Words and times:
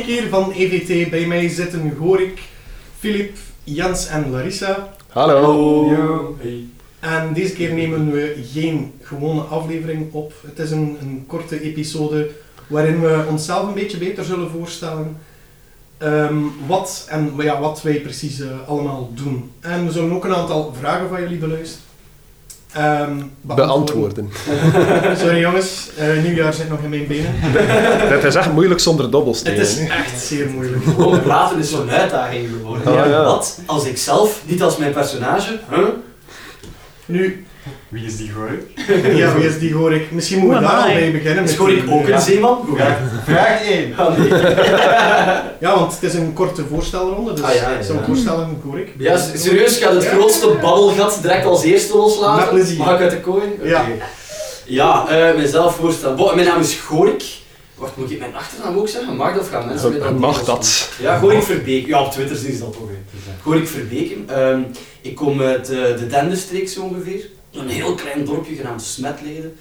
Nick 0.00 0.08
hier 0.08 0.28
van 0.28 0.52
EVT. 0.52 1.10
Bij 1.10 1.26
mij 1.26 1.48
zitten 1.48 1.96
Gorik, 1.98 2.40
Filip, 2.98 3.36
Jens 3.64 4.06
en 4.06 4.30
Larissa. 4.30 4.92
Hallo. 5.08 6.36
En 7.00 7.32
deze 7.32 7.54
keer 7.54 7.74
nemen 7.74 8.12
we 8.12 8.36
geen 8.52 8.92
gewone 9.02 9.40
aflevering 9.40 10.12
op. 10.12 10.32
Het 10.46 10.58
is 10.58 10.70
een, 10.70 10.96
een 11.00 11.24
korte 11.26 11.62
episode 11.62 12.30
waarin 12.66 13.00
we 13.00 13.24
onszelf 13.28 13.68
een 13.68 13.74
beetje 13.74 13.98
beter 13.98 14.24
zullen 14.24 14.50
voorstellen. 14.50 15.16
Ehm, 15.98 16.38
wat 16.66 17.06
en 17.08 17.32
ja, 17.38 17.60
wat 17.60 17.82
wij 17.82 18.00
precies 18.00 18.40
eh, 18.40 18.68
allemaal 18.68 19.10
doen. 19.14 19.50
En 19.60 19.86
we 19.86 19.92
zullen 19.92 20.12
ook 20.12 20.24
een 20.24 20.34
aantal 20.34 20.74
vragen 20.78 21.08
van 21.08 21.20
jullie 21.20 21.38
beluisteren. 21.38 21.89
Ehm, 22.72 23.22
Beantwoorden. 23.40 24.30
Sorry 25.20 25.40
jongens, 25.40 25.88
eh, 25.98 26.22
nieuwjaar 26.22 26.52
zit 26.52 26.68
nog 26.68 26.80
in 26.82 26.88
mijn 26.88 27.06
benen. 27.06 27.34
Dat 28.10 28.24
is 28.24 28.34
echt 28.34 28.52
moeilijk 28.52 28.80
zonder 28.80 29.02
Het 29.02 29.12
dobbelstenen. 29.12 29.58
is 29.60 29.78
hè. 29.78 29.86
echt 29.86 30.20
zeer 30.20 30.48
moeilijk. 30.48 30.84
Gewoon 30.84 31.22
praten 31.22 31.58
is 31.58 31.70
zo'n 31.70 31.90
uitdaging 31.90 32.48
geworden. 32.48 32.86
Ah, 32.86 33.08
ja. 33.08 33.24
Wat 33.24 33.60
als 33.66 33.84
ik 33.84 33.96
zelf, 33.98 34.40
niet 34.44 34.62
als 34.62 34.76
mijn 34.76 34.92
personage, 34.92 35.58
huh? 35.70 35.78
Nu, 37.06 37.46
Wie 37.88 38.04
is 38.04 38.16
die 38.16 38.30
gooi? 38.30 38.52
ja, 39.20 39.34
wie 39.34 39.46
is 39.46 39.58
die 39.58 39.72
Gorik? 39.72 40.10
Misschien 40.10 40.38
moeten 40.38 40.58
we 40.60 40.64
daar 40.66 40.76
al 40.76 40.86
mee 40.94 41.10
beginnen. 41.10 41.44
is 41.44 41.50
met 41.50 41.56
gewoon 41.58 41.70
die- 41.74 41.82
ik 41.84 41.90
ook 41.90 42.06
ja. 42.06 42.14
een 42.14 42.20
zeeman? 42.20 42.68
Hè? 42.76 42.94
Vraag 43.24 43.62
1. 43.64 43.94
Ah, 43.96 44.18
nee. 44.18 44.28
Ja, 45.60 45.74
want 45.78 45.92
het 45.92 46.02
is 46.02 46.14
een 46.14 46.32
korte 46.32 46.64
voorstelronde, 46.66 47.32
dus 47.32 47.44
Ah, 47.44 47.54
ja, 47.54 47.70
ja, 47.70 47.76
ik 47.76 47.84
zou 47.84 47.98
ja. 47.98 48.04
voorstellen, 48.04 48.60
Gorik. 48.64 48.88
Ja, 48.98 49.18
serieus, 49.34 49.76
gaat 49.78 49.92
het 49.94 50.06
grootste 50.06 50.46
babbelgat 50.60 51.18
direct 51.22 51.46
als 51.46 51.62
eerste 51.62 51.96
loslaten? 51.96 52.40
Met 52.40 52.48
plezier. 52.50 52.78
Mag 52.78 52.94
ik 52.94 53.00
uit 53.00 53.10
de 53.10 53.20
kooi? 53.20 53.42
Oké. 53.58 53.68
Ja. 53.68 53.84
Ja, 54.66 55.08
eh 55.08 55.36
mezelf 55.36 55.76
voorstellen. 55.76 56.16
Bo, 56.16 56.34
mijn 56.34 56.46
naam 56.46 56.60
is 56.60 56.74
Gorik. 56.74 57.24
Wacht, 57.74 57.96
moet 57.96 58.10
ik 58.10 58.18
mijn 58.18 58.34
achternaam 58.34 58.78
ook 58.78 58.88
zeggen? 58.88 59.16
Mag 59.16 59.32
dat 59.32 59.42
of 59.42 59.48
gaan 59.50 59.66
mensen 59.66 59.90
mij 59.90 59.98
dat 60.00 60.18
Mag 60.18 60.44
dat? 60.44 60.88
Ja, 61.00 61.18
Gorik 61.18 61.42
Verbeek. 61.42 61.86
Ja, 61.86 62.02
op 62.04 62.12
Twitter 62.12 62.36
zien 62.36 62.52
ze 62.52 62.58
dat 62.60 62.72
toch. 62.72 62.88
Gorik 63.42 63.68
Verbeken. 63.68 64.24
Ehm, 64.28 64.60
ik 65.00 65.14
kom 65.14 65.42
uit 65.42 65.70
eh, 65.70 65.76
de 65.76 66.06
Dendenstreek 66.06 66.68
zo 66.68 66.80
ongeveer. 66.80 67.28
Een 67.52 67.68
heel 67.68 67.94
klein 67.94 68.24
dorpje 68.24 68.54
genaamd 68.54 68.82
Smetleden. 68.82 69.56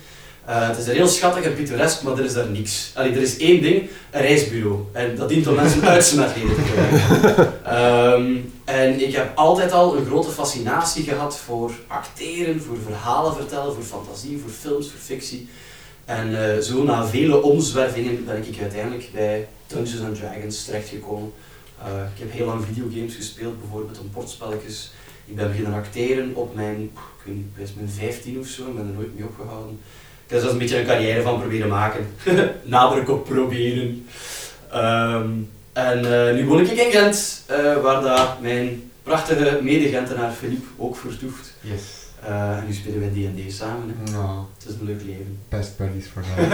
Eh, 0.45 0.67
het 0.67 0.77
is 0.77 0.87
er 0.87 0.93
heel 0.93 1.07
schattig 1.07 1.43
en 1.43 1.55
pittoresk, 1.55 2.01
maar 2.01 2.17
er 2.17 2.25
is 2.25 2.33
daar 2.33 2.49
niks. 2.49 2.91
Allee, 2.95 3.11
er 3.11 3.21
is 3.21 3.37
één 3.37 3.61
ding, 3.61 3.89
een 4.11 4.21
reisbureau. 4.21 4.79
En 4.91 5.15
dat 5.15 5.29
dient 5.29 5.47
om 5.47 5.55
mensen 5.55 5.83
uit 5.83 6.05
Smetleden 6.05 6.55
te 6.55 6.61
krijgen. 6.61 7.53
Ehm, 7.63 8.35
en 8.65 9.01
ik 9.07 9.15
heb 9.15 9.31
altijd 9.35 9.71
al 9.71 9.97
een 9.97 10.05
grote 10.05 10.29
fascinatie 10.29 11.03
gehad 11.03 11.37
voor 11.37 11.71
acteren, 11.87 12.61
voor 12.61 12.77
verhalen 12.85 13.35
vertellen, 13.35 13.73
voor 13.73 13.83
fantasie, 13.83 14.39
voor 14.39 14.51
films, 14.51 14.89
voor 14.89 14.99
fictie. 14.99 15.47
En 16.05 16.55
eh, 16.55 16.61
zo 16.61 16.83
na 16.83 17.07
vele 17.07 17.41
omzwervingen 17.41 18.25
ben 18.25 18.47
ik 18.47 18.61
uiteindelijk 18.61 19.09
bij 19.13 19.47
Dungeons 19.67 20.01
and 20.01 20.15
Dragons 20.15 20.65
terechtgekomen. 20.65 21.31
Eh, 21.83 21.91
ik 22.15 22.19
heb 22.19 22.31
heel 22.31 22.45
lang 22.45 22.65
videogames 22.65 23.15
gespeeld, 23.15 23.59
bijvoorbeeld 23.59 23.99
om 23.99 24.09
bordspelletjes. 24.13 24.91
Ik 25.30 25.35
ben 25.35 25.47
beginnen 25.47 25.73
acteren 25.73 26.31
op 26.35 26.55
mijn, 26.55 26.81
ik 26.83 27.25
weet 27.25 27.35
niet, 27.35 27.55
best 27.55 27.73
mijn 27.75 27.89
15 27.89 28.39
of 28.39 28.47
zo, 28.47 28.67
ik 28.67 28.75
ben 28.75 28.88
er 28.88 28.94
nooit 28.94 29.16
mee 29.16 29.23
opgehouden. 29.27 29.72
Ik 30.25 30.27
heb 30.27 30.31
er 30.35 30.39
zelfs 30.39 30.53
een 30.53 30.59
beetje 30.59 30.80
een 30.80 30.85
carrière 30.85 31.22
van 31.22 31.39
proberen 31.39 31.69
maken. 31.69 32.08
Nadruk 32.63 33.09
op 33.09 33.25
proberen. 33.25 34.07
Ehm, 34.72 35.29
en 35.73 36.28
eh, 36.28 36.34
nu 36.35 36.45
woon 36.45 36.59
ik 36.59 36.72
in 36.72 36.91
Gent, 36.91 37.44
eh, 37.45 37.81
waar 37.81 38.01
daar 38.01 38.38
mijn 38.41 38.91
prachtige 39.03 39.59
mede-Gentenaar 39.62 40.31
Philippe 40.31 40.67
ook 40.78 40.95
vertoeft. 40.95 41.53
Yes. 41.61 41.81
Eh, 42.23 42.57
en 42.57 42.63
nu 42.67 42.73
spelen 42.73 43.00
wij 43.00 43.09
D&D 43.09 43.51
samen. 43.51 43.96
hè. 44.03 44.11
Nou, 44.11 44.40
Het 44.57 44.67
is 44.69 44.73
een 44.79 44.85
leuk 44.85 45.01
leven. 45.06 45.40
best 45.50 45.78
buddies 45.78 46.07
voor 46.13 46.23
dat. 46.38 46.47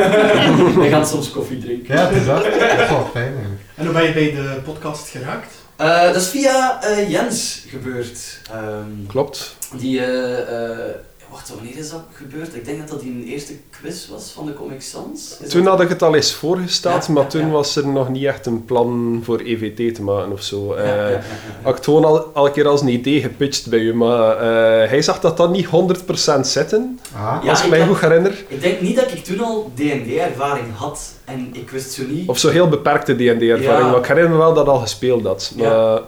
wij 0.83 0.89
gaan 0.89 1.07
soms 1.07 1.31
koffie 1.31 1.57
drinken. 1.57 1.95
Ja, 1.95 2.07
het 2.07 2.15
is 2.15 2.25
dat. 2.25 2.43
Dat 2.43 2.53
is 2.79 2.89
wel 2.89 3.09
fijn 3.13 3.33
eigenlijk. 3.33 3.61
En 3.75 3.85
hoe 3.85 3.93
ben 3.93 4.03
je 4.03 4.13
bij 4.13 4.31
de 4.31 4.59
podcast 4.63 5.07
geraakt? 5.09 5.53
Eh, 5.75 6.01
dat 6.03 6.15
is 6.15 6.27
via 6.27 6.81
eh, 6.83 7.09
Jens 7.11 7.63
gebeurd. 7.67 8.39
Ehm, 8.51 9.05
Klopt. 9.07 9.55
die, 9.77 9.99
eh, 10.05 10.69
eh, 10.89 10.95
wacht, 11.31 11.49
wanneer 11.55 11.77
is 11.77 11.89
dat 11.89 12.01
gebeurd? 12.13 12.55
Ik 12.55 12.65
denk 12.65 12.79
dat 12.79 12.87
dat 12.89 12.99
die 13.01 13.11
een 13.11 13.23
eerste 13.27 13.53
quiz 13.69 14.07
was 14.09 14.31
van 14.35 14.45
de 14.45 14.53
Comic 14.53 14.81
Sans. 14.81 15.37
Is 15.43 15.49
Toen 15.49 15.63
dat- 15.63 15.71
had 15.73 15.81
ik 15.81 15.89
het 15.89 16.01
al 16.03 16.15
eens 16.15 16.33
voorgesteld, 16.33 17.05
Ja, 17.05 17.13
maar 17.13 17.23
ja, 17.23 17.29
toen 17.29 17.45
ja. 17.45 17.51
was 17.51 17.75
er 17.75 17.87
nog 17.87 18.09
niet 18.09 18.23
echt 18.23 18.45
een 18.45 18.65
plan 18.65 19.21
voor 19.23 19.39
EVT 19.39 19.95
te 19.95 20.01
maken 20.01 20.31
of 20.31 20.41
zo. 20.41 20.75
Ja, 20.75 20.81
Eh, 20.81 20.87
ja, 20.87 20.95
ja, 21.05 21.09
ja, 21.09 21.17
Ik 21.59 21.63
had 21.63 21.75
het 21.75 21.83
gewoon 21.83 22.05
al, 22.05 22.19
al 22.33 22.45
een 22.45 22.51
keer 22.51 22.67
als 22.67 22.81
een 22.81 22.87
idee 22.87 23.21
gepitcht 23.21 23.69
bij 23.69 23.79
u, 23.79 23.93
maar 23.95 24.37
eh, 24.37 24.89
hij 24.89 25.01
zag 25.01 25.19
dat 25.19 25.37
dat 25.37 25.51
niet 25.51 25.65
100% 25.65 26.47
zitten, 26.47 26.99
Ah, 27.15 27.49
als 27.49 27.59
ik 27.59 27.65
ik 27.65 27.69
mij 27.71 27.87
goed 27.87 27.99
herinner. 27.99 28.43
Ik 28.47 28.61
denk 28.61 28.81
niet 28.81 28.95
dat 28.95 29.11
ik 29.11 29.23
toen 29.23 29.39
al 29.39 29.71
D&D-ervaring 29.75 30.67
had 30.75 31.13
en 31.25 31.49
ik 31.53 31.69
wist 31.69 31.91
zo 31.91 32.03
niet... 32.07 32.29
Of 32.29 32.37
zo 32.39 32.49
heel 32.49 32.69
beperkte 32.69 33.13
D&D-ervaring, 33.13 33.63
Ja. 33.85 33.89
maar 33.89 33.99
ik 33.99 34.05
herinner 34.05 34.31
me 34.31 34.37
wel 34.37 34.53
dat 34.53 34.65
ik 34.65 34.71
al 34.71 34.79
gespeeld 34.79 35.23
had. 35.25 35.53
Ja. 35.55 35.69
Maar, 35.69 36.01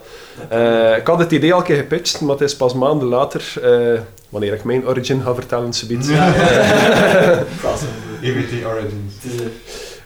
eh, 0.50 0.98
ik 0.98 1.08
had 1.08 1.20
het 1.20 1.32
idee 1.32 1.54
al 1.54 1.60
een 1.60 1.66
keer 1.66 1.76
gepitcht, 1.76 2.22
maar 2.22 2.32
het 2.32 2.42
is 2.42 2.56
pas 2.56 2.74
maanden 2.74 3.08
later, 3.08 3.54
eh, 3.62 4.02
wanneer 4.30 4.54
ik 4.54 4.64
mijn 4.64 4.88
origin 4.88 5.22
ga 5.22 5.34
vertellen, 5.36 5.74
subiet. 5.74 6.08
Ja, 6.08 6.26
ja. 6.26 7.44
Crossover. 7.60 7.96
EVT 8.22 8.66
Origins. 8.66 9.14
Eh, 9.24 9.46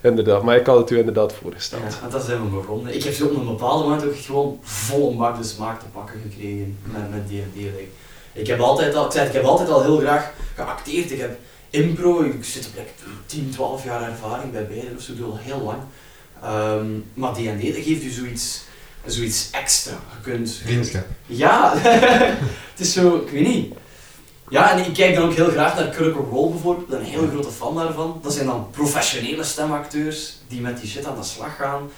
Inderdaad, 0.10 0.44
maar 0.44 0.56
ik 0.56 0.66
had 0.66 0.78
het 0.78 0.90
u 0.90 0.98
inderdaad 0.98 1.34
voorgesteld. 1.34 1.82
Ja, 1.82 2.00
want 2.00 2.12
dat 2.12 2.24
zijn 2.24 2.44
we 2.44 2.58
begonnen. 2.58 2.96
Ik 2.96 3.04
heb 3.04 3.14
zo 3.14 3.26
op 3.26 3.36
een 3.36 3.46
bepaald 3.46 3.84
moment 3.84 4.06
ook 4.06 4.18
gewoon 4.26 4.60
vol 4.62 5.16
bak 5.16 5.38
de 5.38 5.44
smaak 5.44 5.80
te 5.80 5.86
pakken 5.94 6.22
gekregen 6.30 6.78
met, 6.84 7.12
met 7.12 7.28
D&D. 7.28 7.60
Ik 8.34 8.48
heb 8.48 8.60
altijd 8.60 8.96
al, 8.96 9.06
ik 9.06 9.12
zei, 9.12 9.28
ik 9.28 9.34
heb 9.34 9.44
altijd 9.44 9.70
al 9.70 9.82
heel 9.82 9.98
graag 9.98 10.32
geacteerd. 10.56 11.12
Ik 11.12 11.20
heb 11.20 11.38
impro, 11.70 12.22
ik 12.24 12.44
zit 12.44 12.68
op 12.68 12.72
like, 12.76 12.90
10, 13.26 13.50
12 13.54 13.84
jaar 13.84 14.10
ervaring 14.10 14.52
bij 14.52 14.68
beiden 14.68 14.96
of 14.98 15.02
zo, 15.02 15.12
ik 15.12 15.18
doe 15.18 15.28
al 15.32 15.38
heel 15.42 15.62
lang. 15.62 15.80
Ehm, 16.44 16.86
maar 17.14 17.34
D&D 17.34 17.74
dat 17.74 17.84
geeft 17.84 18.04
je 18.04 18.12
zoiets, 18.12 18.64
zoiets 19.06 19.50
extra. 19.52 19.92
Je 19.92 20.32
kunt... 20.32 20.60
Vriendschap. 20.64 21.06
Ja, 21.26 21.74
het 22.72 22.80
is 22.80 22.94
zo, 22.94 23.18
ik 23.18 23.30
weet 23.30 23.48
niet. 23.48 23.74
Ja, 24.50 24.72
en 24.72 24.86
ik 24.86 24.94
kijk 24.94 25.16
dan 25.16 25.24
ook 25.24 25.34
heel 25.34 25.50
graag 25.50 25.76
naar 25.76 25.90
Critical 25.90 26.28
Role 26.32 26.50
bijvoorbeeld. 26.50 26.86
Ik 26.86 26.90
ben 26.90 27.00
een 27.00 27.12
heel 27.12 27.28
grote 27.28 27.52
fan 27.52 27.76
daarvan. 27.76 28.20
Dat 28.24 28.34
zijn 28.34 28.46
dan 28.46 28.68
professionele 28.72 29.44
stemacteurs 29.44 30.38
die 30.48 30.62
met 30.62 30.80
die 30.80 30.90
shit 30.90 31.06
aan 31.06 31.16
de 31.16 31.24
slag 31.24 31.56
gaan. 31.56 31.90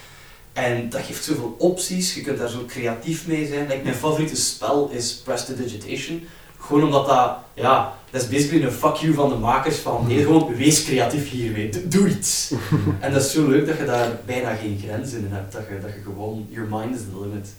En 0.53 0.89
dat 0.89 1.01
geeft 1.01 1.23
zoveel 1.23 1.55
opties, 1.57 2.13
je 2.13 2.21
kunt 2.21 2.37
daar 2.37 2.49
zo 2.49 2.65
creatief 2.67 3.27
mee 3.27 3.47
zijn. 3.47 3.67
Like, 3.67 3.83
mijn 3.83 3.95
favoriete 3.95 4.35
spel 4.35 4.89
is 4.89 5.13
Prestidigitation. 5.13 6.27
Gewoon 6.67 6.83
omdat 6.83 7.07
dat, 7.07 7.37
ja, 7.53 7.93
dat 8.11 8.21
is 8.21 8.29
basically 8.29 8.65
een 8.65 8.71
fuck 8.71 8.95
you 8.95 9.13
van 9.13 9.29
de 9.29 9.35
makers 9.35 9.77
van 9.77 10.07
nee, 10.07 10.23
gewoon 10.23 10.55
wees 10.55 10.83
creatief 10.83 11.29
hiermee, 11.29 11.69
doe, 11.69 11.87
doe 11.87 12.07
iets. 12.07 12.53
en 12.99 13.13
dat 13.13 13.21
is 13.21 13.31
zo 13.31 13.47
leuk 13.47 13.67
dat 13.67 13.77
je 13.77 13.85
daar 13.85 14.07
bijna 14.25 14.55
geen 14.55 14.81
grenzen 14.83 15.17
in 15.19 15.31
hebt, 15.31 15.53
dat 15.53 15.61
je, 15.69 15.79
dat 15.81 15.93
je 15.93 16.01
gewoon, 16.03 16.47
your 16.49 16.67
mind 16.69 16.95
is 16.95 17.01
the 17.01 17.19
limit. 17.21 17.49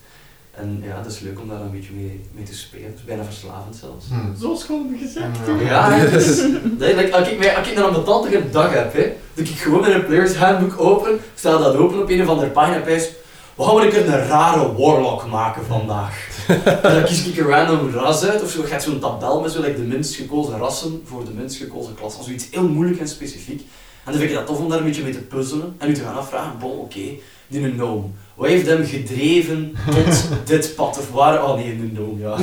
En 0.50 0.82
ja, 0.86 1.02
dat 1.02 1.12
is 1.12 1.20
leuk 1.20 1.40
om 1.40 1.48
daar 1.48 1.60
een 1.60 1.70
beetje 1.70 1.92
mee, 1.92 2.24
mee 2.32 2.44
te 2.44 2.54
spelen. 2.54 2.86
Het 2.86 2.98
is 2.98 3.04
bijna 3.04 3.24
verslavend 3.24 3.76
zelfs. 3.76 4.06
Hm. 4.08 4.40
Zoals 4.40 4.64
gewoon 4.64 4.96
gezegd. 5.00 5.38
Ja, 5.68 5.92
het 5.98 6.12
is, 6.22 6.36
dat, 6.78 6.94
like, 6.94 7.16
als, 7.16 7.28
ik, 7.28 7.38
mij- 7.38 7.56
als 7.56 7.68
ik 7.68 7.76
een 7.76 7.82
ambetantige 7.82 8.50
dag 8.50 8.72
heb, 8.72 8.92
hè, 8.94 9.12
doe 9.34 9.44
ik 9.44 9.50
gewoon 9.50 9.80
mijn 9.80 10.06
players 10.06 10.36
handbook 10.36 10.80
open, 10.80 11.18
stel 11.34 11.58
dat 11.58 11.76
open 11.76 12.02
op 12.02 12.10
een 12.10 12.22
of 12.22 12.28
andere 12.28 12.50
pagina 12.50 12.76
en 12.76 13.00
we 13.56 13.62
gaan 13.62 13.80
een 13.80 14.12
een 14.12 14.26
rare 14.26 14.72
warlock 14.76 15.26
maken 15.26 15.66
vandaag. 15.66 16.28
en 16.82 16.94
dan 16.94 17.04
kies 17.04 17.26
ik 17.26 17.36
een 17.36 17.46
random 17.46 17.90
ras 17.90 18.24
uit, 18.24 18.42
of 18.42 18.50
zo, 18.50 18.62
je 18.62 18.68
hebt 18.68 18.82
zo'n 18.82 18.98
tabel 18.98 19.40
met 19.40 19.52
zo, 19.52 19.60
like, 19.60 19.76
de 19.76 19.82
minst 19.82 20.14
gekozen 20.14 20.58
rassen 20.58 21.02
voor 21.04 21.24
de 21.24 21.30
minst 21.30 21.56
gekozen 21.56 21.94
klas. 21.94 22.16
Of 22.16 22.24
zoiets 22.24 22.46
heel 22.50 22.68
moeilijk 22.68 23.00
en 23.00 23.08
specifiek. 23.08 23.60
En 24.04 24.12
dan 24.12 24.20
vind 24.20 24.30
ik 24.30 24.36
dat 24.36 24.46
tof 24.46 24.58
om 24.58 24.68
daar 24.68 24.78
een 24.78 24.84
beetje 24.84 25.02
mee 25.02 25.12
te 25.12 25.18
puzzelen 25.18 25.74
en 25.78 25.88
nu 25.88 25.94
te 25.94 26.02
gaan 26.02 26.16
afvragen, 26.16 26.58
bon, 26.58 26.78
oké, 26.78 27.00
die 27.48 27.64
een 27.64 27.72
gnome. 27.72 28.06
Wat 28.34 28.48
heeft 28.48 28.66
hem 28.66 28.86
gedreven 28.86 29.76
tot 29.90 30.28
dit 30.44 30.74
pad? 30.76 30.98
Of 30.98 31.10
waar? 31.10 31.44
Oh 31.44 31.56
nee, 31.56 31.70
een 31.70 31.92
gnome, 31.94 32.20
ja. 32.20 32.30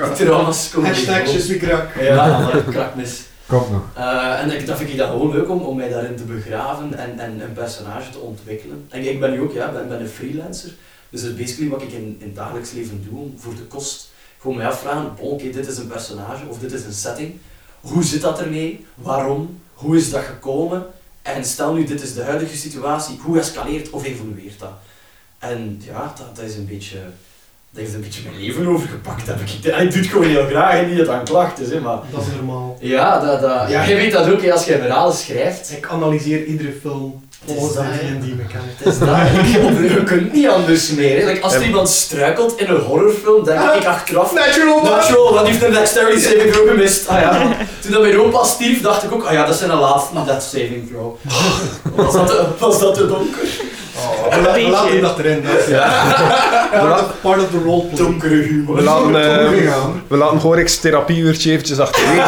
oh, 0.00 0.12
trauma's 0.14 0.70
komen 0.70 0.90
Hashtag 0.90 1.32
je 1.32 1.40
suis 1.40 1.58
krak. 1.58 1.88
ja, 2.00 2.38
maar 2.38 2.62
krak 2.62 2.94
mis. 2.94 3.22
Komt 3.46 3.70
nog. 3.70 3.82
Eh, 3.94 4.40
en 4.40 4.66
dat 4.66 4.76
vind 4.76 4.90
ik 4.90 4.96
dat 4.96 5.10
gewoon 5.10 5.30
leuk 5.30 5.50
om, 5.50 5.60
om 5.62 5.76
mij 5.76 5.88
daarin 5.88 6.16
te 6.16 6.24
begraven 6.24 6.94
en, 6.94 7.18
en 7.18 7.40
een 7.40 7.52
personage 7.52 8.10
te 8.10 8.18
ontwikkelen. 8.18 8.86
En 8.88 9.08
ik 9.08 9.20
ben 9.20 9.30
nu 9.30 9.40
ook, 9.40 9.52
ja, 9.52 9.72
ben, 9.72 9.88
ben 9.88 10.00
een 10.00 10.08
freelancer. 10.08 10.70
Dus 11.10 11.20
dat 11.20 11.30
is 11.30 11.36
basically 11.36 11.70
wat 11.70 11.82
ik 11.82 11.92
in, 11.92 12.16
in 12.18 12.26
het 12.26 12.34
dagelijks 12.34 12.72
leven 12.72 13.06
doe, 13.08 13.28
voor 13.36 13.54
de 13.54 13.62
kost 13.62 14.08
gewoon 14.40 14.56
mij 14.56 14.66
afvragen, 14.66 15.12
oké, 15.18 15.50
dit 15.50 15.66
is 15.66 15.78
een 15.78 15.86
personage 15.86 16.46
of 16.48 16.58
dit 16.58 16.72
is 16.72 16.84
een 16.84 16.92
setting. 16.92 17.38
Hoe 17.80 18.04
zit 18.04 18.20
dat 18.20 18.40
ermee? 18.40 18.86
Waarom? 18.94 19.60
Hoe 19.74 19.96
is 19.96 20.10
dat 20.10 20.22
gekomen? 20.22 20.86
En 21.22 21.44
stel 21.44 21.74
nu, 21.74 21.84
dit 21.84 22.02
is 22.02 22.14
de 22.14 22.22
huidige 22.22 22.56
situatie, 22.56 23.18
hoe 23.22 23.38
escaleert 23.38 23.90
of 23.90 24.04
evolueert 24.04 24.58
dat? 24.58 24.72
En 25.38 25.82
ja, 25.84 26.14
dat, 26.16 26.36
dat 26.36 26.44
is 26.44 26.56
een 26.56 26.66
beetje... 26.66 26.98
Dat 27.76 27.84
heeft 27.84 27.96
een 27.96 28.02
beetje 28.02 28.22
mijn 28.24 28.44
leven 28.44 28.66
overgepakt, 28.66 29.26
heb 29.26 29.40
ik. 29.40 29.50
Ik 29.80 29.92
doe 29.92 30.00
het 30.00 30.10
gewoon 30.10 30.26
heel 30.26 30.46
graag 30.46 30.74
en 30.74 30.88
niet 30.88 30.98
dat 30.98 31.08
aan 31.08 31.24
klacht 31.24 31.60
is, 31.60 31.70
hè, 31.70 31.80
maar... 31.80 31.98
Dat 32.12 32.20
is 32.20 32.26
normaal. 32.36 32.76
Ja, 32.80 33.20
dat, 33.20 33.40
dat, 33.40 33.68
ja, 33.68 33.82
je 33.82 33.94
weet 33.94 34.12
dat 34.12 34.30
ook 34.30 34.42
hè, 34.42 34.52
als 34.52 34.64
je 34.64 34.78
verhalen 34.78 35.14
schrijft. 35.14 35.72
Ik 35.76 35.86
analyseer 35.86 36.44
iedere 36.44 36.72
film 36.80 37.24
volgens 37.46 37.68
is 37.68 37.74
dat, 37.74 37.84
hè. 37.84 38.18
D&D-mechaniek. 38.18 38.78
Het 38.78 38.86
is 38.86 38.98
dat. 38.98 39.08
Je 39.92 40.02
kunt 40.04 40.32
niet 40.32 40.48
anders 40.48 40.90
meer. 40.90 41.20
Hè. 41.20 41.26
Like, 41.26 41.40
als 41.40 41.54
er 41.54 41.64
iemand 41.64 41.88
struikelt 41.88 42.60
in 42.60 42.68
een 42.68 42.80
horrorfilm, 42.80 43.44
denk 43.44 43.60
ik 43.60 43.84
achteraf... 43.84 44.34
Natural! 44.34 44.82
Natural, 44.82 45.34
wat 45.34 45.46
heeft 45.46 45.62
een 45.62 45.72
dexterity 45.72 46.20
saving 46.20 46.52
throw 46.52 46.68
gemist? 46.68 47.08
Ah 47.08 47.20
ja. 47.20 47.56
Toen 47.82 47.92
dat 47.92 48.00
mijn 48.00 48.20
opa 48.20 48.44
stierf, 48.44 48.80
dacht 48.80 49.02
ik 49.02 49.12
ook, 49.12 49.24
ah 49.24 49.32
ja, 49.32 49.44
dat 49.44 49.54
is 49.54 49.60
zijn 49.60 49.78
laatste 49.78 50.24
death 50.24 50.42
saving 50.42 50.88
throw. 50.88 51.14
Was 51.94 52.12
dat 52.12 52.58
was 52.58 52.80
dat 52.80 52.94
te 52.94 53.06
donker? 53.06 53.48
We 54.30 54.40
la- 54.42 54.52
we 54.52 54.68
laten 54.70 55.00
dat 55.00 55.18
erin. 55.18 55.42
Dat 55.42 55.58
is 55.58 55.64
part, 56.78 57.00
of, 57.00 57.12
part 57.20 57.42
of 57.42 57.50
the 57.50 57.58
roleplay. 57.64 57.96
Donkere 57.96 58.34
humor. 58.34 58.74
We 58.76 58.82
laten, 58.82 59.38
eh, 59.40 59.46
Omgegaan. 59.48 60.02
we 60.08 60.16
laten 60.16 60.38
Horik's 60.38 60.78
therapieuurtje 60.78 61.50
eventjes 61.50 61.78
achterwege. 61.80 62.20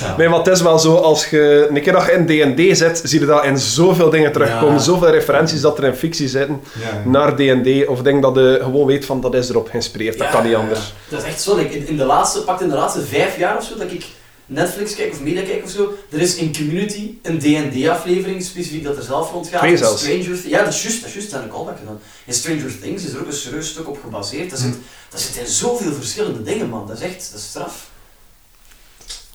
Ja. 0.00 0.14
Nee, 0.16 0.28
maar 0.28 0.38
het 0.38 0.46
is 0.48 0.62
wel 0.62 0.78
zo, 0.78 0.94
als 0.94 1.26
je 1.26 1.66
een 1.70 1.82
keer 1.82 1.92
dat 1.92 2.04
je 2.04 2.12
in 2.12 2.54
D&D 2.54 2.76
zit, 2.76 3.00
zie 3.04 3.20
je 3.20 3.26
dat 3.26 3.44
in 3.44 3.58
zoveel 3.58 4.10
dingen 4.10 4.32
terugkomen. 4.32 4.74
Ja. 4.74 4.80
Zoveel 4.80 5.10
referenties 5.10 5.60
dat 5.60 5.78
er 5.78 5.84
in 5.84 5.94
fictie 5.94 6.28
zitten 6.28 6.60
Ja. 6.80 7.10
naar 7.10 7.34
D&D. 7.34 7.86
Of 7.88 8.02
denk 8.02 8.22
dat 8.22 8.34
je 8.34 8.58
gewoon 8.62 8.86
weet 8.86 9.04
van, 9.04 9.20
dat 9.20 9.34
is 9.34 9.48
erop 9.48 9.68
geïnspireerd. 9.70 10.18
Dat 10.18 10.26
Ja, 10.26 10.32
kan 10.32 10.42
niet 10.42 10.52
ja, 10.52 10.58
anders. 10.58 10.92
Dat 11.08 11.20
is 11.20 11.26
echt 11.26 11.40
zo. 11.40 11.56
like, 11.56 11.74
in, 11.76 11.88
in 11.88 11.96
de 11.96 12.04
laatste, 12.04 12.40
pak 12.40 12.60
in 12.60 12.68
de 12.68 12.74
laatste 12.74 13.00
vijf 13.00 13.38
jaar 13.38 13.56
of 13.56 13.64
zo, 13.64 13.72
dat 13.78 13.90
ik 13.92 14.04
Netflix 14.50 14.94
kijk 14.94 15.12
of 15.12 15.20
media 15.20 15.42
kijk 15.42 15.64
of 15.64 15.70
zo. 15.70 15.92
Er 16.10 16.20
is 16.20 16.34
in 16.34 16.54
Community 16.54 17.14
een 17.22 17.38
D&D-aflevering 17.38 18.42
specifiek 18.42 18.84
dat 18.84 18.96
er 18.96 19.02
zelf 19.02 19.32
rond 19.32 19.48
gaat. 19.48 19.60
Twee 19.60 19.76
zelfs. 19.76 20.02
Stranger 20.02 20.24
Things. 20.24 20.42
Ja, 20.44 20.64
dat 20.64 20.72
is 20.74 20.82
juist. 20.82 21.00
Dat 21.00 21.08
is 21.08 21.14
juist. 21.14 21.30
Dat 21.30 21.50
al 21.50 21.64
dat 21.64 21.74
gedaan. 21.78 22.00
In 22.24 22.34
Stranger 22.34 22.80
Things 22.80 23.04
is 23.04 23.12
er 23.12 23.20
ook 23.20 23.26
een 23.26 23.32
serieus 23.32 23.68
stuk 23.68 23.88
op 23.88 23.98
gebaseerd. 24.02 24.50
Dat 24.50 24.58
zit, 24.58 24.74
dat 25.10 25.20
zit 25.20 25.36
in 25.36 25.46
zoveel 25.46 25.92
verschillende 25.92 26.42
dingen, 26.42 26.68
man. 26.68 26.86
Dat 26.86 26.96
is 26.96 27.02
echt 27.02 27.28
dat 27.30 27.40
is 27.40 27.46
straf. 27.46 27.90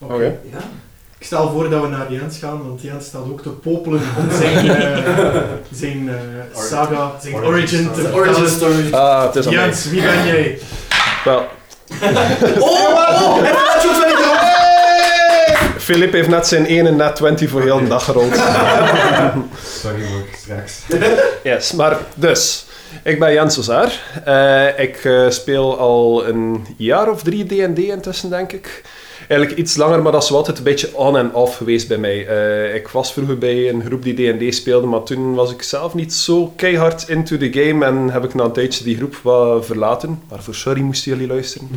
Oké. 0.01 0.39
Ja. 0.51 0.59
Ik 1.17 1.25
stel 1.25 1.51
voor 1.51 1.69
dat 1.69 1.81
we 1.81 1.87
naar 1.87 2.11
Jens 2.11 2.37
gaan, 2.37 2.67
want 2.67 2.81
Jens 2.81 3.05
staat 3.05 3.23
ook 3.23 3.41
te 3.41 3.49
popelen 3.49 4.01
om 4.17 4.37
zijn, 4.37 4.69
eh, 4.69 5.43
zijn 5.71 6.09
eh, 6.09 6.15
saga, 6.69 7.19
zijn 7.21 7.35
Origin 7.35 7.87
origin 7.87 7.91
te 7.91 8.13
origin 8.13 8.47
story. 8.49 8.93
Ah, 8.93 9.23
het 9.25 9.35
is. 9.35 9.45
Jens, 9.51 9.85
wie 9.89 10.01
ben 10.01 10.25
jij? 10.25 10.59
Wel, 11.23 11.45
Oh, 12.59 12.71
oh, 13.21 13.35
heb 13.35 13.45
je 13.45 13.71
dat 13.73 13.81
zo 13.81 13.91
van 13.91 14.09
gedaan? 14.15 14.53
Filip 15.85 16.11
heeft 16.11 16.29
net 16.29 16.47
zijn 16.47 16.65
ene 16.65 16.91
net 16.91 17.15
20 17.15 17.49
voor 17.49 17.61
heel 17.61 17.79
de 17.79 17.87
dag 17.87 18.03
gerold. 18.03 18.33
Sorry 19.81 20.01
voor 20.01 20.25
straks. 20.37 20.81
Yes, 21.43 21.71
maar 21.71 21.97
dus, 22.15 22.65
ik 23.03 23.19
ben 23.19 23.33
Jens 23.33 23.59
Ozaar. 23.59 24.01
Eh, 24.25 24.83
ik 24.85 24.95
eh, 25.03 25.29
speel 25.29 25.77
al 25.77 26.27
een 26.27 26.65
jaar 26.77 27.11
of 27.11 27.23
drie 27.23 27.45
D&D 27.45 27.79
intussen, 27.79 28.29
denk 28.29 28.51
ik. 28.51 28.83
Eigenlijk 29.27 29.59
iets 29.59 29.75
langer, 29.75 30.01
maar 30.01 30.11
dat 30.11 30.23
is 30.23 30.29
wel 30.29 30.37
altijd 30.37 30.57
een 30.57 30.63
beetje 30.63 30.95
on 30.95 31.17
en 31.17 31.33
off 31.33 31.57
geweest 31.57 31.87
bij 31.87 31.97
mij. 31.97 32.27
Eh, 32.27 32.75
ik 32.75 32.87
was 32.87 33.13
vroeger 33.13 33.37
bij 33.37 33.69
een 33.69 33.83
groep 33.85 34.03
die 34.03 34.33
D&D 34.33 34.55
speelde, 34.55 34.87
maar 34.87 35.03
toen 35.03 35.35
was 35.35 35.51
ik 35.51 35.61
zelf 35.61 35.93
niet 35.93 36.13
zo 36.13 36.53
keihard 36.55 37.09
into 37.09 37.37
the 37.37 37.51
game 37.51 37.85
en 37.85 38.09
heb 38.09 38.23
ik 38.23 38.33
na 38.33 38.43
een 38.43 38.51
tijdje 38.51 38.83
die 38.83 38.97
groep 38.97 39.15
wat 39.21 39.65
verlaten. 39.65 40.21
Waarvoor 40.27 40.55
sorry 40.55 40.81
moesten 40.81 41.11
jullie 41.11 41.27
luisteren. 41.27 41.69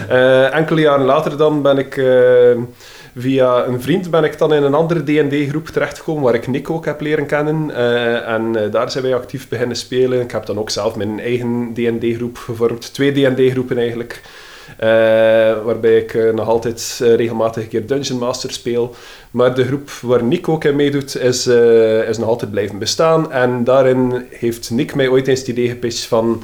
Enkele 0.60 0.80
jaren 0.80 1.06
later 1.06 1.36
dan 1.36 1.62
ben 1.62 1.78
ik... 1.78 2.00
Via 3.18 3.66
een 3.66 3.82
vriend 3.82 4.10
ben 4.10 4.24
ik 4.24 4.38
dan 4.38 4.54
in 4.54 4.62
een 4.62 4.74
andere 4.74 5.02
D&D-groep 5.02 5.66
terechtgekomen, 5.66 6.22
waar 6.22 6.34
ik 6.34 6.46
Nick 6.46 6.70
ook 6.70 6.84
heb 6.84 7.00
leren 7.00 7.26
kennen. 7.26 7.70
Eh, 7.70 8.28
en 8.28 8.64
eh, 8.64 8.72
daar 8.72 8.90
zijn 8.90 9.04
wij 9.04 9.14
actief 9.14 9.48
beginnen 9.48 9.76
spelen. 9.76 10.20
Ik 10.20 10.30
heb 10.30 10.46
dan 10.46 10.58
ook 10.58 10.70
zelf 10.70 10.96
mijn 10.96 11.20
eigen 11.20 11.70
D&D-groep 11.74 12.36
gevormd. 12.36 12.94
Twee 12.94 13.12
D&D-groepen 13.12 13.78
eigenlijk. 13.78 14.22
Eh, 14.76 14.88
waarbij 15.64 15.96
ik 15.96 16.32
nog 16.34 16.48
altijd 16.48 17.00
regelmatig 17.00 17.62
een 17.62 17.68
keer 17.68 17.86
Dungeon 17.86 18.18
Master 18.18 18.52
speel. 18.52 18.94
Maar 19.30 19.54
de 19.54 19.64
groep 19.64 19.90
waar 19.90 20.24
Nick 20.24 20.48
ook 20.48 20.64
in 20.64 20.76
meedoet, 20.76 21.16
is, 21.16 21.46
is 22.08 22.18
nog 22.18 22.28
altijd 22.28 22.50
blijven 22.50 22.78
bestaan. 22.78 23.32
En 23.32 23.64
daarin 23.64 24.26
heeft 24.30 24.70
Nick 24.70 24.94
mij 24.94 25.08
ooit 25.08 25.28
eens 25.28 25.38
het 25.38 25.48
idee 25.48 25.68
gepitcht 25.68 26.04
van... 26.04 26.42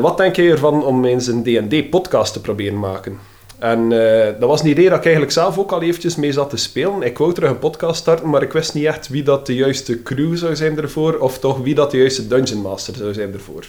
wat 0.00 0.16
denk 0.16 0.36
jij 0.36 0.50
ervan 0.50 0.84
om 0.84 1.04
eens 1.04 1.26
een 1.26 1.42
D&D-podcast 1.42 2.32
te 2.32 2.40
proberen 2.40 2.78
maken? 2.78 3.33
En 3.64 3.92
eh, 3.92 4.32
dat 4.40 4.48
was 4.48 4.60
een 4.60 4.68
idee 4.68 4.88
dat 4.88 4.98
ik 4.98 5.04
eigenlijk 5.04 5.32
zelf 5.32 5.58
ook 5.58 5.72
al 5.72 5.82
eventjes 5.82 6.16
mee 6.16 6.32
zat 6.32 6.50
te 6.50 6.56
spelen. 6.56 7.02
Ik 7.02 7.18
wou 7.18 7.34
terug 7.34 7.50
een 7.50 7.58
podcast 7.58 8.00
starten, 8.00 8.30
maar 8.30 8.42
ik 8.42 8.52
wist 8.52 8.74
niet 8.74 8.84
echt 8.84 9.08
wie 9.08 9.22
dat 9.22 9.46
de 9.46 9.54
juiste 9.54 10.02
crew 10.02 10.36
zou 10.36 10.56
zijn 10.56 10.78
ervoor, 10.78 11.18
of 11.18 11.38
toch 11.38 11.58
wie 11.58 11.74
dat 11.74 11.90
de 11.90 11.96
juiste 11.96 12.26
Dungeon 12.26 12.60
Master 12.60 12.94
zou 12.94 13.14
zijn 13.14 13.32
ervoor. 13.32 13.64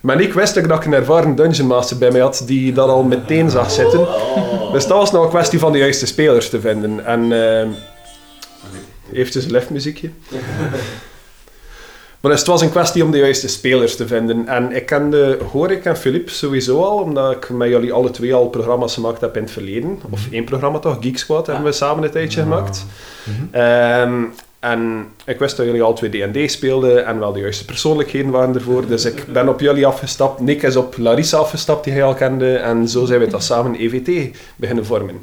Maar 0.00 0.20
ik 0.20 0.32
wist 0.32 0.58
ook 0.58 0.68
dat 0.68 0.78
ik 0.78 0.84
een 0.84 0.92
ervaren 0.92 1.34
Dungeon 1.34 1.66
Master 1.66 1.98
bij 1.98 2.10
mij 2.10 2.20
had, 2.20 2.42
die 2.46 2.72
dat 2.72 2.88
al 2.88 3.02
meteen 3.02 3.50
zag 3.50 3.70
zitten. 3.70 4.06
Dus 4.72 4.86
dat 4.86 4.98
was 4.98 5.12
nou 5.12 5.24
een 5.24 5.30
kwestie 5.30 5.58
van 5.58 5.72
de 5.72 5.78
juiste 5.78 6.06
spelers 6.06 6.48
te 6.48 6.60
vinden. 6.60 7.04
En 7.04 7.32
eh 7.32 7.68
eventjes 9.12 9.44
een 9.44 9.50
liftmuziekje. 9.50 10.10
Maar 12.22 12.30
dus 12.30 12.40
het 12.40 12.48
was 12.48 12.60
een 12.60 12.70
kwestie 12.70 13.04
om 13.04 13.10
de 13.10 13.18
juiste 13.18 13.48
spelers 13.48 13.96
te 13.96 14.06
vinden. 14.06 14.48
En 14.48 14.72
ik 14.72 14.86
kende 14.86 15.38
Horik 15.50 15.84
en 15.84 15.96
Filip 15.96 16.30
sowieso 16.30 16.82
al, 16.82 16.98
omdat 16.98 17.32
ik 17.32 17.50
met 17.50 17.68
jullie 17.68 17.92
alle 17.92 18.10
twee 18.10 18.34
al 18.34 18.48
programma's 18.48 18.94
gemaakt 18.94 19.20
heb 19.20 19.36
in 19.36 19.42
het 19.42 19.50
verleden. 19.50 20.00
Of 20.10 20.28
één 20.30 20.44
programma 20.44 20.78
toch, 20.78 20.96
Geek 21.00 21.18
Squad, 21.18 21.46
hebben 21.46 21.64
we 21.64 21.72
samen 21.72 22.04
een 22.04 22.10
tijdje 22.10 22.42
gemaakt. 22.42 22.86
Mhm. 23.24 23.54
Ehm, 23.54 24.24
en 24.60 25.08
ik 25.24 25.38
wist 25.38 25.56
dat 25.56 25.66
jullie 25.66 25.82
al 25.82 25.94
twee 25.94 26.10
D&D 26.10 26.50
speelden 26.50 27.06
en 27.06 27.18
wel 27.18 27.32
de 27.32 27.40
juiste 27.40 27.64
persoonlijkheden 27.64 28.30
waren 28.30 28.54
ervoor. 28.54 28.86
Dus 28.86 29.04
ik 29.04 29.24
ben 29.32 29.48
op 29.48 29.60
jullie 29.60 29.86
afgestapt. 29.86 30.40
Nick 30.40 30.62
is 30.62 30.76
op 30.76 30.96
Larissa 30.98 31.38
afgestapt, 31.38 31.84
die 31.84 31.92
hij 31.92 32.04
al 32.04 32.14
kende. 32.14 32.56
En 32.56 32.88
zo 32.88 33.04
zijn 33.04 33.20
we 33.20 33.26
dat 33.26 33.44
samen 33.44 33.74
EVT 33.74 34.36
beginnen 34.56 34.86
vormen. 34.86 35.20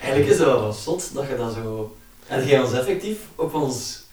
Eigenlijk 0.00 0.30
is 0.30 0.38
dat 0.38 0.46
wel 0.46 0.72
zot 0.72 1.10
dat 1.14 1.24
je 1.28 1.36
dat 1.36 1.52
zo... 1.52 1.96
En 2.26 2.46
jij 2.46 2.60
ons 2.60 2.72
effectief 2.72 3.18
op 3.34 3.54
ons 3.54 4.06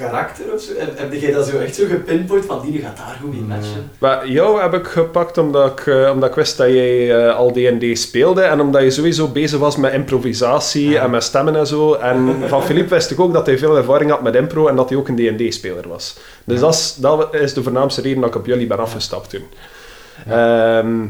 karakter 0.00 0.44
of 0.54 0.60
zo? 0.60 0.72
Heb, 0.78 0.98
heb 0.98 1.12
jij 1.12 1.32
dat 1.32 1.46
zo 1.46 1.58
echt 1.58 1.74
zo 1.74 1.84
gepinpoint 1.88 2.44
van 2.44 2.60
die 2.70 2.80
gaat 2.80 2.96
daar 2.96 3.18
goed 3.22 3.34
in 3.34 3.46
matchen? 3.46 3.90
Maar 3.98 4.28
jou 4.28 4.60
heb 4.60 4.74
ik 4.74 4.86
gepakt 4.86 5.38
omdat 5.38 5.70
ik, 5.80 5.86
eh, 5.86 6.10
omdat 6.12 6.28
ik 6.28 6.34
wist 6.34 6.56
dat 6.56 6.66
jij 6.68 7.26
eh, 7.26 7.36
al 7.36 7.50
D&D 7.50 7.98
speelde 7.98 8.42
en 8.42 8.60
omdat 8.60 8.82
je 8.82 8.90
sowieso 8.90 9.28
bezig 9.28 9.58
was 9.58 9.76
met 9.76 9.92
improvisatie 9.92 10.88
Ja. 10.90 11.02
en 11.02 11.10
met 11.10 11.22
stemmen 11.22 11.56
en 11.56 11.66
zo. 11.66 11.94
En 11.94 12.36
van 12.48 12.62
Philippe 12.62 12.94
wist 12.94 13.10
ik 13.10 13.20
ook 13.20 13.32
dat 13.32 13.46
hij 13.46 13.58
veel 13.58 13.76
ervaring 13.76 14.10
had 14.10 14.22
met 14.22 14.34
impro 14.34 14.66
en 14.68 14.76
dat 14.76 14.88
hij 14.88 14.98
ook 14.98 15.08
een 15.08 15.36
D&D-speler 15.36 15.88
was. 15.88 16.16
Dus 16.44 16.56
Ja. 16.58 16.64
dat, 16.64 16.74
is, 16.74 16.94
dat 16.98 17.34
is 17.34 17.54
de 17.54 17.62
voornaamste 17.62 18.00
reden 18.00 18.20
dat 18.20 18.28
ik 18.30 18.36
op 18.36 18.46
jullie 18.46 18.66
ben 18.66 18.78
afgestapt 18.78 19.30
toen. 19.30 19.44
Ehm, 20.28 21.06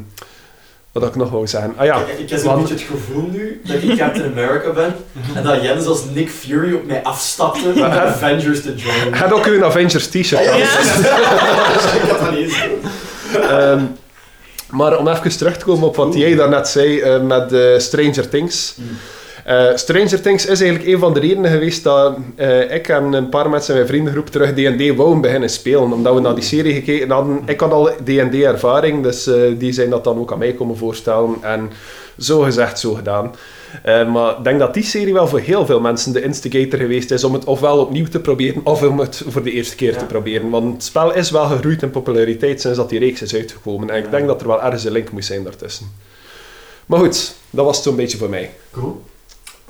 wat 0.93 1.03
ik 1.03 1.17
nog 1.17 1.31
wou 1.31 1.47
zeggen? 1.47 1.75
Ah 1.77 1.85
ja, 1.85 1.97
Ik, 2.01 2.19
ik 2.19 2.31
heb 2.31 2.41
want- 2.41 2.61
beetje 2.69 2.75
het 2.75 2.83
gevoel 2.85 3.29
nu 3.31 3.61
dat 3.65 3.83
ik 3.83 3.97
Captain 3.99 4.25
America 4.33 4.71
ben 4.73 4.95
en 5.35 5.43
dat 5.45 5.63
Jens 5.63 5.87
als 5.87 6.05
Nick 6.15 6.31
Fury 6.31 6.75
op 6.75 6.87
mij 6.87 7.03
afstapte 7.03 7.73
om 7.75 7.83
Avengers 7.83 8.63
te 8.63 8.75
joinen. 8.75 9.15
Had 9.19 9.33
ook 9.33 9.47
een 9.47 9.65
Avengers 9.65 10.07
t-shirt 10.07 10.41
ik 10.41 12.11
had 12.11 12.21
dat 12.21 12.31
niet 12.31 12.39
eens 12.41 12.63
doen. 12.63 12.91
Ehm, 13.43 13.83
maar 14.71 14.99
om 14.99 15.09
even 15.09 15.37
terug 15.39 15.57
te 15.57 15.65
komen 15.65 15.89
op 15.89 15.97
wat 15.97 16.15
jij 16.15 16.35
daarnet 16.35 16.69
zei 16.69 17.01
eh, 17.01 17.21
met 17.21 17.53
eh, 17.53 17.79
Stranger 17.79 18.29
Things. 18.29 18.75
Mm. 18.77 18.99
Eh, 19.51 19.77
Stranger 19.77 20.21
Things 20.21 20.47
is 20.47 20.61
eigenlijk 20.61 20.93
een 20.93 20.99
van 20.99 21.15
de 21.15 21.21
redenen 21.21 21.51
geweest 21.51 21.83
dat 21.83 22.17
eh, 22.37 22.75
ik 22.75 22.89
en 22.89 23.13
een 23.13 23.29
paar 23.29 23.51
mensen 23.51 23.71
in 23.71 23.77
mijn 23.81 23.93
vriendengroep 23.93 24.27
terug 24.27 24.53
D&D 24.53 24.97
wouden 24.97 25.21
beginnen 25.21 25.51
spelen. 25.51 25.93
Omdat 25.93 26.15
we 26.15 26.21
naar 26.21 26.35
die 26.35 26.45
serie 26.45 26.75
gekeken 26.75 27.11
hadden. 27.11 27.43
Ik 27.47 27.61
had 27.61 27.73
al 27.73 27.85
D&D 28.05 28.35
ervaring, 28.35 29.03
dus 29.03 29.27
eh, 29.27 29.35
die 29.59 29.73
zijn 29.73 29.91
dat 29.91 30.05
dan 30.05 30.19
ook 30.19 30.33
aan 30.33 30.39
mij 30.39 30.53
komen 30.53 30.77
voorstellen. 30.77 31.37
En 31.43 31.71
zo 32.19 32.41
gezegd, 32.41 32.79
zo 32.79 32.95
gedaan. 32.95 33.35
Maar 34.13 34.39
ik 34.39 34.45
denk 34.45 34.59
dat 34.59 34.75
die 34.75 34.83
serie 34.83 35.13
wel 35.13 35.29
voor 35.29 35.39
heel 35.41 35.67
veel 35.67 35.81
mensen 35.81 36.13
de 36.13 36.23
instigator 36.23 36.79
geweest 36.79 37.11
is 37.11 37.25
om 37.25 37.33
het 37.33 37.45
ofwel 37.45 37.79
opnieuw 37.79 38.07
te 38.07 38.21
proberen, 38.21 38.61
of 38.65 38.83
om 38.83 38.99
het 38.99 39.23
voor 39.27 39.43
de 39.43 39.51
eerste 39.53 39.77
keer 39.77 39.93
Ja. 39.93 39.99
te 39.99 40.05
proberen. 40.05 40.51
Want 40.51 40.73
het 40.73 40.85
spel 40.85 41.15
is 41.15 41.31
wel 41.31 41.45
gegroeid 41.45 41.83
in 41.83 41.91
populariteit 41.91 42.61
sinds 42.61 42.77
dat 42.77 42.89
die 42.89 42.99
reeks 42.99 43.23
is 43.23 43.35
uitgekomen. 43.35 43.91
En 43.91 44.05
ik 44.05 44.11
denk 44.11 44.27
dat 44.27 44.41
er 44.41 44.47
wel 44.47 44.63
ergens 44.63 44.85
een 44.85 44.93
link 44.93 45.11
moest 45.11 45.27
zijn 45.27 45.45
daartussen. 45.45 45.87
Maar 46.87 46.99
goed, 46.99 47.35
dat 47.51 47.65
was 47.65 47.77
het 47.77 47.85
zo'n 47.85 47.97
beetje 47.97 48.19
voor 48.19 48.31
mij. 48.31 48.51
Cool. 48.71 49.03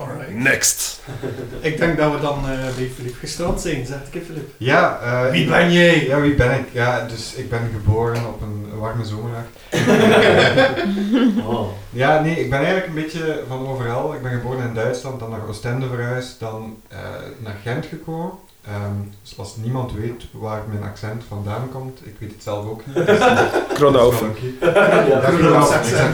Alright. 0.00 0.34
Next. 0.34 1.00
Ik 1.60 1.78
denk 1.78 1.96
dat 1.98 2.12
we 2.12 2.20
dan 2.20 2.38
eh, 2.38 2.58
bij 2.76 2.90
Filip 2.96 3.14
gestrand 3.20 3.60
zijn, 3.60 3.86
zeg 3.86 3.98
ik 4.10 4.22
Filip. 4.26 4.50
Ja, 4.56 4.98
eh, 5.02 5.30
Wie 5.30 5.48
ben 5.48 5.72
jij? 5.72 6.06
Ja, 6.06 6.20
wie 6.20 6.34
ben 6.34 6.50
ik? 6.58 6.64
Ja, 6.72 7.06
dus 7.06 7.34
ik 7.34 7.50
ben 7.50 7.70
geboren 7.72 8.26
op 8.26 8.42
een 8.42 8.78
warme 8.78 9.04
zomerdag. 9.04 9.42
Oh. 11.46 11.68
Ja, 11.90 12.20
nee, 12.20 12.40
ik 12.40 12.50
ben 12.50 12.58
eigenlijk 12.58 12.86
een 12.88 12.94
beetje 13.02 13.42
van 13.48 13.66
overal. 13.68 14.14
Ik 14.14 14.22
ben 14.22 14.30
geboren 14.30 14.68
in 14.68 14.74
Duitsland, 14.74 15.20
dan 15.20 15.30
naar 15.30 15.48
Oostende 15.48 15.86
verhuisd, 15.88 16.40
dan 16.40 16.76
eh, 16.88 16.98
naar 17.38 17.56
Gent 17.62 17.86
gekomen. 17.86 18.30
Ehm, 18.66 18.92
dus 19.22 19.38
als 19.38 19.56
niemand 19.56 19.92
weet 19.92 20.24
waar 20.32 20.62
mijn 20.68 20.82
accent 20.90 21.22
vandaan 21.28 21.68
komt, 21.72 22.00
ik 22.06 22.14
weet 22.18 22.32
het 22.32 22.42
zelf 22.42 22.64
ook 22.66 22.86
niet. 22.86 22.94
Dus 22.94 23.06
dat 23.18 23.18
is 23.18 23.24
wel 23.34 23.62
Kronhoven. 23.74 24.28
oké. 24.28 24.80
Ja, 24.80 25.02
Ja, 25.04 25.18
Kronhoven, 25.20 25.80
ja, 25.90 26.12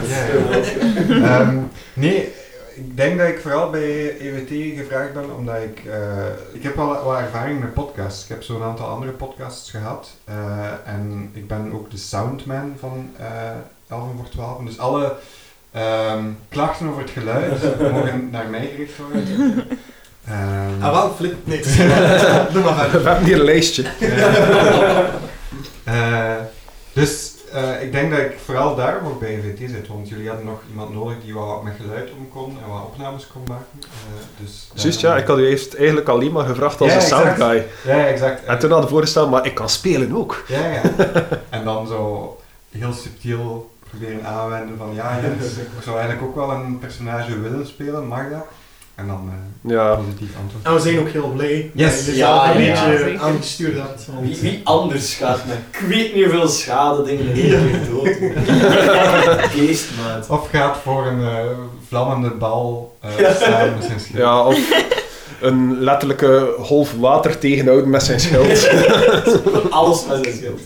ja. 1.07 1.39
Ehm, 1.39 1.57
nee, 1.93 2.33
ik 2.77 2.97
denk 2.97 3.17
dat 3.17 3.27
ik 3.27 3.39
vooral 3.39 3.69
bij 3.69 4.17
EWT 4.19 4.77
gevraagd 4.79 5.13
ben 5.13 5.35
omdat 5.35 5.55
ik... 5.55 5.81
eh, 5.85 6.25
ik 6.53 6.63
heb 6.63 6.75
wel 6.75 7.03
wat 7.03 7.19
ervaring 7.19 7.59
met 7.59 7.73
podcasts. 7.73 8.23
Ik 8.23 8.29
heb 8.29 8.43
zo'n 8.43 8.63
aantal 8.63 8.87
andere 8.87 9.11
podcasts 9.11 9.69
gehad. 9.71 10.09
eh, 10.23 10.35
en 10.85 11.29
ik 11.33 11.47
ben 11.47 11.71
ook 11.73 11.91
de 11.91 11.97
soundman 11.97 12.75
van 12.79 13.09
eh 13.17 13.25
11 13.89 14.07
voor 14.15 14.29
12. 14.29 14.63
Dus 14.63 14.77
alle 14.79 15.15
ehm, 15.71 16.23
klachten 16.49 16.87
over 16.89 17.01
het 17.01 17.11
geluid 17.11 17.79
mogen 17.91 18.29
naar 18.31 18.47
mij 18.49 18.67
gericht 18.71 18.97
worden. 18.97 19.63
Ehm, 20.27 20.81
Ah 20.83 20.91
wel, 20.91 21.13
Filip, 21.13 21.35
nee. 21.43 21.61
Doe 22.53 22.63
maar 22.63 22.91
We 22.91 23.09
hebben 23.09 23.23
hier 23.25 23.39
een 23.39 23.43
lijstje. 23.45 23.83
eh, 25.83 26.35
dus, 26.93 27.33
eh, 27.51 27.81
ik 27.81 27.91
denk 27.91 28.11
dat 28.11 28.19
ik 28.19 28.37
vooral 28.45 28.75
daarom 28.75 29.07
ook 29.07 29.19
bij 29.19 29.35
NVT 29.35 29.69
zit, 29.69 29.87
want 29.87 30.09
jullie 30.09 30.27
hadden 30.27 30.45
nog 30.45 30.59
iemand 30.69 30.93
nodig 30.93 31.15
die 31.23 31.33
wat 31.33 31.63
met 31.63 31.73
geluid 31.81 32.09
om 32.17 32.29
kon 32.29 32.57
en 32.63 32.69
wat 32.69 32.83
opnames 32.83 33.27
kon 33.27 33.41
maken. 33.47 33.79
Eh, 33.81 33.87
dus 34.37 34.69
Juist, 34.73 34.99
ja. 34.99 35.17
Ik 35.17 35.27
had 35.27 35.37
u 35.37 35.47
eerst 35.47 35.73
eigenlijk 35.73 36.07
alleen 36.07 36.31
maar 36.31 36.45
gevraagd 36.45 36.81
als 36.81 36.89
Ja, 36.91 36.95
een 36.95 37.01
sound 37.01 37.35
guy. 37.35 37.65
Ja, 37.85 38.05
exact. 38.05 38.43
En 38.45 38.59
toen 38.59 38.69
hadden 38.69 38.87
we 38.87 38.93
voorgesteld, 38.95 39.29
maar 39.29 39.45
ik 39.45 39.55
kan 39.55 39.69
spelen 39.69 40.15
ook. 40.15 40.43
Ja, 40.47 40.67
ja. 40.67 40.81
En 41.49 41.63
dan 41.63 41.87
zo 41.87 42.37
heel 42.69 42.93
subtiel 42.93 43.69
proberen 43.89 44.25
aanwenden 44.25 44.77
van 44.77 44.93
ja, 44.93 45.19
Jens, 45.21 45.57
ik 45.57 45.67
zou 45.83 45.97
eigenlijk 45.97 46.27
ook 46.27 46.35
wel 46.35 46.51
een 46.51 46.79
personage 46.79 47.39
willen 47.39 47.67
spelen, 47.67 48.07
mag 48.07 48.29
dat? 48.29 48.45
En 48.97 49.07
dan 49.07 49.29
eh, 49.29 49.71
Ja. 49.71 49.95
positief 49.95 50.29
antwoord. 50.41 50.65
En 50.65 50.73
we 50.73 50.79
zijn 50.79 50.99
ook 50.99 51.09
heel 51.09 51.29
blij 51.35 51.71
Yes. 51.73 51.95
dat 51.95 52.05
dit 52.05 52.15
Ja, 52.15 52.55
een 52.55 52.61
ja, 52.63 52.85
beetje 52.89 53.19
aangestuurd 53.19 53.75
hebt. 53.77 54.05
want- 54.13 54.27
Wie, 54.27 54.37
wie 54.41 54.61
anders 54.63 55.13
gaat 55.15 55.45
met 55.45 55.57
ik 55.71 55.79
weet 55.87 56.13
niet 56.15 56.23
hoeveel 56.23 56.47
schade 56.47 57.03
dingen 57.03 57.33
weer 57.33 57.59
dood. 57.89 58.07
Geestmaat. 59.55 60.29
Of 60.29 60.49
gaat 60.49 60.77
voor 60.83 61.05
een 61.07 61.21
eh, 61.21 61.35
vlammende 61.87 62.29
bal 62.29 62.97
eh, 63.01 63.19
Ja. 63.19 63.33
staan 63.33 63.73
met 63.75 63.83
zijn 63.83 63.99
schild. 63.99 64.17
ja, 64.17 64.43
of 64.45 64.59
een 65.41 65.79
letterlijke 65.79 66.53
golf 66.59 66.93
water 66.99 67.37
tegenhouden 67.39 67.89
met 67.89 68.03
zijn 68.03 68.19
schild. 68.19 68.69
Alles 69.69 70.05
met 70.07 70.23
zijn 70.23 70.35
schild. 70.37 70.59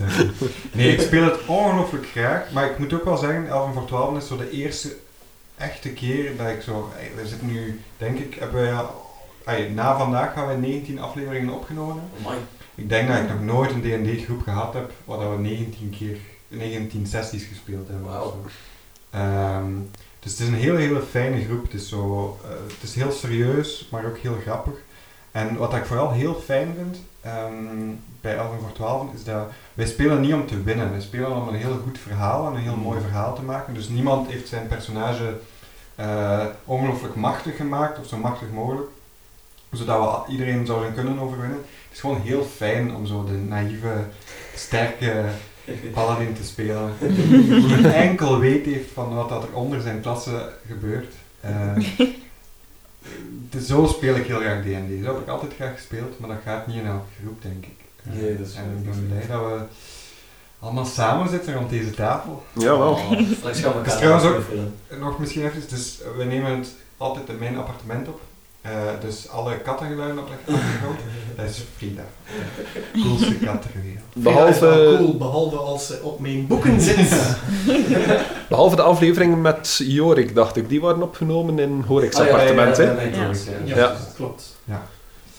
Nee, 0.72 0.94
ik 0.94 1.02
speel 1.02 1.24
het 1.24 1.36
ongelooflijk 1.46 2.06
graag, 2.12 2.42
maar 2.54 2.66
ik 2.66 2.78
moet 2.80 2.94
ook 2.94 3.04
wel 3.06 3.18
zeggen, 3.18 3.48
11 3.50 3.74
voor 3.74 3.86
12 3.86 4.18
is 4.18 4.28
zo 4.28 4.38
de 4.38 4.50
eerste 4.52 4.88
echte 5.62 5.90
keer 5.90 6.38
dat 6.38 6.48
ik 6.48 6.62
zo, 6.62 6.92
we 7.16 7.28
zitten 7.28 7.48
nu, 7.48 7.80
denk 7.98 8.18
ik, 8.18 8.36
hebben 8.36 8.62
we, 8.62 8.86
ey, 9.46 9.70
na 9.70 9.98
vandaag 9.98 10.34
gaan 10.34 10.48
we 10.48 10.54
19 10.54 11.00
afleveringen 11.00 11.54
opgenomen. 11.54 12.04
Amai. 12.20 12.38
Ik 12.76 12.90
denk 12.90 13.08
dat 13.08 13.18
ik 13.18 13.30
nog 13.30 13.42
nooit 13.42 13.72
een 13.72 13.82
D&D 13.82 14.24
groep 14.24 14.42
gehad 14.42 14.74
heb 14.74 14.92
waar 15.06 15.20
dat 15.20 15.36
we 15.36 15.42
19 15.42 15.90
keer, 15.90 16.18
19 16.48 17.06
sessies 17.08 17.44
gespeeld 17.44 17.88
hebben. 17.88 18.12
Ehm, 19.10 19.74
dus 20.20 20.32
het 20.32 20.42
is 20.42 20.48
een 20.48 20.54
hele, 20.54 20.78
hele 20.78 21.02
fijne 21.02 21.44
groep. 21.44 21.64
Het 21.64 21.74
is, 21.74 21.90
zo, 21.90 22.38
eh, 22.44 22.50
het 22.50 22.84
is 22.84 22.96
heel 22.96 23.12
serieus, 23.12 23.88
maar 23.92 24.06
ook 24.06 24.18
heel 24.18 24.38
grappig. 24.42 24.74
En 25.32 25.58
wat 25.58 25.74
ik 25.74 25.86
vooral 25.86 26.12
heel 26.12 26.34
fijn 26.34 26.74
vind 26.76 26.98
ehm, 27.22 27.94
bij 28.22 28.36
11 28.36 28.60
voor 28.60 28.72
12 28.72 29.14
is 29.14 29.24
dat 29.24 29.48
wij 29.74 29.86
spelen 29.86 30.22
niet 30.22 30.34
om 30.34 30.48
te 30.48 30.64
winnen. 30.64 30.92
Wij 30.92 31.02
spelen 31.02 31.36
om 31.36 31.48
een 31.48 31.56
heel 31.56 31.80
goed 31.84 32.00
verhaal 32.00 32.48
en 32.48 32.54
een 32.54 32.62
heel 32.62 32.76
mooi 32.76 33.02
verhaal 33.02 33.36
te 33.36 33.42
maken. 33.42 33.74
Dus 33.74 33.90
niemand 33.90 34.30
heeft 34.30 34.48
zijn 34.48 34.68
personage 34.68 35.38
eh, 35.96 36.46
ongelooflijk 36.66 37.16
machtig 37.16 37.56
gemaakt 37.56 38.00
of 38.00 38.08
zo 38.08 38.18
machtig 38.18 38.52
mogelijk. 38.52 38.90
Zodat 39.72 40.26
we 40.26 40.32
iedereen 40.32 40.66
zouden 40.66 40.94
kunnen 40.94 41.20
overwinnen. 41.20 41.58
Het 41.58 41.94
is 41.94 42.00
gewoon 42.00 42.22
heel 42.22 42.44
fijn 42.44 42.96
om 42.96 43.06
zo 43.06 43.24
de 43.24 43.32
naïeve, 43.32 44.06
sterke 44.56 45.26
paladin 45.94 46.34
te 46.34 46.44
spelen. 46.44 46.94
Die 47.00 47.62
geen 47.62 47.86
enkel 48.10 48.40
weet 48.40 48.66
heeft 48.66 48.92
van 48.94 49.16
wat 49.16 49.30
dat 49.30 49.44
er 49.44 49.54
onder 49.54 49.82
zijn 49.82 50.02
klasse 50.02 50.50
gebeurt. 50.68 51.14
Eh, 51.40 51.78
dus 53.50 53.66
zo 53.68 53.86
speel 53.86 54.16
ik 54.16 54.26
heel 54.26 54.40
graag 54.40 54.62
D&D. 54.62 55.04
Zo 55.04 55.14
heb 55.14 55.22
ik 55.22 55.28
altijd 55.28 55.54
graag 55.54 55.74
gespeeld, 55.76 56.20
maar 56.20 56.30
dat 56.30 56.38
gaat 56.46 56.68
niet 56.68 56.76
in 56.76 56.86
elke 56.86 57.06
groep, 57.22 57.42
denk 57.42 57.66
ik. 57.66 57.76
Eh, 58.04 58.14
Nee, 58.14 58.38
dat 58.38 58.48
is 58.48 58.54
en 58.56 58.64
waar. 58.66 58.78
ik 58.78 58.84
ben 58.92 59.08
blij 59.08 59.28
dat 59.28 59.40
we 59.46 59.62
allemaal 60.60 60.86
samen 60.86 61.30
zitten 61.30 61.54
rond 61.54 61.70
deze 61.70 61.92
tafel. 61.92 62.44
Jawel. 62.54 62.90
Oh, 62.92 63.12
straks 63.38 63.60
gaan 63.60 63.72
we 63.72 63.78
Dat 63.84 63.94
is 63.94 64.00
trouwens 64.00 64.26
ook-. 64.26 64.44
En 64.88 65.00
Nog 65.00 65.20
misschien 65.20 65.46
even, 65.46 65.62
dus 65.70 66.00
we 66.18 66.24
nemen 66.24 66.58
het 66.58 66.70
altijd 66.98 67.30
in 67.30 67.38
mijn 67.38 67.58
appartement 67.58 68.08
op. 68.08 68.22
Eh, 68.62 68.72
dus 69.02 69.30
alle 69.30 69.58
kattengeluiden 69.62 70.20
op 70.20 70.28
de 70.28 70.34
achtergrond, 70.54 71.00
dat 71.38 71.46
is 71.50 71.64
Frida. 71.78 72.04
Coolste 72.94 73.34
kat 73.36 73.62
ter 73.62 73.72
wereld. 73.84 74.04
Frida 74.22 74.48
is 74.48 74.60
wel 74.60 74.70
Behalve, 74.72 74.98
cool, 74.98 75.18
behalve 75.18 75.56
als 75.56 75.88
ze 75.88 76.00
op 76.04 76.20
mijn 76.20 76.48
boeken 76.48 76.82
zit. 76.82 77.10
behalve 78.50 78.76
de 78.76 78.82
afleveringen 78.82 79.42
met 79.42 79.82
Jorik, 79.84 80.36
dacht 80.36 80.56
ik. 80.56 80.70
Die 80.70 80.82
waren 80.82 81.02
opgenomen 81.02 81.60
in 81.60 81.84
Horik's 81.88 82.16
Ah, 82.16 82.22
appartement, 82.28 82.78
ja, 82.78 82.84
hè? 82.84 82.92
ja, 82.92 83.02
ja, 83.02 83.22
ja, 83.22 83.32
Ja, 83.66 83.76
ja. 83.76 83.76
Ja. 83.76 83.96
klopt. 84.16 84.58
Ja. 84.64 84.84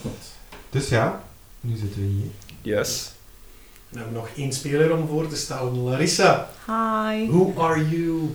klopt. 0.00 0.26
Dus 0.70 0.88
ja, 0.88 1.22
nu 1.60 1.76
zitten 1.76 2.00
we 2.00 2.06
hier. 2.06 2.30
Yes. 2.76 3.10
We 3.88 3.98
hebben 3.98 4.14
nog 4.16 4.28
één 4.36 4.52
speler 4.52 4.96
om 4.96 5.08
voor 5.08 5.28
te 5.28 5.36
stellen. 5.36 5.78
Larissa, 5.82 6.48
Hi. 6.66 7.26
who 7.28 7.52
are 7.56 7.88
you? 7.88 8.34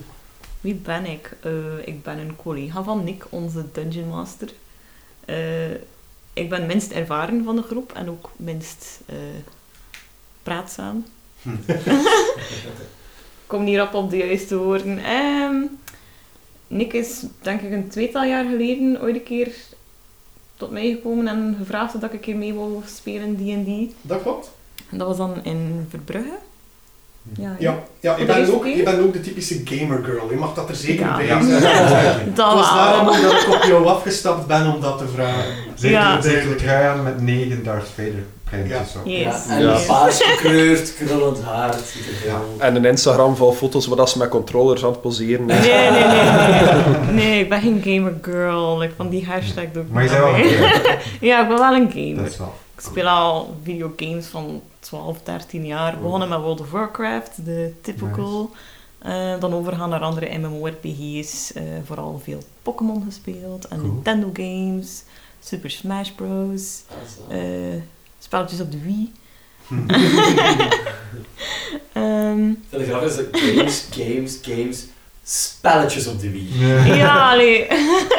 Wie 0.61 0.75
ben 0.75 1.05
ik? 1.05 1.31
Eh, 1.41 1.51
ik 1.85 2.03
ben 2.03 2.17
een 2.17 2.35
collega 2.35 2.83
van 2.83 3.03
Nick, 3.03 3.25
onze 3.29 3.63
Dungeon 3.71 4.07
Master. 4.07 4.49
Eh, 5.27 5.71
ik 6.33 6.49
ben 6.49 6.65
minst 6.65 6.91
ervaren 6.91 7.43
van 7.43 7.55
de 7.55 7.61
groep 7.61 7.91
en 7.91 8.09
ook 8.09 8.31
minst 8.35 8.99
eh, 9.05 9.15
praatzaam. 10.43 11.05
Kom 13.47 13.63
niet 13.63 13.79
op 13.79 13.93
op 13.93 14.09
de 14.09 14.17
juiste 14.17 14.57
woorden. 14.57 14.97
Ehm, 15.03 15.61
Nick 16.67 16.93
is 16.93 17.23
denk 17.41 17.61
ik 17.61 17.71
een 17.71 17.89
tweetal 17.89 18.23
jaar 18.23 18.45
geleden 18.45 19.01
ooit 19.01 19.15
een 19.15 19.23
keer 19.23 19.55
tot 20.55 20.71
mij 20.71 20.89
gekomen 20.91 21.27
en 21.27 21.55
gevraagd 21.57 21.95
of 21.95 22.03
ik 22.03 22.13
een 22.13 22.19
keer 22.19 22.35
mee 22.35 22.53
wou 22.53 22.81
spelen 22.85 23.35
D&D. 23.35 23.93
Dat 24.01 24.21
klopt. 24.21 24.51
En 24.89 24.97
dat 24.97 25.07
was 25.07 25.17
dan 25.17 25.43
in 25.43 25.85
Verbrugge. 25.89 26.37
Ja, 27.39 27.55
Ja, 27.59 27.75
ja 27.99 28.15
je, 28.17 28.25
bent 28.25 28.51
ook, 28.53 28.65
je 28.65 28.83
bent 28.83 28.99
ook 29.01 29.13
de 29.13 29.21
typische 29.21 29.61
gamer 29.65 30.03
girl. 30.03 30.27
Je 30.29 30.35
mag 30.35 30.53
dat 30.53 30.69
er 30.69 30.75
zeker 30.75 31.05
Ja. 31.05 31.15
bij 31.15 31.25
Ja. 31.25 31.41
zeggen. 31.59 32.31
Dat 32.35 32.53
was 32.53 32.73
daarom 32.73 33.05
dat 33.05 33.15
ik 33.31 33.47
op 33.53 33.63
jou 33.63 33.85
afgestapt 33.85 34.47
ben 34.47 34.73
om 34.73 34.81
dat 34.81 34.97
te 34.97 35.07
vragen. 35.13 35.53
Zeker, 35.75 35.97
Ja. 35.97 36.21
zeker 36.21 36.85
aan 36.89 37.03
met 37.03 37.21
negen 37.21 37.63
Darth 37.63 37.87
Vader 37.95 38.23
printjes 38.43 38.95
op. 38.95 39.01
Yes. 39.05 39.23
Ja, 39.47 39.55
en 39.55 39.61
Ja. 39.61 39.77
paars 39.87 40.21
gekleurd, 40.23 40.93
krullend 40.95 41.41
haar. 41.43 41.75
Heel... 42.23 42.55
En 42.57 42.75
een 42.75 42.85
Instagram 42.85 43.35
vol 43.35 43.51
foto's 43.51 43.87
waar 43.87 43.97
dat 43.97 44.09
ze 44.09 44.17
met 44.17 44.29
controllers 44.29 44.83
aan 44.83 44.89
het 44.91 45.01
poseren 45.01 45.45
Nee, 45.45 45.59
nee, 45.59 45.89
nee, 45.89 46.03
nee. 46.07 47.13
Nee, 47.25 47.39
ik 47.39 47.49
ben 47.49 47.61
geen 47.61 47.81
gamer 47.85 48.13
girl. 48.21 48.77
Like, 48.77 48.93
van 48.97 49.09
die 49.09 49.25
hashtag 49.25 49.63
doe 49.73 49.83
ik 49.83 49.89
Maar 49.91 50.03
je 50.03 50.09
bent 50.09 50.21
wel 50.21 50.33
een 50.35 50.43
gamer. 50.49 50.81
Ja, 51.21 51.41
ik 51.41 51.47
ben 51.47 51.57
wel 51.57 51.73
een 51.73 51.83
Dat 51.83 51.93
gamer. 51.93 52.25
is 52.25 52.37
wel. 52.37 52.53
Ik 52.77 52.83
speel 52.83 53.07
al 53.07 53.55
videogames 53.63 54.25
van 54.25 54.61
12, 54.79 55.21
13 55.23 55.65
jaar. 55.65 55.97
Begonnen 55.99 56.29
met 56.29 56.39
World 56.39 56.59
of 56.59 56.71
Warcraft, 56.71 57.45
de 57.45 57.73
typical. 57.81 58.51
Eh, 58.99 59.39
dan 59.39 59.53
overgaan 59.53 59.89
naar 59.89 59.99
andere 60.01 60.37
MMORPG's. 60.37 61.53
eh 61.53 61.63
vooral 61.85 62.21
veel 62.23 62.39
Pokémon 62.61 63.03
gespeeld. 63.05 63.67
En 63.67 63.79
Cool. 63.79 63.91
Nintendo 63.91 64.29
games. 64.33 65.03
Super 65.43 65.69
Smash 65.71 66.09
Bros. 66.09 66.81
eh, 67.29 67.37
spelletjes 68.19 68.59
op 68.61 68.71
de 68.71 68.79
Wii. 68.81 69.11
Ehm, 71.93 72.53
De 72.69 72.83
grap 72.85 73.01
is 73.03 73.15
games, 73.31 73.87
games, 73.91 74.39
games, 74.41 74.83
spelletjes 75.23 76.07
op 76.07 76.19
de 76.19 76.29
Wii. 76.31 76.65
ja, 76.97 77.31
allee. 77.31 77.67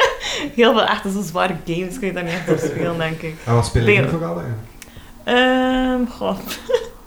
Heel 0.55 0.73
veel 0.73 0.85
echte 0.85 1.11
zo 1.11 1.21
zware 1.21 1.55
games 1.65 1.99
kun 1.99 2.07
je 2.07 2.13
daar 2.13 2.23
niet 2.23 2.33
echt 2.33 2.49
op 2.51 2.57
spelen, 2.71 2.97
denk 2.97 3.21
ik. 3.21 3.35
En 3.45 3.53
wat 3.53 3.73
nu 3.73 3.81
Speel- 3.81 4.07
vooral 4.09 4.41
eigenlijk? 4.41 4.67
Ehm, 5.23 6.05
goh. 6.17 6.37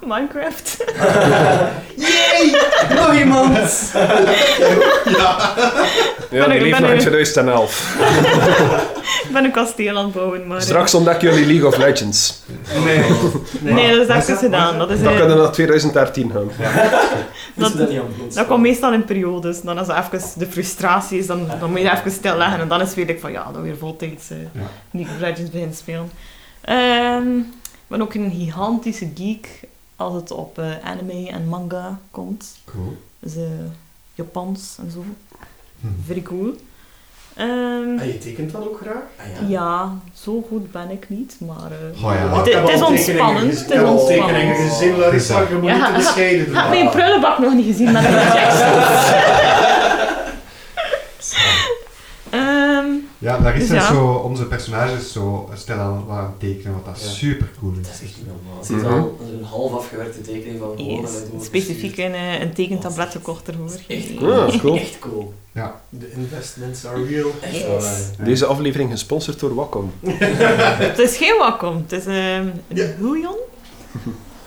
Minecraft. 0.06 0.76
Yay! 1.96 2.56
Nog 2.94 3.14
iemand! 3.14 3.90
ja. 5.04 5.52
Ja, 6.30 6.46
Ben 6.46 6.48
die 6.50 6.56
ik- 6.58 6.62
leeft 6.62 6.70
ben 6.72 6.80
nog 6.80 6.90
in 6.90 6.96
ik- 6.96 7.00
2011. 7.00 7.96
ik 9.26 9.32
ben 9.32 9.44
een 9.44 9.50
kasteel 9.52 9.96
aan 9.98 10.04
het 10.04 10.12
bouwen, 10.14 10.46
maar... 10.46 10.62
Straks 10.62 10.94
ontdekken 10.94 11.28
jullie 11.28 11.46
League 11.46 11.66
of 11.66 11.76
Legends. 11.76 12.42
Nee. 12.84 13.04
Nee, 13.60 14.06
dat 14.06 14.16
is 14.16 14.26
dat? 14.26 14.38
gedaan. 14.38 14.78
Dat, 14.78 14.90
is, 14.90 15.02
Dan 15.02 15.12
eh, 15.12 15.18
kunnen 15.18 15.36
we 15.36 15.42
naar 15.42 15.52
2013 15.52 16.30
gaan. 16.30 16.50
Dat 17.54 17.70
is 17.70 17.76
dat 17.76 17.88
niet 17.90 17.98
aan 18.00 18.14
bloed. 18.16 18.34
dat 18.34 18.46
komt 18.46 18.60
meestal 18.62 18.92
in 18.92 19.04
periodes. 19.04 19.60
Dan 19.60 19.78
als 19.78 19.88
er 19.88 19.96
even 19.96 20.28
de 20.38 20.46
frustratie 20.46 21.18
is, 21.18 21.26
dan, 21.26 21.48
dan 21.60 21.70
moet 21.70 21.80
je 21.80 21.90
even 21.92 22.10
stilleggen. 22.10 22.60
En 22.60 22.68
dan 22.68 22.80
is 22.80 22.86
het 22.86 22.96
weer 22.96 23.06
like 23.06 23.20
van, 23.20 23.32
ja, 23.32 23.46
dan 23.52 23.62
weer 23.62 23.76
voltijds 23.78 24.30
eh 24.30 24.36
Ja. 24.52 24.60
League 24.90 25.14
of 25.14 25.20
Legends 25.20 25.50
beginnen 25.50 25.76
spelen. 25.76 26.10
Ehm, 26.60 27.38
ik 27.38 27.88
ben 27.88 28.02
ook 28.02 28.14
een 28.14 28.32
gigantische 28.38 29.10
geek 29.14 29.48
als 30.02 30.14
het 30.14 30.30
op 30.30 30.58
eh, 30.58 30.66
anime 30.84 31.28
en 31.30 31.48
manga 31.48 31.98
komt. 32.10 32.56
Cool. 32.64 32.96
Dus 33.18 33.36
eh, 33.36 33.42
Japans 34.14 34.76
en 34.78 34.90
zo. 34.90 35.04
Hm. 35.80 35.86
Very 36.06 36.22
cool. 36.22 36.54
Ehm, 37.36 37.98
En 37.98 38.06
je 38.06 38.18
tekent 38.18 38.52
dat 38.52 38.68
ook 38.68 38.80
graag? 38.82 39.02
Ah, 39.18 39.40
ja. 39.40 39.48
ja, 39.48 39.92
zo 40.14 40.44
goed 40.48 40.72
ben 40.72 40.90
ik 40.90 41.08
niet, 41.08 41.36
maar... 41.46 41.70
eh, 41.70 42.04
Oh 42.04 42.14
ja. 42.14 42.26
Maar 42.26 42.44
Het- 42.44 42.68
is 42.68 42.82
ontspannend, 42.82 43.46
het 43.50 43.52
is 43.58 43.62
Ik 43.62 43.72
heb 43.72 43.84
al 43.84 43.92
ontspannend. 43.92 44.28
tekeningen 44.28 44.56
gezien, 44.70 44.96
Larissa. 44.98 45.40
Je 45.40 45.54
moet 45.54 45.64
Ja, 45.70 45.76
niet 45.76 45.86
te 45.86 45.92
bescheiden 45.92 46.44
doen. 46.46 46.54
Ik 46.54 46.60
heb 46.60 46.68
mijn 46.70 46.90
prullenbak 46.90 47.38
nog 47.38 47.54
niet 47.54 47.66
gezien 47.66 47.92
met 47.92 48.04
een 48.04 48.10
Ehm 52.32 52.84
Ja, 53.18 53.38
daar 53.38 53.56
is 53.56 53.68
Dus 53.68 53.76
ja. 53.78 53.92
zo 53.92 54.06
onze 54.12 54.44
personages 54.44 55.12
zo 55.12 55.50
stilaan 55.54 56.04
wat 56.06 56.16
aan 56.16 56.34
tekenen, 56.38 56.72
wat 56.72 56.84
dat 56.84 57.02
Ja. 57.04 57.08
super 57.10 57.48
cool 57.60 57.72
Dat 57.74 57.86
is. 57.92 58.00
is 58.00 58.08
echt 58.08 58.18
normaal. 58.26 58.60
Het 58.60 58.70
is 58.70 58.82
Mhm. 58.82 58.92
al 58.92 59.18
is 59.26 59.38
een 59.38 59.44
half 59.44 59.72
afgewerkte 59.74 60.20
tekening 60.20 60.58
van 60.58 60.84
yes, 60.86 61.10
specifiek 61.44 61.96
een, 61.98 62.14
eh, 62.14 62.40
een 62.40 62.52
tekentablet 62.52 63.10
gekocht 63.10 63.48
ervoor. 63.48 63.70
Echt 63.88 64.14
cool. 64.16 64.32
Ah, 64.42 64.58
cool. 64.60 64.76
Echt 64.76 64.98
cool. 64.98 65.32
De 65.88 66.12
investments 66.12 66.86
are 66.86 67.04
real. 67.04 67.30
Yes. 67.52 67.60
Ja. 68.18 68.24
Deze 68.24 68.46
aflevering 68.46 68.90
gesponsord 68.90 69.40
door 69.40 69.54
Wacom. 69.54 69.92
Het 70.88 70.98
is 70.98 71.16
geen 71.16 71.38
Wacom, 71.38 71.76
het 71.76 71.92
is 71.92 72.06
ehm, 72.06 72.46
een 72.68 72.76
Ja. 72.76 72.86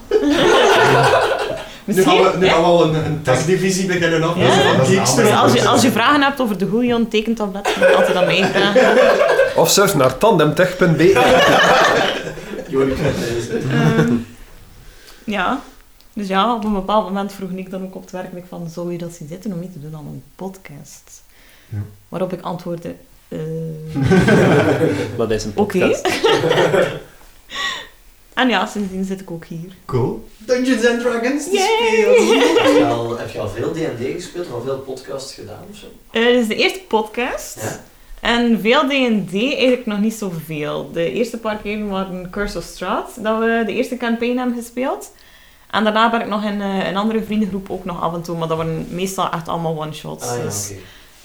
Nu 1.86 2.04
gaan 2.04 2.18
we, 2.18 2.32
nu 2.38 2.46
hè? 2.46 2.52
gaan 2.52 2.62
we 2.62 2.68
al 2.68 2.84
een, 2.84 3.06
een 3.06 3.22
testdivisie 3.22 3.86
beginnen 3.86 4.24
af. 4.24 4.38
Ja. 4.38 4.78
Dus 4.86 5.32
als 5.32 5.54
je, 5.54 5.68
als 5.68 5.82
je 5.82 5.92
vragen 5.92 6.22
hebt 6.22 6.42
over 6.42 6.58
de 6.58 6.68
Goeion 6.68 7.08
tekentablet, 7.08 7.64
dan 7.80 7.92
kan 7.92 8.08
je 8.08 8.14
dat 8.14 8.26
mij 8.26 8.44
vragen. 8.44 8.98
Of 9.62 9.70
surf 9.70 9.96
naar 9.96 10.18
tandemtech.be. 10.18 11.14
Ehm, 13.72 14.14
ja. 15.24 15.62
Dus 16.14 16.28
ja, 16.28 16.56
op 16.56 16.64
een 16.64 16.74
bepaald 16.74 17.06
moment 17.06 17.34
vroeg 17.34 17.50
ik 17.50 17.70
dan 17.70 17.84
ook 17.84 17.96
op 17.96 18.02
het 18.02 18.12
werk 18.12 18.30
van, 18.50 18.70
zou 18.70 18.92
je 18.92 18.98
dat 18.98 19.14
zien 19.14 19.28
zitten 19.28 19.52
om 19.52 19.60
mee 19.60 19.72
te 19.72 19.82
doen 19.82 19.96
aan 19.96 20.06
een 20.06 20.24
podcast? 20.36 21.24
Ja. 21.70 21.78
Waarop 22.10 22.34
ik 22.34 22.42
antwoordde, 22.42 22.96
eh, 23.28 23.40
Dat 25.18 25.32
is 25.32 25.44
een 25.44 25.52
oké. 25.56 26.00
En 28.36 28.50
ja, 28.50 28.66
sindsdien 28.66 29.04
zit 29.06 29.22
ik 29.22 29.32
ook 29.32 29.46
hier. 29.46 29.72
Cool. 29.86 30.28
Dungeons 30.38 30.86
and 30.88 31.00
Dragons 31.00 31.44
te 31.44 31.50
spelen. 31.50 32.40
Heb 32.66 32.78
je, 32.78 32.86
al, 32.86 33.18
heb 33.18 33.30
je 33.30 33.40
al 33.40 33.50
veel 33.50 33.72
D&D 33.72 34.14
gespeeld? 34.16 34.52
Al 34.54 34.62
veel 34.62 34.78
podcasts 34.78 35.34
gedaan 35.34 35.64
of 35.72 35.78
zo? 35.78 35.86
Eh, 36.12 36.26
dit 36.26 36.42
is 36.42 36.48
de 36.48 36.56
eerste 36.56 36.80
podcast. 36.88 37.58
Ja. 37.62 37.84
En 38.20 38.60
veel 38.62 38.82
D&D 38.82 39.34
eigenlijk 39.34 39.86
nog 39.86 40.00
niet 40.00 40.14
zoveel. 40.14 40.90
De 40.94 41.12
eerste 41.12 41.38
paar 41.38 41.58
keer 41.58 41.88
waren 41.88 42.30
Curse 42.30 42.58
of 42.58 42.64
Strahd, 42.64 43.24
dat 43.24 43.40
we 43.40 43.64
de 43.66 43.72
eerste 43.74 43.98
campaign 43.98 44.38
hebben 44.38 44.56
gespeeld. 44.58 45.12
En 45.72 45.84
daarna 45.84 46.10
ben 46.12 46.22
ik 46.22 46.28
nog 46.28 46.44
in 46.44 46.62
eh, 46.62 46.88
een 46.88 46.98
andere 46.98 47.24
vriendengroep 47.24 47.70
ook 47.70 47.86
nog 47.86 48.02
af 48.02 48.14
en 48.14 48.22
toe, 48.22 48.38
maar 48.38 48.48
dat 48.48 48.58
waren 48.58 48.88
meestal 48.90 49.32
echt 49.32 49.48
allemaal 49.48 49.82
one-shots. 49.82 50.28
Ah 50.28 50.38
ja, 50.38 50.44
Dus 50.44 50.70
oké. 50.72 50.80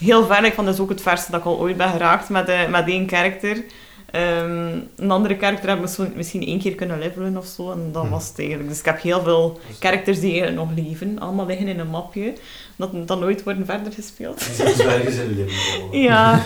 heel 0.05 0.25
ver, 0.25 0.43
ik 0.45 0.53
vond 0.53 0.65
dat 0.67 0.75
is 0.75 0.81
ook 0.81 0.89
het 0.89 1.01
verste 1.01 1.31
dat 1.31 1.39
ik 1.39 1.45
al 1.45 1.59
ooit 1.59 1.77
ben 1.77 1.89
geraakt 1.89 2.29
met, 2.29 2.47
eh, 2.47 2.67
met 2.67 2.87
één 2.87 3.05
karakter. 3.05 3.63
Ehm, 4.11 4.77
een 4.95 5.11
andere 5.11 5.35
karakter 5.37 5.69
heb 5.69 5.85
ik 5.85 6.15
misschien, 6.15 6.45
één 6.45 6.59
keer 6.59 6.75
kunnen 6.75 6.99
levelen 6.99 7.37
of 7.37 7.45
zo, 7.45 7.71
en 7.71 7.89
dat 7.91 8.03
Hm. 8.03 8.09
was 8.09 8.27
het 8.27 8.39
eigenlijk. 8.39 8.69
Dus 8.69 8.79
ik 8.79 8.85
heb 8.85 9.01
heel 9.01 9.21
veel 9.21 9.59
characters 9.79 10.19
die 10.19 10.49
nog 10.49 10.69
leven, 10.75 11.19
allemaal 11.19 11.45
liggen 11.45 11.67
in 11.67 11.79
een 11.79 11.87
mapje, 11.89 12.33
dat, 12.75 13.07
dat 13.07 13.19
nooit 13.19 13.43
worden 13.43 13.65
verder 13.65 13.93
gespeeld. 13.93 14.41
Ergens 14.79 15.15
in 15.15 15.35
Limbo. 15.35 15.97
Ja, 15.97 16.41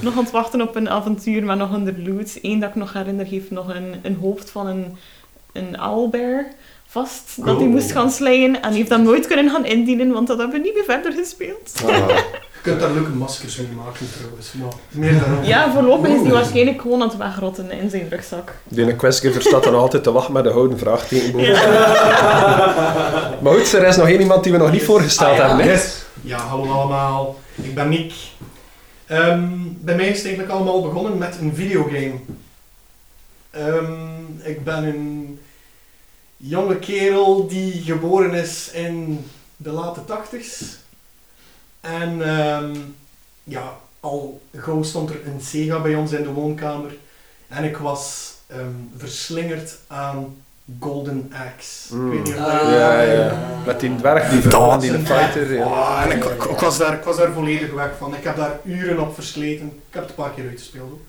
nog 0.00 0.12
aan 0.16 0.22
het 0.22 0.30
wachten 0.30 0.60
op 0.62 0.76
een 0.76 0.88
avontuur 0.90 1.44
met 1.44 1.58
nog 1.58 1.68
honderd 1.70 2.06
loot. 2.06 2.38
Eén 2.42 2.60
dat 2.60 2.68
ik 2.68 2.74
nog 2.74 2.92
herinner 2.92 3.26
heeft 3.26 3.50
nog 3.50 3.74
een, 3.74 3.94
een 4.02 4.16
hoofd 4.20 4.50
van 4.50 4.66
een, 4.66 4.96
een 5.52 5.82
owlbear 5.82 6.46
vast, 6.86 7.44
dat 7.44 7.58
hij 7.58 7.66
moest 7.68 7.92
gaan 7.92 8.10
slijden. 8.10 8.62
En 8.62 8.68
die 8.68 8.78
heeft 8.78 8.90
dat 8.90 9.00
nooit 9.00 9.26
kunnen 9.26 9.50
gaan 9.50 9.64
indienen, 9.64 10.12
want 10.12 10.26
dat 10.26 10.38
hebben 10.38 10.56
we 10.56 10.62
niet 10.66 10.74
meer 10.74 10.84
verder 10.84 11.12
gespeeld. 11.12 11.72
Je 11.74 12.51
kunt 12.62 12.80
daar 12.80 12.90
leuke 12.92 13.10
maskers 13.10 13.56
mee 13.56 13.66
maken 13.84 14.06
trouwens. 14.16 14.52
Maar 14.52 14.72
meer 14.90 15.20
dan 15.20 15.44
Ja, 15.46 15.72
voorlopig 15.72 16.10
is 16.10 16.20
hij 16.20 16.30
waarschijnlijk 16.30 16.80
gewoon 16.80 17.02
aan 17.02 17.08
het 17.08 17.16
wegrotten 17.16 17.70
in 17.70 17.90
zijn 17.90 18.08
rugzak. 18.08 18.52
Die 18.68 18.96
questgiver 18.96 19.42
staat 19.42 19.62
dan 19.64 19.74
altijd 19.74 20.02
te 20.02 20.12
wachten 20.12 20.32
met 20.32 20.44
de 20.44 20.50
houden 20.50 20.78
vraagteken 20.78 21.32
boven. 21.32 21.52
Maar 23.42 23.52
goed, 23.54 23.72
er 23.72 23.86
is 23.86 23.96
nog 23.96 24.08
één 24.08 24.20
iemand 24.20 24.42
die 24.42 24.52
we 24.52 24.58
nog 24.58 24.72
niet 24.72 24.82
voorgesteld 24.84 25.30
Ah, 25.30 25.36
ja. 25.36 25.46
hebben. 25.48 25.66
Yes. 25.66 26.02
Ja, 26.20 26.38
hallo 26.38 26.70
allemaal. 26.72 27.40
Ik 27.62 27.74
ben 27.74 27.88
Nick. 27.88 28.12
Ehm, 29.06 29.48
bij 29.80 29.94
mij 29.94 30.08
is 30.08 30.16
het 30.16 30.24
eigenlijk 30.26 30.54
allemaal 30.54 30.82
begonnen 30.82 31.18
met 31.18 31.36
een 31.40 31.54
videogame. 31.54 32.12
Ehm, 33.50 33.92
ik 34.42 34.64
ben 34.64 34.84
een 34.84 35.40
jonge 36.36 36.76
kerel 36.76 37.46
die 37.48 37.82
geboren 37.84 38.34
is 38.34 38.70
in 38.72 39.24
de 39.56 39.70
late 39.70 40.04
tachtigs. 40.04 40.62
En 41.82 42.22
ehm, 42.36 42.76
ja, 43.44 43.76
al 44.00 44.40
gauw 44.56 44.82
stond 44.82 45.10
er 45.10 45.16
een 45.26 45.40
Sega 45.40 45.80
bij 45.80 45.94
ons 45.94 46.12
in 46.12 46.22
de 46.22 46.32
woonkamer. 46.32 46.94
En 47.48 47.64
ik 47.64 47.76
was 47.76 48.32
ehm, 48.46 48.60
verslingerd 48.96 49.78
aan 49.86 50.36
Golden 50.80 51.32
Axe. 51.48 51.94
Mm. 51.96 52.12
Ik 52.12 52.16
weet 52.18 52.24
niet 52.26 52.34
of 52.34 52.40
Ah, 52.48 52.60
dat- 52.60 52.68
Ja, 52.70 53.02
ja. 53.02 53.38
Met 53.66 53.80
die 53.80 53.96
dwerg, 53.96 54.30
die 54.30 54.40
verhaal, 54.40 54.78
die 54.78 54.92
fighter. 54.98 55.54
Ja. 55.54 55.64
Oh, 55.66 56.02
en 56.04 56.16
ik, 56.16 56.24
ik, 56.24 56.44
ik 56.44 56.58
was 56.58 56.78
daar, 56.78 56.92
ik 56.94 57.02
was 57.04 57.16
daar 57.16 57.32
volledig 57.32 57.72
weg 57.72 57.90
van. 57.98 58.14
Ik 58.14 58.24
heb 58.24 58.36
daar 58.36 58.58
uren 58.64 59.00
op 59.00 59.14
versleten. 59.14 59.66
Ik 59.66 59.72
heb 59.94 60.00
het 60.02 60.10
een 60.10 60.16
paar 60.24 60.30
keer 60.32 60.48
uitgespeeld. 60.48 60.90
Ook. 60.92 61.00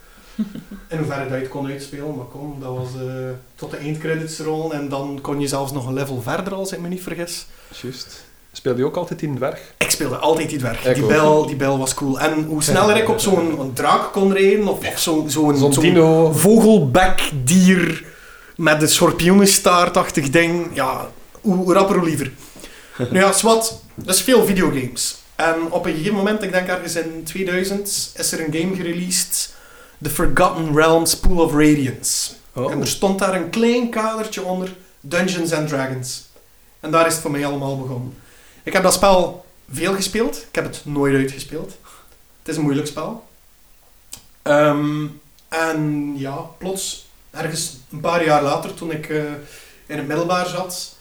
In 0.87 0.97
hoeverre 1.01 1.23
dat 1.23 1.29
je 1.33 1.35
het 1.43 1.47
kon 1.47 1.67
uitspelen, 1.67 2.15
maar 2.15 2.25
kom, 2.25 2.57
dat 2.59 2.75
was 2.77 2.87
eh, 3.01 3.13
tot 3.55 3.71
de 3.71 3.77
eindcredits 3.77 4.39
rollen. 4.39 4.77
En 4.77 4.89
dan 4.89 5.19
kon 5.21 5.39
je 5.39 5.47
zelfs 5.47 5.71
nog 5.71 5.87
een 5.87 5.93
level 5.93 6.21
verder, 6.21 6.53
als 6.53 6.71
ik 6.71 6.79
me 6.79 6.87
niet 6.87 7.03
vergis. 7.03 7.45
Juist. 7.81 8.23
Speelde 8.55 8.79
je 8.79 8.85
ook 8.85 8.95
altijd 8.95 9.19
die 9.19 9.33
dwerg? 9.33 9.59
Ik 9.77 9.89
speelde 9.89 10.15
altijd 10.15 10.49
die 10.49 10.57
dwerg. 10.57 10.85
Ik 10.85 10.93
Die 10.95 11.03
ook. 11.03 11.09
bel, 11.09 11.45
die 11.45 11.55
bel 11.55 11.77
was 11.77 11.93
cool. 11.93 12.19
En 12.19 12.43
hoe 12.43 12.63
sneller 12.63 12.97
ik 12.97 13.09
op 13.09 13.19
zo'n 13.19 13.71
draak 13.73 14.11
kon 14.11 14.33
rijden, 14.33 14.67
of, 14.67 14.87
of 14.87 14.99
zo'n 14.99 15.29
Zo'n 15.29 15.57
zo'n 15.57 15.71
dino. 15.71 16.31
vogelbekdier 16.31 18.05
met 18.55 18.81
een 18.81 18.87
schorpioenenstaartachtig 18.89 20.29
ding, 20.29 20.65
ja, 20.73 21.09
hoe, 21.41 21.55
hoe 21.55 21.73
rapper 21.73 21.95
hoe 21.97 22.05
liever. 22.05 22.31
nu 23.11 23.19
ja, 23.19 23.31
zwart, 23.31 23.73
dat 23.95 24.15
is 24.15 24.21
veel 24.21 24.45
videogames. 24.45 25.15
En 25.35 25.55
op 25.69 25.85
een 25.85 25.93
gegeven 25.93 26.15
moment, 26.15 26.43
ik 26.43 26.51
denk 26.51 26.67
ergens 26.67 26.95
in 26.95 27.23
2000, 27.23 28.11
is 28.17 28.31
er 28.31 28.39
een 28.39 28.53
game 28.61 28.75
gereleased, 28.75 29.53
The 30.01 30.09
Forgotten 30.09 30.75
Realms 30.75 31.17
Pool 31.17 31.37
of 31.43 31.51
Radiance. 31.51 32.31
Oh. 32.53 32.71
En 32.71 32.79
er 32.81 32.87
stond 32.87 33.19
daar 33.19 33.35
een 33.35 33.49
klein 33.49 33.89
kadertje 33.89 34.43
onder, 34.43 34.75
Dungeons 34.99 35.53
and 35.53 35.67
Dragons. 35.67 36.23
En 36.79 36.91
daar 36.91 37.05
is 37.07 37.13
het 37.13 37.21
voor 37.21 37.31
mij 37.31 37.45
allemaal 37.45 37.77
begonnen. 37.77 38.13
Ik 38.63 38.73
heb 38.73 38.83
dat 38.83 38.93
spel 38.93 39.45
veel 39.71 39.93
gespeeld, 39.93 40.35
ik 40.35 40.55
heb 40.55 40.63
het 40.63 40.81
nooit 40.85 41.15
uitgespeeld. 41.15 41.77
Het 42.39 42.47
is 42.51 42.55
een 42.55 42.63
moeilijk 42.63 42.87
spel. 42.87 43.23
Ehm, 44.41 45.05
en 45.47 46.13
ja, 46.17 46.37
plots, 46.57 47.07
ergens 47.31 47.77
een 47.91 47.99
paar 47.99 48.25
jaar 48.25 48.43
later, 48.43 48.73
toen 48.73 48.91
ik 48.91 49.09
eh, 49.09 49.23
in 49.85 49.97
het 49.97 50.07
middelbaar 50.07 50.47
zat, 50.47 50.97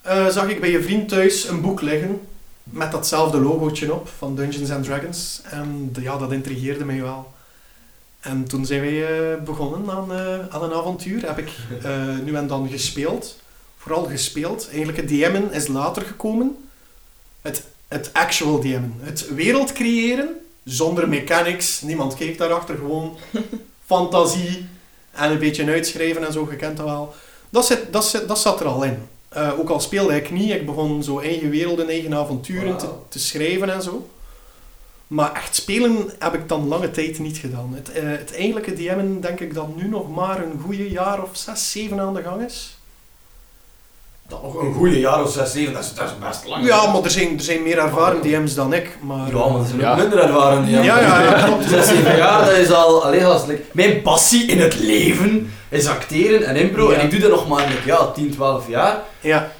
eh, 0.00 0.26
zag 0.26 0.48
ik 0.48 0.60
bij 0.60 0.70
je 0.70 0.82
vriend 0.82 1.08
thuis 1.08 1.48
een 1.48 1.60
boek 1.60 1.80
liggen 1.80 2.20
met 2.62 2.92
datzelfde 2.92 3.40
logootje 3.40 3.92
op 3.92 4.08
van 4.08 4.36
Dungeons 4.36 4.70
and 4.70 4.84
Dragons. 4.84 5.40
En 5.44 5.94
ja, 6.00 6.16
dat 6.16 6.32
intrigeerde 6.32 6.84
mij 6.84 7.02
wel. 7.02 7.34
En 8.20 8.44
toen 8.44 8.66
zijn 8.66 8.80
wij 8.80 9.32
eh, 9.32 9.42
begonnen 9.42 9.90
aan, 9.90 10.12
aan 10.50 10.62
een 10.62 10.72
avontuur. 10.72 11.26
Heb 11.26 11.38
ik 11.38 11.50
nu 12.24 12.34
en 12.34 12.46
dan 12.46 12.68
gespeeld. 12.68 13.38
Vooral 13.78 14.04
gespeeld. 14.04 14.68
Eigenlijk 14.68 14.98
het 14.98 15.08
DM'en 15.08 15.52
is 15.52 15.66
later 15.66 16.02
gekomen. 16.02 16.65
Het, 17.46 17.62
het 17.88 18.10
actual 18.12 18.60
DM'en. 18.60 18.94
Het 19.00 19.34
wereld 19.34 19.72
creëren 19.72 20.28
zonder 20.64 21.08
mechanics. 21.08 21.80
Niemand 21.80 22.14
keek 22.14 22.38
daarachter. 22.38 22.76
Gewoon 22.76 23.16
fantasie 23.92 24.66
en 25.10 25.30
een 25.30 25.38
beetje 25.38 25.66
uitschrijven 25.66 26.26
en 26.26 26.32
zo. 26.32 26.48
Je 26.50 26.56
kent 26.56 26.76
dat 26.76 26.86
wel. 26.86 27.14
Dat, 27.50 27.66
zit, 27.66 27.92
dat, 27.92 28.04
zit, 28.04 28.28
dat 28.28 28.38
zat 28.38 28.60
er 28.60 28.66
al 28.66 28.84
in. 28.84 28.98
Eh, 29.28 29.58
ook 29.58 29.68
al 29.68 29.80
speelde 29.80 30.16
ik 30.16 30.30
niet. 30.30 30.50
Ik 30.50 30.66
begon 30.66 31.02
zo 31.02 31.18
eigen 31.18 31.50
werelden, 31.50 31.88
eigen 31.88 32.14
avonturen 32.14 32.76
te, 32.76 32.88
te 33.08 33.18
schrijven 33.18 33.70
en 33.70 33.82
zo. 33.82 34.08
Maar 35.06 35.34
echt 35.34 35.54
spelen 35.54 36.10
heb 36.18 36.34
ik 36.34 36.48
dan 36.48 36.68
lange 36.68 36.90
tijd 36.90 37.18
niet 37.18 37.38
gedaan. 37.38 37.74
Het, 37.74 37.92
eh, 37.92 38.02
het 38.08 38.34
eigenlijke 38.34 38.74
DM'en 38.74 39.20
denk 39.20 39.40
ik 39.40 39.54
dat 39.54 39.76
nu 39.76 39.88
nog 39.88 40.14
maar 40.14 40.42
een 40.42 40.60
goede 40.60 40.90
jaar 40.90 41.22
of 41.22 41.30
zes, 41.32 41.70
zeven 41.70 42.00
aan 42.00 42.14
de 42.14 42.22
gang 42.22 42.44
is. 42.44 42.75
Dat 44.28 44.42
nog 44.42 44.54
een 44.62 44.74
goede 44.74 44.98
jaar 44.98 45.22
of 45.22 45.30
6, 45.32 45.52
7, 45.52 45.72
dat 45.74 45.84
is, 45.84 45.94
dat 45.94 46.04
is 46.04 46.12
best 46.28 46.46
lang. 46.46 46.66
Ja, 46.66 46.92
maar 46.92 47.02
er 47.04 47.10
zijn, 47.10 47.36
er 47.36 47.42
zijn 47.42 47.62
meer 47.62 47.78
ervaren 47.78 48.22
DM's 48.22 48.54
dan 48.54 48.72
ik. 48.72 48.96
Maar, 49.00 49.28
Ja, 49.28 49.48
maar 49.48 49.58
dat 49.58 49.66
zijn 49.66 49.80
Ja. 49.80 49.90
ook 49.92 49.98
minder 49.98 50.18
ervaren. 50.18 50.68
Ja, 50.70 50.82
ja, 50.82 51.22
ja, 51.22 51.42
klopt. 51.44 51.64
6, 51.68 51.86
7 51.86 52.16
jaar, 52.16 52.44
dat 52.44 52.56
is 52.56 52.70
al... 52.72 53.04
Allee, 53.04 53.24
als, 53.26 53.46
like, 53.46 53.62
mijn 53.72 54.02
passie 54.02 54.46
in 54.46 54.60
het 54.60 54.78
leven 54.80 55.50
is 55.68 55.86
acteren 55.86 56.42
en 56.46 56.56
impro. 56.56 56.90
Ja. 56.92 56.96
En 56.98 57.04
ik 57.04 57.10
doe 57.10 57.20
dat 57.20 57.30
nog 57.30 57.48
maar 57.48 57.66
like, 57.68 57.86
ja, 57.86 58.06
10, 58.10 58.30
12 58.30 58.68
jaar. 58.68 58.96
Ja, 59.20 59.50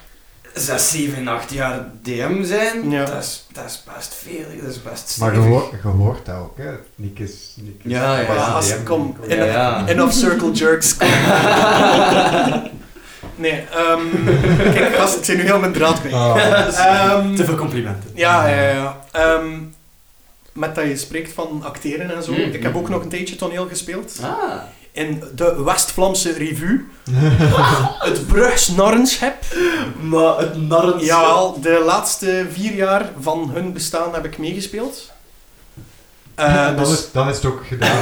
6, 0.53 0.89
7, 0.91 1.27
8 1.27 1.53
jaar 1.53 1.85
DM 2.03 2.43
zijn, 2.43 2.89
Ja. 2.89 3.05
dat, 3.05 3.23
is, 3.23 3.45
dat 3.53 3.63
is 3.65 3.83
best 3.95 4.15
veel. 4.23 4.45
Dat 4.61 4.69
is 4.71 4.81
best 4.83 5.15
Maar 5.19 5.33
je, 5.33 5.39
stevig. 5.39 5.59
hoort- 5.59 5.71
je 5.83 5.87
hoort 5.87 6.25
dat 6.25 6.35
ook, 6.35 6.57
hè. 6.57 6.69
Nick 6.95 7.19
is... 7.19 7.53
Nick 7.55 7.75
is 7.83 7.91
Ja, 7.91 8.19
ja, 8.19 8.27
maar 8.27 8.35
ja. 8.37 8.43
als 8.45 8.67
DM, 8.67 8.83
kom, 8.83 9.15
in 9.27 9.37
Ja, 9.37 9.43
ja. 9.43 9.83
enough 9.87 10.13
circle 10.13 10.51
jerks. 10.51 10.95
Nee, 13.35 13.63
ehm 13.73 14.01
kijk, 14.73 14.95
gast, 14.95 15.17
ik 15.17 15.23
zijn 15.25 15.37
nu 15.37 15.43
heel 15.43 15.59
mijn 15.59 15.73
draad 15.73 15.99
kwijt. 15.99 16.13
Ah. 16.15 16.67
Ehm, 16.77 17.35
Te 17.35 17.45
veel 17.45 17.55
complimenten. 17.55 18.09
Ja, 18.13 18.47
ja, 18.47 18.69
ja. 18.69 18.97
Ehm, 19.11 19.47
met 20.53 20.75
dat 20.75 20.85
je 20.85 20.97
spreekt 20.97 21.33
van 21.33 21.61
acteren 21.63 22.15
en 22.15 22.23
zo. 22.23 22.31
Mm. 22.31 22.37
Ik 22.37 22.63
heb 22.63 22.75
ook 22.75 22.89
nog 22.89 23.03
een 23.03 23.09
tijdje 23.09 23.35
toneel 23.35 23.67
gespeeld. 23.67 24.19
Ah. 24.21 24.61
In 24.91 25.23
de 25.35 25.63
West-Vlaamse 25.63 26.33
Revue. 26.33 26.85
het 28.09 28.27
Brugs 28.27 28.67
Narrenschap. 28.67 29.35
Maar 30.01 30.37
het 30.37 30.67
narren... 30.67 30.99
Jawel, 30.99 31.61
de 31.61 31.83
laatste 31.85 32.45
vier 32.51 32.73
jaar 32.73 33.09
van 33.19 33.49
hun 33.53 33.73
bestaan 33.73 34.13
heb 34.13 34.25
ik 34.25 34.37
meegespeeld. 34.37 35.11
Eh, 36.37 36.65
dan, 36.65 36.75
dus- 36.75 36.91
is, 36.91 37.11
dan 37.11 37.29
is 37.29 37.35
het 37.35 37.45
ook 37.45 37.61
gedaan. 37.67 37.97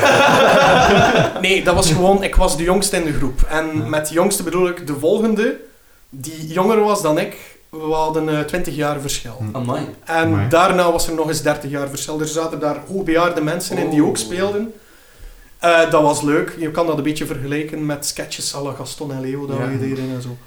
Nee, 1.42 1.64
dat 1.64 1.76
was 1.76 1.92
gewoon, 1.92 2.24
ik 2.24 2.36
was 2.36 2.58
de 2.58 2.64
jongste 2.64 2.96
in 2.98 3.04
de 3.06 3.14
groep. 3.14 3.42
En 3.50 3.66
Ja. 3.78 3.88
met 3.88 4.10
jongste 4.10 4.44
bedoel 4.44 4.68
ik 4.68 4.88
de 4.88 4.96
volgende, 5.00 5.58
die 6.10 6.48
jonger 6.48 6.80
was 6.80 7.02
dan 7.02 7.20
ik. 7.20 7.36
We 7.70 7.78
hadden 7.94 8.30
eh 8.30 8.40
20 8.40 8.76
jaar 8.76 9.00
verschil. 9.00 9.38
Hm. 9.40 9.56
Amai. 9.56 9.82
En 10.06 10.16
Amai. 10.16 10.48
daarna 10.50 10.92
was 10.92 11.08
er 11.08 11.14
nog 11.14 11.28
eens 11.28 11.42
30 11.42 11.70
jaar 11.70 11.90
verschil. 11.90 12.20
Er 12.22 12.28
zaten 12.28 12.60
daar 12.60 12.78
hoogbejaarde 12.88 13.42
mensen 13.42 13.78
in 13.78 13.90
die 13.90 14.04
ook 14.04 14.10
Oh. 14.10 14.16
speelden. 14.16 14.74
Eh, 15.60 15.90
dat 15.90 16.02
was 16.02 16.22
leuk. 16.22 16.56
Je 16.60 16.72
kan 16.72 16.88
dat 16.88 16.98
een 16.98 17.04
beetje 17.04 17.26
vergelijken 17.26 17.86
met 17.86 18.06
sketches 18.06 18.56
à 18.56 18.62
la 18.62 18.72
Gaston 18.72 19.12
en 19.12 19.22
Leo 19.22 19.46
dat 19.46 19.58
Ja. 19.58 19.78
deden 19.80 20.10
en 20.16 20.22
zo. 20.22 20.38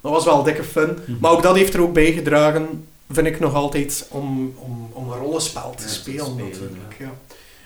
Dat 0.00 0.12
was 0.12 0.24
wel 0.24 0.42
dikke 0.42 0.64
fun. 0.64 0.98
Mhm. 1.06 1.16
Maar 1.20 1.30
ook 1.30 1.42
dat 1.42 1.56
heeft 1.56 1.74
er 1.74 1.80
ook 1.82 1.92
bij 1.92 2.12
gedragen, 2.12 2.86
vind 3.10 3.26
ik 3.26 3.40
nog 3.40 3.54
altijd, 3.54 4.06
om, 4.10 4.54
om, 4.58 4.90
om 4.92 5.12
een 5.12 5.18
rollenspel 5.18 5.74
te 5.76 5.82
Ja, 5.82 5.88
te 5.88 5.94
spelen, 5.94 6.36
natuurlijk. 6.36 6.96
Ja. 6.98 7.10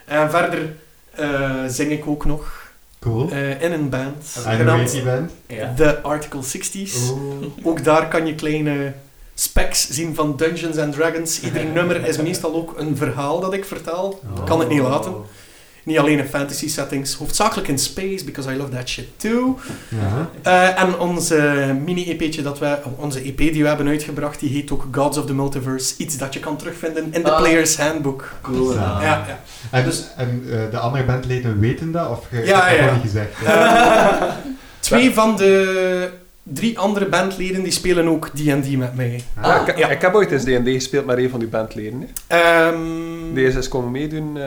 En 0.04 0.30
verder 0.30 0.76
eh, 1.10 1.64
zing 1.66 1.90
ik 1.92 2.06
ook 2.06 2.24
nog 2.24 2.72
Cool. 3.00 3.30
eh, 3.30 3.62
in 3.62 3.72
een 3.72 3.88
band, 3.88 4.36
genaamd 4.38 4.90
die 4.90 5.02
band? 5.02 5.30
Ja. 5.46 5.74
The 5.76 6.00
Article 6.02 6.40
60s. 6.42 7.10
Oeh. 7.10 7.46
Ook 7.62 7.84
daar 7.84 8.08
kan 8.08 8.26
je 8.26 8.34
kleine 8.34 8.92
specs 9.34 9.88
zien 9.90 10.14
van 10.14 10.36
Dungeons 10.36 10.76
and 10.78 10.92
Dragons. 10.94 11.40
Ieder 11.40 11.64
nummer 11.76 12.06
is 12.06 12.16
meestal 12.16 12.54
ook 12.54 12.78
een 12.78 12.96
verhaal 12.96 13.40
dat 13.40 13.52
ik 13.52 13.64
vertel. 13.64 14.20
Oh. 14.36 14.44
Kan 14.44 14.60
het 14.60 14.68
niet 14.68 14.80
laten. 14.80 15.14
Niet 15.84 15.98
alleen 15.98 16.18
in 16.18 16.24
fantasy 16.24 16.68
settings, 16.68 17.14
hoofdzakelijk 17.14 17.68
in 17.68 17.78
space, 17.78 18.24
because 18.24 18.52
I 18.52 18.56
love 18.56 18.70
that 18.70 18.88
shit 18.88 19.06
too. 19.16 19.58
Ja. 19.88 20.30
Eh, 20.42 20.82
en 20.82 20.98
onze 20.98 21.36
mini-EP'tje 21.84 22.42
dat 22.42 22.58
wij, 22.58 22.78
onze 22.96 23.20
EP 23.22 23.36
die 23.36 23.62
we 23.62 23.68
hebben 23.68 23.88
uitgebracht, 23.88 24.40
die 24.40 24.50
heet 24.50 24.70
ook 24.72 24.86
Gods 24.92 25.18
of 25.18 25.26
the 25.26 25.34
Multiverse. 25.34 25.94
Iets 25.96 26.18
dat 26.18 26.34
je 26.34 26.40
kan 26.40 26.56
terugvinden 26.56 27.04
in 27.10 27.22
de 27.22 27.30
Ah. 27.30 27.38
Player's 27.40 27.76
Handbook. 27.76 28.32
Cool. 28.42 28.74
Ja. 28.74 28.98
Ja, 29.02 29.24
ja. 29.28 29.40
En, 29.70 29.84
Dus- 29.84 30.06
en 30.16 30.44
eh, 30.50 30.58
de 30.70 30.78
andere 30.78 31.04
bandleden 31.04 31.60
weten 31.60 31.92
dat? 31.92 32.10
Of 32.10 32.26
je 32.30 32.44
Ja, 32.44 32.62
hebt 32.66 32.84
dat 32.84 32.92
niet 32.92 33.02
gezegd? 33.02 33.30
Eh, 33.44 34.22
twee 34.80 35.10
van 35.14 35.36
de 35.36 36.08
drie 36.42 36.78
andere 36.78 37.06
bandleden 37.06 37.62
die 37.62 37.72
spelen 37.72 38.08
ook 38.08 38.28
D&D 38.28 38.76
met 38.76 38.94
mij. 38.96 39.22
Ah. 39.40 39.44
Ja, 39.44 39.66
ik, 39.66 39.78
ja. 39.78 39.88
ik 39.88 40.00
heb 40.00 40.14
ooit 40.14 40.30
eens 40.32 40.42
D&D 40.44 40.68
gespeeld 40.68 41.06
met 41.06 41.18
een 41.18 41.30
van 41.30 41.38
die 41.38 41.48
bandleden. 41.48 42.08
Hè. 42.26 42.36
Ehm, 42.36 43.34
Die 43.34 43.46
is 43.46 43.68
komen 43.68 43.90
meedoen 43.90 44.36
eh, 44.38 44.42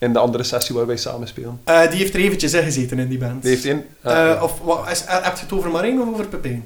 in 0.00 0.12
de 0.12 0.18
andere 0.18 0.42
sessie 0.42 0.74
waar 0.74 0.86
wij 0.86 0.96
samen 0.96 1.28
spelen. 1.28 1.60
eh, 1.64 1.80
die 1.90 1.98
heeft 1.98 2.14
er 2.14 2.20
eventjes 2.20 2.52
in 2.52 2.62
gezeten 2.62 2.98
in 2.98 3.08
die 3.08 3.18
band. 3.18 3.42
Die 3.42 3.50
heeft 3.50 3.64
één... 3.64 3.84
Eh, 4.02 4.40
of 4.42 4.52
wat, 4.62 4.86
is, 4.90 5.04
eh, 5.04 5.14
heb 5.22 5.36
je 5.36 5.42
het 5.42 5.52
over 5.52 5.70
Marijn 5.70 6.00
of 6.00 6.08
over 6.08 6.26
Pepijn? 6.26 6.64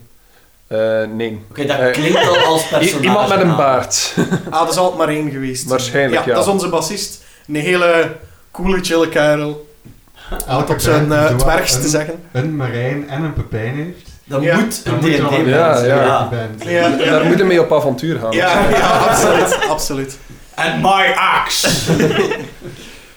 eh, 0.67 0.79
nee. 1.15 1.41
Oké, 1.51 1.65
dat 1.67 1.91
klinkt 1.91 2.29
al 2.29 2.37
als 2.37 2.69
personage. 2.69 3.05
iemand 3.05 3.29
met 3.29 3.41
een 3.41 3.57
baard. 3.57 4.15
Ah, 4.51 4.61
dat 4.61 4.71
is 4.71 4.77
altijd 4.77 4.99
Marijn 4.99 5.31
geweest. 5.31 5.65
Waarschijnlijk, 5.69 6.25
ja. 6.25 6.35
dat 6.35 6.45
is 6.45 6.51
onze 6.53 6.69
bassist. 6.69 7.23
Een 7.47 7.55
hele 7.55 8.17
coole, 8.51 8.79
chille 8.83 9.09
kerel. 9.09 9.73
Om 10.49 10.57
op 10.57 10.75
zijn 10.81 11.29
zo 11.29 11.37
dwergs 11.37 11.75
een, 11.75 11.81
te 11.81 11.89
zeggen. 11.89 12.15
Een 12.33 12.57
Marijn 12.57 13.09
en 13.09 13.23
een 13.23 13.33
Pepijn 13.33 13.75
heeft. 13.75 14.11
Dat 14.25 14.43
Ja. 14.43 14.57
moet 14.57 14.81
een 14.85 14.91
Dan 14.93 15.01
moet 15.01 15.11
je 15.11 15.21
wel 15.23 15.31
D&D 15.31 15.35
een 15.39 15.49
Ja, 15.49 15.73
band 15.75 15.87
ja. 15.87 16.29
zijn, 16.65 16.99
Ja. 16.99 17.11
Daar 17.11 17.25
moeten 17.25 17.41
we 17.47 17.53
mee 17.53 17.61
op 17.61 17.73
avontuur 17.73 18.19
gaan. 18.19 18.33
Ja, 18.33 18.69
ja 18.71 18.87
absoluut, 18.89 19.59
absoluut. 19.69 20.17
And 20.55 20.83
my 20.83 21.13
axe! 21.17 21.69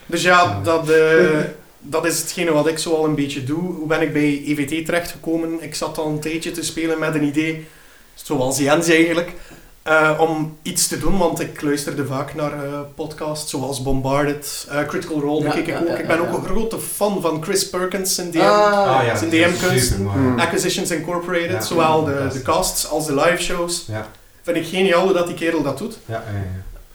Dus 0.08 0.22
ja, 0.22 0.60
dat, 0.64 0.90
eh, 0.90 1.40
dat 1.80 2.06
is 2.06 2.20
hetgene 2.20 2.52
wat 2.52 2.68
ik 2.68 2.78
zo 2.78 2.96
al 2.96 3.06
een 3.06 3.16
beetje 3.16 3.44
doe. 3.44 3.74
Hoe 3.74 3.88
ben 3.88 4.02
ik 4.02 4.14
bij 4.14 4.44
EVT 4.46 4.86
terechtgekomen? 4.86 5.64
Ik 5.64 5.76
zat 5.76 5.98
al 5.98 6.08
een 6.08 6.20
tijdje 6.20 6.52
te 6.52 6.64
spelen 6.64 7.00
met 7.00 7.16
een 7.16 7.24
idee, 7.24 7.68
zoals 8.16 8.58
Jens 8.58 8.88
eigenlijk, 8.90 9.32
eh, 9.84 10.12
om 10.20 10.58
iets 10.62 10.88
te 10.88 10.98
doen, 11.00 11.18
want 11.18 11.40
ik 11.40 11.62
luisterde 11.62 12.06
vaak 12.06 12.36
naar 12.36 12.64
eh, 12.64 12.80
podcasts 12.96 13.50
zoals 13.50 13.82
Bombarded, 13.84 14.68
eh, 14.70 14.86
Critical 14.86 15.20
Role 15.20 15.44
Ja, 15.44 15.54
ik 15.54 15.66
ja, 15.66 15.80
ook. 15.80 15.88
ja, 15.88 15.98
ik 15.98 16.08
ben 16.08 16.22
ja, 16.22 16.28
ook 16.28 16.38
een 16.38 16.46
grote 16.46 16.80
fan 16.80 17.22
van 17.22 17.44
Chris 17.44 17.70
Perkins 17.70 18.20
in 18.20 18.32
DM. 18.32 18.38
Ah 18.40 19.04
ja, 19.06 19.16
Zijn 19.16 19.30
dat 19.30 19.40
is 19.40 19.60
DM-kunst. 19.60 19.94
Hmm. 19.96 20.40
Acquisitions 20.40 20.92
Incorporated, 20.92 21.52
Ja, 21.52 21.62
zowel 21.62 22.04
de, 22.04 22.28
de 22.34 22.42
casts 22.42 22.90
als 22.90 23.06
de 23.06 23.16
live 23.16 23.44
shows. 23.44 23.86
Ja. 23.88 24.08
Vind 24.42 24.58
ik 24.58 24.66
geniaal 24.66 25.04
hoe 25.04 25.14
dat 25.14 25.28
die 25.28 25.36
kerel 25.36 25.62
dat 25.62 25.78
doet. 25.78 25.98
Ja, 26.06 26.14
ja, 26.14 26.38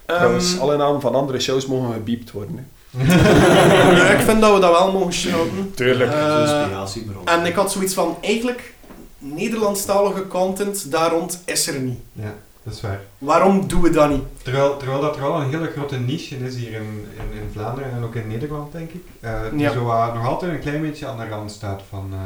ja. 0.07 0.15
Trouwens, 0.17 0.53
Ehm, 0.53 0.61
alle 0.61 0.77
namen 0.77 1.01
van 1.01 1.15
andere 1.15 1.41
shows 1.41 1.67
mogen 1.67 1.93
gebiept 1.93 2.31
worden. 2.31 2.57
Hè. 2.57 2.63
Ja, 2.99 4.11
ik 4.11 4.21
vind 4.21 4.41
dat 4.41 4.55
we 4.55 4.61
dat 4.61 4.71
wel 4.79 4.93
mogen 4.93 5.13
shouten. 5.13 5.73
Tuurlijk. 5.75 6.13
Eh, 6.13 6.39
Inspiratiebron. 6.41 7.27
En 7.27 7.47
ik 7.47 7.55
had 7.55 7.73
zoiets 7.73 7.95
van, 7.95 8.17
eigenlijk, 8.21 8.75
Nederlandstalige 9.19 10.27
content 10.27 10.91
daar 10.91 11.11
rond 11.11 11.43
is 11.45 11.67
er 11.69 11.81
niet. 11.81 11.99
ja, 12.13 12.35
dat 12.63 12.75
is 12.75 12.81
waar. 12.81 13.01
Waarom 13.19 13.67
doen 13.69 13.81
we 13.81 13.91
dat 13.91 14.11
niet? 14.11 14.23
Terwijl, 14.43 14.77
terwijl 14.77 15.01
dat 15.01 15.17
er 15.17 15.23
wel 15.23 15.41
een 15.41 15.51
hele 15.51 15.71
grote 15.77 15.97
niche 15.99 16.37
is 16.37 16.55
hier 16.57 16.73
in, 16.73 17.07
in, 17.17 17.39
in 17.41 17.51
Vlaanderen 17.53 17.93
en 17.93 18.05
ook 18.05 18.15
in 18.15 18.29
Nederland, 18.29 18.73
denk 18.73 18.91
ik. 18.91 19.03
eh, 19.21 19.41
die 19.51 19.61
Ja. 19.61 19.73
zo 19.73 19.81
nog 20.15 20.27
altijd 20.27 20.53
een 20.53 20.61
klein 20.61 20.81
beetje 20.81 21.07
aan 21.07 21.17
de 21.17 21.29
rand 21.29 21.51
staat 21.51 21.83
van, 21.89 22.11
eh, 22.13 22.19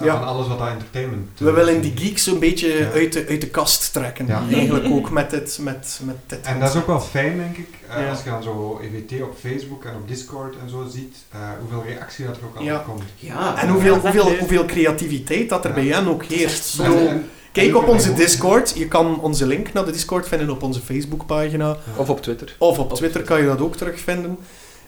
Ja. 0.00 0.18
van 0.18 0.26
alles 0.28 0.48
wat 0.48 0.58
dat 0.58 0.68
entertainment 0.68 1.28
We 1.38 1.48
eh, 1.48 1.54
willen 1.54 1.80
die 1.80 1.92
geeks 1.96 2.26
een 2.26 2.38
beetje 2.38 2.68
Ja. 2.78 2.90
uit, 2.90 3.12
de, 3.12 3.26
uit 3.28 3.40
de 3.40 3.48
kast 3.48 3.92
trekken. 3.92 4.26
Ja. 4.26 4.42
Eigenlijk 4.52 4.84
ook 4.94 5.10
met 5.20 5.30
dit. 5.30 5.58
Met, 5.62 6.00
met 6.04 6.16
dit 6.26 6.40
En 6.40 6.60
dat 6.60 6.68
is 6.68 6.76
ook 6.76 6.86
wel 6.86 7.00
fijn, 7.00 7.36
denk 7.36 7.56
ik, 7.56 7.68
eh, 7.88 8.02
Ja. 8.02 8.10
als 8.10 8.22
je 8.24 8.30
dan 8.30 8.42
zo 8.42 8.80
EVT 8.82 9.22
op 9.22 9.34
Facebook 9.40 9.84
en 9.84 9.94
op 9.94 10.08
Discord 10.08 10.54
en 10.62 10.70
zo 10.70 10.86
ziet, 10.92 11.16
eh, 11.30 11.38
hoeveel 11.60 11.82
reactie 11.86 12.26
dat 12.26 12.36
er 12.36 12.42
ook 12.44 12.62
Ja. 12.62 12.78
komt. 12.86 13.02
Ja, 13.16 13.56
En 13.62 13.68
hoeveel, 13.68 13.96
hoeveel, 13.98 14.36
hoeveel 14.38 14.64
creativiteit 14.64 15.48
dat 15.48 15.64
er 15.64 15.70
Ja. 15.70 15.74
bij 15.76 15.86
hen 15.86 16.08
ook 16.08 16.24
heerst. 16.24 16.64
Zo. 16.64 16.82
En- 16.82 17.08
en- 17.08 17.28
Kijk 17.52 17.76
op 17.76 17.88
onze 17.88 18.12
Discord. 18.14 18.72
Je 18.76 18.88
kan 18.88 19.20
onze 19.20 19.46
link 19.46 19.72
naar 19.72 19.84
de 19.84 19.92
Discord 19.92 20.28
vinden 20.28 20.50
op 20.50 20.62
onze 20.62 20.80
Facebookpagina. 20.80 21.76
Of 21.96 22.08
op 22.10 22.22
Twitter. 22.22 22.56
Of 22.58 22.78
op 22.78 22.94
Twitter 22.94 23.22
kan 23.22 23.40
je 23.40 23.46
dat 23.46 23.60
ook 23.60 23.76
terugvinden. 23.76 24.38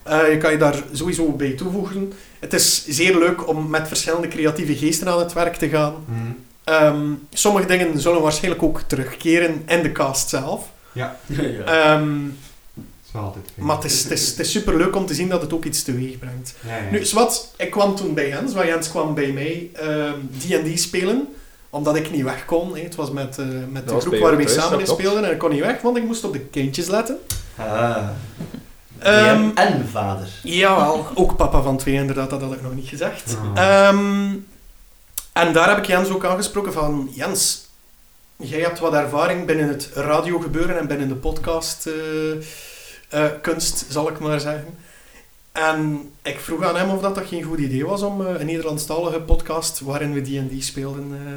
Eh, 0.03 0.31
je 0.31 0.38
kan 0.38 0.51
je 0.51 0.57
daar 0.59 0.83
sowieso 0.93 1.31
bij 1.33 1.51
toevoegen. 1.53 2.12
Het 2.44 2.52
is 2.52 2.87
zeer 2.87 3.18
leuk 3.18 3.48
om 3.48 3.70
met 3.70 3.88
verschillende 3.88 4.28
creatieve 4.28 4.76
geesten 4.76 5.09
aan 5.09 5.18
het 5.18 5.33
werk 5.33 5.57
te 5.57 5.68
gaan. 5.68 5.94
Mhm. 6.04 6.18
Ehm, 6.64 7.12
sommige 7.33 7.66
dingen 7.66 8.00
zullen 8.00 8.22
waarschijnlijk 8.22 8.62
ook 8.62 8.80
terugkeren 8.80 9.62
in 9.66 9.83
de 9.83 9.92
cast 9.92 10.28
zelf. 10.28 10.70
ja. 10.92 11.16
Ehm, 11.66 12.18
Dat 12.74 12.85
is 13.07 13.12
wel 13.12 13.22
altijd 13.22 13.44
maar 13.54 13.76
het 13.76 13.85
is, 13.85 14.02
het, 14.02 14.12
is, 14.12 14.28
het 14.28 14.38
is 14.38 14.50
super 14.50 14.76
leuk 14.76 14.96
om 14.96 15.07
te 15.07 15.14
zien 15.14 15.28
dat 15.28 15.40
het 15.42 15.52
ook 15.52 15.64
iets 15.64 15.83
teweeg 15.83 16.18
brengt. 16.18 16.54
Ja, 16.66 16.76
ja. 16.76 16.90
Nu, 16.90 17.04
zwart, 17.04 17.48
ik 17.57 17.70
kwam 17.70 17.96
toen 17.96 18.14
bij 18.14 18.28
Jens, 18.28 18.54
want 18.54 18.66
Jens 18.66 18.88
kwam 18.90 19.14
bij 19.14 19.33
mij 19.33 19.70
ehm, 19.72 20.18
D&D 20.38 20.80
spelen, 20.80 21.28
omdat 21.70 21.96
ik 21.96 22.11
niet 22.11 22.22
weg 22.24 22.44
kon. 22.44 22.76
hè. 22.76 22.83
Het 22.83 22.94
was 22.94 23.11
met, 23.11 23.38
eh, 23.38 23.46
met 23.70 23.88
de 23.88 24.00
groep 24.00 24.18
waar 24.18 24.37
we 24.37 24.48
samen 24.48 24.80
in 24.80 24.87
speelden 24.87 25.24
en 25.24 25.30
ik 25.33 25.38
kon 25.38 25.50
niet 25.50 25.61
weg, 25.61 25.80
want 25.80 25.96
ik 25.96 26.04
moest 26.04 26.24
op 26.24 26.33
de 26.33 26.40
kindjes 26.40 26.87
letten. 26.87 27.18
Ah. 27.57 28.09
Ehm, 29.05 29.49
DM 29.49 29.57
en 29.57 29.88
vader. 29.88 30.29
Jawel, 30.43 31.07
ook 31.14 31.37
papa 31.37 31.62
van 31.62 31.77
twee 31.77 31.95
inderdaad, 31.95 32.31
dat 32.31 32.40
had 32.40 32.53
ik 32.53 32.62
nog 32.62 32.75
niet 32.75 32.88
gezegd. 32.88 33.37
Ehm, 33.55 34.33
en 35.33 35.53
daar 35.53 35.69
heb 35.69 35.79
ik 35.79 35.87
Jens 35.87 36.09
ook 36.09 36.25
aangesproken 36.25 36.73
van, 36.73 37.11
Jens, 37.14 37.69
jij 38.37 38.61
hebt 38.61 38.79
wat 38.79 38.95
ervaring 38.95 39.47
binnen 39.47 39.69
het 39.69 39.90
radiogebeuren 39.95 40.79
en 40.79 40.87
binnen 40.87 41.09
de 41.09 41.14
podcast 41.14 41.87
eh, 41.87 41.95
eh, 43.09 43.31
kunst, 43.43 43.87
zal 43.88 44.09
ik 44.09 44.19
maar 44.19 44.40
zeggen. 44.40 44.75
En 45.55 46.11
ik 46.23 46.40
vroeg 46.40 46.64
aan 46.64 46.77
hem 46.77 46.90
of 46.90 47.01
dat, 47.01 47.14
dat 47.14 47.27
geen 47.27 47.43
goed 47.43 47.59
idee 47.59 47.87
was 47.87 48.03
om 48.03 48.27
eh, 48.27 48.40
een 48.40 48.47
Nederlandstalige 48.47 49.21
podcast 49.21 49.81
waarin 49.81 50.12
we 50.12 50.21
D&D 50.21 50.64
speelden, 50.64 51.12
eh, 51.12 51.33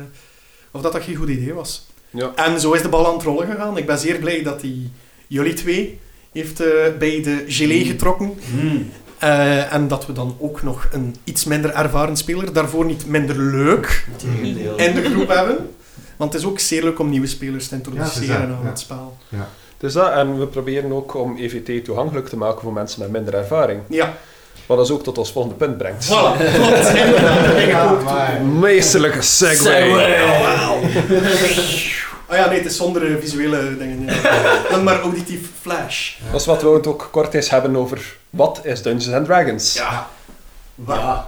of 0.72 0.82
dat 0.82 0.94
dat 0.94 1.04
geen 1.04 1.16
goed 1.16 1.30
idee 1.30 1.54
was. 1.54 1.86
Ja. 2.10 2.32
En 2.36 2.60
zo 2.60 2.72
is 2.72 2.82
de 2.82 2.90
bal 2.90 3.08
aan 3.08 3.14
het 3.14 3.24
rollen 3.24 3.48
gegaan. 3.48 3.78
Ik 3.78 3.86
ben 3.86 3.98
zeer 3.98 4.20
blij 4.20 4.44
dat 4.44 4.62
hij 4.62 4.90
jullie 5.28 5.54
twee 5.54 6.00
heeft 6.38 6.60
eh, 6.60 6.68
bij 7.00 7.22
de 7.24 7.44
gelée 7.48 7.86
getrokken. 7.86 8.34
Hmm. 8.52 8.90
Eh, 9.18 9.74
en 9.74 9.88
dat 9.88 10.06
we 10.06 10.14
dan 10.14 10.36
ook 10.40 10.64
nog 10.64 10.88
een 10.92 11.16
iets 11.24 11.44
minder 11.46 11.72
ervaren 11.74 12.18
speler, 12.18 12.54
daarvoor 12.54 12.86
niet 12.86 13.08
minder 13.08 13.36
leuk, 13.38 14.06
Tegendeel. 14.18 14.76
in 14.78 14.96
de 14.96 15.04
groep 15.04 15.28
hebben. 15.28 15.70
Want 16.18 16.34
het 16.34 16.42
is 16.42 16.48
ook 16.48 16.60
zeer 16.60 16.84
leuk 16.84 17.00
om 17.00 17.10
nieuwe 17.10 17.28
spelers 17.28 17.68
te 17.68 17.76
Ja, 17.76 17.82
introduceren 17.84 18.36
aan 18.42 18.60
ja. 18.64 18.70
het 18.70 18.80
spel. 18.80 19.18
Dus 19.78 19.94
dat, 19.94 20.12
en 20.12 20.40
we 20.40 20.48
proberen 20.48 20.92
ook 20.92 21.16
om 21.16 21.38
EVT 21.38 21.86
toegankelijk 21.86 22.28
te 22.28 22.38
maken 22.38 22.62
voor 22.62 22.74
mensen 22.74 23.00
met 23.02 23.12
minder 23.12 23.34
ervaring. 23.34 23.82
Ja, 23.90 24.14
Wat 24.66 24.78
ons 24.78 24.92
ook 24.92 25.04
tot 25.04 25.18
ons 25.18 25.32
volgende 25.32 25.58
punt 25.58 25.78
brengt. 25.78 26.06
voilà. 26.06 26.10
Klopt, 26.10 26.40
inderdaad. 26.96 27.46
Dat 27.46 27.54
ging 27.56 27.60
ik 27.64 27.68
Ja, 27.70 27.92
ook 27.92 28.04
maar- 28.04 28.42
Meesterlijke 28.60 29.22
segue. 29.22 29.56
Segway. 29.56 30.18
Ah 32.28 32.38
ja, 32.38 32.48
nee, 32.50 32.58
het 32.58 32.68
is 32.72 32.78
zonder 32.78 33.06
eh, 33.06 33.22
visuele 33.22 33.78
dingen. 33.78 34.06
Ja. 34.06 34.42
Dan 34.72 34.84
maar 34.84 35.02
auditief 35.02 35.40
flash. 35.62 36.14
Dat 36.32 36.40
is 36.40 36.46
wat 36.46 36.62
we 36.62 36.70
het 36.70 36.88
ook 36.88 37.08
kort 37.12 37.34
eens 37.34 37.50
hebben 37.50 37.76
over 37.76 38.16
wat 38.30 38.60
is 38.64 38.82
Dungeons 38.82 39.16
and 39.16 39.26
Dragons. 39.26 39.74
Ja. 39.74 40.08
Ja. 40.88 41.28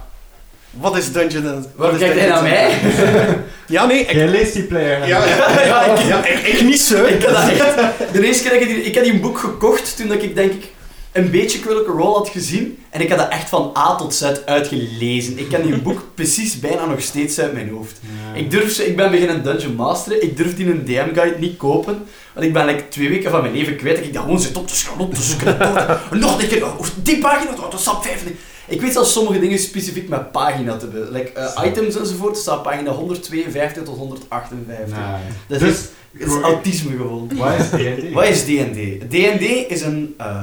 Wat 0.70 0.96
is 0.96 1.12
Dungeon 1.12 1.48
and... 1.48 1.68
Waarom 1.74 1.98
kijkt 1.98 2.18
hij 2.18 2.28
naar 2.28 2.42
Dungeons 2.42 2.92
mij? 2.92 3.38
Ja, 3.66 3.86
nee, 3.86 4.00
ik... 4.00 4.12
Jij 4.12 4.28
leest 4.28 4.52
die 4.52 4.62
player. 4.62 5.06
Ja, 5.06 5.24
ja, 5.26 5.64
ja, 5.64 5.84
ik, 5.84 6.06
ja, 6.06 6.24
ik, 6.24 6.38
ik 6.38 6.62
niet 6.62 6.80
zo. 6.80 7.04
Ik 7.04 7.22
had 7.22 7.34
dat 7.34 7.50
echt... 7.50 8.12
De 8.12 8.24
eerste 8.24 8.42
keer 8.42 8.58
dat 8.58 8.68
ik 8.68 8.74
die... 8.74 8.84
Ik 8.84 8.94
had 8.94 9.04
die 9.04 9.12
een 9.12 9.20
boek 9.20 9.38
gekocht 9.38 9.96
toen 9.96 10.08
dat 10.08 10.22
ik 10.22 10.34
denk 10.34 10.52
ik 10.52 10.72
een 11.12 11.30
beetje 11.30 11.60
Critical 11.60 11.96
Role 11.96 12.14
had 12.18 12.28
gezien. 12.28 12.78
En 12.90 13.00
ik 13.00 13.08
had 13.08 13.18
dat 13.18 13.28
echt 13.28 13.48
van 13.48 13.72
A 13.78 13.94
tot 13.96 14.14
Z 14.14 14.22
uitgelezen. 14.46 15.38
Ik 15.38 15.48
ken 15.48 15.62
die 15.62 15.76
boek 15.86 16.02
precies 16.14 16.60
bijna 16.60 16.86
nog 16.86 17.00
steeds 17.00 17.38
uit 17.40 17.52
mijn 17.52 17.68
hoofd. 17.68 18.00
Ja. 18.32 18.34
Ik, 18.38 18.50
durf, 18.50 18.72
ze- 18.72 18.86
ik 18.86 18.96
ben 18.96 19.10
beginnen 19.10 19.42
Dungeon 19.42 19.74
Masteren. 19.74 20.22
Ik 20.22 20.36
durf 20.36 20.56
die 20.56 20.66
een 20.70 20.84
DM-guide 20.84 21.36
niet 21.38 21.56
kopen. 21.56 22.02
Want 22.34 22.46
ik 22.46 22.52
ben 22.52 22.66
like, 22.66 22.88
twee 22.88 23.08
weken 23.08 23.30
van 23.30 23.40
mijn 23.42 23.52
leven 23.54 23.76
kwijt. 23.76 23.96
Dat 23.96 24.04
ik 24.04 24.12
dat 24.12 24.22
gewoon 24.22 24.40
zit 24.40 24.56
op 24.56 24.66
te 24.68 24.74
schrijven, 24.76 25.04
op 25.04 25.14
te 25.14 25.22
schrijven. 25.22 26.00
Nog 26.20 26.42
een 26.42 26.48
keer, 26.48 26.64
oh, 26.64 26.80
die 27.02 27.18
pagina, 27.18 27.50
oh, 27.50 27.70
dat 27.70 27.80
staat 27.80 28.02
vijf. 28.06 28.24
Ik 28.68 28.80
weet 28.80 28.92
zelfs 28.92 29.12
sommige 29.12 29.40
dingen 29.40 29.58
specifiek 29.58 30.08
met 30.08 30.32
pagina 30.32 30.76
te 30.76 30.88
hebben. 30.90 31.12
Like, 31.12 31.30
eh, 31.32 31.64
items 31.66 31.96
enzovoort 31.96 32.36
staat 32.36 32.62
pagina 32.62 32.90
152 32.90 33.82
tot 33.82 33.96
158. 33.98 34.96
Nee. 34.96 35.06
Dat 35.46 35.58
Dus, 35.58 35.68
is, 35.70 35.88
het 36.18 36.28
is 36.28 36.34
autisme 36.42 36.90
gewoon. 36.96 37.30
wat 37.36 37.52
is 37.58 37.68
D&D? 37.68 38.12
Wat 38.12 38.24
is 38.26 38.42
D&D? 38.42 39.00
D&D 39.10 39.70
is 39.70 39.80
een 39.82 40.14
eh, 40.18 40.42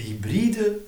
hybride 0.00 0.78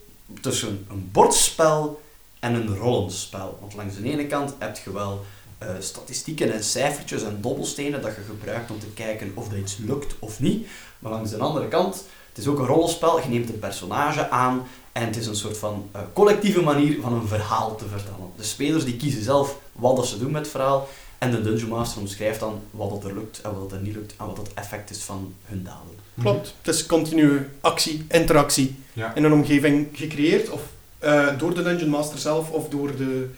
tussen 0.41 0.87
een 0.91 1.09
bordspel 1.13 2.03
en 2.41 2.55
een 2.55 2.77
rollenspel. 2.77 3.59
Want 3.61 3.75
langs 3.75 3.97
de 3.97 4.11
ene 4.11 4.27
kant 4.27 4.55
heb 4.59 4.77
je 4.85 4.93
wel 4.93 5.25
eh, 5.59 5.69
statistieken 5.79 6.53
en 6.53 6.65
cijfertjes 6.65 7.23
en 7.23 7.39
dobbelstenen 7.41 8.03
dat 8.03 8.15
je 8.15 8.23
gebruikt 8.23 8.71
om 8.71 8.79
te 8.79 8.93
kijken 8.95 9.33
of 9.35 9.49
dat 9.49 9.59
iets 9.59 9.77
lukt 9.77 10.15
of 10.19 10.41
niet. 10.41 10.67
Maar 10.99 11.13
langs 11.13 11.31
de 11.31 11.39
andere 11.39 11.69
kant, 11.69 12.05
het 12.29 12.39
is 12.39 12.47
ook 12.47 12.59
een 12.59 12.67
rollenspel. 12.67 13.21
Je 13.21 13.29
neemt 13.29 13.49
een 13.49 13.59
personage 13.59 14.31
aan 14.31 14.67
en 14.93 15.07
het 15.07 15.17
is 15.17 15.27
een 15.27 15.37
soort 15.37 15.59
van 15.59 15.89
eh, 15.93 16.01
collectieve 16.13 16.63
manier 16.63 17.01
van 17.01 17.13
een 17.13 17.29
verhaal 17.29 17.77
te 17.77 17.89
vertellen. 17.89 18.31
De 18.37 18.43
spelers 18.43 18.85
die 18.85 18.97
kiezen 18.97 19.23
zelf 19.23 19.59
wat 19.73 20.07
ze 20.07 20.19
doen 20.19 20.31
met 20.31 20.43
het 20.43 20.51
verhaal 20.51 20.89
en 21.23 21.31
de 21.31 21.43
Dungeon 21.43 21.69
Master 21.69 22.01
omschrijft 22.01 22.41
dan 22.41 22.61
wat 22.71 22.91
dat 22.91 23.05
er 23.05 23.15
lukt 23.15 23.41
en 23.41 23.51
wat 23.51 23.71
dat 23.71 23.79
er 23.79 23.85
niet 23.85 23.95
lukt 23.95 24.15
en 24.19 24.27
wat 24.27 24.37
het 24.37 24.55
effect 24.55 24.91
is 24.91 24.99
van 25.03 25.35
hun 25.45 25.63
daden. 25.65 26.01
Klopt. 26.21 26.55
Het 26.63 26.75
is 26.75 26.87
continue 26.87 27.39
actie, 27.61 28.05
interactie 28.09 28.77
Ja. 28.93 29.15
in 29.15 29.25
een 29.25 29.33
omgeving 29.33 29.89
gecreëerd. 29.93 30.51
Of 30.51 30.61
eh, 30.99 31.39
door 31.39 31.55
de 31.55 31.63
Dungeon 31.63 31.89
Master 31.91 32.19
zelf 32.19 32.51
of 32.51 32.69
door 32.69 32.97
de, 32.97 33.29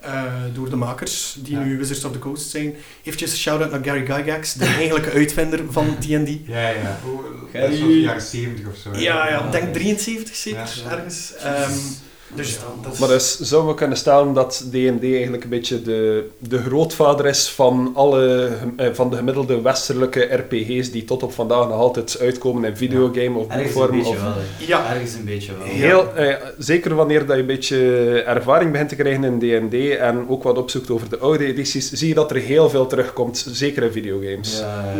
eh, 0.00 0.22
door 0.54 0.70
de 0.70 0.76
makers, 0.76 1.36
die 1.38 1.52
Ja. 1.56 1.62
nu 1.62 1.78
Wizards 1.78 2.04
of 2.04 2.12
the 2.12 2.18
Coast 2.18 2.50
zijn. 2.50 2.74
Eventjes 3.02 3.30
een 3.32 3.36
shout-out 3.38 3.70
naar 3.70 3.84
Gary 3.84 4.06
Gygax, 4.06 4.52
de 4.54 4.64
eigenlijke 4.64 5.10
uitvinder 5.10 5.60
van 5.70 5.96
D&D. 6.00 6.06
Ja, 6.46 6.68
ja. 6.68 6.98
Gij- 7.52 7.60
dat 7.60 7.70
is 7.70 7.78
van 7.78 7.88
de 7.88 8.00
jaren 8.00 8.22
70 8.22 8.66
of 8.66 8.76
zo. 8.76 8.90
Ja, 8.96 9.28
ja, 9.28 9.50
denk 9.50 9.64
ja. 9.64 9.70
73 9.72 10.34
zeker, 10.36 10.58
Ja. 10.84 10.90
ergens. 10.90 11.34
Ehm, 11.36 11.72
dus 12.34 12.54
ja, 12.54 12.60
dat 12.82 12.92
is... 12.92 12.98
Maar 12.98 13.08
dus 13.08 13.40
zouden 13.40 13.70
we 13.70 13.76
kunnen 13.76 13.96
stellen 13.98 14.32
dat 14.32 14.64
D&D 14.70 15.02
eigenlijk 15.04 15.44
een 15.44 15.50
beetje 15.50 15.82
de, 15.82 16.28
de 16.38 16.58
grootvader 16.58 17.26
is 17.26 17.48
van, 17.48 17.90
alle, 17.94 18.48
eh, 18.76 18.86
van 18.92 19.10
de 19.10 19.16
gemiddelde 19.16 19.60
westerlijke 19.60 20.20
RPG's 20.20 20.90
die 20.90 21.04
tot 21.04 21.22
op 21.22 21.32
vandaag 21.32 21.68
nog 21.68 21.78
altijd 21.78 22.18
uitkomen 22.20 22.64
in 22.64 22.76
videogame 22.76 23.38
of 23.38 23.46
Ergens 23.48 23.58
een 23.58 23.72
boekvorm. 23.74 23.96
beetje 23.96 24.10
Of 24.12 24.22
wel. 24.22 24.32
hè. 24.36 24.66
Ja. 24.66 24.92
Ergens 24.94 25.14
een 25.14 25.24
beetje 25.24 25.52
wel. 25.58 25.66
heel, 25.66 26.14
eh, 26.14 26.34
zeker 26.58 26.94
wanneer 26.94 27.26
dat 27.26 27.34
je 27.36 27.40
een 27.42 27.46
beetje 27.46 28.22
ervaring 28.26 28.70
begint 28.72 28.88
te 28.88 28.96
krijgen 28.96 29.24
in 29.24 29.38
D&D 29.68 29.96
en 29.98 30.28
ook 30.28 30.42
wat 30.42 30.58
opzoekt 30.58 30.90
over 30.90 31.08
de 31.08 31.18
oude 31.18 31.44
edities, 31.44 31.90
zie 31.92 32.08
je 32.08 32.14
dat 32.14 32.30
er 32.30 32.36
heel 32.36 32.70
veel 32.70 32.86
terugkomt, 32.86 33.46
zeker 33.50 33.82
in 33.82 33.92
videogames. 33.92 34.58
Ja, 34.58 34.84
ja, 34.84 34.92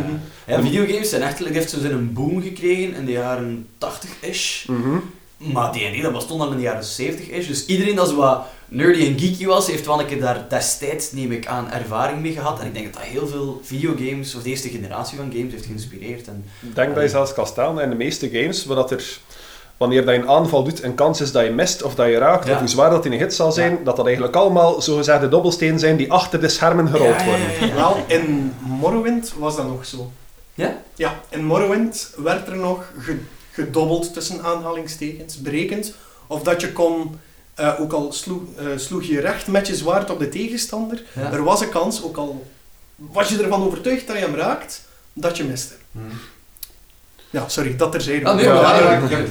ja. 0.47 0.57
ja, 0.57 0.63
videogames 0.63 1.09
zijn 1.09 1.23
echt, 1.23 1.39
heeft 1.39 1.73
een 1.73 2.13
boom 2.13 2.43
gekregen 2.43 2.95
in 2.95 3.05
de 3.05 3.13
jaren 3.13 3.67
80-ish. 3.79 4.67
Mhm. 4.67 4.97
Maar 5.39 5.71
D&D, 5.73 6.03
dat 6.03 6.13
bestond 6.13 6.41
al 6.41 6.51
in 6.51 6.57
de 6.57 6.63
jaren 6.63 6.85
70-ish. 6.85 7.47
Dus 7.47 7.67
iedereen 7.67 7.95
dat 7.95 8.09
zo 8.09 8.17
wat 8.17 8.43
nerdy 8.69 9.07
en 9.07 9.19
geeky 9.19 9.47
was, 9.47 9.67
heeft 9.67 9.87
wel 9.87 10.01
een 10.01 10.07
keer 10.07 10.21
daar 10.21 10.45
destijds, 10.49 11.13
neem 11.13 11.33
ik 11.33 11.47
aan, 11.47 11.71
ervaring 11.71 12.21
mee 12.21 12.33
gehad. 12.33 12.61
En 12.61 12.67
ik 12.67 12.75
denk 12.75 12.85
dat 12.85 12.95
dat 12.95 13.03
heel 13.03 13.27
veel 13.27 13.61
videogames, 13.63 14.35
of 14.35 14.43
de 14.43 14.49
eerste 14.49 14.69
generatie 14.69 15.17
van 15.19 15.33
games, 15.33 15.53
heeft 15.53 15.67
geïnspireerd. 15.67 16.27
En, 16.29 16.45
denk 16.61 16.95
dat 16.95 17.03
je 17.03 17.09
zelfs 17.09 17.33
kan 17.33 17.47
stellen 17.47 17.83
in 17.83 17.91
de 17.91 17.97
meeste 17.97 18.31
games, 18.31 18.65
waar 18.65 18.77
dat 18.77 18.91
er, 18.91 19.19
wanneer 19.77 20.05
dat 20.05 20.15
je 20.15 20.21
een 20.21 20.29
aanval 20.29 20.65
doet, 20.65 20.83
een 20.83 20.95
kans 20.95 21.21
is 21.21 21.33
dat 21.33 21.45
je 21.45 21.51
mist 21.51 21.83
of 21.83 21.95
dat 21.95 22.07
je 22.07 22.19
raakt, 22.19 22.47
Ja. 22.47 22.53
of 22.53 22.59
hoe 22.59 22.69
zwaar 22.69 22.91
dat 22.91 23.05
in 23.05 23.13
een 23.13 23.19
hit 23.19 23.35
zal 23.35 23.53
zijn, 23.53 23.79
dat 23.85 23.97
dat 23.97 24.05
eigenlijk 24.07 24.37
allemaal 24.37 24.83
zogezegde 24.83 25.29
dobbelstenen 25.29 25.79
zijn 25.79 25.97
die 25.97 26.13
achter 26.13 26.41
de 26.41 26.49
schermen 26.49 26.89
gerold 26.89 27.15
Ja, 27.21 27.25
ja, 27.25 27.25
worden. 27.25 27.75
Wel, 27.83 27.97
in 28.07 28.55
Morrowind 28.61 29.33
was 29.39 29.57
dat 29.57 29.67
nog 29.67 29.85
zo. 29.87 30.11
Ja? 30.55 30.83
Ja, 30.95 31.21
in 31.29 31.45
Morrowind 31.45 32.15
werd 32.17 32.49
er 32.49 32.57
nog 32.57 32.85
gedobbeld 33.65 34.13
tussen 34.13 34.43
aanhalingstekens, 34.43 35.41
berekend 35.41 35.95
of 36.27 36.43
dat 36.43 36.61
je 36.61 36.73
kon, 36.73 37.19
eh, 37.55 37.81
ook 37.81 37.93
al 37.93 38.13
sloeg, 38.13 38.43
eh, 38.57 38.65
sloeg 38.77 39.03
je 39.03 39.21
recht 39.21 39.47
met 39.47 39.67
je 39.67 39.77
zwaard 39.77 40.11
op 40.11 40.19
de 40.19 40.29
tegenstander, 40.29 41.03
Ja. 41.15 41.33
er 41.33 41.43
was 41.43 41.61
een 41.61 41.69
kans, 41.71 42.03
ook 42.03 42.17
al 42.17 42.47
was 42.97 43.29
je 43.29 43.43
ervan 43.43 43.63
overtuigd 43.63 44.07
dat 44.07 44.17
je 44.19 44.23
hem 44.25 44.35
raakt, 44.35 44.83
dat 45.13 45.37
je 45.37 45.45
miste. 45.45 45.75
Mhm. 45.91 46.07
Ja, 47.31 47.49
sorry, 47.49 47.77
dat 47.77 47.93
terzijde. 47.93 48.27
Ah, 48.27 48.35
nee, 48.35 48.45
Ja, 48.45 48.55
Ja, 48.55 48.79
ja, 48.79 48.93
ja, 49.09 49.27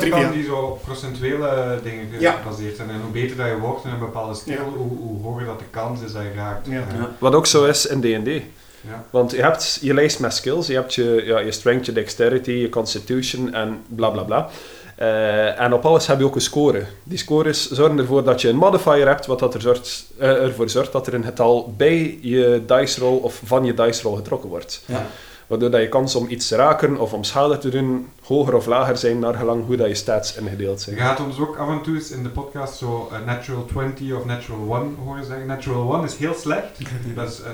spellen 0.00 0.32
die 0.32 0.44
zo 0.44 0.56
op 0.56 0.82
procentuele 0.82 1.80
dingen 1.82 2.06
Ja. 2.20 2.32
gebaseerd 2.32 2.76
zijn. 2.76 2.90
En 2.90 3.00
hoe 3.00 3.10
beter 3.10 3.36
dat 3.36 3.46
je 3.46 3.58
wordt 3.58 3.84
in 3.84 3.90
een 3.90 3.98
bepaalde 3.98 4.34
skill, 4.34 4.54
Ja. 4.54 4.62
hoe, 4.62 4.98
hoe 4.98 5.22
hoger 5.22 5.44
dat 5.46 5.58
de 5.58 5.64
kans 5.70 6.00
is 6.02 6.12
dat 6.12 6.22
je 6.22 6.32
raakt. 6.34 6.66
Ja. 6.66 6.72
Ja. 6.72 7.10
Wat 7.18 7.34
ook 7.34 7.46
zo 7.46 7.64
is 7.64 7.86
in 7.86 8.00
D&D. 8.00 8.42
Ja. 8.88 9.04
Want 9.10 9.30
je 9.30 9.42
hebt 9.42 9.78
je 9.80 9.94
lijst 9.94 10.20
met 10.20 10.34
skills, 10.34 10.66
je 10.66 10.74
hebt 10.74 10.94
je, 10.94 11.22
ja, 11.24 11.38
je 11.38 11.52
strength, 11.52 11.86
je 11.86 11.92
dexterity, 11.92 12.50
je 12.50 12.68
constitution 12.68 13.54
en 13.54 13.82
bla 13.88 14.08
bla 14.10 14.22
bla. 14.22 14.48
Eh, 14.96 15.60
en 15.60 15.72
op 15.72 15.84
alles 15.86 16.06
heb 16.06 16.18
je 16.18 16.24
ook 16.24 16.34
een 16.34 16.40
score. 16.40 16.84
Die 17.02 17.18
scores 17.18 17.70
zorgen 17.70 17.98
ervoor 17.98 18.24
dat 18.24 18.40
je 18.40 18.48
een 18.48 18.56
modifier 18.56 19.06
hebt, 19.06 19.26
wat 19.26 19.38
dat 19.38 19.54
er 19.54 19.60
zorgt, 19.60 20.06
eh, 20.18 20.28
ervoor 20.42 20.68
zorgt 20.70 20.92
dat 20.92 21.06
er 21.06 21.14
een 21.14 21.24
getal 21.24 21.74
bij 21.76 22.18
je 22.22 22.62
dice 22.66 23.00
roll 23.00 23.18
of 23.20 23.40
van 23.44 23.64
je 23.64 23.74
dice 23.74 24.02
roll 24.02 24.16
getrokken 24.16 24.48
wordt. 24.48 24.82
Ja. 24.86 25.06
Waardoor 25.46 25.70
dat 25.70 25.80
je 25.80 25.88
kans 25.88 26.14
om 26.14 26.28
iets 26.28 26.48
te 26.48 26.56
raken 26.56 26.96
of 27.00 27.12
om 27.12 27.24
schade 27.24 27.58
te 27.58 27.68
doen 27.68 28.08
hoger 28.22 28.54
of 28.54 28.66
lager 28.66 28.96
zijn, 28.96 29.18
naar 29.18 29.34
gelang 29.34 29.66
hoe 29.66 29.76
dat 29.76 29.88
je 29.88 29.94
stats 29.94 30.34
ingedeeld 30.36 30.78
Je 30.78 30.84
zijn. 30.84 30.96
gaat 30.96 31.20
ons 31.20 31.38
ook 31.38 31.56
af 31.56 31.68
en 31.68 31.82
toe 31.82 31.94
eens 31.94 32.10
in 32.10 32.22
de 32.22 32.28
podcast 32.28 32.76
zo 32.76 33.08
eh, 33.12 33.26
Natural 33.26 33.64
20 33.64 34.12
of 34.16 34.24
Natural 34.24 34.76
1 34.76 34.96
horen 35.04 35.24
zeggen. 35.24 35.46
Natural 35.46 35.94
1 35.94 36.04
is 36.04 36.16
heel 36.16 36.34
slecht. 36.34 36.78
dat 37.16 37.28
is 37.28 37.40
eh, 37.40 37.50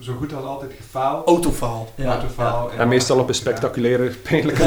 zo 0.00 0.14
goed 0.14 0.34
als 0.34 0.44
altijd 0.44 0.70
gefaald. 0.76 1.26
Autofaal. 1.28 1.92
Ja. 1.94 2.04
Autofaal. 2.04 2.70
En 2.72 2.88
meestal 2.88 3.18
op 3.18 3.28
een 3.28 3.34
spectaculaire, 3.34 4.08
pijnlijke 4.22 4.62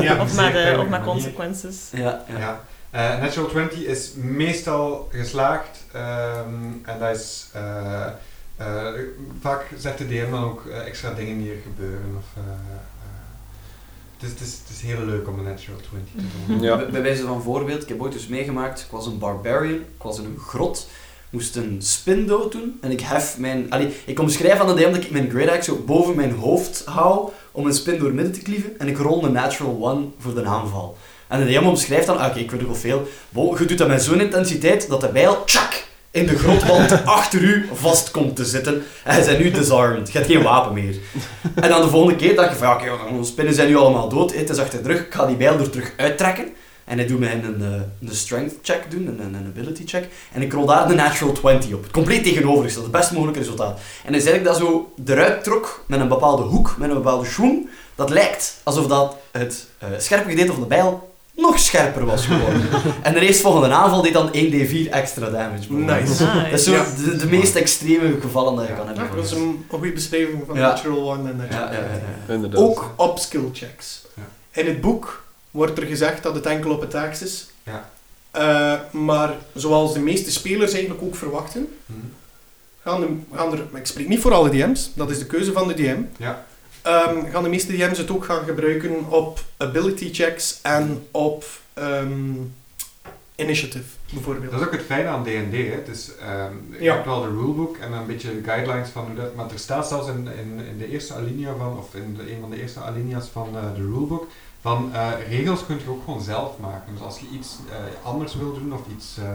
Ja. 0.00 0.20
Of 0.22 0.36
met 0.36 0.88
manier. 0.88 1.00
consequences. 1.02 1.76
Ja, 1.92 2.24
ja. 2.38 2.60
Eh, 2.90 3.20
Natural 3.20 3.48
20 3.48 3.78
is 3.78 4.12
meestal 4.16 5.08
geslaagd. 5.12 5.84
ehm, 5.92 6.44
en 6.82 6.98
dat 6.98 7.16
is... 7.16 7.48
eh, 7.52 8.06
eh, 8.56 8.86
vaak 9.40 9.66
zet 9.78 9.98
de 9.98 10.06
DM 10.08 10.30
dan 10.30 10.44
ook 10.44 10.66
extra 10.66 11.10
dingen 11.12 11.38
die 11.38 11.50
er 11.50 11.60
gebeuren. 11.62 12.14
Of, 12.18 12.24
eh, 12.36 12.42
eh, 12.52 12.58
het, 14.18 14.22
is, 14.22 14.30
het, 14.30 14.40
is, 14.40 14.58
het 14.66 14.70
is 14.76 14.82
heel 14.82 15.04
leuk 15.04 15.28
om 15.28 15.38
een 15.38 15.44
Natural 15.44 15.80
20 15.80 16.12
te 16.14 16.46
doen. 16.46 16.60
Ja. 16.60 16.76
Bij 16.90 17.02
wijze 17.02 17.22
van 17.24 17.42
voorbeeld, 17.42 17.82
ik 17.82 17.88
heb 17.88 18.02
ooit 18.02 18.12
dus 18.12 18.26
meegemaakt, 18.28 18.80
ik 18.80 18.90
was 18.90 19.06
een 19.06 19.18
barbarian, 19.18 19.74
ik 19.80 20.02
was 20.02 20.18
in 20.18 20.24
een 20.24 20.38
grot, 20.46 20.88
moest 21.34 21.56
een 21.56 21.76
spin 21.78 22.26
dood 22.26 22.52
doen 22.52 22.78
en 22.80 22.90
ik 22.90 23.00
hef 23.00 23.38
mijn... 23.38 23.66
Allee, 23.70 23.88
ik 24.04 24.20
omschrijf 24.20 24.60
aan 24.60 24.66
de 24.66 24.74
DM 24.74 24.92
dat 24.92 25.04
ik 25.04 25.10
mijn 25.10 25.30
great 25.30 25.48
axe 25.48 25.70
zo 25.70 25.82
boven 25.86 26.16
mijn 26.16 26.32
hoofd 26.32 26.82
hou 26.84 27.30
om 27.52 27.66
een 27.66 27.74
spin 27.74 27.98
door 27.98 28.12
midden 28.12 28.32
te 28.32 28.42
klieven 28.42 28.78
en 28.78 28.88
ik 28.88 28.98
rol 28.98 29.24
een 29.24 29.32
natural 29.32 29.76
one 29.80 30.04
voor 30.18 30.34
de 30.34 30.44
aanval. 30.44 30.96
En 31.28 31.44
de 31.44 31.52
DM 31.52 31.66
omschrijft 31.66 32.06
dan, 32.06 32.18
ah, 32.18 32.28
oké, 32.28 32.38
ik 32.38 32.50
weet 32.50 32.66
nog 32.66 32.78
veel, 32.78 33.08
je 33.58 33.64
doet 33.66 33.78
dat 33.78 33.88
met 33.88 34.02
zo'n 34.02 34.20
intensiteit 34.20 34.88
dat 34.88 35.00
de 35.00 35.08
bijl, 35.08 35.44
tjak, 35.44 35.86
in 36.10 36.26
de 36.26 36.38
grotwand 36.38 37.04
achter 37.04 37.42
u 37.42 37.68
vast 37.72 38.10
komt 38.10 38.36
te 38.36 38.44
zitten 38.44 38.82
en 39.04 39.18
je 39.18 39.24
bent 39.24 39.38
nu 39.38 39.50
disarmed, 39.50 40.12
je 40.12 40.18
hebt 40.18 40.30
geen 40.30 40.42
wapen 40.42 40.72
meer. 40.72 40.96
En 41.54 41.68
dan 41.68 41.82
de 41.82 41.88
volgende 41.88 42.16
keer 42.16 42.34
dacht 42.34 42.50
je 42.50 42.56
van, 42.56 42.68
ja, 42.68 42.74
oké, 42.74 43.14
onze 43.14 43.30
spinnen 43.30 43.54
zijn 43.54 43.68
nu 43.68 43.76
allemaal 43.76 44.08
dood, 44.08 44.34
het 44.34 44.50
is 44.50 44.58
achter 44.58 44.82
de 44.82 44.88
rug, 44.88 45.00
ik 45.00 45.14
ga 45.14 45.26
die 45.26 45.36
bijl 45.36 45.58
er 45.58 45.70
terug 45.70 45.92
uittrekken. 45.96 46.52
En 46.84 46.98
hij 46.98 47.06
doet 47.06 47.18
mij 47.18 47.32
een, 47.44 47.62
eh, 47.62 48.08
een 48.08 48.14
strength 48.16 48.54
check 48.62 48.90
doen, 48.90 49.06
een, 49.06 49.34
een 49.34 49.46
ability 49.56 49.82
check. 49.86 50.08
En 50.32 50.42
ik 50.42 50.52
rol 50.52 50.66
daar 50.66 50.90
een 50.90 50.96
natural 50.96 51.32
20 51.32 51.72
op. 51.72 51.82
Het 51.82 51.92
compleet 51.92 52.24
tegenovergestelde, 52.24 52.88
het 52.88 52.96
best 52.98 53.12
mogelijke 53.12 53.38
resultaat. 53.40 53.80
En 54.04 54.12
dan 54.12 54.20
zei 54.20 54.34
ik 54.36 54.44
dat 54.44 54.56
zo 54.56 54.92
eruit 55.06 55.44
trok 55.44 55.84
met 55.86 56.00
een 56.00 56.08
bepaalde 56.08 56.42
hoek, 56.42 56.74
met 56.78 56.88
een 56.88 56.94
bepaalde 56.94 57.26
schwung. 57.26 57.68
Dat 57.94 58.10
lijkt 58.10 58.60
alsof 58.62 58.86
dat 58.86 59.16
het 59.32 59.66
eh, 59.78 59.88
scherpe 59.98 60.28
gedeelte 60.30 60.52
van 60.52 60.60
de 60.60 60.66
bijl 60.68 61.12
nog 61.36 61.58
scherper 61.58 62.04
was 62.04 62.26
geworden. 62.26 62.62
en 63.02 63.14
de 63.14 63.20
eerstvolgende 63.20 63.74
aanval 63.74 64.02
deed 64.02 64.12
dan 64.12 64.28
1d4 64.28 64.90
extra 64.90 65.30
damage. 65.30 65.72
Nice. 65.72 66.24
Dat 66.50 66.52
is 66.52 66.64
zo 66.64 66.72
Ja. 66.72 66.84
de, 67.04 67.16
de 67.16 67.26
meest 67.26 67.54
extreme 67.56 68.20
gevallen 68.20 68.56
dat 68.56 68.66
je 68.66 68.72
kan 68.74 68.86
Ja, 68.86 68.92
hebben. 69.00 69.16
dat 69.16 69.24
is 69.24 69.30
een, 69.30 69.38
een 69.42 69.64
goede 69.68 69.92
beschrijving 69.92 70.42
van 70.46 70.56
Ja. 70.56 70.60
Natural 70.68 71.10
One 71.12 71.30
en 71.30 71.36
Natural 71.36 71.60
Ja, 71.66 71.72
ja, 71.72 71.78
ja, 71.78 72.00
ja. 72.28 72.34
Inderdaad. 72.34 72.60
Ook 72.60 72.90
op 72.96 73.18
skill 73.18 73.48
checks. 73.52 74.04
Ja. 74.14 74.22
In 74.60 74.66
het 74.66 74.80
boek 74.80 75.23
wordt 75.54 75.78
er 75.78 75.86
gezegd 75.86 76.22
dat 76.22 76.34
het 76.34 76.46
enkel 76.46 76.70
op 76.70 76.80
het 76.80 76.94
ax 76.94 77.22
is. 77.22 77.50
Ja. 77.62 77.90
Eh, 78.30 78.80
maar 79.00 79.34
zoals 79.54 79.92
de 79.92 80.00
meeste 80.00 80.30
spelers 80.32 80.72
eigenlijk 80.72 81.02
ook 81.02 81.14
verwachten, 81.14 81.68
Mhm. 81.86 81.98
gaan, 82.82 83.00
de, 83.00 83.06
gaan 83.36 83.52
er, 83.52 83.64
ik 83.74 83.86
spreek 83.86 84.08
niet 84.08 84.20
voor 84.20 84.32
alle 84.34 84.50
DM's, 84.50 84.90
dat 84.94 85.10
is 85.10 85.18
de 85.18 85.26
keuze 85.26 85.52
van 85.52 85.68
de 85.68 85.74
DM, 85.74 86.00
Ja. 86.16 86.44
ehm, 86.82 87.26
gaan 87.30 87.42
de 87.42 87.48
meeste 87.48 87.72
DM's 87.76 87.98
het 87.98 88.10
ook 88.10 88.24
gaan 88.24 88.44
gebruiken 88.44 89.08
op 89.10 89.40
ability 89.56 90.12
checks 90.14 90.58
en 90.62 91.06
op 91.10 91.44
ehm, 91.74 92.32
initiative, 93.36 93.84
bijvoorbeeld. 94.12 94.50
Dat 94.52 94.60
is 94.60 94.66
ook 94.66 94.72
het 94.72 94.82
fijne 94.82 95.08
aan 95.08 95.22
D&D. 95.22 95.28
hè. 95.52 95.82
Ehm, 96.20 96.52
je 96.70 96.82
Ja. 96.82 96.92
hebt 96.94 97.06
wel 97.06 97.20
de 97.22 97.28
rulebook 97.28 97.76
en 97.76 97.92
een 97.92 98.06
beetje 98.06 98.30
guidelines 98.44 98.88
van 98.88 99.04
hoe 99.06 99.14
dat... 99.14 99.34
Maar 99.34 99.50
er 99.52 99.58
staat 99.58 99.88
zelfs 99.88 100.08
in, 100.08 100.28
in, 100.38 100.66
in 100.66 100.78
de 100.78 100.90
eerste 100.90 101.14
alinea 101.14 101.54
van, 101.58 101.78
of 101.78 101.94
in 101.94 102.14
de, 102.16 102.32
een 102.32 102.40
van 102.40 102.50
de 102.50 102.60
eerste 102.60 102.80
alinea's 102.80 103.26
van 103.32 103.48
eh, 103.56 103.62
de 103.74 103.80
rulebook, 103.82 104.28
van 104.64 104.90
eh, 104.94 105.08
regels 105.28 105.66
kun 105.66 105.78
je 105.84 105.90
ook 105.90 106.04
gewoon 106.04 106.22
zelf 106.22 106.58
maken. 106.58 106.92
Dus 106.92 107.02
als 107.02 107.18
je 107.18 107.26
iets 107.32 107.58
eh, 107.70 108.06
anders 108.06 108.34
wil 108.34 108.52
doen 108.52 108.72
of 108.72 108.80
iets, 108.96 109.18
eh, 109.18 109.34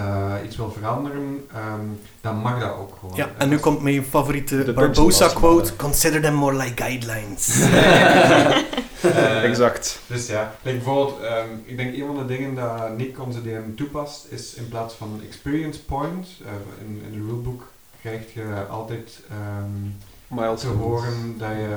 eh, 0.00 0.44
iets 0.44 0.56
wil 0.56 0.70
veranderen, 0.70 1.46
ehm, 1.52 1.86
dan 2.20 2.36
mag 2.36 2.60
dat 2.60 2.76
ook 2.76 2.96
gewoon. 3.00 3.16
Ja, 3.16 3.30
en 3.38 3.48
nu 3.48 3.58
komt 3.58 3.82
mijn 3.82 4.04
favoriete 4.04 4.72
Barbosa 4.74 5.28
quote, 5.28 5.76
consider 5.76 6.20
them 6.20 6.34
more 6.34 6.56
like 6.56 6.82
guidelines. 6.82 7.60
Eh, 7.60 8.56
Exact. 9.50 10.00
Dus 10.06 10.26
ja, 10.26 10.54
like 10.62 10.76
bijvoorbeeld, 10.76 11.20
ehm, 11.20 11.48
ik 11.64 11.76
denk 11.76 11.94
een 11.94 12.06
van 12.06 12.16
de 12.16 12.26
dingen 12.26 12.54
dat 12.54 12.96
Nick 12.96 13.20
onze 13.20 13.42
DM 13.42 13.74
toepast, 13.76 14.26
is 14.30 14.54
in 14.54 14.68
plaats 14.68 14.94
van 14.94 15.12
een 15.12 15.26
experience 15.26 15.80
point, 15.84 16.26
eh, 16.44 16.86
in, 16.86 17.02
in 17.06 17.12
de 17.12 17.26
rulebook 17.26 17.72
krijg 18.00 18.34
je 18.34 18.64
altijd 18.70 19.20
ehm, 19.30 19.90
Miles 20.34 20.60
te 20.60 20.66
horen 20.66 21.38
dat 21.38 21.48
je 21.48 21.68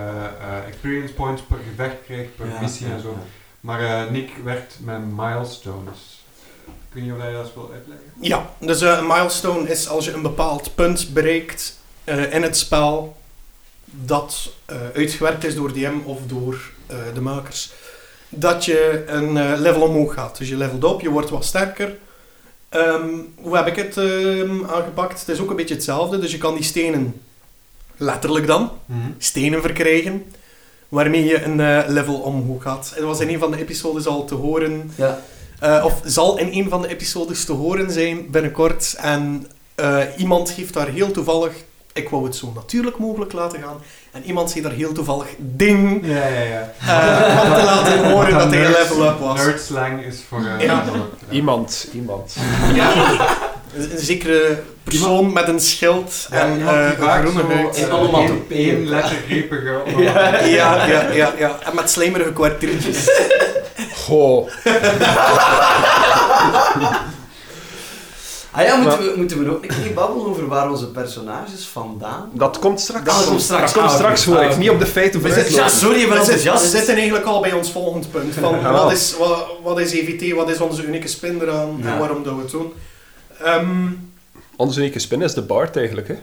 eh, 0.42 0.68
experience 0.68 1.14
points 1.14 1.42
per 1.42 1.58
gevecht 1.70 1.96
krijgt, 2.06 2.36
per 2.36 2.48
Ja, 2.48 2.60
missie 2.62 2.88
ja, 2.88 2.94
en 2.94 3.02
zo. 3.02 3.10
ja. 3.10 3.24
Maar 3.60 3.82
eh, 4.06 4.12
Nick 4.12 4.30
werkt 4.44 4.78
met 4.82 5.00
milestones. 5.16 6.24
niet 6.94 7.12
of 7.12 7.18
jij 7.18 7.32
dat 7.32 7.54
wil 7.54 7.70
uitleggen. 7.74 8.06
Ja, 8.20 8.50
dus 8.60 8.82
eh, 8.82 8.98
een 8.98 9.08
milestone 9.08 9.70
is 9.70 9.90
als 9.90 10.06
je 10.06 10.12
een 10.14 10.22
bepaald 10.22 10.76
punt 10.76 11.14
bereikt 11.14 11.80
eh, 12.04 12.34
in 12.34 12.42
het 12.44 12.58
spel 12.58 13.16
dat 13.86 14.50
eh, 14.66 14.78
uitgewerkt 14.96 15.44
is 15.44 15.56
door 15.56 15.74
DM 15.74 15.96
of 16.04 16.20
door 16.28 16.72
eh, 16.86 16.98
de 17.14 17.22
makers, 17.22 17.72
dat 18.30 18.66
je 18.66 19.04
een 19.08 19.38
eh, 19.38 19.60
level 19.60 19.82
omhoog 19.82 20.14
gaat. 20.14 20.38
Dus 20.38 20.50
je 20.50 20.58
levelt 20.58 20.84
op, 20.84 21.02
je 21.02 21.10
wordt 21.10 21.30
wat 21.30 21.46
sterker. 21.46 21.98
Ehm, 22.70 23.08
hoe 23.36 23.56
heb 23.56 23.68
ik 23.68 23.76
het 23.76 23.98
ehm, 23.98 24.66
aangepakt? 24.66 25.20
Het 25.20 25.30
is 25.30 25.40
ook 25.40 25.50
een 25.50 25.56
beetje 25.56 25.74
hetzelfde, 25.76 26.20
dus 26.20 26.32
je 26.32 26.38
kan 26.38 26.54
die 26.56 26.64
stenen, 26.64 27.22
letterlijk 27.98 28.48
dan, 28.48 28.72
stenen 29.18 29.62
verkrijgen, 29.62 30.26
waarmee 30.90 31.24
je 31.26 31.44
een 31.44 31.60
eh, 31.60 31.84
level 31.88 32.16
omhoog 32.16 32.64
gaat. 32.64 32.92
Het 32.96 33.04
was 33.04 33.20
in 33.20 33.30
een 33.30 33.40
van 33.40 33.52
de 33.52 33.58
episodes 33.58 34.08
al 34.08 34.26
te 34.26 34.36
horen 34.36 34.92
Ja. 34.96 35.20
eh, 35.60 35.86
of 35.86 36.02
zal 36.06 36.38
in 36.38 36.50
een 36.52 36.70
van 36.70 36.82
de 36.82 36.88
episodes 36.88 37.46
te 37.46 37.52
horen 37.54 37.92
zijn 37.92 38.30
binnenkort. 38.32 38.96
En 38.98 39.48
eh, 39.76 39.98
iemand 40.18 40.52
heeft 40.52 40.74
daar 40.74 40.88
heel 40.88 41.12
toevallig, 41.12 41.52
ik 41.94 42.10
wou 42.10 42.24
het 42.26 42.36
zo 42.36 42.52
natuurlijk 42.56 42.98
mogelijk 42.98 43.34
laten 43.34 43.62
gaan, 43.62 43.78
en 44.12 44.24
iemand 44.24 44.50
zei 44.52 44.64
daar 44.64 44.72
heel 44.72 44.92
toevallig 44.94 45.28
ding 45.38 46.06
Ja, 46.06 46.28
ja, 46.28 46.42
ja. 46.42 46.62
om 47.44 47.54
te 47.54 47.64
laten 47.64 48.04
horen 48.12 48.34
dat 48.34 48.52
hij 48.52 48.68
level 48.72 49.08
up 49.10 49.20
was. 49.20 49.46
Nerd 49.46 49.62
slang 49.62 50.04
is 50.06 50.24
voor... 50.28 50.46
eh, 50.46 50.66
Ja. 50.66 50.86
up. 50.96 51.32
Iemand, 51.32 51.88
iemand. 51.94 52.36
Ja. 52.74 52.94
Een 53.78 53.92
een 53.92 53.98
zekere 54.00 54.60
persoon 54.84 55.34
met 55.34 55.48
een 55.48 55.60
schild 55.60 56.28
Ja, 56.32 56.38
en 56.38 56.54
die 56.54 56.64
eh, 56.64 56.92
vaak 57.00 57.24
een 57.24 57.30
groene 57.32 57.54
zo, 57.54 57.56
huid. 57.58 57.78
In 57.78 57.88
eh, 57.88 57.94
onomatopeeën. 58.00 58.76
één- 58.78 58.88
lettergrepige 58.90 59.82
Ja. 60.04 60.44
Ja, 60.46 60.86
ja, 60.86 61.12
ja, 61.12 61.34
ja. 61.38 61.60
En 61.64 61.76
met 61.76 61.90
slijmerige 61.90 62.34
kwartiertjes. 62.34 63.10
Goh. 64.06 64.48
Ah 68.52 68.64
ja, 68.64 68.76
moeten 68.76 69.00
we, 69.00 69.14
moeten 69.18 69.44
we 69.44 69.50
ook 69.52 69.64
een 69.64 69.70
keer 69.84 69.94
babbelen 69.94 70.28
over 70.28 70.48
waar 70.48 70.70
onze 70.70 70.88
personages 70.92 71.68
vandaan 71.72 72.30
Dat 72.34 72.60
komt 72.60 72.80
straks. 72.80 73.04
Dat 73.06 73.26
komt 73.26 73.42
straks. 73.42 73.74
Dat 73.74 73.82
komt 73.82 73.86
Ah, 73.92 73.96
straks 73.98 74.26
hoor 74.26 74.38
Ah, 74.38 74.52
ik. 74.52 74.58
Niet 74.58 74.70
op 74.70 74.80
de 74.80 74.86
feiten 74.86 75.22
We 75.22 75.28
vooruit 75.28 75.54
Ja, 75.54 75.68
sorry, 75.70 76.10
We 76.10 76.24
zitten, 76.24 76.54
we 76.54 76.68
zitten 76.68 76.96
eigenlijk 76.96 77.26
al 77.26 77.42
bij 77.42 77.52
ons 77.54 77.72
volgend 77.72 78.12
punt. 78.12 78.34
Van 78.42 78.60
Ja. 78.62 78.72
wat, 78.72 78.92
is, 78.92 79.14
wat, 79.18 79.46
wat 79.64 79.80
is 79.80 79.92
EVT, 79.92 80.34
wat 80.36 80.50
is 80.50 80.60
onze 80.60 80.84
unieke 80.84 81.08
spin 81.08 81.40
eraan 81.42 81.80
Ja. 81.84 81.92
en 81.94 82.00
waarom 82.00 82.24
doen 82.24 82.36
we 82.36 82.42
het 82.42 82.52
doen? 82.52 82.74
Ehm, 83.44 83.88
Onze 84.56 84.80
unieke 84.80 85.00
spin 85.00 85.22
is 85.22 85.34
de 85.34 85.42
Bard 85.42 85.78
eigenlijk. 85.78 86.08
Hè. 86.08 86.16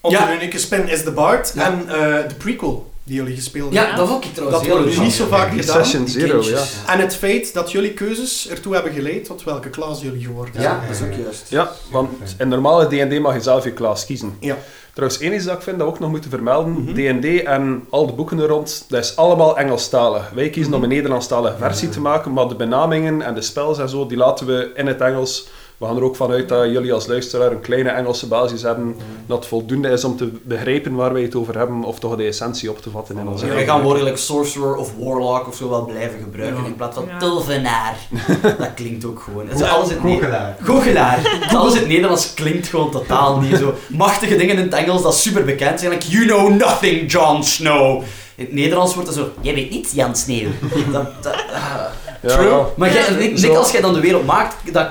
onze 0.00 0.16
Ja. 0.18 0.34
unieke 0.34 0.58
spin 0.58 0.88
is 0.88 1.04
de 1.04 1.10
Bard 1.10 1.52
Ja. 1.54 1.66
en 1.66 1.88
eh, 1.88 2.28
de 2.28 2.34
prequel 2.38 2.90
die 3.04 3.14
jullie 3.16 3.34
gespeeld 3.34 3.72
Ja, 3.72 3.78
hebben. 3.80 3.96
dat 3.98 4.08
vond 4.08 4.24
ik 4.24 4.34
trouwens 4.34 4.66
Dat 4.66 4.76
wordt 4.78 4.98
niet 4.98 5.12
zo 5.12 5.26
vaak 5.26 5.50
gedaan. 5.50 5.84
Session 5.84 6.08
Zero, 6.08 6.42
ja. 6.42 6.62
En 6.86 6.98
het 7.00 7.16
feit 7.16 7.54
dat 7.54 7.72
jullie 7.72 7.92
keuzes 7.92 8.48
ertoe 8.48 8.74
hebben 8.74 8.92
geleid 8.92 9.24
tot 9.24 9.44
welke 9.44 9.70
klas 9.70 10.00
jullie 10.00 10.24
geworden 10.24 10.54
zijn. 10.54 10.64
Ja, 10.64 10.80
dat 10.86 10.96
is 10.96 11.02
ook 11.02 11.24
juist. 11.24 11.46
Ja, 11.48 11.70
want 11.90 12.10
in 12.38 12.48
normale 12.48 12.86
D&D 12.86 13.20
mag 13.20 13.34
je 13.34 13.40
zelf 13.40 13.64
je 13.64 13.72
klas 13.72 14.06
kiezen. 14.06 14.36
Ja. 14.40 14.56
Trouwens, 14.94 15.20
één 15.20 15.32
is 15.32 15.44
dat 15.44 15.56
ik 15.56 15.62
vind 15.62 15.78
dat 15.78 15.86
we 15.86 15.92
ook 15.92 16.00
nog 16.00 16.10
moeten 16.10 16.30
vermelden. 16.30 16.72
Mhm. 16.72 16.92
D&D 17.20 17.42
en 17.42 17.86
al 17.90 18.06
de 18.06 18.12
boeken 18.12 18.38
er 18.38 18.48
rond, 18.48 18.84
dat 18.88 19.04
is 19.04 19.16
allemaal 19.16 19.58
Engelstalig. 19.58 20.30
Wij 20.34 20.50
kiezen 20.50 20.74
om 20.74 20.82
een 20.82 20.88
Nederlandstalige 20.88 21.56
versie 21.58 21.88
te 21.88 22.00
maken, 22.00 22.32
maar 22.32 22.48
de 22.48 22.54
benamingen 22.54 23.22
en 23.22 23.34
de 23.34 23.42
spells 23.42 23.78
en 23.78 23.88
zo, 23.88 24.06
die 24.06 24.16
laten 24.16 24.46
we 24.46 24.70
in 24.74 24.86
het 24.86 25.00
Engels. 25.00 25.48
We 25.80 25.86
gaan 25.86 25.96
er 25.96 26.02
ook 26.02 26.16
vanuit 26.16 26.48
dat 26.48 26.70
jullie 26.70 26.92
als 26.92 27.06
luisteraar 27.06 27.50
een 27.52 27.60
kleine 27.60 27.88
Engelse 27.88 28.26
basis 28.26 28.62
hebben, 28.62 28.96
dat 29.26 29.46
voldoende 29.46 29.88
is 29.88 30.04
om 30.04 30.16
te 30.16 30.30
begrijpen 30.42 30.94
waar 30.94 31.12
wij 31.12 31.22
het 31.22 31.34
over 31.34 31.58
hebben, 31.58 31.82
of 31.84 31.98
toch 31.98 32.16
de 32.16 32.24
essentie 32.24 32.70
op 32.70 32.82
te 32.82 32.90
vatten 32.90 33.18
in 33.18 33.28
onze 33.28 33.46
Ja, 33.46 33.52
wij 33.54 33.64
gaan 33.64 33.82
woorden 33.82 34.04
like 34.04 34.16
sorcerer 34.16 34.74
of 34.76 34.90
warlock 34.98 35.46
of 35.48 35.54
zo 35.56 35.68
wel 35.68 35.84
blijven 35.84 36.18
gebruiken 36.22 36.60
Ja. 36.62 36.66
in 36.68 36.76
plaats 36.76 36.94
van 36.96 37.04
Ja. 37.08 37.18
tovenaar. 37.18 37.96
dat 38.58 38.74
klinkt 38.74 39.04
ook 39.04 39.20
gewoon. 39.20 39.48
Het 39.48 39.60
is 39.60 39.66
alles 39.68 39.88
in 39.90 40.00
Goochelaar. 40.00 40.56
Goochelaar. 40.62 41.48
Alles 41.54 41.72
in 41.74 41.78
het 41.78 41.88
Nederlands 41.88 42.34
klinkt 42.34 42.68
gewoon 42.68 42.90
totaal 42.90 43.40
niet 43.40 43.56
zo. 43.56 43.74
Machtige 43.88 44.36
dingen 44.36 44.56
in 44.56 44.62
het 44.62 44.74
Engels 44.74 45.02
dat 45.02 45.14
super 45.16 45.44
bekend 45.44 45.80
zijn. 45.80 45.92
Like, 45.92 46.08
you 46.10 46.26
know 46.26 46.48
nothing, 46.54 47.12
Jon 47.12 47.44
Snow. 47.44 48.02
In 48.34 48.44
het 48.44 48.52
Nederlands 48.54 48.94
wordt 48.94 49.08
het 49.08 49.18
zo, 49.18 49.28
jij 49.40 49.54
weet 49.54 49.70
niets, 49.70 49.92
Jan 49.92 50.16
Sneeuw. 50.16 50.48
Dat, 50.92 51.22
dat, 51.22 51.34
ah. 51.34 51.80
Ja, 52.22 52.36
True. 52.36 52.48
ja. 52.48 52.66
Maar 52.76 52.92
jij. 52.92 53.30
Nick, 53.34 53.56
als 53.56 53.70
jij 53.70 53.80
dan 53.80 53.94
de 53.94 54.00
wereld 54.00 54.26
maakt, 54.26 54.72
dat 54.72 54.86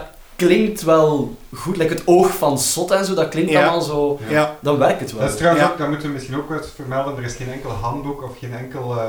klinkt 0.48 0.82
wel 0.82 1.36
goed. 1.56 1.78
Like 1.78 1.94
het 1.94 2.02
oog 2.06 2.38
van 2.38 2.60
Sot 2.60 2.92
en 2.92 3.06
zo, 3.06 3.14
dat 3.14 3.30
klinkt 3.30 3.52
Ja. 3.52 3.62
allemaal 3.62 3.82
zo... 3.82 4.20
Ja. 4.30 4.56
Dan 4.62 4.78
werkt 4.78 5.00
het 5.00 5.12
wel. 5.12 5.22
Dat 5.22 5.30
is 5.30 5.36
trouwens 5.38 5.64
Ja. 5.66 5.72
ook, 5.72 5.78
dat 5.78 5.88
moeten 5.90 6.08
we 6.08 6.14
misschien 6.14 6.36
ook 6.38 6.50
wel 6.50 6.58
eens 6.58 6.68
vermelden, 6.76 7.18
er 7.18 7.24
is 7.24 7.36
geen 7.36 7.52
enkel 7.52 7.70
handboek 7.70 8.24
of 8.24 8.38
geen 8.40 8.54
enkel 8.54 8.96
eh, 9.00 9.04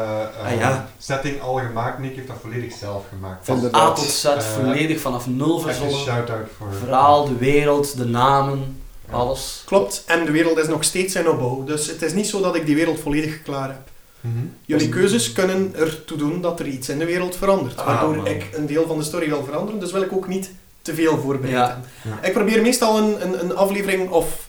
eh, 0.45 0.53
Ah, 0.53 0.59
ja. 0.59 0.89
setting 0.99 1.41
al 1.43 1.55
gemaakt. 1.55 1.99
Nick 1.99 2.15
heeft 2.17 2.27
dat 2.29 2.37
volledig 2.43 2.73
zelf 2.73 3.03
gemaakt. 3.09 3.45
Van 3.47 3.61
de- 3.61 3.77
A 3.77 3.93
tot 3.93 4.05
Z, 4.05 4.25
Eh, 4.25 4.39
volledig 4.39 5.01
vanaf 5.01 5.27
nul 5.27 5.59
verzonnen. 5.59 5.97
shout-out 5.99 6.47
voor... 6.59 6.67
Verhaal, 6.79 7.25
de 7.29 7.37
wereld, 7.37 7.97
de 7.97 8.05
namen, 8.07 8.83
Ja. 9.09 9.15
alles. 9.15 9.63
Klopt, 9.67 10.03
en 10.07 10.25
de 10.25 10.31
wereld 10.31 10.59
is 10.59 10.69
nog 10.69 10.85
steeds 10.85 11.15
in 11.15 11.29
opbouw. 11.29 11.65
Dus 11.65 11.87
het 11.87 12.03
is 12.03 12.13
niet 12.13 12.27
zo 12.27 12.41
dat 12.41 12.55
ik 12.55 12.67
die 12.67 12.75
wereld 12.77 13.01
volledig 13.01 13.43
klaar 13.43 13.69
heb. 13.69 13.89
Mhm. 14.21 14.35
Jullie 14.67 14.89
keuzes 14.89 15.33
kunnen 15.33 15.75
ertoe 15.77 16.19
doen 16.19 16.41
dat 16.41 16.61
er 16.61 16.67
iets 16.67 16.89
in 16.89 16.99
de 16.99 17.05
wereld 17.05 17.37
verandert. 17.37 17.77
Ah, 17.79 17.87
Waardoor 17.87 18.17
man. 18.17 18.27
ik 18.27 18.49
een 18.53 18.67
deel 18.67 18.85
van 18.87 18.99
de 18.99 19.05
story 19.05 19.29
wil 19.29 19.45
veranderen, 19.45 19.81
dus 19.81 19.93
wil 19.93 20.03
ik 20.03 20.13
ook 20.13 20.29
niet 20.29 20.51
te 20.83 20.95
veel. 20.95 21.39
Ja. 21.45 21.81
Ja. 22.03 22.19
Ik 22.23 22.33
probeer 22.33 22.63
meestal 22.63 22.99
een, 22.99 23.23
een, 23.23 23.41
een 23.41 23.57
aflevering 23.57 24.11
of 24.11 24.49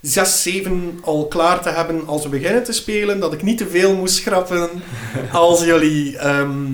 zes, 0.00 0.42
zeven 0.42 0.98
al 1.02 1.26
klaar 1.26 1.62
te 1.62 1.68
hebben 1.68 2.06
als 2.06 2.22
we 2.22 2.28
beginnen 2.28 2.64
te 2.64 2.72
spelen. 2.72 3.20
Dat 3.20 3.32
ik 3.32 3.42
niet 3.42 3.58
te 3.58 3.68
veel 3.68 3.94
moet 3.94 4.10
schrappen 4.10 4.70
als 5.32 5.64
jullie 5.64 6.18
ehm, 6.18 6.66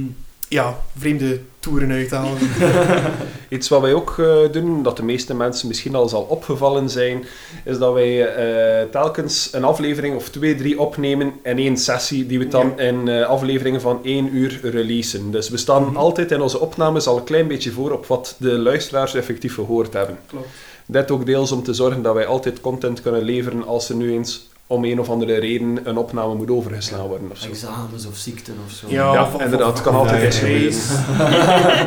ja, 0.48 0.78
vreemde 0.98 1.40
toeren 1.58 1.90
uithalen. 1.90 2.38
Iets 3.48 3.68
wat 3.68 3.80
wij 3.80 3.94
ook 3.94 4.18
eh, 4.18 4.36
doen, 4.52 4.82
dat 4.82 4.96
de 4.96 5.02
meeste 5.02 5.34
mensen 5.34 5.68
misschien 5.68 5.94
al 5.94 6.08
zal 6.08 6.22
opgevallen 6.22 6.90
zijn, 6.90 7.24
is 7.64 7.78
dat 7.78 7.92
wij 7.92 8.26
eh, 8.26 8.90
telkens 8.90 9.48
een 9.52 9.64
aflevering 9.64 10.16
of 10.16 10.28
twee, 10.28 10.54
drie 10.54 10.80
opnemen 10.80 11.32
in 11.42 11.58
één 11.58 11.76
sessie, 11.76 12.26
die 12.26 12.38
we 12.38 12.48
dan 12.48 12.78
in 12.80 13.08
eh, 13.08 13.26
afleveringen 13.26 13.80
van 13.80 14.00
één 14.04 14.36
uur 14.36 14.60
releasen. 14.62 15.30
Dus 15.30 15.48
we 15.48 15.56
staan 15.56 15.82
Mhm. 15.84 15.96
altijd 15.96 16.30
in 16.30 16.40
onze 16.40 16.60
opnames 16.60 17.06
al 17.06 17.16
een 17.16 17.24
klein 17.24 17.48
beetje 17.48 17.70
voor 17.70 17.92
op 17.92 18.06
wat 18.06 18.34
de 18.38 18.58
luisteraars 18.58 19.14
effectief 19.14 19.54
gehoord 19.54 19.92
hebben. 19.92 20.18
Klopt. 20.26 20.48
Dit 20.86 21.10
ook 21.10 21.26
deels 21.26 21.52
om 21.52 21.62
te 21.62 21.74
zorgen 21.74 22.02
dat 22.02 22.14
wij 22.14 22.26
altijd 22.26 22.60
content 22.60 23.02
kunnen 23.02 23.22
leveren 23.22 23.66
als 23.66 23.88
er 23.88 23.94
nu 23.96 24.12
eens 24.12 24.48
om 24.68 24.84
een 24.84 25.00
of 25.00 25.08
andere 25.08 25.38
reden 25.38 25.78
een 25.84 25.96
opname 25.96 26.34
moet 26.34 26.50
overgeslaan 26.50 27.06
worden 27.06 27.28
of 27.30 27.38
zo. 27.38 27.48
Examens 27.48 28.06
of 28.06 28.16
ziekten 28.16 28.54
of 28.66 28.72
zo. 28.72 28.86
Ja. 28.88 29.12
Ja, 29.12 29.22
of- 29.22 29.34
of- 29.34 29.40
inderdaad, 29.42 29.72
het 29.72 29.82
kan 29.82 29.94
altijd 29.94 30.22
eens 30.22 30.36
gebeuren. 30.38 30.72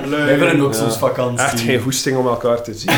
Wij 0.10 0.20
hebben 0.48 0.62
ook 0.62 0.74
Ja. 0.74 0.80
soms 0.80 0.98
vakantie. 0.98 1.46
Echt 1.46 1.60
geen 1.60 1.80
goesting 1.82 2.18
om 2.18 2.28
elkaar 2.28 2.62
te 2.64 2.74
zien. 2.74 2.92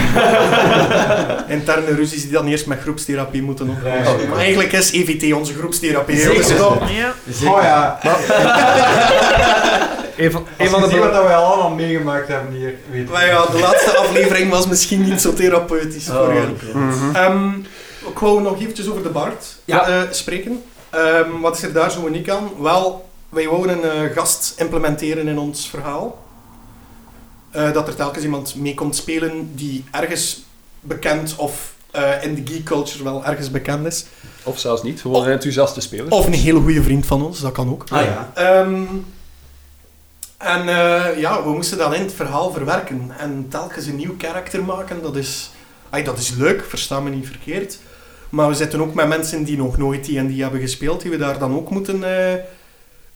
Interne 1.58 1.94
ruzies 1.96 2.22
die 2.22 2.32
dan 2.32 2.48
eerst 2.48 2.66
met 2.66 2.80
groepstherapie 2.80 3.42
moeten 3.42 3.70
oplossen. 3.70 4.14
Ja, 4.18 4.22
ja. 4.24 4.28
Maar 4.30 4.38
eigenlijk 4.38 4.72
is 4.72 4.92
EVT 4.92 5.34
onze 5.34 5.54
groepstherapie. 5.54 6.18
Zeker. 6.20 6.34
Dus. 6.38 6.48
Ja. 6.96 7.14
Zeker. 7.32 7.56
Oh 7.56 7.62
ja, 7.62 8.00
Een 10.18 10.32
van, 10.32 10.46
een 10.58 10.70
van 10.70 10.82
je 10.82 10.90
de 10.90 10.98
wat 11.00 11.12
we 11.12 11.34
allemaal 11.34 11.70
meegemaakt 11.70 12.28
hebben 12.28 12.54
hier, 12.54 12.74
weet 12.92 13.10
Maar 13.10 13.26
ja, 13.26 13.46
de 13.46 13.60
laatste 13.60 13.98
aflevering 13.98 14.50
was 14.50 14.68
misschien 14.68 15.04
niet 15.04 15.22
zo 15.22 15.34
therapeutisch 15.34 16.06
voor 16.06 16.16
Oh, 16.28 16.34
jullie. 16.34 16.50
oké. 16.50 16.78
Mhm. 16.78 17.16
Ik 18.22 18.28
wou 18.28 18.42
nog 18.42 18.60
eventjes 18.60 18.90
over 18.90 19.04
de 19.04 19.10
Bart 19.10 19.46
Ja. 19.66 19.88
eh, 19.88 20.02
spreken. 20.12 20.64
Ehm, 20.90 21.40
wat 21.40 21.56
is 21.58 21.64
er 21.64 21.74
daar 21.74 21.92
zo 21.92 22.08
uniek 22.08 22.30
aan? 22.30 22.50
Wel, 22.60 23.10
wij 23.30 23.48
wouden 23.48 23.84
een 23.84 24.10
eh, 24.10 24.16
gast 24.16 24.54
implementeren 24.58 25.28
in 25.28 25.38
ons 25.40 25.70
verhaal. 25.70 26.24
Eh, 27.52 27.72
dat 27.74 27.88
er 27.88 27.96
telkens 27.96 28.24
iemand 28.24 28.56
mee 28.56 28.74
komt 28.74 28.96
spelen 28.96 29.52
die 29.56 29.84
ergens 29.92 30.44
bekend 30.80 31.36
of 31.36 31.74
eh, 31.92 32.24
in 32.24 32.36
de 32.36 32.52
geek 32.54 32.64
culture 32.64 33.04
wel 33.04 33.26
ergens 33.26 33.52
bekend 33.52 33.86
is. 33.86 34.06
Of 34.44 34.60
zelfs 34.60 34.84
niet, 34.84 35.02
gewoon 35.02 35.26
een 35.26 35.32
enthousiaste 35.32 35.82
speler. 35.82 36.12
Of 36.12 36.26
een 36.26 36.34
hele 36.34 36.60
goede 36.60 36.84
vriend 36.84 37.06
van 37.06 37.24
ons, 37.26 37.40
dat 37.40 37.52
kan 37.52 37.70
ook. 37.70 37.84
Ah 37.90 38.04
ja. 38.04 38.32
Ehm, 38.34 38.84
en 40.38 40.60
eh, 40.70 41.20
ja, 41.20 41.44
we 41.44 41.50
moesten 41.50 41.78
dat 41.78 41.94
in 41.94 42.02
het 42.02 42.14
verhaal 42.14 42.52
verwerken. 42.52 43.12
En 43.18 43.46
telkens 43.50 43.86
een 43.86 43.96
nieuw 43.96 44.16
karakter 44.18 44.64
maken, 44.64 45.02
dat 45.02 45.16
is, 45.16 45.52
ay, 45.90 46.04
dat 46.04 46.18
is 46.18 46.30
leuk, 46.30 46.64
versta 46.68 47.00
me 47.00 47.10
niet 47.10 47.28
verkeerd. 47.28 47.78
Maar 48.32 48.48
we 48.48 48.54
zitten 48.54 48.82
ook 48.82 48.94
met 48.94 49.08
mensen 49.08 49.44
die 49.44 49.58
nog 49.58 49.78
nooit 49.78 50.06
die 50.06 50.18
en 50.18 50.28
die 50.28 50.42
hebben 50.42 50.60
gespeeld, 50.62 51.02
die 51.02 51.12
we 51.12 51.18
daar 51.18 51.40
dan 51.40 51.56
ook 51.56 51.70
moeten 51.70 52.04
eh, 52.04 52.44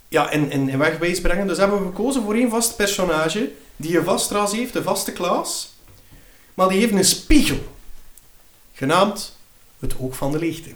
ja, 0.07 0.29
in, 0.31 0.51
in, 0.51 0.69
in 0.69 0.77
wegwijs 0.77 1.21
brengen. 1.21 1.47
Dus 1.47 1.57
hebben 1.57 1.79
we 1.79 1.85
gekozen 1.85 2.23
voor 2.23 2.33
één 2.33 2.49
vast 2.49 2.75
personage, 2.75 3.51
die 3.75 3.97
een 3.97 4.03
vast 4.03 4.31
ras 4.31 4.51
heeft, 4.51 4.75
een 4.75 4.83
vaste 4.83 5.11
klas. 5.11 5.73
Maar 6.53 6.69
die 6.69 6.79
heeft 6.79 6.93
een 6.93 7.05
spiegel, 7.05 7.57
genaamd 8.73 9.35
het 9.79 9.93
oog 9.99 10.15
van 10.15 10.31
de 10.31 10.39
leegte. 10.39 10.69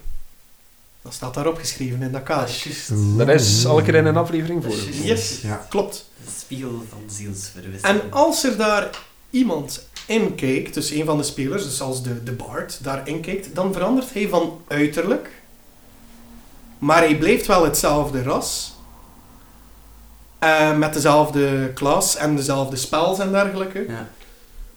Dat 1.02 1.14
staat 1.14 1.34
daarop 1.34 1.58
geschreven 1.58 2.02
in 2.02 2.12
dat 2.12 2.28
juist. 2.28 2.90
Dat 3.18 3.30
is 3.30 3.66
al 3.66 3.78
een 3.78 3.84
keer 3.84 3.96
in 3.96 4.06
een 4.06 4.18
aflevering 4.18 4.64
voor. 4.64 4.76
Yes, 5.04 5.42
Ja. 5.42 5.66
klopt. 5.70 6.06
De 6.26 6.32
spiegel 6.40 6.84
van 6.90 7.02
zielsverwisseling. 7.08 8.02
En 8.02 8.12
als 8.12 8.44
er 8.44 8.58
daar 8.58 8.90
iemand 9.30 9.88
in 10.10 10.36
kijkt, 10.36 10.74
dus 10.74 10.90
een 10.92 11.06
van 11.06 11.18
de 11.18 11.24
spelers, 11.24 11.64
dus 11.64 11.82
als 11.82 12.04
de, 12.04 12.24
de 12.24 12.32
Bard 12.32 12.84
daarin 12.84 13.22
kijkt, 13.22 13.56
dan 13.56 13.74
verandert 13.74 14.14
hij 14.14 14.28
van 14.28 14.62
uiterlijk. 14.68 15.30
Maar 16.80 16.98
hij 16.98 17.18
blijft 17.18 17.46
wel 17.46 17.64
hetzelfde 17.64 18.24
ras. 18.24 18.78
Eh, 20.40 20.78
met 20.78 20.94
dezelfde 20.94 21.72
klas 21.74 22.16
en 22.16 22.36
dezelfde 22.36 22.76
spels 22.76 23.20
en 23.20 23.32
dergelijke. 23.32 23.86
Ja. 23.88 24.10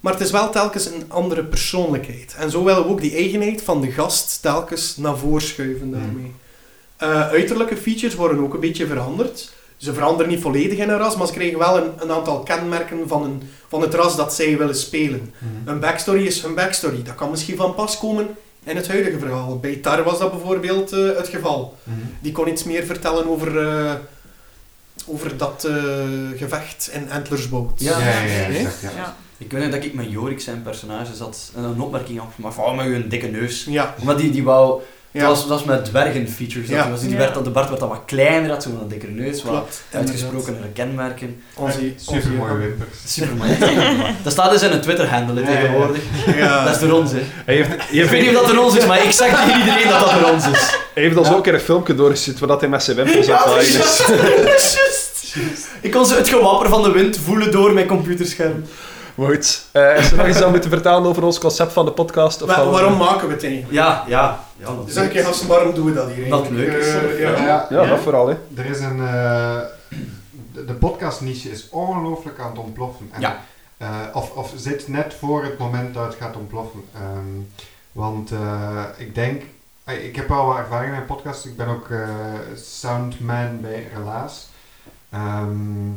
Maar 0.01 0.13
het 0.13 0.23
is 0.23 0.31
wel 0.31 0.51
telkens 0.51 0.87
een 0.87 1.05
andere 1.09 1.45
persoonlijkheid. 1.45 2.35
En 2.39 2.51
zo 2.51 2.65
willen 2.65 2.83
we 2.83 2.89
ook 2.89 3.01
die 3.01 3.15
eigenheid 3.17 3.63
van 3.63 3.81
de 3.81 3.91
gast 3.91 4.43
telkens 4.43 4.97
naar 4.97 5.17
voren 5.17 5.43
schuiven 5.43 5.91
daarmee. 5.91 6.35
Eh, 6.97 7.29
uiterlijke 7.29 7.77
features 7.77 8.15
worden 8.15 8.39
ook 8.39 8.55
een 8.55 8.61
beetje 8.61 8.87
veranderd. 8.87 9.53
Ze 9.83 9.95
veranderen 9.95 10.33
niet 10.33 10.41
volledig 10.41 10.79
in 10.79 10.89
een 10.89 10.99
ras, 10.99 11.17
maar 11.17 11.27
ze 11.27 11.33
krijgen 11.33 11.59
wel 11.59 11.77
een, 11.77 11.91
een 11.99 12.11
aantal 12.11 12.41
kenmerken 12.41 13.09
van, 13.09 13.25
een, 13.25 13.43
van 13.69 13.81
het 13.81 13.95
ras 13.95 14.17
dat 14.17 14.35
zij 14.35 14.59
willen 14.59 14.77
spelen. 14.77 15.35
Mhm. 15.39 15.69
Een 15.69 15.81
backstory 15.81 16.27
is 16.27 16.43
een 16.43 16.55
backstory. 16.55 17.03
Dat 17.03 17.15
kan 17.15 17.31
misschien 17.31 17.57
van 17.57 17.75
pas 17.75 17.99
komen 17.99 18.29
in 18.65 18.77
het 18.77 18.89
huidige 18.89 19.19
verhaal. 19.19 19.59
Bij 19.59 19.77
Tar 19.77 20.03
was 20.03 20.19
dat 20.19 20.31
bijvoorbeeld 20.31 20.93
eh, 20.93 21.17
het 21.17 21.29
geval. 21.29 21.77
Mhm. 21.83 21.97
Die 22.21 22.33
kon 22.33 22.49
iets 22.49 22.65
meer 22.65 22.85
vertellen 22.85 23.29
over, 23.29 23.69
eh, 23.69 23.93
over 25.07 25.37
dat 25.37 25.65
eh, 25.65 25.75
gevecht 26.37 26.91
in 26.93 27.11
Antlersboot. 27.11 27.81
Ja. 27.81 27.99
Ja, 27.99 28.23
ja, 28.23 28.41
ja, 28.41 28.49
Nee? 28.49 28.67
Ik 29.39 29.53
weet 29.53 29.63
nog 29.63 29.71
dat 29.71 29.85
ik 29.85 29.95
met 29.95 30.11
Jorik 30.11 30.41
zijn 30.41 30.63
personage 30.63 31.15
zat 31.15 31.53
en 31.57 31.65
een 31.65 31.81
opmerking 31.81 32.19
had 32.19 32.33
gemaakt 32.35 32.55
van, 32.55 32.65
oh, 32.65 32.77
met 32.77 32.87
een 32.87 33.09
dikke 33.09 33.27
neus. 33.27 33.65
Ja, 33.65 33.95
Maar 34.03 34.17
die, 34.17 34.31
die 34.31 34.45
wou, 34.45 34.83
ja. 35.13 35.21
dat, 35.21 35.29
was, 35.29 35.41
dat 35.41 35.49
was 35.49 35.65
met 35.65 35.85
dwergen 35.85 36.29
features. 36.29 36.69
Ja. 36.69 36.83
Dat 36.83 36.91
was, 36.91 37.01
die 37.01 37.11
Ja. 37.11 37.17
werd, 37.17 37.35
dat 37.35 37.45
de 37.45 37.51
Bart 37.51 37.69
werd 37.69 37.81
dan 37.81 37.89
wat 37.89 38.03
kleiner, 38.07 38.51
had 38.51 38.63
zo'n 38.63 38.79
dikkere 38.89 39.13
neus, 39.13 39.43
wat 39.43 39.53
klopt. 39.53 39.83
uitgesprokenere 39.93 40.69
kenmerken. 40.75 41.43
Onze, 41.55 41.79
Super 41.97 42.31
mooie 42.31 42.57
wimpers. 42.57 42.97
Super 43.07 43.37
mooi. 43.37 43.51
dat 44.23 44.33
staat 44.33 44.51
dus 44.51 44.63
in 44.63 44.71
een 44.73 44.81
Twitter-handle 44.81 45.43
hè, 45.43 45.51
Ja, 45.51 45.51
ja, 45.51 45.55
ja. 45.57 45.61
tegenwoordig. 45.63 46.03
Dat 46.65 46.75
is 46.75 46.81
door 46.81 46.93
ons, 47.01 47.13
hè. 47.13 47.23
Hij 47.45 47.55
heeft, 47.55 47.69
hij 47.69 47.99
Ik 47.99 48.11
weet 48.11 48.21
niet 48.27 48.37
of 48.37 48.47
dat 48.47 48.55
door 48.55 48.65
ons 48.65 48.77
is, 48.77 48.87
maar 48.87 49.05
ik 49.05 49.13
zeg 49.13 49.29
tegen 49.45 49.59
iedereen 49.59 49.89
dat 49.89 50.01
dat 50.01 50.21
door 50.21 50.31
ons 50.31 50.47
is. 50.47 50.61
hij 50.95 51.03
heeft 51.03 51.17
ons 51.17 51.33
ook 51.33 51.47
een 51.47 51.61
filmpje 51.61 51.95
doorgestuurd 51.95 52.39
waar 52.39 52.49
dat 52.49 52.61
hij 52.61 52.69
met 52.69 52.83
zijn 52.83 52.97
wimpels 52.97 53.31
aan 53.31 53.57
het 53.59 53.63
is. 54.57 54.81
Ik 55.81 55.91
kon 55.91 56.07
zo 56.07 56.17
het 56.17 56.29
gewapper 56.29 56.69
van 56.69 56.83
de 56.83 56.91
wind 56.91 57.19
voelen 57.25 57.51
door 57.51 57.73
mijn 57.73 57.87
computerscherm. 57.87 58.65
Maar 59.15 59.27
goed, 59.29 59.65
eh, 59.73 59.97
is 59.97 60.11
er 60.11 60.17
nog 60.17 60.27
iets 60.29 60.43
aan 60.43 60.51
moeten 60.51 60.71
vertellen 60.71 61.05
over 61.07 61.23
ons 61.25 61.39
concept 61.39 61.73
van 61.73 61.85
de 61.85 61.93
podcast? 61.93 62.43
Of 62.43 62.57
we- 62.57 62.71
waarom 62.71 62.97
maken 62.97 63.29
we 63.29 63.35
het 63.35 63.43
eigenlijk? 63.45 63.73
Ja, 63.75 64.05
ja. 64.07 64.45
ja 64.57 64.65
dat 64.67 64.87
Dus 64.87 64.95
een 64.95 65.09
keer 65.09 65.25
gasten, 65.25 65.49
waarom 65.49 65.75
doen 65.75 65.87
we 65.87 65.93
dat 65.93 66.11
hier 66.11 66.29
Dat 66.29 66.41
eigenlijk? 66.41 66.73
leuk 66.73 66.81
is. 66.83 66.95
Eh, 66.95 67.21
ja. 67.21 67.31
Ja, 67.45 67.67
Ja, 67.71 67.87
dat 67.87 67.99
vooral, 68.01 68.29
hè. 68.29 68.35
Er 68.57 68.67
is 68.67 68.81
een... 68.81 69.01
eh, 69.01 69.59
de, 70.53 70.65
de 70.65 70.75
podcastniche 70.75 71.51
is 71.51 71.69
ongelooflijk 71.71 72.39
aan 72.39 72.51
het 72.51 72.59
ontploffen. 72.59 73.09
En, 73.13 73.21
Ja. 73.21 73.41
eh, 73.77 73.89
of, 74.13 74.31
of 74.31 74.53
zit 74.57 74.89
net 74.89 75.15
voor 75.19 75.45
het 75.45 75.59
moment 75.59 75.95
dat 75.95 76.05
het 76.07 76.15
gaat 76.21 76.37
ontploffen. 76.37 76.81
Ehm, 76.95 77.41
want 77.93 78.31
eh, 78.31 78.83
ik 78.97 79.15
denk... 79.15 79.43
Ik 79.85 80.17
heb 80.17 80.31
al 80.31 80.47
wat 80.47 80.57
ervaring 80.57 80.97
in 80.97 81.05
podcasts. 81.07 81.47
Ik 81.47 81.57
ben 81.57 81.69
ook 81.69 81.91
eh, 81.91 81.99
soundman 82.57 83.61
bij 83.61 83.89
Relaas. 83.97 84.49
Ehm, 85.11 85.91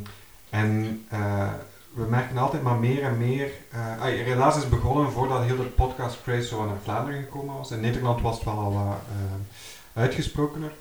en 0.50 1.06
eh, 1.10 1.48
we 1.96 2.06
merken 2.10 2.38
altijd 2.38 2.64
maar 2.64 2.76
meer 2.76 3.04
en 3.04 3.18
meer... 3.18 3.52
eh 3.72 4.02
ah, 4.02 4.26
Relaas 4.26 4.58
is 4.58 4.70
begonnen 4.70 5.12
voordat 5.12 5.44
heel 5.44 5.56
de 5.56 5.64
podcast 5.64 6.22
craze 6.24 6.48
zo 6.48 6.66
naar 6.66 6.76
Vlaanderen 6.84 7.22
gekomen 7.24 7.58
was. 7.58 7.72
In 7.72 7.80
Nederland 7.80 8.22
was 8.22 8.36
het 8.36 8.46
wel 8.46 8.58
al 8.58 8.74
wat 8.74 8.84
eh, 8.84 10.02
uitgesprokener. 10.02 10.72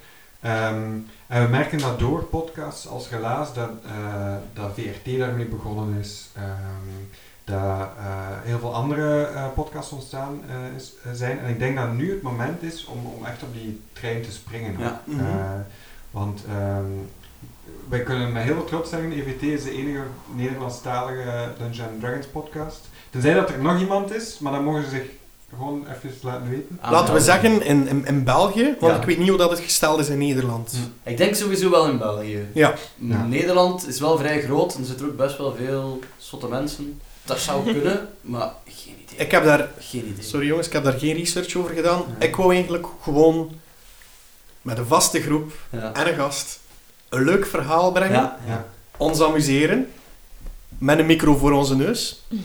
Ehm, 0.41 0.93
en 1.27 1.43
we 1.45 1.49
merken 1.51 1.79
dat 1.79 1.99
door 1.99 2.23
podcasts 2.23 2.89
als 2.89 3.09
Relaas 3.11 3.55
dat, 3.55 3.71
eh, 3.87 4.35
dat 4.53 4.73
VRT 4.75 5.19
daarmee 5.19 5.47
begonnen 5.47 5.99
is. 5.99 6.29
ehm, 6.37 7.03
dat 7.45 7.89
heel 8.43 8.59
veel 8.59 8.75
andere 8.75 9.29
podcasts 9.55 9.93
ontstaan 9.93 10.41
is, 10.77 10.93
zijn. 11.13 11.39
En 11.39 11.49
ik 11.49 11.59
denk 11.59 11.77
dat 11.77 11.93
nu 11.93 12.11
het 12.11 12.23
moment 12.23 12.63
is 12.63 12.85
om, 12.85 13.07
om 13.07 13.25
echt 13.25 13.43
op 13.43 13.53
die 13.55 13.81
trein 13.93 14.23
te 14.23 14.33
springen. 14.33 14.79
Ja. 14.79 15.03
Mhm. 15.05 15.21
Eh, 15.21 15.61
want 16.11 16.45
ehm, 16.49 16.85
wij 17.89 18.03
kunnen 18.03 18.33
met 18.33 18.43
heel 18.43 18.55
veel 18.55 18.65
trots 18.65 18.91
zeggen, 18.91 19.13
EVT 19.13 19.43
is 19.43 19.63
de 19.65 19.71
enige 19.73 20.03
Nederlandstalige 20.35 21.53
Dungeons 21.59 22.01
Dragons 22.01 22.27
podcast. 22.27 22.81
Tenzij 23.11 23.35
dat 23.35 23.51
er 23.51 23.59
nog 23.63 23.81
iemand 23.81 24.15
is, 24.15 24.39
maar 24.39 24.53
dan 24.53 24.65
mogen 24.65 24.83
ze 24.85 24.89
zich 24.91 25.03
gewoon 25.51 25.87
even 25.89 26.11
laten 26.23 26.51
weten. 26.51 26.79
Laten 26.91 27.15
we 27.15 27.21
zeggen 27.21 27.63
in, 27.63 27.87
in, 27.89 28.07
in 28.07 28.25
België, 28.25 28.75
want 28.81 28.93
Ja. 28.95 29.01
ik 29.01 29.07
weet 29.07 29.19
niet 29.19 29.29
hoe 29.29 29.39
dat 29.39 29.51
het 29.51 29.61
gesteld 29.61 29.99
is 30.01 30.09
in 30.09 30.19
Nederland. 30.19 30.71
Hm. 31.03 31.09
Ik 31.11 31.17
denk 31.17 31.35
sowieso 31.35 31.71
wel 31.71 31.87
in 31.89 31.99
België. 31.99 32.47
Ja. 32.55 32.75
Ja. 32.99 33.25
Nederland 33.27 33.89
is 33.89 34.01
wel 34.01 34.19
vrij 34.19 34.43
groot 34.43 34.75
en 34.75 34.81
er 34.81 34.87
zitten 34.87 35.07
ook 35.07 35.17
best 35.17 35.39
wel 35.39 35.55
veel 35.55 35.99
zotte 36.17 36.49
mensen. 36.49 37.01
Dat 37.25 37.39
zou 37.39 37.65
kunnen, 37.73 38.09
maar 38.21 38.53
geen 38.65 38.95
idee. 39.07 39.19
Ik 39.27 39.31
heb 39.31 39.45
daar, 39.45 39.69
Geen 39.79 40.07
idee. 40.09 40.25
sorry 40.25 40.47
jongens, 40.47 40.67
ik 40.67 40.73
heb 40.73 40.85
daar 40.85 40.99
geen 40.99 41.17
research 41.17 41.57
over 41.57 41.75
gedaan. 41.75 42.03
Ja. 42.19 42.27
Ik 42.27 42.37
wou 42.37 42.55
eigenlijk 42.55 42.87
gewoon 43.03 43.53
met 44.63 44.79
een 44.79 44.87
vaste 44.87 45.21
groep 45.23 45.53
Ja. 45.71 45.93
en 45.93 46.09
een 46.09 46.15
gast 46.15 46.61
een 47.15 47.25
leuk 47.25 47.47
verhaal 47.47 47.93
brengen, 47.93 48.13
Ja. 48.21 48.39
Ja. 48.47 48.65
ons 48.97 49.23
amuseren, 49.23 49.87
met 50.79 50.99
een 50.99 51.07
micro 51.07 51.37
voor 51.37 51.53
onze 51.53 51.77
neus. 51.77 52.23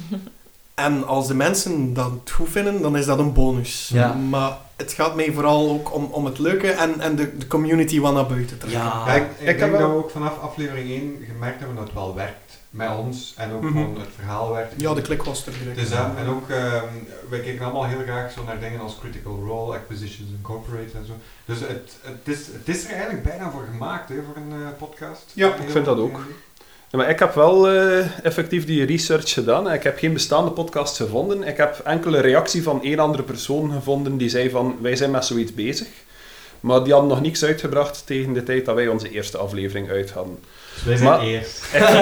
En 0.76 1.08
als 1.08 1.28
de 1.28 1.34
mensen 1.36 1.94
dat 1.94 2.12
goed 2.32 2.50
vinden, 2.50 2.82
dan 2.82 2.98
is 2.98 3.06
dat 3.06 3.20
een 3.20 3.34
bonus. 3.34 3.90
Ja. 3.94 4.14
Maar 4.14 4.58
het 4.76 4.92
gaat 4.94 5.16
mij 5.16 5.32
vooral 5.32 5.70
ook 5.70 5.94
om, 5.94 6.04
om 6.12 6.26
het 6.26 6.40
leuke 6.40 6.72
en, 6.72 7.00
en 7.00 7.16
de, 7.16 7.38
de 7.38 7.48
community 7.48 8.00
wat 8.00 8.14
naar 8.14 8.26
buiten 8.26 8.58
trekken. 8.58 8.80
Ja. 8.80 9.04
Ja, 9.06 9.14
ik, 9.14 9.24
ik 9.24 9.30
ik 9.40 9.46
heb 9.48 9.58
denk 9.58 9.72
wel- 9.72 9.80
dat 9.82 9.90
we 9.90 9.96
ook 9.96 10.10
vanaf 10.10 10.40
aflevering 10.40 10.90
1 10.90 11.18
gemerkt 11.34 11.58
hebben 11.60 11.76
dat 11.78 11.86
het 11.86 11.94
wel 11.94 12.16
werkt. 12.16 12.49
Met 12.70 12.90
ons 12.98 13.34
en 13.38 13.52
ook 13.54 13.62
Mhm. 13.62 13.72
gewoon 13.72 14.00
het 14.00 14.10
verhaal 14.16 14.52
werkt. 14.54 14.74
Ja, 14.78 14.94
de 14.94 15.02
klik 15.02 15.24
was 15.24 15.46
er 15.46 15.54
direct. 15.60 15.80
Dus, 15.80 15.90
ja, 15.90 16.14
en 16.18 16.28
ook, 16.28 16.50
ehm, 16.50 16.84
wij 17.30 17.40
kijken 17.40 17.64
allemaal 17.66 17.86
heel 17.86 18.02
graag 18.04 18.32
zo 18.32 18.44
naar 18.44 18.60
dingen 18.60 18.80
als 18.80 18.98
Critical 19.00 19.40
Role, 19.46 19.76
Acquisitions 19.76 20.30
Incorporated 20.38 20.94
en 20.94 21.06
zo. 21.06 21.14
Dus 21.46 21.60
het, 21.60 21.92
het, 22.02 22.38
is, 22.38 22.48
het 22.48 22.68
is 22.76 22.84
er 22.86 22.92
eigenlijk 22.92 23.24
bijna 23.24 23.52
voor 23.52 23.64
gemaakt, 23.72 24.10
hè, 24.10 24.16
voor 24.26 24.36
een 24.36 24.52
eh, 24.52 24.68
podcast. 24.78 25.24
Ja, 25.34 25.52
Heel 25.54 25.64
ik 25.66 25.70
vind 25.72 25.86
dat 25.86 25.98
ook. 25.98 26.20
Ja, 26.92 26.98
maar 26.98 27.10
ik 27.10 27.20
heb 27.20 27.34
wel 27.34 27.70
eh, 27.70 28.26
effectief 28.26 28.66
die 28.66 28.86
research 28.86 29.34
gedaan. 29.34 29.72
Ik 29.72 29.84
heb 29.84 29.98
geen 29.98 30.14
bestaande 30.14 30.52
podcast 30.52 30.96
gevonden. 30.98 31.44
Ik 31.44 31.58
heb 31.58 31.80
enkele 31.86 32.20
reactie 32.20 32.64
van 32.64 32.84
één 32.84 33.00
andere 33.00 33.24
persoon 33.24 33.72
gevonden 33.72 34.18
die 34.18 34.30
zei 34.30 34.50
van 34.50 34.78
wij 34.82 34.96
zijn 34.96 35.12
met 35.12 35.26
zoiets 35.26 35.54
bezig. 35.54 35.88
Maar 36.60 36.84
die 36.84 36.92
hadden 36.94 37.10
nog 37.12 37.22
niks 37.22 37.44
uitgebracht 37.44 38.06
tegen 38.06 38.34
de 38.34 38.44
tijd 38.44 38.66
dat 38.66 38.76
wij 38.76 38.88
onze 38.88 39.10
eerste 39.10 39.38
aflevering 39.38 39.90
uit 39.90 40.12
hadden. 40.12 40.40
Wij 40.86 40.98
zijn 40.98 41.10
Maar- 41.10 41.20
eerst. 41.22 41.58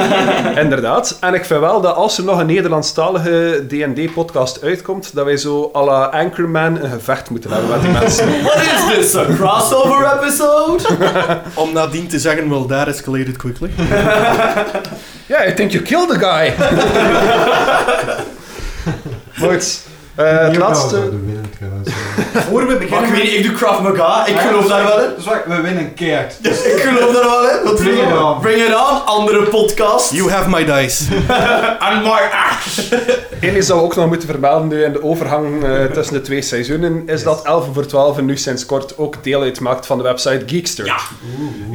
Inderdaad. 0.63 1.17
En 1.19 1.33
ik 1.33 1.45
vind 1.45 1.59
wel 1.59 1.81
dat 1.81 1.95
als 1.95 2.17
er 2.17 2.23
nog 2.23 2.39
een 2.39 2.45
Nederlandstalige 2.45 3.65
D&D-podcast 3.67 4.63
uitkomt, 4.63 5.15
dat 5.15 5.25
wij 5.25 5.37
zo 5.37 5.71
à 5.75 5.83
la 5.83 6.03
Anchorman 6.05 6.81
een 6.81 6.89
gevecht 6.89 7.29
moeten 7.29 7.51
hebben 7.51 7.69
met 7.69 7.81
die 7.81 7.91
mensen. 7.91 8.27
What 8.43 8.55
is 8.61 8.95
this, 8.95 9.15
a 9.15 9.25
crossover 9.35 10.13
episode? 10.21 10.83
Om 11.63 11.73
nadien 11.73 12.07
te 12.07 12.19
zeggen, 12.19 12.49
well, 12.49 12.65
that 12.77 12.87
escalated 12.87 13.37
quickly. 13.37 13.69
Yeah, 15.25 15.47
I 15.49 15.53
think 15.53 15.71
you 15.71 15.83
killed 15.83 16.09
the 16.09 16.19
guy. 16.19 16.53
Goed. 19.39 19.79
Eh, 20.17 20.39
het 20.39 20.57
laatste... 20.57 20.95
we 20.95 21.19
winnen 21.25 21.45
trouwens. 21.57 21.89
Voor 22.49 22.59
we 22.59 22.65
Maar 22.67 22.77
beginnen 22.77 23.07
ik 23.07 23.13
weet 23.13 23.23
niet, 23.23 23.33
ik 23.33 23.43
doe 23.43 23.51
Krav 23.51 23.81
Maga, 23.81 24.25
ik 24.25 24.37
geloof 24.37 24.67
daar 24.67 24.83
wel 24.83 24.99
in. 25.03 25.09
Dus 25.15 25.25
wacht, 25.25 25.45
we 25.45 25.61
winnen 25.61 25.93
keert. 25.93 26.35
Ik 26.73 26.81
geloof 26.81 27.13
daar 27.13 27.23
wel 27.23 27.49
in. 27.49 27.63
Wat 27.63 27.75
Bring 27.75 27.97
it 27.99 28.17
on. 28.21 28.39
Bring 28.39 28.61
it 28.63 28.75
on, 28.75 29.05
andere 29.05 29.43
podcast. 29.43 30.11
You 30.11 30.29
have 30.31 30.49
my 30.49 30.65
dice. 30.65 31.03
And 31.87 32.03
my 32.03 32.19
ass. 32.31 32.89
Eén 33.41 33.55
is 33.55 33.67
dat 33.67 33.77
we 33.77 33.83
ook 33.83 33.95
nog 33.95 34.07
moeten 34.07 34.29
vermelden 34.29 34.67
nu 34.67 34.83
in 34.83 34.91
de 34.93 35.03
overgang 35.03 35.63
eh, 35.63 35.85
tussen 35.85 36.13
de 36.13 36.21
twee 36.21 36.41
seizoenen, 36.41 37.03
is 37.05 37.23
dat 37.23 37.45
11 37.45 37.67
voor 37.73 37.85
12 37.85 38.21
nu 38.21 38.37
sinds 38.37 38.65
kort 38.65 38.97
ook 38.97 39.23
deel 39.23 39.41
uitmaakt 39.41 39.85
van 39.85 39.97
de 39.97 40.03
website 40.03 40.43
Geekster. 40.45 40.85
Ja. 40.85 40.97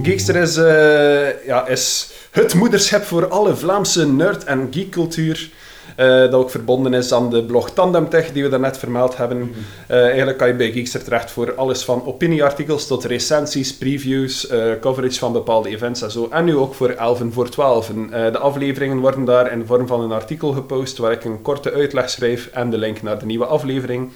Geekster 0.02 0.36
is, 0.36 0.56
eh, 0.56 1.46
ja, 1.46 1.66
is 1.66 2.10
het 2.30 2.54
moederschap 2.54 3.04
voor 3.04 3.28
alle 3.28 3.56
Vlaamse 3.56 4.06
nerd- 4.06 4.44
en 4.44 4.68
geekcultuur. 4.70 5.50
Eh, 5.96 6.06
dat 6.06 6.32
ook 6.34 6.50
verbonden 6.50 6.94
is 6.94 7.12
aan 7.12 7.30
de 7.30 7.44
blog 7.44 7.70
Tandemtech, 7.70 8.32
die 8.32 8.42
we 8.42 8.48
daarnet 8.48 8.78
vermeld 8.78 9.16
hebben. 9.16 9.54
Eh, 9.86 10.02
eigenlijk 10.06 10.38
kan 10.38 10.48
je 10.48 10.54
bij 10.54 10.72
Geekster 10.72 11.04
terecht 11.04 11.30
voor 11.30 11.54
alles 11.54 11.84
van 11.84 12.06
opinieartikels 12.06 12.86
tot 12.86 13.04
recensies, 13.04 13.76
previews, 13.76 14.46
eh, 14.46 14.62
coverage 14.80 15.18
van 15.18 15.32
bepaalde 15.32 15.68
events 15.68 16.02
en 16.02 16.10
zo. 16.10 16.28
En 16.30 16.44
nu 16.44 16.56
ook 16.56 16.74
voor 16.74 16.88
11 16.90 17.20
voor 17.30 17.48
12. 17.48 17.90
Eh, 17.90 18.32
de 18.32 18.38
afleveringen 18.38 18.98
worden 18.98 19.24
daar 19.24 19.52
in 19.52 19.66
vorm 19.66 19.86
van 19.86 20.00
een 20.00 20.12
artikel 20.12 20.52
gepost 20.52 20.98
waar 20.98 21.12
ik 21.12 21.24
een 21.24 21.42
korte 21.42 21.72
uitleg 21.72 22.10
schrijf 22.10 22.48
en 22.52 22.70
de 22.70 22.78
link 22.78 23.02
naar 23.02 23.18
de 23.18 23.26
nieuwe 23.26 23.46
aflevering. 23.46 24.10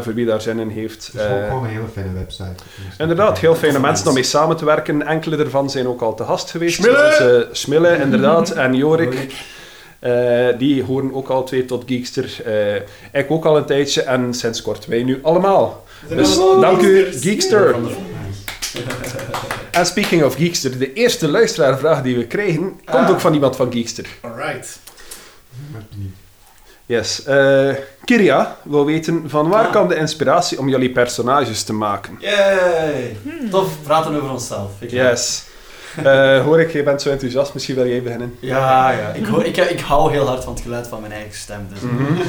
voor 0.00 0.14
wie 0.14 0.26
daar 0.26 0.40
zin 0.40 0.58
in 0.58 0.68
heeft. 0.68 1.06
Het 1.06 1.14
is 1.14 1.20
Eh, 1.20 1.46
gewoon 1.48 1.64
een 1.64 1.70
hele 1.70 1.88
fijne 1.92 2.12
website. 2.12 2.54
Inderdaad, 2.98 3.38
heel 3.38 3.54
fijne 3.54 3.78
mensen 3.78 4.08
om 4.08 4.14
mee 4.14 4.22
samen 4.22 4.56
te 4.56 4.64
werken. 4.64 5.06
Enkele 5.06 5.36
ervan 5.36 5.70
zijn 5.70 5.86
ook 5.88 6.00
al 6.00 6.14
te 6.14 6.24
gast 6.24 6.50
geweest. 6.50 6.82
Zoals 6.82 7.18
eh, 7.18 7.28
Schmille, 7.52 7.96
inderdaad, 8.04 8.50
en 8.50 8.74
Jorik. 8.74 9.26
Eh, 9.98 10.58
die 10.58 10.82
horen 10.82 11.14
ook 11.14 11.28
al 11.28 11.44
twee 11.44 11.64
tot 11.64 11.84
Geekster. 11.86 12.36
Eh, 12.44 13.20
ik 13.20 13.30
ook 13.30 13.44
al 13.44 13.56
een 13.56 13.64
tijdje 13.64 14.02
en 14.02 14.34
sinds 14.34 14.62
kort 14.62 14.86
wij 14.86 15.02
nu 15.02 15.18
allemaal. 15.22 15.84
Dus 16.08 16.34
dank 16.60 16.80
u, 16.82 17.06
Geekster. 17.12 17.74
En 19.70 19.86
speaking 19.86 20.24
of 20.24 20.34
Geekster, 20.34 20.78
de 20.78 20.92
eerste 20.92 21.28
luisteraarvraag 21.28 22.02
die 22.02 22.16
we 22.16 22.26
krijgen, 22.26 22.60
komt 22.84 23.04
Ah. 23.04 23.10
ook 23.10 23.20
van 23.20 23.34
iemand 23.34 23.56
van 23.56 23.72
Geekster. 23.72 24.06
Alright. 24.20 24.78
Yes. 26.86 27.24
eh 27.24 27.74
Kiria 28.04 28.56
wil 28.62 28.84
weten, 28.84 29.24
van 29.26 29.48
waar 29.48 29.64
Ah. 29.64 29.70
kwam 29.70 29.88
de 29.88 29.94
inspiratie 29.96 30.58
om 30.58 30.68
jullie 30.68 30.90
personages 30.90 31.62
te 31.62 31.72
maken? 31.72 32.16
Yay. 32.20 33.16
Tof, 33.50 33.68
praten 33.82 34.14
over 34.16 34.30
onszelf. 34.30 34.70
Ik 34.78 34.90
Yes. 34.90 35.44
Eh, 36.04 36.44
hoor 36.44 36.60
ik, 36.60 36.72
je 36.72 36.82
bent 36.82 37.02
zo 37.02 37.10
enthousiast, 37.10 37.54
misschien 37.54 37.74
wil 37.74 37.88
jij 37.88 38.02
beginnen. 38.02 38.36
Ja, 38.40 38.90
ja. 38.90 39.08
Ik, 39.12 39.26
hoor, 39.26 39.44
ik, 39.44 39.56
ik 39.56 39.80
hou 39.80 40.12
heel 40.12 40.26
hard 40.26 40.44
van 40.44 40.52
het 40.52 40.62
geluid 40.62 40.86
van 40.86 41.00
mijn 41.00 41.12
eigen 41.12 41.34
stem. 41.34 41.68
Dus. 41.72 41.80
Mhm. 41.80 42.20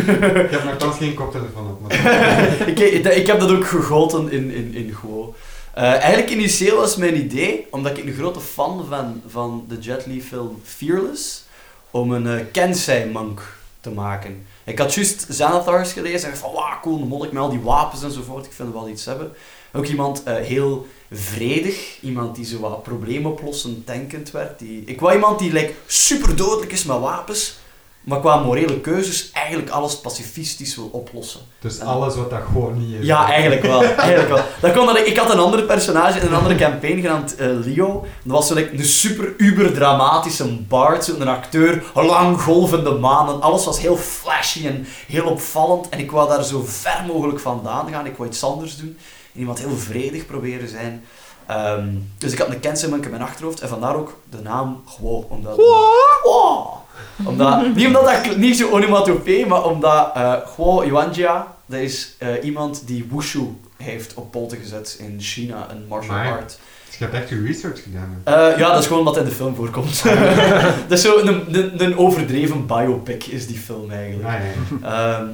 Ik 0.46 0.50
heb 0.50 0.64
nogthans 0.64 0.96
geen 0.96 1.14
koptelefoon 1.14 1.68
op. 1.68 1.80
Maar... 1.80 1.92
ik, 2.70 2.78
ik, 2.78 3.06
ik 3.06 3.26
heb 3.26 3.40
dat 3.40 3.50
ook 3.50 3.66
gegoten 3.66 4.30
in, 4.30 4.50
in, 4.50 4.74
in 4.74 4.92
Go. 4.92 5.34
Eh, 5.74 5.84
eigenlijk 5.84 6.30
initieel 6.30 6.76
was 6.76 6.96
mijn 6.96 7.16
idee, 7.16 7.66
omdat 7.70 7.98
ik 7.98 8.04
een 8.04 8.12
grote 8.12 8.40
fan 8.40 8.86
ben 8.88 9.22
van 9.26 9.64
de 9.68 9.78
Jet 9.78 10.06
Li 10.06 10.22
film 10.22 10.60
Fearless, 10.64 11.44
om 11.90 12.12
een 12.12 12.26
uh, 12.26 12.40
Kensei-monk 12.52 13.42
te 13.80 13.90
maken. 13.90 14.46
Ik 14.64 14.78
had 14.78 14.94
juist 14.94 15.26
Xanathars 15.26 15.92
gelezen 15.92 16.24
en 16.24 16.30
dacht 16.30 16.38
van, 16.38 16.52
wauw, 16.52 16.80
cool, 16.82 16.98
dan 16.98 17.08
moet 17.08 17.24
ik 17.24 17.32
met 17.32 17.42
al 17.42 17.50
die 17.50 17.60
wapens 17.60 18.02
enzovoort, 18.02 18.46
ik 18.46 18.52
vind 18.52 18.72
wel 18.72 18.88
iets 18.88 19.04
hebben. 19.04 19.32
Ook 19.72 19.86
iemand 19.86 20.22
uh, 20.28 20.34
heel 20.34 20.86
vredig, 21.10 21.98
iemand 22.00 22.36
die 22.36 22.44
zo 22.44 22.60
wat 22.60 22.82
probleemoplossend 22.82 23.86
denkend 23.86 24.30
werd. 24.30 24.58
Die... 24.58 24.82
Ik 24.86 25.00
wou 25.00 25.14
iemand 25.14 25.38
die 25.38 25.52
like, 25.52 25.74
super 25.86 26.36
dodelijk 26.36 26.72
is 26.72 26.84
met 26.84 26.98
wapens, 26.98 27.56
maar 28.00 28.20
qua 28.20 28.36
morele 28.36 28.80
keuzes 28.80 29.30
eigenlijk 29.32 29.70
alles 29.70 30.00
pacifistisch 30.00 30.76
wil 30.76 30.88
oplossen. 30.92 31.40
Dus 31.60 31.80
alles 31.80 32.16
wat 32.16 32.30
dat 32.30 32.40
gewoon 32.46 32.78
niet 32.78 33.00
is. 33.00 33.06
Ja, 33.06 33.30
eigenlijk 33.30 33.62
wel. 33.62 33.82
Eigenlijk 33.82 34.28
wel. 34.28 34.44
Dat 34.60 34.72
kon 34.72 34.86
dat 34.86 34.98
ik, 34.98 35.06
ik 35.06 35.16
had 35.16 35.30
een 35.30 35.38
ander 35.38 35.62
personage 35.62 36.20
in 36.20 36.26
een 36.26 36.34
andere 36.34 36.54
campaign 36.54 37.00
genaamd 37.00 37.40
uh, 37.40 37.46
Leo. 37.64 38.06
Dat 38.22 38.32
was 38.32 38.46
zo 38.46 38.54
like, 38.54 38.72
een 38.72 38.84
super 38.84 39.34
uber 39.36 39.72
dramatische 39.72 40.62
bard, 40.68 41.04
zo 41.04 41.14
een 41.18 41.28
acteur, 41.28 41.84
lang 41.94 42.40
golvende 42.42 42.90
manen. 42.90 43.40
Alles 43.40 43.64
was 43.64 43.80
heel 43.80 43.96
flashy 43.96 44.66
en 44.66 44.86
heel 45.06 45.24
opvallend. 45.24 45.88
En 45.88 45.98
ik 45.98 46.10
wou 46.10 46.28
daar 46.28 46.44
zo 46.44 46.64
ver 46.66 47.04
mogelijk 47.06 47.40
vandaan 47.40 47.88
gaan. 47.90 48.06
Ik 48.06 48.16
wou 48.16 48.28
iets 48.28 48.44
anders 48.44 48.76
doen. 48.76 48.98
Iemand 49.36 49.58
heel 49.58 49.76
vredig 49.76 50.26
proberen 50.26 50.68
zijn. 50.68 51.04
Um, 51.50 52.12
dus 52.18 52.32
ik 52.32 52.38
had 52.38 52.48
een 52.48 52.60
Kensemonk 52.60 53.04
in 53.04 53.10
mijn 53.10 53.22
achterhoofd. 53.22 53.60
En 53.60 53.68
vandaar 53.68 53.96
ook 53.96 54.18
de 54.30 54.40
naam 54.42 54.82
gewoon. 54.86 55.24
Omdat... 55.28 55.56
Wow 55.56 56.84
omdat, 57.24 57.74
niet 57.74 57.86
omdat 57.86 58.04
dat 58.04 58.36
niet 58.36 58.56
zo 58.56 58.70
onomatopee, 58.70 59.46
maar 59.46 59.64
omdat 59.64 60.12
uh, 60.16 60.34
Huo 60.56 60.84
Yuanjia, 60.84 61.54
dat 61.66 61.80
is 61.80 62.14
uh, 62.22 62.44
iemand 62.44 62.86
die 62.86 63.06
wushu 63.10 63.56
heeft 63.76 64.14
op 64.14 64.30
poten 64.30 64.58
gezet 64.58 64.96
in 64.98 65.16
China, 65.18 65.66
een 65.70 65.86
martial 65.88 66.14
Maar- 66.14 66.32
art. 66.32 66.58
Dus 66.86 66.98
je 66.98 67.04
hebt 67.04 67.16
echt 67.16 67.28
je 67.28 67.42
research 67.42 67.82
gedaan. 67.82 68.20
Eh, 68.24 68.58
ja, 68.58 68.70
dat 68.70 68.78
is 68.78 68.86
gewoon 68.86 69.04
wat 69.04 69.16
in 69.16 69.24
de 69.24 69.30
film 69.30 69.54
voorkomt. 69.54 70.02
dat 70.88 70.98
is 70.98 71.02
zo 71.02 71.18
een, 71.18 71.54
een, 71.54 71.82
een 71.82 71.98
overdreven 71.98 72.66
biopic, 72.66 73.24
is 73.24 73.46
die 73.46 73.58
film 73.58 73.90
eigenlijk. 73.90 74.28
Ah, 74.28 74.34
ja, 74.82 75.18
ja. 75.18 75.26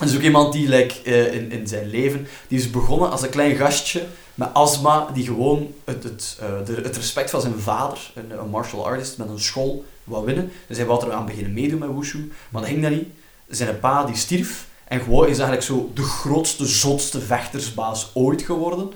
Is 0.00 0.16
ook 0.16 0.22
iemand 0.22 0.52
die 0.52 0.68
like, 0.68 1.02
eh, 1.02 1.34
in, 1.34 1.52
in 1.52 1.66
zijn 1.68 1.90
leven, 1.90 2.26
die 2.48 2.58
is 2.58 2.70
begonnen 2.70 3.10
als 3.10 3.22
een 3.22 3.30
klein 3.30 3.56
gastje 3.56 4.06
met 4.34 4.54
astma, 4.54 5.08
die 5.14 5.24
gewoon 5.24 5.72
het, 5.84 6.02
het, 6.02 6.38
eh, 6.40 6.46
de, 6.64 6.80
het 6.82 6.96
respect 6.96 7.30
van 7.30 7.40
zijn 7.40 7.58
vader, 7.58 8.12
een, 8.14 8.38
een 8.38 8.48
martial 8.48 8.86
artist 8.86 9.18
met 9.18 9.28
een 9.28 9.40
school, 9.40 9.84
wou 10.04 10.24
winnen. 10.24 10.52
Dus 10.66 10.76
hij 10.76 10.86
wou 10.86 11.06
er 11.06 11.12
aan 11.12 11.26
beginnen 11.26 11.52
meedoen 11.52 11.78
met 11.78 11.94
wushu, 11.94 12.32
maar 12.48 12.62
dat 12.62 12.70
ging 12.70 12.82
dat 12.82 12.90
niet. 12.90 13.08
Zijn 13.48 13.80
pa 13.80 14.04
die 14.04 14.16
stierf 14.16 14.66
en 14.84 15.00
gewoon 15.00 15.28
is 15.28 15.38
eigenlijk 15.38 15.62
zo 15.62 15.90
de 15.94 16.02
grootste, 16.02 16.66
zotste 16.66 17.20
vechtersbaas 17.20 18.10
ooit 18.14 18.42
geworden. 18.42 18.92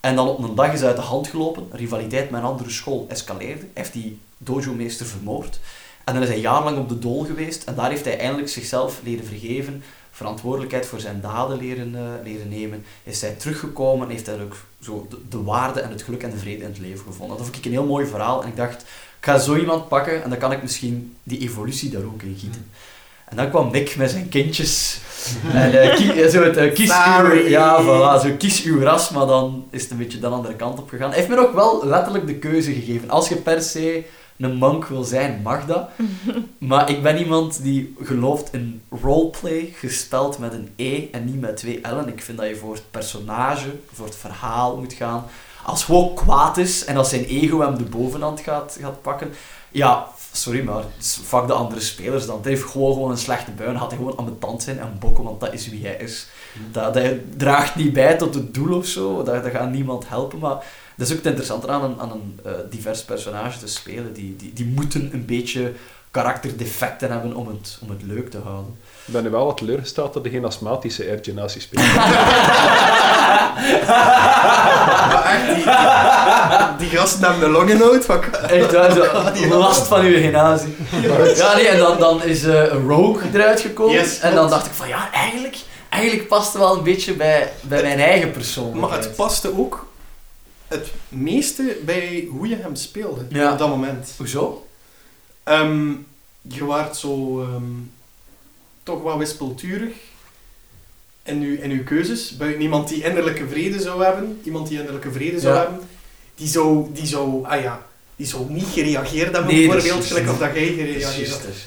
En 0.00 0.16
dan 0.16 0.28
op 0.28 0.42
een 0.42 0.54
dag 0.54 0.72
is 0.72 0.78
hij 0.78 0.88
uit 0.88 0.96
de 0.96 1.02
hand 1.02 1.28
gelopen, 1.28 1.68
rivaliteit 1.72 2.30
met 2.30 2.40
een 2.40 2.46
andere 2.46 2.70
school 2.70 3.06
escaleerde, 3.08 3.66
heeft 3.72 3.92
die 3.92 4.18
dojo-meester 4.38 5.06
vermoord. 5.06 5.60
En 6.04 6.14
dan 6.14 6.22
is 6.22 6.28
hij 6.28 6.40
jarenlang 6.40 6.78
op 6.78 6.88
de 6.88 6.98
dool 6.98 7.24
geweest 7.24 7.64
en 7.64 7.74
daar 7.74 7.90
heeft 7.90 8.04
hij 8.04 8.18
eindelijk 8.18 8.48
zichzelf 8.48 9.00
leren 9.04 9.24
vergeven, 9.24 9.82
verantwoordelijkheid 10.12 10.86
voor 10.86 11.00
zijn 11.00 11.20
daden 11.20 11.58
leren, 11.58 11.94
eh, 11.94 12.24
leren 12.24 12.48
nemen. 12.48 12.84
Is 13.02 13.20
hij 13.20 13.30
teruggekomen 13.30 14.06
en 14.06 14.12
heeft 14.12 14.26
hij 14.26 14.42
ook 14.42 14.56
zo 14.80 15.06
de, 15.10 15.16
de 15.28 15.42
waarde 15.42 15.80
en 15.80 15.90
het 15.90 16.02
geluk 16.02 16.22
en 16.22 16.30
de 16.30 16.36
vrede 16.36 16.62
in 16.62 16.68
het 16.68 16.78
leven 16.78 17.04
gevonden. 17.04 17.36
Dat 17.36 17.46
vond 17.46 17.58
ik 17.58 17.64
een 17.64 17.70
heel 17.70 17.86
mooi 17.86 18.06
verhaal 18.06 18.42
en 18.42 18.48
ik 18.48 18.56
dacht, 18.56 18.82
ik 18.82 19.28
ga 19.28 19.38
zo 19.38 19.56
iemand 19.56 19.88
pakken 19.88 20.22
en 20.22 20.30
dan 20.30 20.38
kan 20.38 20.52
ik 20.52 20.62
misschien 20.62 21.16
die 21.22 21.38
evolutie 21.38 21.90
daar 21.90 22.04
ook 22.04 22.22
in 22.22 22.36
gieten. 22.38 22.70
En 23.24 23.38
dan 23.38 23.50
kwam 23.50 23.70
Nick 23.70 23.96
met 23.96 24.10
zijn 24.10 24.28
kindjes. 24.28 25.00
En 25.52 25.72
eh, 25.72 26.28
zo 26.28 26.42
het, 26.42 26.72
kies 26.72 26.92
uw, 27.18 27.32
ja, 27.34 27.82
voilà, 27.82 28.22
zo 28.22 28.34
kies 28.38 28.62
uw 28.62 28.80
ras, 28.80 29.10
maar 29.10 29.26
dan 29.26 29.66
is 29.70 29.82
het 29.82 29.90
een 29.90 29.96
beetje 29.96 30.18
de 30.18 30.26
andere 30.26 30.54
kant 30.54 30.78
op 30.78 30.88
gegaan. 30.88 31.08
Hij 31.08 31.18
heeft 31.18 31.28
me 31.28 31.38
ook 31.38 31.54
wel 31.54 31.86
letterlijk 31.86 32.26
de 32.26 32.34
keuze 32.34 32.72
gegeven. 32.72 33.10
Als 33.10 33.28
je 33.28 33.36
per 33.36 33.62
se 33.62 34.04
een 34.44 34.56
monk 34.56 34.84
wil 34.84 35.04
zijn, 35.04 35.40
mag 35.42 35.66
dat. 35.66 35.88
Maar 36.58 36.90
ik 36.90 37.02
ben 37.02 37.18
iemand 37.18 37.62
die 37.62 37.94
gelooft 38.00 38.52
in 38.52 38.82
roleplay, 39.02 39.72
gespeld 39.74 40.38
met 40.38 40.52
een 40.52 40.68
E 40.76 41.08
en 41.12 41.24
niet 41.24 41.40
met 41.40 41.56
twee 41.56 41.80
L'en. 41.82 42.08
Ik 42.08 42.22
vind 42.22 42.38
dat 42.38 42.48
je 42.48 42.56
voor 42.56 42.74
het 42.74 42.90
personage, 42.90 43.68
voor 43.92 44.06
het 44.06 44.16
verhaal 44.16 44.76
moet 44.76 44.92
gaan. 44.92 45.24
Als 45.64 45.84
gewoon 45.84 46.14
kwaad 46.14 46.58
is 46.58 46.84
en 46.84 46.96
als 46.96 47.08
zijn 47.08 47.24
ego 47.24 47.60
hem 47.60 47.78
de 47.78 47.84
bovenhand 47.84 48.40
gaat, 48.40 48.78
gaat 48.80 49.02
pakken, 49.02 49.30
ja, 49.70 50.08
sorry, 50.32 50.64
maar 50.64 50.84
fuck 51.00 51.46
de 51.46 51.52
andere 51.52 51.80
spelers 51.80 52.26
dan. 52.26 52.36
Het 52.36 52.44
heeft 52.44 52.62
gewoon, 52.62 52.92
gewoon 52.92 53.10
een 53.10 53.18
slechte 53.18 53.50
bui. 53.50 53.76
Had 53.76 53.88
hij 53.88 53.98
gewoon 53.98 54.18
aan 54.18 54.24
mijn 54.24 54.38
tand 54.38 54.62
zijn 54.62 54.78
en 54.78 54.96
bokken, 54.98 55.24
want 55.24 55.40
dat 55.40 55.52
is 55.52 55.68
wie 55.68 55.86
hij 55.86 55.96
is. 55.96 56.26
Dat, 56.70 56.94
dat 56.94 57.12
draagt 57.36 57.76
niet 57.76 57.92
bij 57.92 58.16
tot 58.16 58.34
het 58.34 58.54
doel 58.54 58.76
of 58.76 58.86
zo. 58.86 59.22
Dat, 59.22 59.42
dat 59.42 59.52
gaat 59.52 59.70
niemand 59.70 60.08
helpen, 60.08 60.38
maar 60.38 60.64
dat 61.02 61.10
is 61.10 61.16
ook 61.16 61.24
het 61.24 61.32
interessante 61.32 61.68
aan 61.68 61.84
een, 61.84 62.00
aan 62.00 62.10
een 62.10 62.40
eh, 62.44 62.52
divers 62.70 63.02
personage 63.02 63.58
te 63.58 63.66
spelen. 63.66 64.12
Die, 64.12 64.36
die, 64.36 64.52
die 64.52 64.66
moeten 64.66 65.10
een 65.12 65.26
beetje 65.26 65.72
karakterdefecten 66.10 67.10
hebben 67.10 67.34
om 67.34 67.48
het, 67.48 67.78
om 67.80 67.90
het 67.90 68.02
leuk 68.02 68.30
te 68.30 68.38
houden. 68.44 68.76
Ik 69.06 69.12
ben 69.12 69.22
nu 69.22 69.30
wel 69.30 69.46
wat 69.46 69.56
teleurgesteld 69.56 70.14
dat 70.14 70.24
er 70.24 70.30
geen 70.30 70.44
astmatische 70.44 71.04
air 71.08 71.18
generatie 71.22 71.60
speelt. 71.60 71.84
Maar 75.12 75.24
echt, 75.24 75.46
die, 75.54 75.64
die, 75.64 76.88
die 76.88 76.98
gasten 76.98 77.22
hebben 77.22 77.40
de 77.40 77.48
longen 77.48 77.78
nood 77.78 78.04
van... 78.04 78.22
Echt 78.34 78.72
waar, 78.72 78.92
zo, 79.36 79.58
last 79.58 79.86
van 79.86 80.00
uw 80.00 80.20
genazie. 80.20 80.76
Ja, 81.34 81.54
nee, 81.54 81.68
en 81.68 81.78
dan, 81.78 81.98
dan 81.98 82.22
is 82.22 82.44
eh, 82.44 82.72
een 82.72 82.88
Rogue 82.88 83.22
eruit 83.32 83.60
gekomen. 83.60 83.94
Yes, 83.94 84.18
en 84.18 84.34
dan 84.34 84.50
dacht 84.50 84.66
ik 84.66 84.72
van, 84.72 84.88
ja, 84.88 85.12
eigenlijk, 85.12 85.56
eigenlijk 85.88 86.28
past 86.28 86.52
het 86.52 86.62
wel 86.62 86.76
een 86.76 86.82
beetje 86.82 87.12
bij, 87.12 87.52
bij 87.60 87.82
mijn 87.82 88.00
eigen 88.00 88.30
persoon. 88.30 88.78
Maar 88.78 88.90
het 88.92 89.16
paste 89.16 89.58
ook 89.58 89.86
het 90.72 90.90
meeste 91.08 91.76
bij 91.84 92.28
hoe 92.30 92.48
je 92.48 92.56
hem 92.56 92.74
speelde 92.74 93.26
Ja. 93.28 93.52
op 93.52 93.58
dat 93.58 93.68
moment. 93.68 94.14
Hoezo? 94.16 94.66
Ehm, 95.42 95.90
je 96.42 96.64
waart 96.64 96.96
zo 96.96 97.40
ehm, 97.42 97.62
toch 98.82 99.02
wat 99.02 99.16
wispelturig 99.18 99.92
in 101.22 101.40
uw, 101.42 101.56
in 101.56 101.70
uw 101.70 101.84
keuzes. 101.84 102.36
Buiten 102.36 102.62
iemand 102.62 102.88
die 102.88 103.02
innerlijke 103.04 103.48
vrede 103.48 103.80
zou 103.80 104.04
hebben, 104.04 104.40
iemand 104.44 104.68
die 104.68 104.78
innerlijke 104.78 105.12
vrede 105.12 105.40
zou 105.40 105.54
Ja. 105.54 105.60
hebben, 105.60 105.80
die 106.34 106.48
zou, 106.48 106.86
die 106.92 107.06
zou, 107.06 107.44
ah 107.44 107.60
ja, 107.62 107.86
die 108.16 108.26
zou 108.26 108.50
niet 108.52 108.66
gereageerd 108.72 109.32
hebben, 109.32 109.54
Nee, 109.54 109.68
bijvoorbeeld, 109.68 110.06
gelijk 110.06 110.28
of 110.30 110.38
dat 110.38 110.54
jij 110.54 110.66
gereageerd 110.72 111.42
hebt. 111.42 111.66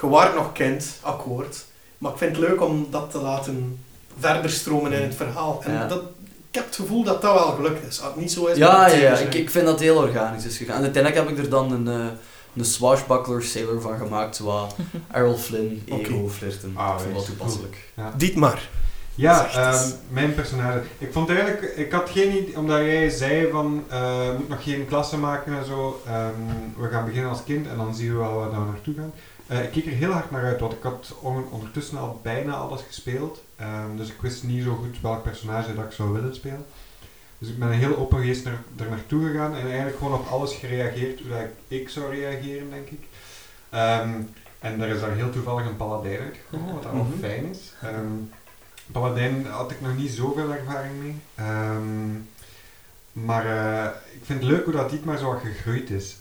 Je 0.00 0.06
waart 0.08 0.34
nog 0.34 0.52
kind, 0.52 0.86
akkoord. 1.00 1.64
Maar 1.98 2.12
ik 2.12 2.18
vind 2.18 2.36
het 2.36 2.48
leuk 2.48 2.60
om 2.62 2.86
dat 2.90 3.10
te 3.10 3.18
laten 3.18 3.78
verder 4.18 4.50
stromen 4.50 4.92
in 4.92 5.02
het 5.02 5.14
verhaal. 5.14 5.62
En 5.64 5.72
Ja. 5.72 5.88
dat, 5.88 6.02
heb 6.56 6.66
het 6.66 6.76
gevoel 6.76 7.02
dat 7.04 7.22
dat 7.22 7.34
wel 7.34 7.52
gelukt 7.52 7.86
is. 7.88 8.00
Als 8.00 8.10
het 8.12 8.16
niet 8.20 8.32
zo 8.32 8.46
is, 8.46 8.56
Ja, 8.56 8.86
ja, 8.86 8.94
ja. 8.96 9.16
Ik, 9.16 9.34
ik 9.34 9.50
vind 9.50 9.64
dat 9.64 9.74
het 9.74 9.82
heel 9.82 9.96
organisch 9.96 10.44
is 10.46 10.56
gegaan. 10.56 10.76
En 10.76 10.82
uiteindelijk 10.82 11.24
heb 11.28 11.36
ik 11.38 11.44
er 11.44 11.50
dan 11.50 11.72
een, 11.72 11.88
eh, 11.88 12.06
een 12.56 12.64
swashbuckler 12.64 13.42
sailor 13.42 13.80
van 13.80 13.98
gemaakt, 13.98 14.36
zoals 14.36 14.72
Errol 15.12 15.36
Flynn, 15.36 15.82
ego, 15.86 16.14
Oké. 16.14 16.30
flirten. 16.30 16.72
Ah, 16.74 16.94
ik 16.96 17.00
vond 17.02 17.14
dat 17.14 17.24
toepasselijk. 17.24 17.76
Dietmar. 18.16 18.68
Ja, 19.14 19.46
is 19.46 19.54
echt 19.56 19.74
iets. 19.82 19.84
ehm, 19.92 19.98
mijn 20.08 20.34
personage. 20.34 20.82
Ik 20.98 21.12
vond 21.12 21.28
eigenlijk, 21.30 21.62
ik 21.76 21.92
had 21.92 22.10
geen 22.10 22.30
idee, 22.36 22.56
omdat 22.58 22.78
jij 22.78 23.08
zei 23.10 23.48
van, 23.50 23.84
eh, 23.88 23.98
je 24.24 24.34
moet 24.38 24.48
nog 24.48 24.62
geen 24.62 24.86
klasse 24.88 25.18
maken 25.18 25.58
en 25.58 25.64
zo. 25.64 26.02
Ehm, 26.06 26.30
we 26.82 26.88
gaan 26.88 27.04
beginnen 27.04 27.30
als 27.30 27.44
kind 27.44 27.66
en 27.68 27.76
dan 27.76 27.94
zien 27.94 28.08
we 28.12 28.18
wel 28.18 28.34
waar 28.34 28.50
we 28.50 28.56
naartoe 28.56 28.94
gaan. 28.94 29.12
Eh, 29.46 29.62
ik 29.62 29.70
keek 29.70 29.86
er 29.86 29.92
heel 29.92 30.10
hard 30.12 30.30
naar 30.30 30.44
uit, 30.44 30.60
want 30.60 30.72
ik 30.72 30.82
had 30.82 31.14
on- 31.20 31.48
ondertussen 31.50 31.98
al 31.98 32.20
bijna 32.22 32.52
alles 32.54 32.82
gespeeld. 32.86 33.42
Ehm, 33.56 33.96
dus 33.96 34.08
ik 34.08 34.20
wist 34.20 34.42
niet 34.42 34.62
zo 34.64 34.74
goed 34.74 35.00
welk 35.00 35.22
personage 35.22 35.74
dat 35.74 35.84
ik 35.84 35.92
zou 35.92 36.12
willen 36.12 36.34
spelen. 36.34 36.66
Dus 37.38 37.48
ik 37.48 37.58
ben 37.58 37.70
heel 37.70 37.96
open 37.96 38.18
geweest 38.18 38.44
naar, 38.44 38.58
er 38.76 38.90
naartoe 38.90 39.26
gegaan 39.26 39.54
en 39.56 39.66
eigenlijk 39.66 39.96
gewoon 39.98 40.18
op 40.18 40.26
alles 40.26 40.54
gereageerd 40.54 41.20
hoe 41.20 41.28
dat 41.30 41.40
ik, 41.40 41.80
ik 41.80 41.88
zou 41.88 42.14
reageren, 42.14 42.70
denk 42.70 42.88
ik. 42.88 43.00
Ehm, 43.70 44.10
en 44.58 44.80
er 44.80 44.88
is 44.88 45.00
daar 45.00 45.10
heel 45.14 45.30
toevallig 45.30 45.66
een 45.66 45.76
paladijn 45.76 46.20
uitgekomen, 46.20 46.74
wat 46.74 46.86
al 46.86 46.94
Mhm. 46.94 47.18
fijn 47.20 47.46
is. 47.46 47.72
Ehm, 47.82 48.12
Paladijn 48.92 49.46
had 49.46 49.70
ik 49.70 49.80
nog 49.80 49.96
niet 49.96 50.10
zoveel 50.10 50.50
ervaring 50.52 50.94
mee. 51.02 51.16
Maar 53.12 53.46
eh, 53.46 53.90
ik 54.12 54.20
vind 54.24 54.40
het 54.40 54.48
leuk 54.50 54.64
hoe 54.64 54.72
dat 54.72 54.90
Dietmar 54.90 55.18
zo 55.18 55.26
wat 55.32 55.40
gegroeid 55.40 55.90
is. 55.90 56.16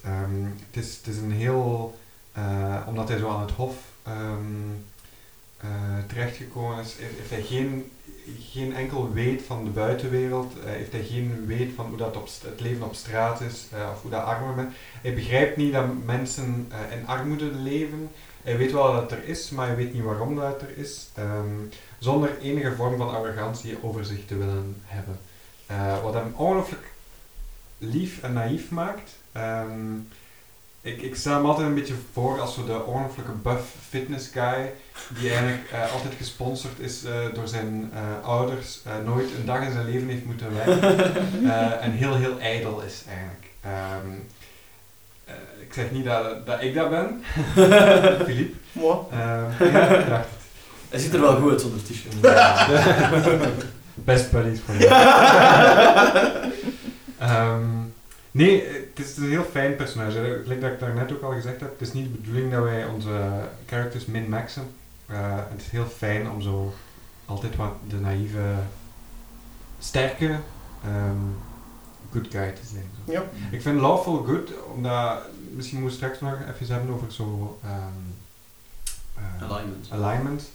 Het 0.72 0.84
is. 0.84 0.98
Het 0.98 1.08
is 1.08 1.18
een 1.18 1.32
heel... 1.32 1.98
eh, 2.36 2.88
omdat 2.88 3.10
hij 3.10 3.18
zo 3.18 3.30
aan 3.30 3.42
het 3.42 3.52
hof 3.52 3.76
ehm, 4.04 4.72
eh, 5.58 5.70
terechtgekomen 6.08 6.80
is, 6.80 6.96
heeft 6.98 7.30
hij 7.30 7.42
geen, 7.42 7.92
geen 8.40 8.76
enkel 8.76 9.14
weet 9.14 9.42
van 9.42 9.64
de 9.64 9.70
buitenwereld. 9.70 10.54
eh, 10.60 10.72
heeft 10.72 10.92
hij 10.92 11.04
geen 11.04 11.46
weet 11.46 11.74
van 11.76 11.86
hoe 11.86 11.98
dat 11.98 12.16
op, 12.16 12.28
het 12.44 12.60
leven 12.60 12.86
op 12.86 12.96
straat 12.96 13.42
is, 13.42 13.68
of 13.94 14.02
hoe 14.02 14.12
dat 14.12 14.24
armen 14.24 14.56
men. 14.56 14.74
Hij 15.02 15.14
begrijpt 15.14 15.58
niet 15.58 15.74
dat 15.74 15.86
mensen 16.06 16.72
in 16.92 17.08
armoede 17.08 17.52
leven. 17.52 18.10
Hij 18.44 18.58
weet 18.58 18.72
wel 18.72 18.94
dat 18.94 19.02
het 19.02 19.12
er 19.12 19.28
is, 19.28 19.50
maar 19.50 19.68
hij 19.68 19.76
weet 19.76 19.94
niet 19.94 20.04
waarom 20.04 20.36
dat 20.36 20.62
er 20.62 20.78
is. 20.78 21.08
Ehm, 21.14 21.56
zonder 22.00 22.38
enige 22.42 22.76
vorm 22.76 22.98
van 22.98 23.10
arrogantie 23.10 23.84
over 23.84 24.06
zich 24.06 24.26
te 24.26 24.38
willen 24.38 24.76
hebben. 24.84 25.20
Wat 26.04 26.14
hem 26.14 26.34
ongelooflijk 26.36 26.92
lief 27.78 28.22
en 28.22 28.34
naïef 28.34 28.70
maakt. 28.72 29.12
Ehm, 29.32 29.94
ik, 30.86 31.02
ik 31.02 31.16
stel 31.16 31.42
me 31.42 31.48
altijd 31.48 31.68
een 31.68 31.74
beetje 31.74 31.94
voor 32.14 32.42
als 32.42 32.54
zo 32.54 32.66
de 32.66 32.84
ongelooflijke 32.86 33.32
buff 33.32 33.64
fitness 33.90 34.30
guy, 34.34 34.72
die 35.20 35.30
eigenlijk 35.30 35.64
eh, 35.72 35.94
altijd 35.94 36.14
gesponsord 36.18 36.80
is 36.80 37.04
eh, 37.04 37.12
door 37.34 37.48
zijn 37.48 37.92
eh, 37.94 38.28
ouders, 38.28 38.80
eh, 38.86 38.92
nooit 39.06 39.28
een 39.40 39.46
dag 39.46 39.62
in 39.62 39.72
zijn 39.72 39.86
leven 39.86 40.08
heeft 40.08 40.26
moeten 40.26 40.54
werken 40.56 40.98
eh, 41.52 41.84
en 41.86 41.92
heel 41.92 42.16
heel 42.16 42.40
ijdel 42.40 42.82
is 42.82 43.04
eigenlijk. 43.08 43.46
Ehm, 43.62 44.12
eh, 45.26 45.34
ik 45.62 45.74
zeg 45.74 45.92
niet 45.92 46.06
dat, 46.06 46.46
dat 46.46 46.62
ik 46.62 46.74
dat 46.74 46.90
ben, 46.90 47.24
Philippe. 48.26 48.56
Moi. 48.72 48.98
Ehm, 49.12 49.72
ja, 49.72 49.88
ik 49.88 50.10
dacht 50.10 50.26
het. 50.30 50.44
Hij 50.90 51.00
ziet 51.00 51.14
er 51.14 51.22
wel 51.22 51.36
goed 51.36 51.52
uit 51.52 51.62
zonder 51.62 51.80
t-shirt. 51.84 52.22
Best 53.94 54.32
buddies 54.32 54.60
voor 54.66 54.76
jou. 54.76 54.92
Ehm, 57.20 57.64
nee, 58.36 58.64
het 58.96 59.06
is 59.06 59.18
een 59.18 59.30
heel 59.30 59.44
fijn 59.44 59.76
personage. 59.76 60.40
Gelijk 60.44 60.62
dat 60.62 60.72
ik 60.72 60.80
daarnet 60.80 61.12
ook 61.12 61.22
al 61.22 61.32
gezegd 61.32 61.60
heb, 61.60 61.72
het 61.80 61.88
is 61.88 61.94
niet 61.94 62.04
de 62.12 62.20
bedoeling 62.20 62.52
dat 62.52 62.64
wij 62.64 62.86
onze 62.86 63.30
characters 63.66 64.06
min-maxen. 64.06 64.64
Eh, 65.06 65.36
het 65.50 65.62
is 65.62 65.70
heel 65.70 65.86
fijn 65.86 66.30
om 66.30 66.42
zo 66.42 66.74
altijd 67.26 67.56
wat 67.56 67.74
de 67.88 67.96
naïeve, 68.00 68.54
sterke 69.80 70.36
ehm, 70.84 71.18
good 72.12 72.28
guy 72.30 72.52
te 72.52 72.62
zijn. 72.72 72.86
Zo. 73.06 73.12
Ja. 73.12 73.24
Ik 73.52 73.62
vind 73.62 73.80
Lawful 73.80 74.24
Good, 74.24 74.50
omdat, 74.74 75.20
misschien 75.56 75.82
moeten 75.82 76.00
we 76.00 76.06
straks 76.06 76.20
nog 76.22 76.40
even 76.54 76.76
hebben 76.76 76.94
over 76.94 77.12
zo... 77.12 77.58
ehm, 77.64 77.74
eh, 79.16 79.50
Alignment. 79.50 79.88
alignment. 79.92 80.50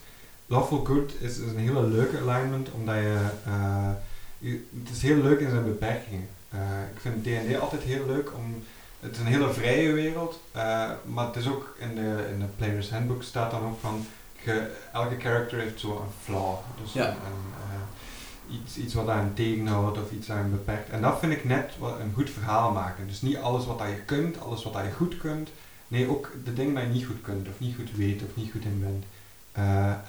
Lawful 0.47 0.85
Good 0.85 1.13
is, 1.21 1.39
is 1.39 1.51
een 1.51 1.59
hele 1.59 1.83
leuke 1.87 2.19
alignment, 2.19 2.71
omdat 2.71 2.95
je, 2.95 3.27
eh, 3.45 3.91
je- 4.39 4.67
Het 4.83 4.91
is 4.97 5.03
heel 5.03 5.17
leuk 5.23 5.41
in 5.41 5.51
zijn 5.51 5.65
beperkingen. 5.65 6.29
Eh, 6.51 6.59
ik 6.95 7.01
vind 7.01 7.25
D&D 7.25 7.61
altijd 7.61 7.83
heel 7.83 8.07
leuk 8.07 8.31
om... 8.35 8.63
Het 9.01 9.13
is 9.13 9.19
een 9.19 9.27
hele 9.27 9.53
vrije 9.53 9.93
wereld, 9.93 10.41
eh, 10.53 10.91
maar 11.05 11.27
het 11.27 11.37
is 11.37 11.49
ook 11.49 11.77
in 11.79 11.95
de, 11.95 12.29
in 12.33 12.39
de 12.39 12.47
Player's 12.57 12.91
Handbook 12.91 13.23
staat 13.23 13.51
dan 13.51 13.65
ook 13.65 13.81
van... 13.81 14.07
ge- 14.43 14.71
elke 14.93 15.17
character 15.19 15.59
heeft 15.59 15.81
zo 15.81 15.91
een 15.91 16.13
flaw. 16.25 16.55
Dus 16.83 16.93
Ja. 16.93 17.07
een, 17.09 17.15
een, 17.15 17.53
eh, 17.63 18.55
iets, 18.61 18.77
iets 18.77 18.95
wat 18.95 19.09
aan 19.09 19.33
tegenhoudt 19.35 19.99
of 19.99 20.11
iets 20.13 20.31
aan 20.31 20.51
beperkt. 20.51 20.89
En 20.91 21.01
dat 21.01 21.19
vind 21.19 21.33
ik 21.33 21.45
net 21.45 21.73
wat 21.79 21.99
een 22.01 22.13
goed 22.15 22.31
verhaal 22.31 22.73
maken. 22.73 23.07
Dus 23.07 23.23
niet 23.23 23.37
alles 23.37 23.67
wat 23.67 23.79
dat 23.79 23.89
je 23.89 24.01
kunt, 24.05 24.41
alles 24.41 24.63
wat 24.65 24.73
dat 24.73 24.85
je 24.85 24.93
goed 24.93 25.19
kunt. 25.19 25.49
Nee, 25.89 26.09
ook 26.11 26.31
de 26.45 26.53
dingen 26.55 26.75
dat 26.75 26.83
je 26.83 26.89
niet 26.89 27.07
goed 27.07 27.21
kunt, 27.23 27.49
of 27.49 27.55
niet 27.59 27.77
goed 27.77 27.91
weet, 27.97 28.23
of 28.23 28.29
niet 28.35 28.53
goed 28.53 28.65
in 28.65 28.81
bent. 28.81 29.05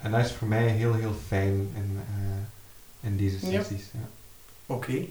En 0.01 0.11
dat 0.11 0.25
is 0.25 0.31
voor 0.31 0.47
mij 0.47 0.67
heel, 0.67 0.93
heel 0.93 1.15
fijn 1.27 1.71
in, 1.75 1.99
in 2.99 3.17
deze 3.17 3.39
sessies. 3.39 3.83
Ja. 3.93 3.99
Oké. 4.65 5.05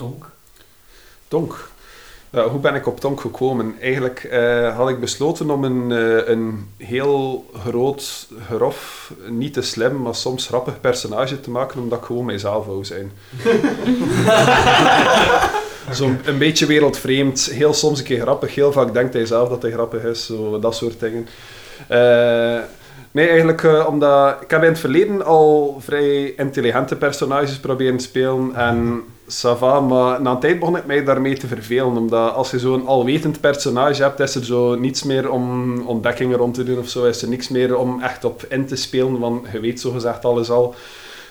Tonk. 0.00 0.30
Tonk. 1.28 1.70
Ja, 2.30 2.48
hoe 2.48 2.60
ben 2.60 2.74
ik 2.74 2.86
op 2.86 3.00
Tonk 3.00 3.20
gekomen? 3.20 3.74
Eigenlijk 3.80 4.24
eh, 4.24 4.76
had 4.76 4.88
ik 4.88 5.00
besloten 5.00 5.50
om 5.50 5.64
een, 5.64 5.92
eh, 5.92 6.28
een 6.28 6.68
heel 6.76 7.46
groot, 7.64 8.28
grof, 8.48 9.12
niet 9.28 9.52
te 9.52 9.62
slim, 9.62 10.02
maar 10.02 10.14
soms 10.14 10.46
grappig 10.46 10.80
personage 10.80 11.40
te 11.40 11.50
maken, 11.50 11.80
omdat 11.80 11.98
ik 11.98 12.04
gewoon 12.04 12.24
mijzelf 12.24 12.66
wou 12.66 12.84
zijn. 12.84 13.12
Zo'n 15.90 16.20
een 16.24 16.38
beetje 16.38 16.66
wereldvreemd, 16.66 17.44
heel 17.44 17.74
soms 17.74 17.98
een 17.98 18.04
keer 18.04 18.20
grappig, 18.20 18.54
heel 18.54 18.72
vaak 18.72 18.92
denkt 18.92 19.14
hij 19.14 19.26
zelf 19.26 19.48
dat 19.48 19.62
hij 19.62 19.70
grappig 19.70 20.02
is, 20.02 20.26
zo, 20.26 20.58
dat 20.58 20.74
soort 20.74 21.00
dingen. 21.00 21.26
Eh, 21.88 22.60
nee, 23.10 23.28
eigenlijk 23.28 23.64
eh, 23.64 23.86
omdat 23.88 24.42
ik 24.42 24.50
heb 24.50 24.62
in 24.62 24.68
het 24.68 24.78
verleden 24.78 25.24
al 25.24 25.76
vrij 25.80 26.34
intelligente 26.36 26.96
personages 26.96 27.58
proberen 27.58 27.96
te 27.96 28.04
spelen 28.04 28.54
en 28.54 29.04
ça 29.30 29.56
va, 29.58 29.80
maar 29.80 30.22
na 30.22 30.30
een 30.30 30.40
tijd 30.40 30.58
begon 30.58 30.76
ik 30.76 30.86
mij 30.86 31.04
daarmee 31.04 31.36
te 31.36 31.46
vervelen, 31.46 31.96
omdat 31.96 32.34
als 32.34 32.50
je 32.50 32.58
zo'n 32.58 32.86
alwetend 32.86 33.40
personage 33.40 34.02
hebt, 34.02 34.20
is 34.20 34.34
er 34.34 34.44
zo 34.44 34.74
niets 34.74 35.02
meer 35.02 35.30
om 35.30 35.80
ontdekkingen 35.86 36.38
rond 36.38 36.54
te 36.54 36.64
doen 36.64 36.78
of 36.78 36.88
zo, 36.88 37.04
is 37.04 37.22
er 37.22 37.28
niks 37.28 37.48
meer 37.48 37.76
om 37.76 38.00
echt 38.00 38.24
op 38.24 38.44
in 38.48 38.66
te 38.66 38.76
spelen, 38.76 39.18
want 39.18 39.46
je 39.52 39.60
weet 39.60 39.80
zogezegd 39.80 40.24
alles 40.24 40.50
al. 40.50 40.74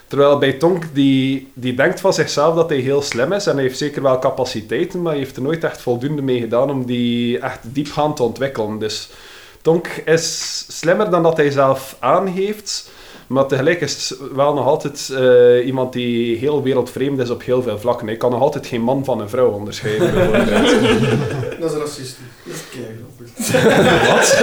Terwijl 0.06 0.38
bij 0.38 0.52
Tonk, 0.52 0.84
die, 0.92 1.48
die 1.54 1.74
denkt 1.74 2.00
van 2.00 2.12
zichzelf 2.12 2.54
dat 2.54 2.68
hij 2.68 2.78
heel 2.78 3.02
slim 3.02 3.32
is 3.32 3.46
en 3.46 3.54
hij 3.54 3.62
heeft 3.62 3.78
zeker 3.78 4.02
wel 4.02 4.18
capaciteiten, 4.18 5.02
maar 5.02 5.12
hij 5.12 5.20
heeft 5.20 5.36
er 5.36 5.42
nooit 5.42 5.64
echt 5.64 5.80
voldoende 5.80 6.22
mee 6.22 6.40
gedaan 6.40 6.70
om 6.70 6.86
die 6.86 7.38
echt 7.38 7.58
diepgaand 7.62 8.16
te 8.16 8.22
ontwikkelen. 8.22 8.78
Dus 8.78 9.10
Tonk 9.62 9.86
is 10.04 10.64
slimmer 10.68 11.10
dan 11.10 11.22
dat 11.22 11.36
hij 11.36 11.50
zelf 11.50 11.96
aangeeft, 11.98 12.90
maar 13.30 13.46
tegelijk 13.46 13.80
is 13.80 14.08
het 14.08 14.18
wel 14.34 14.54
nog 14.54 14.66
altijd 14.66 15.10
eh, 15.16 15.66
iemand 15.66 15.92
die 15.92 16.36
heel 16.38 16.62
wereldvreemd 16.62 17.18
is 17.18 17.30
op 17.30 17.42
heel 17.42 17.62
veel 17.62 17.78
vlakken. 17.78 18.06
Hij 18.06 18.16
kan 18.16 18.30
nog 18.30 18.40
altijd 18.40 18.66
geen 18.66 18.80
man 18.82 19.04
van 19.04 19.20
een 19.20 19.28
vrouw 19.28 19.50
onderscheiden. 19.50 20.14
Dat 21.60 21.72
is 21.72 21.78
racistisch. 21.78 22.16
Dat 22.44 22.54
is 22.54 22.62
keigrappig. 22.70 23.28
Wat? 24.10 24.42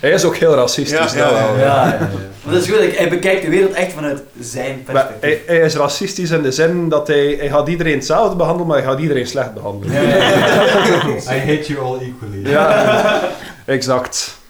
hij 0.00 0.10
is 0.10 0.24
ook 0.24 0.36
heel 0.36 0.54
racistisch, 0.54 1.12
Ja, 1.12 1.26
ja, 1.26 1.32
wel. 1.32 1.56
Ja, 1.58 1.64
ja, 1.64 1.86
ja. 1.86 1.98
Maar 2.44 2.54
dat 2.54 2.62
is 2.62 2.68
goed, 2.68 2.78
hij- 2.78 2.92
hij 2.96 3.08
bekijkt 3.08 3.42
de 3.42 3.48
wereld 3.50 3.72
echt 3.72 3.92
vanuit 3.92 4.22
zijn 4.40 4.82
perspectief. 4.84 5.20
hij, 5.20 5.42
hij 5.46 5.60
is 5.66 5.74
racistisch 5.74 6.30
in 6.30 6.42
de 6.42 6.52
zin 6.52 6.88
dat 6.88 7.06
hij, 7.06 7.34
hij 7.38 7.48
gaat 7.48 7.68
iedereen 7.68 7.94
hetzelfde 7.94 8.36
behandelen, 8.36 8.66
maar 8.66 8.76
hij 8.78 8.86
gaat 8.86 8.98
iedereen 9.00 9.26
slecht 9.26 9.54
behandelen. 9.54 9.94
Ja, 9.94 10.00
ja, 10.02 10.16
ja. 10.16 11.34
I 11.34 11.38
hate 11.38 11.64
you 11.72 11.78
all 11.78 11.94
equally. 11.98 12.50
Ja, 12.50 13.20
exact. 13.64 14.40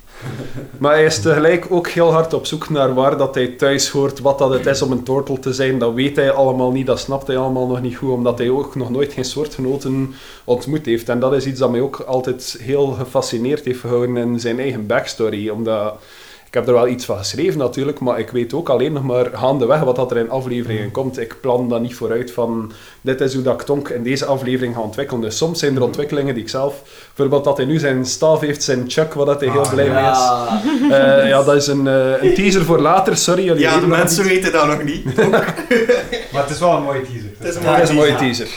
Maar 0.78 0.92
hij 0.92 1.04
is 1.04 1.20
tegelijk 1.20 1.66
ook 1.68 1.88
heel 1.88 2.12
hard 2.12 2.34
op 2.34 2.46
zoek 2.46 2.68
naar 2.70 2.94
waar 2.94 3.16
dat 3.16 3.34
hij 3.34 3.46
thuis 3.46 3.88
hoort, 3.88 4.20
wat 4.20 4.38
dat 4.38 4.52
het 4.52 4.66
is 4.66 4.82
om 4.82 4.92
een 4.92 5.02
turtle 5.02 5.38
te 5.38 5.52
zijn. 5.52 5.78
Dat 5.78 5.94
weet 5.94 6.16
hij 6.16 6.30
allemaal 6.30 6.72
niet, 6.72 6.86
dat 6.86 6.98
snapt 6.98 7.26
hij 7.26 7.36
allemaal 7.36 7.66
nog 7.66 7.80
niet 7.80 7.96
goed, 7.96 8.10
omdat 8.10 8.38
hij 8.38 8.50
ook 8.50 8.74
nog 8.74 8.90
nooit 8.90 9.12
geen 9.12 9.24
soortgenoten 9.24 10.14
ontmoet 10.44 10.86
heeft. 10.86 11.08
En 11.08 11.20
dat 11.20 11.32
is 11.32 11.46
iets 11.46 11.58
dat 11.58 11.70
mij 11.70 11.80
ook 11.80 12.00
altijd 12.00 12.56
heel 12.60 12.86
gefascineerd 12.86 13.64
heeft 13.64 13.80
gehouden 13.80 14.16
in 14.16 14.40
zijn 14.40 14.58
eigen 14.58 14.86
backstory. 14.86 15.48
Omdat, 15.48 15.94
ik 16.52 16.58
heb 16.58 16.66
er 16.66 16.74
wel 16.74 16.88
iets 16.88 17.04
van 17.04 17.16
geschreven 17.16 17.58
natuurlijk, 17.58 18.00
maar 18.00 18.18
ik 18.18 18.30
weet 18.30 18.54
ook 18.54 18.68
alleen 18.68 18.92
nog 18.92 19.02
maar 19.02 19.26
gaandeweg 19.32 19.80
wat 19.80 19.96
dat 19.96 20.10
er 20.10 20.16
in 20.16 20.30
afleveringen 20.30 20.90
komt. 20.90 21.18
Ik 21.18 21.40
plan 21.40 21.68
dan 21.68 21.82
niet 21.82 21.94
vooruit 21.94 22.30
van, 22.32 22.72
dit 23.00 23.20
is 23.20 23.34
hoe 23.34 23.42
dat 23.42 23.54
ik 23.60 23.62
Tonk 23.66 23.88
in 23.88 24.02
deze 24.02 24.24
aflevering 24.24 24.74
ga 24.74 24.80
ontwikkelen. 24.80 25.22
Dus 25.22 25.36
soms 25.36 25.58
zijn 25.58 25.76
er 25.76 25.82
ontwikkelingen 25.82 26.34
die 26.34 26.42
ik 26.42 26.48
zelf... 26.48 26.82
Bijvoorbeeld 27.06 27.44
dat 27.44 27.56
hij 27.56 27.66
nu 27.66 27.78
zijn 27.78 28.06
staaf 28.06 28.40
heeft, 28.40 28.62
zijn 28.62 28.84
chuck, 28.88 29.12
waar 29.14 29.26
dat 29.26 29.40
hij 29.40 29.50
heel 29.50 29.60
Ah, 29.64 29.70
blij 29.72 29.88
mee 29.88 30.10
is. 30.10 30.18
Ja. 30.18 30.60
Eh, 31.22 31.28
ja, 31.28 31.42
dat 31.42 31.54
is 31.54 31.66
een, 31.66 31.86
eh, 31.86 32.22
een 32.22 32.34
teaser 32.34 32.64
voor 32.64 32.78
later, 32.80 33.16
sorry. 33.16 33.44
Jullie 33.44 33.62
Ja, 33.62 33.80
de 33.80 33.86
mensen 33.86 34.22
niet. 34.24 34.32
weten 34.32 34.52
dat 34.52 34.66
nog 34.66 34.82
niet. 34.82 35.04
Maar 36.32 36.42
het 36.42 36.50
is 36.50 36.58
wel 36.58 36.76
een 36.76 36.82
mooie 36.82 37.02
teaser. 37.02 37.30
Het 37.38 37.48
is 37.48 37.54
een 37.54 37.62
Ja, 37.62 37.72
dat 37.72 37.82
is 37.82 37.88
een 37.88 37.94
mooie 37.94 38.14
teaser. 38.14 38.48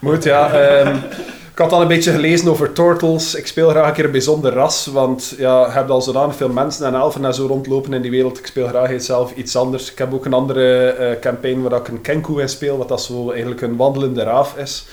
Moet, 0.00 0.24
ja. 0.24 0.50
ehm, 0.52 0.96
ik 1.54 1.60
had 1.60 1.72
al 1.72 1.82
een 1.82 1.88
beetje 1.88 2.10
gelezen 2.10 2.48
over 2.48 2.72
turtles. 2.72 3.34
Ik 3.34 3.46
speel 3.46 3.68
graag 3.68 3.88
een 3.88 3.94
keer 3.94 4.04
een 4.04 4.10
bijzonder 4.10 4.52
ras, 4.52 4.86
want 4.86 5.34
ja, 5.38 5.66
je 5.66 5.72
hebt 5.72 5.90
al 5.90 6.02
zodanig 6.02 6.36
veel 6.36 6.48
mensen 6.48 6.86
en 6.86 6.94
elfen 6.94 7.24
en 7.24 7.34
zo 7.34 7.46
rondlopen 7.46 7.92
in 7.92 8.02
die 8.02 8.10
wereld. 8.10 8.38
Ik 8.38 8.46
speel 8.46 8.66
graag 8.66 9.02
zelf 9.02 9.34
iets 9.34 9.56
anders. 9.56 9.90
Ik 9.92 9.98
heb 9.98 10.14
ook 10.14 10.24
een 10.24 10.32
andere 10.32 10.86
eh, 10.86 11.20
campaign 11.20 11.62
waar 11.62 11.80
ik 11.80 11.88
een 11.88 12.00
kenku 12.00 12.40
in 12.40 12.48
speel, 12.48 12.76
wat 12.78 12.88
dat 12.88 13.02
zo 13.02 13.30
eigenlijk 13.30 13.60
een 13.60 13.76
wandelende 13.76 14.22
raaf 14.22 14.56
is. 14.56 14.86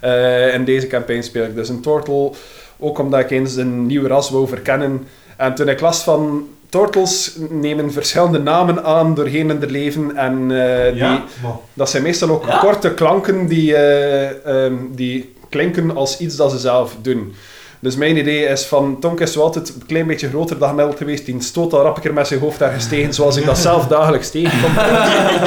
Eh 0.00 0.54
in 0.54 0.64
deze 0.64 0.86
campaign 0.86 1.22
speel 1.22 1.44
ik 1.44 1.54
dus 1.54 1.68
een 1.68 1.80
turtle, 1.80 2.30
ook 2.78 2.98
omdat 2.98 3.20
ik 3.20 3.30
eens 3.30 3.56
een 3.56 3.86
nieuw 3.86 4.06
ras 4.06 4.30
wou 4.30 4.48
verkennen. 4.48 5.06
En 5.36 5.54
toen 5.54 5.68
ik 5.68 5.80
las 5.80 6.02
van... 6.02 6.48
Turtles 6.68 7.36
nemen 7.48 7.92
verschillende 7.92 8.38
namen 8.38 8.84
aan 8.84 9.14
doorheen 9.14 9.48
hun 9.48 9.70
leven 9.70 10.16
en 10.16 10.32
eh, 10.32 10.92
die, 10.92 11.02
Ja, 11.02 11.24
dat 11.74 11.90
zijn 11.90 12.02
meestal 12.02 12.30
ook 12.30 12.46
Ja? 12.46 12.58
korte 12.58 12.94
klanken 12.94 13.46
die, 13.46 13.74
eh, 13.74 14.64
ehm, 14.64 14.74
die 14.90 15.38
klinken 15.50 15.96
als 15.96 16.18
iets 16.18 16.36
dat 16.36 16.50
ze 16.50 16.58
zelf 16.58 16.96
doen. 17.02 17.34
Dus 17.82 17.96
mijn 17.96 18.16
idee 18.16 18.44
is 18.44 18.64
van, 18.64 18.96
Tonk 19.00 19.20
is 19.20 19.32
zo 19.32 19.40
altijd 19.40 19.68
een 19.68 19.86
klein 19.86 20.06
beetje 20.06 20.28
groter 20.28 20.58
dan 20.58 20.68
gemiddeld 20.68 20.96
geweest. 20.96 21.26
Die 21.26 21.42
stoot 21.42 21.72
al 21.72 21.92
keer 21.92 22.12
met 22.12 22.26
zijn 22.26 22.40
hoofd 22.40 22.60
ergens 22.60 22.88
tegen, 22.88 23.14
zoals 23.14 23.36
ik 23.36 23.44
dat 23.44 23.58
zelf 23.68 23.86
dagelijks 23.86 24.30
tegenkom. 24.30 24.74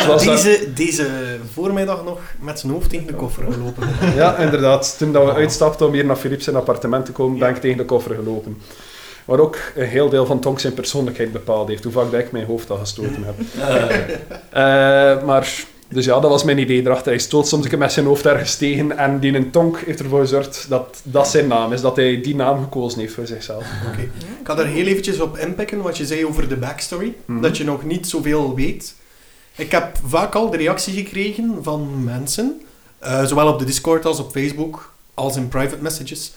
Dat- 0.07 0.19
Deze, 0.19 0.67
deze 0.75 1.07
voormiddag 1.53 2.03
nog 2.03 2.19
met 2.39 2.59
zijn 2.59 2.71
hoofd 2.71 2.89
tegen 2.89 3.07
de 3.07 3.13
koffer 3.13 3.43
gelopen. 3.51 3.89
ja, 4.15 4.37
inderdaad. 4.37 4.95
Toen 4.97 5.11
dat 5.11 5.25
we 5.25 5.33
uitstapten 5.33 5.87
om 5.87 5.93
hier 5.93 6.05
naar 6.05 6.15
Philippe 6.15 6.43
zijn 6.43 6.55
appartement 6.55 7.05
te 7.05 7.11
komen, 7.11 7.39
ben 7.39 7.49
ik 7.49 7.61
tegen 7.61 7.77
de 7.77 7.85
koffer 7.85 8.15
gelopen. 8.15 8.57
Waar 9.25 9.39
ook 9.39 9.57
een 9.75 9.87
heel 9.87 10.09
deel 10.09 10.25
van 10.25 10.39
Tonk 10.39 10.59
zijn 10.59 10.73
persoonlijkheid 10.73 11.31
bepaald 11.31 11.67
heeft. 11.67 11.83
Hoe 11.83 11.93
vaak 11.93 12.11
dat 12.11 12.19
ik 12.19 12.31
mijn 12.31 12.45
hoofd 12.45 12.69
al 12.69 12.77
gestoten 12.77 13.23
heb. 13.25 13.35
Eh, 14.49 15.23
maar, 15.25 15.63
dus 15.93 16.05
ja, 16.05 16.19
dat 16.19 16.29
was 16.29 16.43
mijn 16.43 16.57
idee 16.57 16.81
erachter. 16.81 17.11
Hij 17.11 17.21
stoot 17.21 17.47
soms 17.47 17.63
een 17.63 17.69
keer 17.69 17.77
met 17.79 17.91
zijn 17.91 18.05
hoofd 18.05 18.25
ergens 18.25 18.55
tegen. 18.55 18.97
En 18.97 19.19
die 19.19 19.35
een 19.35 19.51
tonk 19.51 19.79
heeft 19.85 19.99
ervoor 19.99 20.19
gezorgd 20.19 20.65
dat 20.69 21.01
dat 21.03 21.27
zijn 21.27 21.47
naam 21.47 21.73
is. 21.73 21.81
Dat 21.81 21.95
hij 21.95 22.21
die 22.21 22.35
naam 22.35 22.63
gekozen 22.63 22.99
heeft 22.99 23.13
voor 23.13 23.27
zichzelf. 23.27 23.63
Oké. 23.91 24.01
Ik 24.01 24.09
ga 24.43 24.55
daar 24.55 24.65
heel 24.65 24.85
eventjes 24.85 25.19
op 25.19 25.37
inpikken 25.37 25.81
wat 25.81 25.97
je 25.97 26.05
zei 26.05 26.25
over 26.25 26.47
de 26.49 26.55
backstory. 26.55 27.13
Mhm. 27.25 27.41
Dat 27.41 27.57
je 27.57 27.63
nog 27.63 27.83
niet 27.83 28.07
zoveel 28.07 28.55
weet. 28.55 28.95
Ik 29.55 29.71
heb 29.71 29.97
vaak 30.07 30.35
al 30.35 30.49
de 30.49 30.57
reactie 30.57 30.93
gekregen 30.93 31.57
van 31.61 32.03
mensen, 32.03 32.61
eh, 32.99 33.25
zowel 33.25 33.47
op 33.47 33.59
de 33.59 33.65
Discord 33.65 34.05
als 34.05 34.19
op 34.19 34.31
Facebook, 34.31 34.93
als 35.13 35.35
in 35.35 35.47
private 35.47 35.81
messages, 35.81 36.33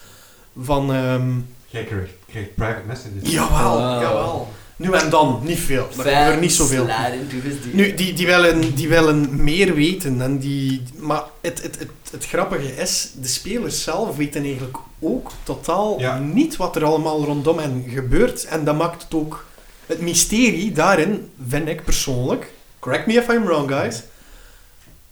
van... 0.61 0.93
ehm, 0.93 1.31
jij 1.67 1.85
krijgt, 1.85 2.11
krijgt 2.29 2.55
private 2.55 2.87
messages. 2.87 3.33
jawel, 3.33 3.79
Ah. 3.83 4.01
jawel. 4.03 4.49
Nu 4.77 4.93
en 4.93 5.11
dan, 5.11 5.41
niet 5.43 5.59
veel. 5.59 5.89
Maar 5.97 6.07
er 6.07 6.22
gebeurt 6.22 6.41
niet 6.41 6.53
zoveel. 6.53 6.87
DM. 6.87 7.77
Nu, 7.77 7.95
die, 7.95 8.12
die, 8.12 8.27
willen, 8.27 8.74
die 8.74 8.89
willen 8.89 9.45
meer 9.45 9.74
weten. 9.74 10.20
En 10.20 10.39
die, 10.39 10.83
maar 10.97 11.22
het, 11.41 11.62
het, 11.62 11.79
het, 11.79 11.91
het 12.11 12.27
grappige 12.27 12.77
is, 12.77 13.11
de 13.20 13.29
spelers 13.29 13.83
zelf 13.83 14.16
weten 14.16 14.43
eigenlijk 14.43 14.77
ook 15.01 15.31
totaal 15.43 16.01
Ja. 16.01 16.18
niet 16.18 16.57
wat 16.57 16.77
er 16.77 16.85
allemaal 16.85 17.24
rondom 17.24 17.59
hen 17.59 17.85
gebeurt. 17.89 18.45
En 18.45 18.64
dat 18.64 18.77
maakt 18.77 19.03
het 19.03 19.14
ook... 19.14 19.45
Het 19.87 20.01
mysterie 20.01 20.72
daarin, 20.72 21.31
vind 21.49 21.68
ik 21.68 21.85
persoonlijk... 21.85 22.53
Correct 22.79 23.07
me 23.07 23.12
if 23.14 23.29
I'm 23.29 23.45
wrong, 23.45 23.70
guys. 23.70 24.03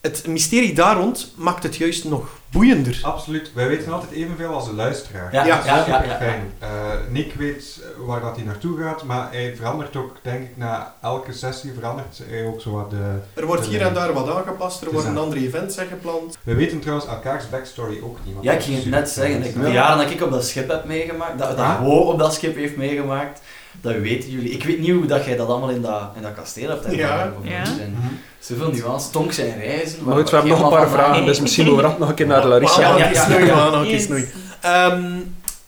Het 0.05 0.27
mysterie 0.27 0.75
daar 0.75 0.97
rond 0.97 1.33
maakt 1.37 1.63
het 1.63 1.77
juist 1.77 2.05
nog 2.05 2.29
boeiender. 2.51 2.99
Absoluut. 3.03 3.51
Wij 3.55 3.69
weten 3.69 3.93
altijd 3.93 4.13
evenveel 4.13 4.53
als 4.53 4.65
de 4.67 4.75
luisteraar. 4.75 5.33
Ja, 5.33 5.45
Ja, 5.47 5.57
Dat 5.57 5.65
is 5.65 5.71
ja, 5.71 5.79
super 5.79 5.93
ja, 5.93 6.13
ja. 6.13 6.17
fijn. 6.17 6.53
Eh, 6.59 6.69
Nick 7.09 7.35
weet 7.35 7.81
waar 7.99 8.21
dat 8.21 8.37
hij 8.37 8.45
naartoe 8.45 8.83
gaat, 8.83 9.05
maar 9.05 9.29
hij 9.31 9.57
verandert 9.57 9.97
ook, 9.97 10.17
denk 10.23 10.43
ik, 10.43 10.57
na 10.57 10.95
elke 11.03 11.33
sessie 11.33 11.73
verandert 11.73 12.21
hij 12.29 12.47
ook 12.47 12.61
zo 12.61 12.71
wat 12.71 12.91
de... 12.91 13.19
Er 13.35 13.47
wordt 13.47 13.67
hier 13.67 13.81
en 13.81 13.95
daar 13.95 14.13
wat 14.13 14.31
aangepast, 14.31 14.83
er 14.83 14.93
worden 14.93 15.17
andere 15.17 15.41
events 15.41 15.77
ingepland. 15.77 16.39
We 16.43 16.55
weten 16.55 16.81
trouwens 16.81 17.09
elkaars 17.09 17.49
backstory 17.49 18.01
ook 18.03 18.19
niet. 18.25 18.35
Ja, 18.41 18.53
ik 18.53 18.63
ging 18.63 18.77
het 18.77 18.87
net 18.87 19.09
super 19.09 19.31
zeggen. 19.33 19.45
Ik, 19.49 19.63
de 19.63 19.71
jaren 19.71 19.99
dat 19.99 20.11
ik 20.11 20.23
op 20.23 20.31
dat 20.31 20.45
schip 20.47 20.69
heb 20.69 20.85
meegemaakt, 20.85 21.39
dat, 21.39 21.49
dat 21.49 21.59
Ah. 21.59 21.79
Ho 21.79 21.97
op 21.99 22.19
dat 22.19 22.35
schip 22.35 22.57
heeft 22.57 22.77
meegemaakt, 22.77 23.41
dat 23.81 23.95
weten 23.97 24.31
jullie. 24.31 24.51
Ik 24.51 24.65
weet 24.65 24.79
niet 24.79 24.91
hoe 24.91 25.07
dat 25.07 25.25
jij 25.25 25.37
dat 25.37 25.49
allemaal 25.49 25.71
in 25.71 25.83
dat, 25.83 26.03
in 26.17 26.23
dat 26.23 26.35
kasteel 26.35 26.69
hebt 26.69 26.85
ervaren. 26.85 27.35
Ja. 27.43 27.65
zijn 27.65 27.91
Mhm. 27.91 28.07
Zoveel 28.39 28.71
nuances, 28.71 29.11
Tonk 29.11 29.33
zijn 29.33 29.59
reizen. 29.59 30.05
Maar 30.05 30.15
goed, 30.17 30.31
we 30.31 30.37
hebben 30.37 30.53
nog 30.59 30.63
een 30.65 30.77
paar 30.79 30.89
vragen, 30.91 31.25
dus 31.27 31.41
misschien 31.41 31.65
moeten 31.67 31.83
we 31.85 31.91
dat 31.91 31.99
nog 31.99 32.09
een 32.09 32.15
keer 32.15 32.27
naar 32.27 32.47
Larissa. 32.47 32.81
Ja, 32.81 32.97
ja, 32.97 33.11
ja, 33.29 33.39
ja, 33.39 33.83
ja. 33.83 33.99
snoei. 33.99 34.29
Ehm, 34.61 35.13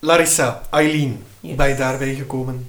Larissa, 0.00 0.62
Eileen, 0.70 1.22
hoe 1.40 1.48
Yes. 1.48 1.56
ben 1.56 1.68
je 1.68 1.74
daarbij 1.74 2.14
gekomen? 2.14 2.66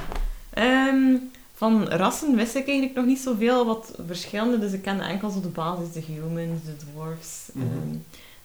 Ehm, 0.54 1.16
van 1.56 1.88
rassen 1.88 2.36
wist 2.36 2.56
ik 2.56 2.68
eigenlijk 2.68 2.96
nog 2.96 3.06
niet 3.06 3.20
zoveel 3.20 3.66
wat 3.66 3.92
verschillende. 4.08 4.60
Dus 4.60 4.72
ik 4.72 4.82
kende 4.82 5.04
enkel 5.04 5.30
zo 5.30 5.42
de 5.42 5.48
basis, 5.48 5.92
de 5.94 6.02
humans, 6.08 6.60
de 6.66 6.76
dwarfs, 6.94 7.38
Mhm. 7.54 7.66
ehm, 7.66 7.96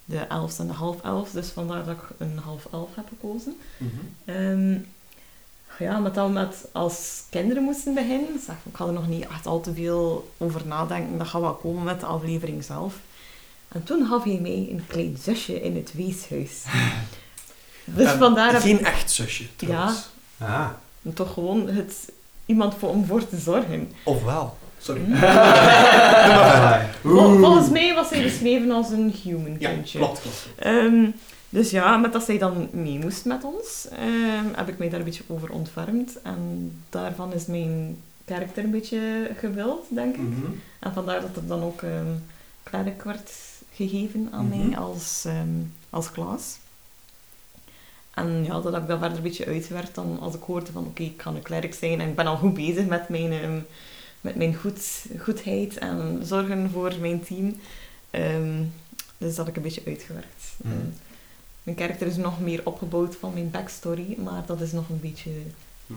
de 0.05 0.19
elves 0.19 0.59
en 0.59 0.67
de 0.67 0.73
half-elves. 0.73 1.33
Dus 1.33 1.49
vandaar 1.49 1.85
dat 1.85 1.95
ik 1.95 2.03
een 2.19 2.39
half-elf 2.45 2.89
heb 2.95 3.05
gekozen. 3.09 3.57
Ehm, 4.25 4.75
ja, 5.79 5.99
met 5.99 6.15
we 6.15 6.29
met 6.29 6.65
als 6.73 7.23
kinderen 7.31 7.63
moesten 7.63 7.95
beginnen, 7.95 8.41
zeg, 8.47 8.55
ik 8.71 8.77
had 8.77 8.89
er 8.89 8.95
nog 8.95 9.09
niet 9.09 9.27
echt 9.29 9.47
al 9.47 9.61
te 9.61 9.75
veel 9.75 10.31
over 10.39 10.61
nadenken. 10.67 11.19
Dat 11.19 11.27
gaat 11.27 11.41
wel 11.41 11.55
komen 11.55 11.83
met 11.85 12.01
de 12.01 12.07
aflevering 12.07 12.65
zelf. 12.65 12.95
En 13.69 13.83
toen 13.85 14.07
gaf 14.07 14.25
hij 14.25 14.39
mij 14.43 14.69
een 14.71 14.85
klein 14.87 15.17
zusje 15.23 15.63
in 15.63 15.77
het 15.77 15.93
weeshuis. 15.95 16.63
Dus 17.85 18.11
vandaar 18.11 18.53
heb 18.53 18.61
Geen 18.63 18.85
echt 18.85 19.11
zusje, 19.11 19.45
trouwens. 19.57 20.09
Ah, 20.39 20.69
ik 21.03 21.15
toch 21.15 21.33
gewoon 21.33 21.69
het, 21.69 21.95
iemand 22.47 22.75
voor, 22.79 22.89
om 22.89 23.05
voor 23.07 23.29
te 23.29 23.37
zorgen. 23.39 23.93
Of 24.05 24.25
wel? 24.25 24.57
Sorry. 24.79 25.01
ah. 25.23 26.81
Vol- 27.03 27.39
volgens 27.39 27.69
mij 27.71 27.95
was 27.95 28.11
hij 28.11 28.23
beschreven 28.23 28.71
als 28.71 28.91
een 28.91 29.15
human 29.23 29.57
Ja, 29.59 29.71
kindje. 29.71 29.99
klopt, 29.99 30.21
klopt. 30.21 30.47
Ehm, 30.59 31.07
dus 31.53 31.71
ja, 31.71 31.97
met 31.97 32.13
dat 32.13 32.25
zij 32.25 32.39
dan 32.39 32.69
mee 32.73 32.99
moest 32.99 33.25
met 33.25 33.45
ons, 33.45 33.89
ehm, 33.91 34.45
heb 34.55 34.69
ik 34.69 34.79
mij 34.79 34.89
daar 34.89 34.99
een 34.99 35.05
beetje 35.05 35.25
over 35.27 35.53
ontfermd. 35.53 36.23
En 36.23 36.73
daarvan 36.91 37.33
is 37.33 37.47
mijn 37.47 37.97
karakter 38.25 38.65
een 38.65 38.71
beetje 38.71 39.31
gewild, 39.39 39.87
denk 39.89 40.15
ik. 40.15 40.21
Mhm. 40.21 40.51
En 40.79 40.93
vandaar 40.93 41.21
dat 41.21 41.37
er 41.37 41.47
dan 41.47 41.63
ook 41.63 41.83
ehm 41.83 42.07
cleric 42.63 43.03
werd 43.03 43.31
gegeven 43.73 44.29
aan 44.33 44.47
Mhm. 44.49 44.69
mij 44.69 44.77
als, 44.79 45.25
ehm 45.27 45.49
als 45.91 46.11
klas. 46.11 46.57
En 48.15 48.45
ja, 48.45 48.61
dat 48.61 48.77
ik 48.77 48.87
dat 48.87 48.99
verder 48.99 49.17
een 49.17 49.23
beetje 49.23 49.47
uitwerk 49.47 49.95
dan 49.95 50.19
als 50.21 50.35
ik 50.35 50.43
hoorde 50.43 50.73
van 50.73 50.85
oké, 50.87 51.03
ik 51.03 51.23
ga 51.23 51.31
een 51.31 51.43
cleric 51.43 51.75
zijn 51.75 52.01
en 52.01 52.09
ik 52.09 52.15
ben 52.17 52.27
al 52.27 52.37
goed 52.37 52.55
bezig 52.55 52.87
met 52.87 53.09
mijn, 53.09 53.65
met 54.21 54.37
mijn 54.37 54.55
goed, 54.55 55.05
goedheid 55.19 55.79
en 55.79 56.21
zorgen 56.25 56.71
voor 56.71 56.93
mijn 57.01 57.25
team. 57.25 57.57
Dus 59.19 59.35
dat 59.35 59.37
heb 59.37 59.49
ik 59.49 59.57
een 59.57 59.63
beetje 59.63 59.83
uitgewerkt. 59.87 60.45
Mhm. 60.57 60.75
Mijn 61.63 61.77
karakter 61.77 62.07
is 62.07 62.17
nog 62.17 62.41
meer 62.41 62.61
opgebouwd 62.65 63.17
van 63.21 63.31
mijn 63.35 63.51
backstory, 63.51 64.17
maar 64.25 64.43
dat 64.47 64.61
is 64.61 64.73
nog 64.73 64.89
een 64.89 65.01
beetje 65.01 65.31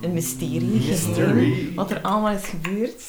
een 0.01 0.13
mysterie. 0.13 0.61
Mystery. 0.88 1.72
Wat 1.76 1.91
er 1.91 2.01
allemaal 2.01 2.32
is 2.34 2.45
gebeurd. 2.45 3.03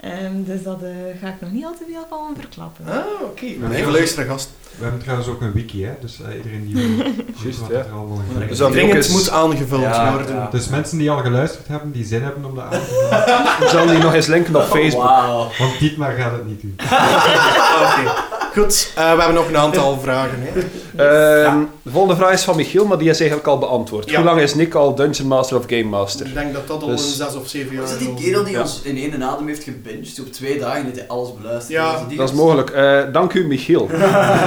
Ehm, 0.00 0.42
dus 0.44 0.62
dat 0.62 0.82
eh, 0.82 0.88
ga 1.20 1.28
ik 1.28 1.40
nog 1.40 1.50
niet 1.50 1.64
al 1.64 1.72
te 1.78 1.84
veel 1.90 2.06
van 2.08 2.34
verklappen. 2.38 2.86
Ah, 2.86 3.22
oké. 3.22 3.44
Ja, 3.44 3.70
Even 3.70 3.92
luisteren, 3.92 4.26
gast. 4.26 4.50
We 4.76 4.82
hebben 4.82 5.00
trouwens 5.00 5.28
ook 5.28 5.40
een 5.40 5.52
wiki, 5.52 5.84
hè? 5.84 5.92
dus 6.00 6.20
eh, 6.22 6.36
iedereen 6.36 6.66
die 6.66 6.74
wil 6.96 7.12
Juist, 7.42 7.58
wat 7.60 7.70
ja. 7.70 7.76
er 7.78 7.90
allemaal 7.92 8.20
in 8.40 8.48
Dus 8.48 8.58
dat- 8.58 8.72
Dringend 8.72 9.08
moet 9.08 9.30
aangevuld 9.30 9.80
Ja, 9.82 10.12
worden. 10.12 10.34
ja. 10.36 10.48
Dus 10.50 10.68
mensen 10.68 10.98
die 10.98 11.10
al 11.10 11.18
geluisterd 11.22 11.68
hebben, 11.68 11.92
die 11.92 12.04
zin 12.04 12.22
hebben 12.22 12.44
om 12.44 12.54
dat 12.54 12.64
aan 12.64 12.70
te 12.70 12.78
vullen. 12.78 13.58
We 13.60 13.66
zullen 13.68 13.94
die 13.94 14.02
nog 14.04 14.14
eens 14.14 14.26
linken 14.26 14.56
op 14.56 14.62
Facebook. 14.76 15.04
Wauw. 15.04 15.50
Want 15.58 15.78
Dietmar 15.78 16.12
gaat 16.12 16.32
het 16.32 16.46
niet 16.46 16.60
doen. 16.60 16.74
Oké. 17.82 18.12
Goed, 18.52 18.92
eh, 18.96 19.02
we 19.12 19.18
hebben 19.18 19.34
nog 19.34 19.48
een 19.48 19.56
aantal 19.56 19.98
vragen. 20.02 20.38
Hè. 20.40 20.60
Ehm, 21.44 21.58
de 21.82 21.90
volgende 21.90 22.16
vraag 22.16 22.32
is 22.32 22.42
van 22.42 22.56
Michiel, 22.56 22.84
maar 22.86 22.98
die 22.98 23.08
is 23.10 23.18
eigenlijk 23.20 23.48
al 23.48 23.58
beantwoord. 23.58 24.10
Ja. 24.10 24.16
Hoe 24.16 24.24
lang 24.24 24.40
is 24.40 24.54
Nick 24.54 24.74
al 24.74 24.94
Dungeon 24.94 25.28
Master 25.28 25.56
of 25.56 25.64
Game 25.66 25.82
Master? 25.82 26.26
Ik 26.26 26.34
denk 26.34 26.52
dat 26.52 26.68
dat 26.68 26.82
al 26.82 26.88
Dus- 26.88 27.06
een 27.06 27.12
zes 27.26 27.34
of 27.34 27.48
zeven 27.48 27.72
jaar 27.72 27.80
Was 27.82 27.90
het 27.90 27.98
die 28.00 28.14
kerel 28.14 28.44
die 28.44 28.52
Ja. 28.52 28.60
ons 28.60 28.80
in 28.82 28.96
één 28.96 29.22
adem 29.22 29.46
heeft 29.46 29.62
gebinged? 29.64 30.20
Op 30.20 30.32
twee 30.32 30.58
dagen 30.58 30.84
heeft 30.84 30.96
hij 30.96 31.08
alles 31.08 31.28
beluisterd. 31.40 31.68
Ja, 31.78 31.96
Dat 32.16 32.28
is 32.28 32.34
mogelijk. 32.34 32.70
Eh, 32.70 33.00
dank 33.12 33.32
u, 33.32 33.46
Michiel. 33.46 33.88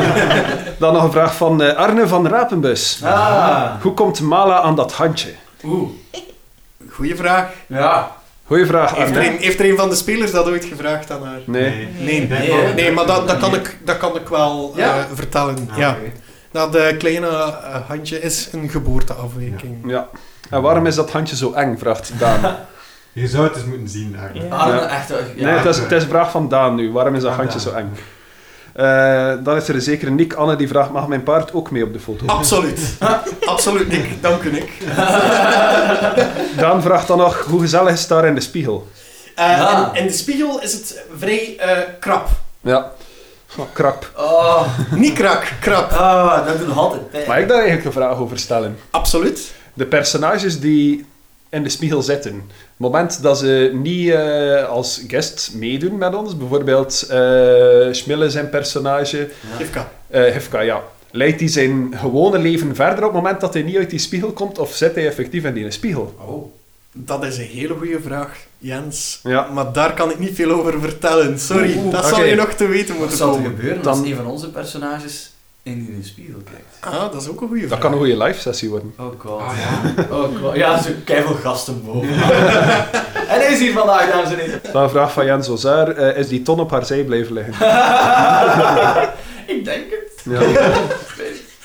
Dan 0.80 0.94
nog 0.94 1.04
een 1.04 1.12
vraag 1.12 1.36
van 1.36 1.62
eh, 1.62 1.76
Arne 1.76 2.08
van 2.08 2.28
Rapenbus. 2.28 3.00
Ah. 3.04 3.72
Hoe 3.82 3.94
komt 3.94 4.22
Mala 4.22 4.62
aan 4.62 4.76
dat 4.76 4.92
handje? 4.92 5.30
Oeh. 5.64 5.90
Goeie 6.90 7.16
vraag. 7.16 7.50
Ja. 7.68 8.12
Goeie 8.48 8.66
vraag, 8.66 8.96
Heeft 8.96 9.16
er, 9.16 9.26
een, 9.26 9.38
heeft 9.38 9.60
er 9.60 9.70
een 9.70 9.78
van 9.78 9.90
de 9.90 9.96
spelers 9.96 10.32
dat 10.32 10.48
ooit 10.48 10.66
gevraagd 10.66 11.12
aan 11.12 11.24
haar? 11.24 11.40
Nee. 11.46 11.88
Nee, 12.00 12.28
Nee, 12.28 12.28
nee, 12.28 12.74
nee 12.74 12.92
maar 12.92 13.06
dat, 13.06 13.28
dat, 13.28 13.38
kan 13.38 13.56
ik, 13.56 13.78
dat 13.84 13.98
kan 13.98 14.16
ik 14.16 14.28
wel 14.28 14.74
Ja? 14.76 14.98
eh, 14.98 15.04
vertellen. 15.14 15.70
Ah, 15.72 15.78
ja. 15.78 15.98
Dat 16.52 16.76
eh, 16.76 16.98
kleine 16.98 17.28
eh, 17.28 17.76
handje 17.88 18.20
is 18.22 18.50
een 18.52 18.70
geboorteafwijking. 18.70 19.78
Ja. 19.86 20.08
En 20.50 20.62
waarom 20.62 20.86
is 20.86 20.96
dat 20.96 21.12
handje 21.12 21.36
zo 21.36 21.52
eng, 21.54 21.78
vraagt 21.78 22.12
Daan. 22.20 22.40
Je 23.14 23.28
zou 23.28 23.44
het 23.44 23.56
eens 23.56 23.66
moeten 23.66 23.90
zien. 23.90 24.16
Ja. 24.34 24.56
Arne, 24.56 24.74
Ja. 24.80 24.88
echt. 24.88 25.08
Ja. 25.36 25.46
Nee, 25.46 25.54
het 25.58 25.66
is, 25.66 25.78
het 25.78 25.92
is 25.92 26.04
een 26.04 26.10
vraag 26.10 26.32
van 26.32 26.50
Daan 26.50 26.76
nu. 26.76 26.92
Waarom 26.92 27.16
is 27.16 27.22
dat 27.22 27.34
handje 27.34 27.60
zo 27.60 27.72
eng? 27.72 27.92
Eh, 28.76 29.34
dan 29.44 29.56
is 29.56 29.68
er 29.68 29.82
zeker 29.82 30.12
Nick 30.12 30.34
Anne 30.34 30.56
die 30.56 30.68
vraagt, 30.68 30.92
mag 30.92 31.08
mijn 31.08 31.24
paard 31.24 31.54
ook 31.54 31.72
mee 31.72 31.84
op 31.84 31.94
de 31.94 32.00
foto? 32.00 32.26
Absoluut. 32.26 32.80
Absoluut, 33.46 33.88
Nick. 33.88 34.22
Dank 34.22 34.44
u, 34.44 34.52
Nick. 34.52 34.70
Daan 36.58 36.82
vraagt 36.82 37.08
dan 37.08 37.18
nog, 37.18 37.44
hoe 37.46 37.60
gezellig 37.62 37.94
is 37.94 38.00
het 38.00 38.10
daar 38.10 38.26
in 38.26 38.36
de 38.36 38.42
spiegel? 38.42 38.88
Eh, 39.36 39.46
Ja. 39.48 39.92
in, 39.94 40.00
in 40.02 40.08
de 40.08 40.14
spiegel 40.14 40.62
is 40.62 40.74
het 40.74 41.04
vrij 41.18 41.56
eh, 41.58 41.78
krap. 42.00 42.28
Ja. 42.62 42.92
Oh, 43.58 43.66
krap. 43.74 44.12
Oh, 44.18 44.62
Niet 44.92 45.14
krak, 45.14 45.52
krap. 45.60 45.92
ah, 45.92 46.46
dat 46.46 46.58
doet 46.58 46.68
nog 46.68 46.78
altijd 46.78 47.10
pijn. 47.10 47.28
Mag 47.28 47.38
ik 47.38 47.48
daar 47.48 47.58
eigenlijk 47.58 47.86
een 47.86 47.92
vraag 48.02 48.18
over 48.18 48.40
stellen? 48.40 48.78
Absoluut. 48.92 49.52
De 49.74 49.86
personages 49.86 50.60
die 50.60 51.06
in 51.56 51.64
de 51.64 51.70
spiegel 51.70 52.02
zitten. 52.02 52.34
Het 52.34 52.44
moment 52.78 53.22
dat 53.22 53.38
ze 53.38 53.72
niet 53.74 54.10
eh, 54.12 54.68
als 54.70 55.04
guest 55.08 55.52
meedoen 55.54 55.98
met 55.98 56.16
ons, 56.16 56.38
bijvoorbeeld 56.38 57.06
eh 57.10 57.88
Schmille 57.92 58.30
zijn 58.30 58.50
personage, 58.50 59.18
Ja. 59.18 59.56
Gifka. 59.58 59.92
eh 60.08 60.32
Hifka, 60.34 60.60
ja. 60.62 60.82
Leidt 61.12 61.40
hij 61.40 61.50
zijn 61.50 61.94
gewone 61.96 62.38
leven 62.40 62.76
verder 62.76 62.98
op 63.06 63.14
het 63.14 63.22
moment 63.22 63.42
dat 63.42 63.54
hij 63.54 63.64
niet 63.64 63.78
uit 63.78 63.90
die 63.90 64.00
spiegel 64.00 64.32
komt, 64.32 64.60
of 64.60 64.74
zit 64.74 64.96
hij 64.96 65.08
effectief 65.08 65.44
in 65.44 65.54
die 65.54 65.72
spiegel? 65.72 66.16
Oh. 66.28 66.54
Dat 66.98 67.24
is 67.26 67.38
een 67.38 67.44
hele 67.44 67.74
goede 67.74 68.00
vraag, 68.02 68.38
Jens. 68.58 69.20
Ja. 69.24 69.48
Maar 69.54 69.72
daar 69.74 69.94
kan 69.94 70.12
ik 70.12 70.20
niet 70.20 70.36
veel 70.36 70.52
over 70.52 70.80
vertellen. 70.82 71.40
Sorry, 71.40 71.78
Oeh, 71.78 71.92
dat 71.92 72.06
zal 72.08 72.24
je 72.24 72.36
nog 72.36 72.54
te 72.54 72.68
weten 72.68 72.88
Wat 72.88 72.98
moeten 72.98 73.18
zou 73.18 73.30
er 73.30 73.36
komen. 73.36 73.56
gebeuren 73.56 73.82
Dan- 73.84 73.98
als 73.98 74.08
een 74.08 74.16
van 74.16 74.28
onze 74.28 74.50
personages 74.50 75.32
in 75.66 75.96
de 76.00 76.06
spiegel 76.08 76.40
kijkt? 76.52 76.96
Ah, 76.96 77.12
dat 77.12 77.22
is 77.22 77.28
ook 77.30 77.42
een 77.42 77.48
goede 77.48 77.62
Dat 77.62 77.70
vraag. 77.70 77.82
kan 77.82 77.92
een 77.92 77.98
goede 77.98 78.24
live 78.24 78.40
sessie 78.40 78.70
worden. 78.70 78.94
Oh 79.00 79.20
god. 79.20 79.42
Ah 79.42 79.54
ja. 79.58 80.06
Oh 80.16 80.42
god. 80.42 80.56
Ja, 80.56 80.82
zo 80.82 80.90
keiveel 81.04 81.36
gasten 81.36 81.84
boven. 81.86 82.10
en 83.32 83.40
hij 83.42 83.52
is 83.52 83.60
hier 83.60 83.74
vandaag, 83.74 84.10
dames 84.12 84.32
en 84.32 84.38
heren. 84.40 84.60
Dan 84.72 84.84
een 84.84 84.90
vraag 84.90 85.14
van 85.14 85.26
Jens 85.26 85.50
Ozaar. 85.50 85.88
eh, 85.90 86.18
is 86.18 86.28
die 86.28 86.42
ton 86.42 86.60
op 86.60 86.72
haar 86.72 86.86
zij 86.86 87.04
blijven 87.04 87.34
liggen? 87.34 87.54
Ik 89.56 89.66
denk 89.66 89.84
het. 89.90 90.22
Ja. 90.24 90.40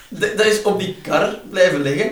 Dat 0.36 0.46
is 0.46 0.62
op 0.62 0.78
die 0.78 0.96
kar 1.03 1.34
blijven 1.51 1.82
liggen. 1.82 2.11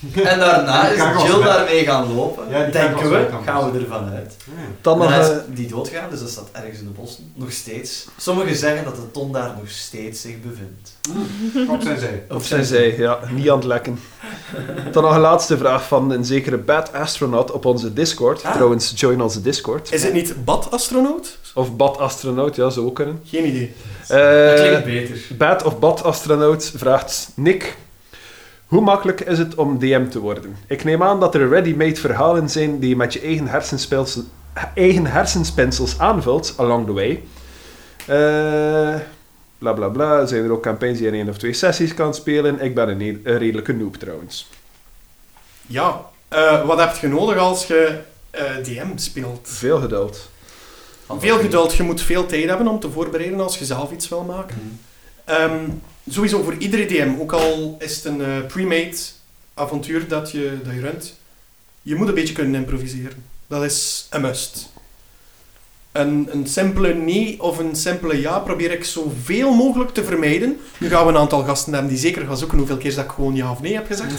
En 0.30 0.38
daarna 0.38 0.88
Die 0.88 0.96
is 0.96 1.22
Jill 1.22 1.42
daarmee 1.42 1.84
gaan 1.84 2.14
lopen. 2.14 2.50
Ja, 2.50 2.62
die 2.62 2.72
Denken 2.72 3.10
we, 3.10 3.28
gaan 3.44 3.72
we 3.72 3.78
ervan 3.78 4.10
uit. 4.10 4.36
Dan 4.80 4.98
nog... 4.98 5.08
Daarna 5.08 5.24
is 5.24 5.30
eh, 5.30 5.42
die 5.46 5.68
doodgaan, 5.68 6.10
dus 6.10 6.20
dat 6.20 6.28
staat 6.30 6.48
ergens 6.52 6.78
in 6.78 6.84
de 6.84 6.90
bossen. 6.90 7.32
Nog 7.34 7.52
steeds. 7.52 8.06
Sommigen 8.16 8.56
zeggen 8.56 8.84
dat 8.84 8.96
de 8.96 9.10
ton 9.10 9.32
daar 9.32 9.54
nog 9.58 9.70
steeds 9.70 10.20
zich 10.20 10.34
bevindt. 10.40 10.98
Op 11.70 11.82
zijn 11.82 11.98
zij. 11.98 12.24
Op 12.28 12.42
zijn 12.42 12.64
zij, 12.64 12.96
ja. 12.96 13.18
Niet 13.30 13.50
aan 13.50 13.56
het 13.56 13.66
lekken. 13.66 13.98
Dan 14.92 15.02
nog 15.02 15.14
een 15.14 15.20
laatste 15.20 15.58
vraag 15.58 15.86
van 15.86 16.10
een 16.10 16.24
zekere 16.24 16.58
Bad 16.58 16.92
Astronaut 16.92 17.50
op 17.50 17.64
onze 17.64 17.92
Discord. 17.92 18.44
Ah. 18.44 18.52
Trouwens, 18.52 18.92
join 18.96 19.20
onze 19.22 19.40
Discord. 19.40 19.92
Is 19.92 20.02
het 20.02 20.12
niet 20.12 20.44
Bad-astronaut? 20.44 21.38
Of 21.54 21.76
Bad 21.76 21.98
Astronaut, 21.98 22.56
ja, 22.56 22.70
zou 22.70 22.86
ook 22.86 22.94
kunnen. 22.94 23.20
Geen 23.24 23.46
idee. 23.46 23.72
dat 24.08 24.18
Eh 24.18 24.54
klinkt 24.54 24.84
beter. 24.84 25.36
Bad 25.36 25.62
of 25.62 25.78
Bad 25.78 26.02
Astronaut 26.02 26.72
vraagt 26.76 27.30
Nick... 27.34 27.76
Hoe 28.70 28.80
makkelijk 28.80 29.20
is 29.20 29.38
het 29.38 29.54
om 29.54 29.78
DM 29.78 30.08
te 30.08 30.18
worden? 30.18 30.56
Ik 30.66 30.84
neem 30.84 31.02
aan 31.02 31.20
dat 31.20 31.34
er 31.34 31.48
ready-made 31.48 32.00
verhalen 32.00 32.48
zijn 32.48 32.78
die 32.78 32.88
je 32.88 32.96
met 32.96 33.12
je 33.12 33.20
eigen 33.20 33.46
hersenspinsels, 33.46 34.24
eigen 34.74 35.06
hersenspinsels 35.06 35.98
aanvult 35.98 36.54
along 36.56 36.86
the 36.86 36.92
way. 36.92 37.22
Eh, 38.06 39.00
bla 39.58 39.72
bla 39.72 39.88
bla. 39.88 40.26
Zijn 40.26 40.44
er 40.44 40.52
ook 40.52 40.62
campagnes 40.62 40.98
die 40.98 41.06
je 41.06 41.12
in 41.12 41.18
één 41.18 41.28
of 41.28 41.38
twee 41.38 41.52
sessies 41.52 41.94
kan 41.94 42.14
spelen? 42.14 42.60
Ik 42.60 42.74
ben 42.74 43.00
een, 43.00 43.20
redelijke 43.24 43.72
noob 43.72 43.96
trouwens. 43.96 44.48
Ja, 45.66 46.04
eh, 46.28 46.66
wat 46.66 46.78
heb 46.78 46.96
je 46.96 47.08
nodig 47.08 47.36
als 47.36 47.66
je 47.66 47.98
eh, 48.30 48.44
DM 48.62 48.96
speelt? 48.96 49.40
Veel 49.42 49.80
geduld. 49.80 50.30
Veel 51.18 51.38
geduld. 51.38 51.74
Je 51.74 51.82
moet 51.82 52.02
veel 52.02 52.26
tijd 52.26 52.48
hebben 52.48 52.68
om 52.68 52.80
te 52.80 52.90
voorbereiden 52.90 53.40
als 53.40 53.58
je 53.58 53.64
zelf 53.64 53.92
iets 53.92 54.08
wil 54.08 54.22
maken. 54.22 54.80
Ehm, 55.24 55.64
sowieso 56.08 56.42
voor 56.42 56.54
iedere 56.58 56.86
DM, 56.86 57.12
ook 57.18 57.32
al 57.32 57.76
is 57.78 57.96
het 57.96 58.04
een 58.04 58.22
eh, 58.24 58.46
pre-made 58.46 58.96
avontuur 59.54 60.08
dat 60.08 60.30
je, 60.30 60.58
dat 60.64 60.74
je 60.74 60.80
runt, 60.80 61.16
je 61.82 61.94
moet 61.94 62.08
een 62.08 62.14
beetje 62.14 62.34
kunnen 62.34 62.54
improviseren. 62.54 63.24
Dat 63.46 63.64
is 63.64 64.06
een 64.10 64.20
must. 64.20 64.72
Een, 65.92 66.28
een 66.30 66.46
simpele 66.46 66.94
nee 66.94 67.42
of 67.42 67.58
een 67.58 67.76
simpele 67.76 68.20
ja 68.20 68.38
probeer 68.38 68.70
ik 68.70 68.84
zoveel 68.84 69.54
mogelijk 69.54 69.90
te 69.90 70.04
vermijden. 70.04 70.60
Nu 70.78 70.88
gaan 70.88 71.06
we 71.06 71.12
een 71.12 71.18
aantal 71.18 71.42
gasten 71.42 71.72
hebben 71.72 71.90
die 71.90 72.00
zeker 72.00 72.26
gaan 72.26 72.36
zoeken 72.36 72.58
hoeveel 72.58 72.76
keer 72.76 72.94
dat 72.94 73.04
ik 73.04 73.10
gewoon 73.10 73.34
ja 73.34 73.50
of 73.50 73.60
nee 73.60 73.74
heb 73.74 73.86
gezegd. 73.86 74.10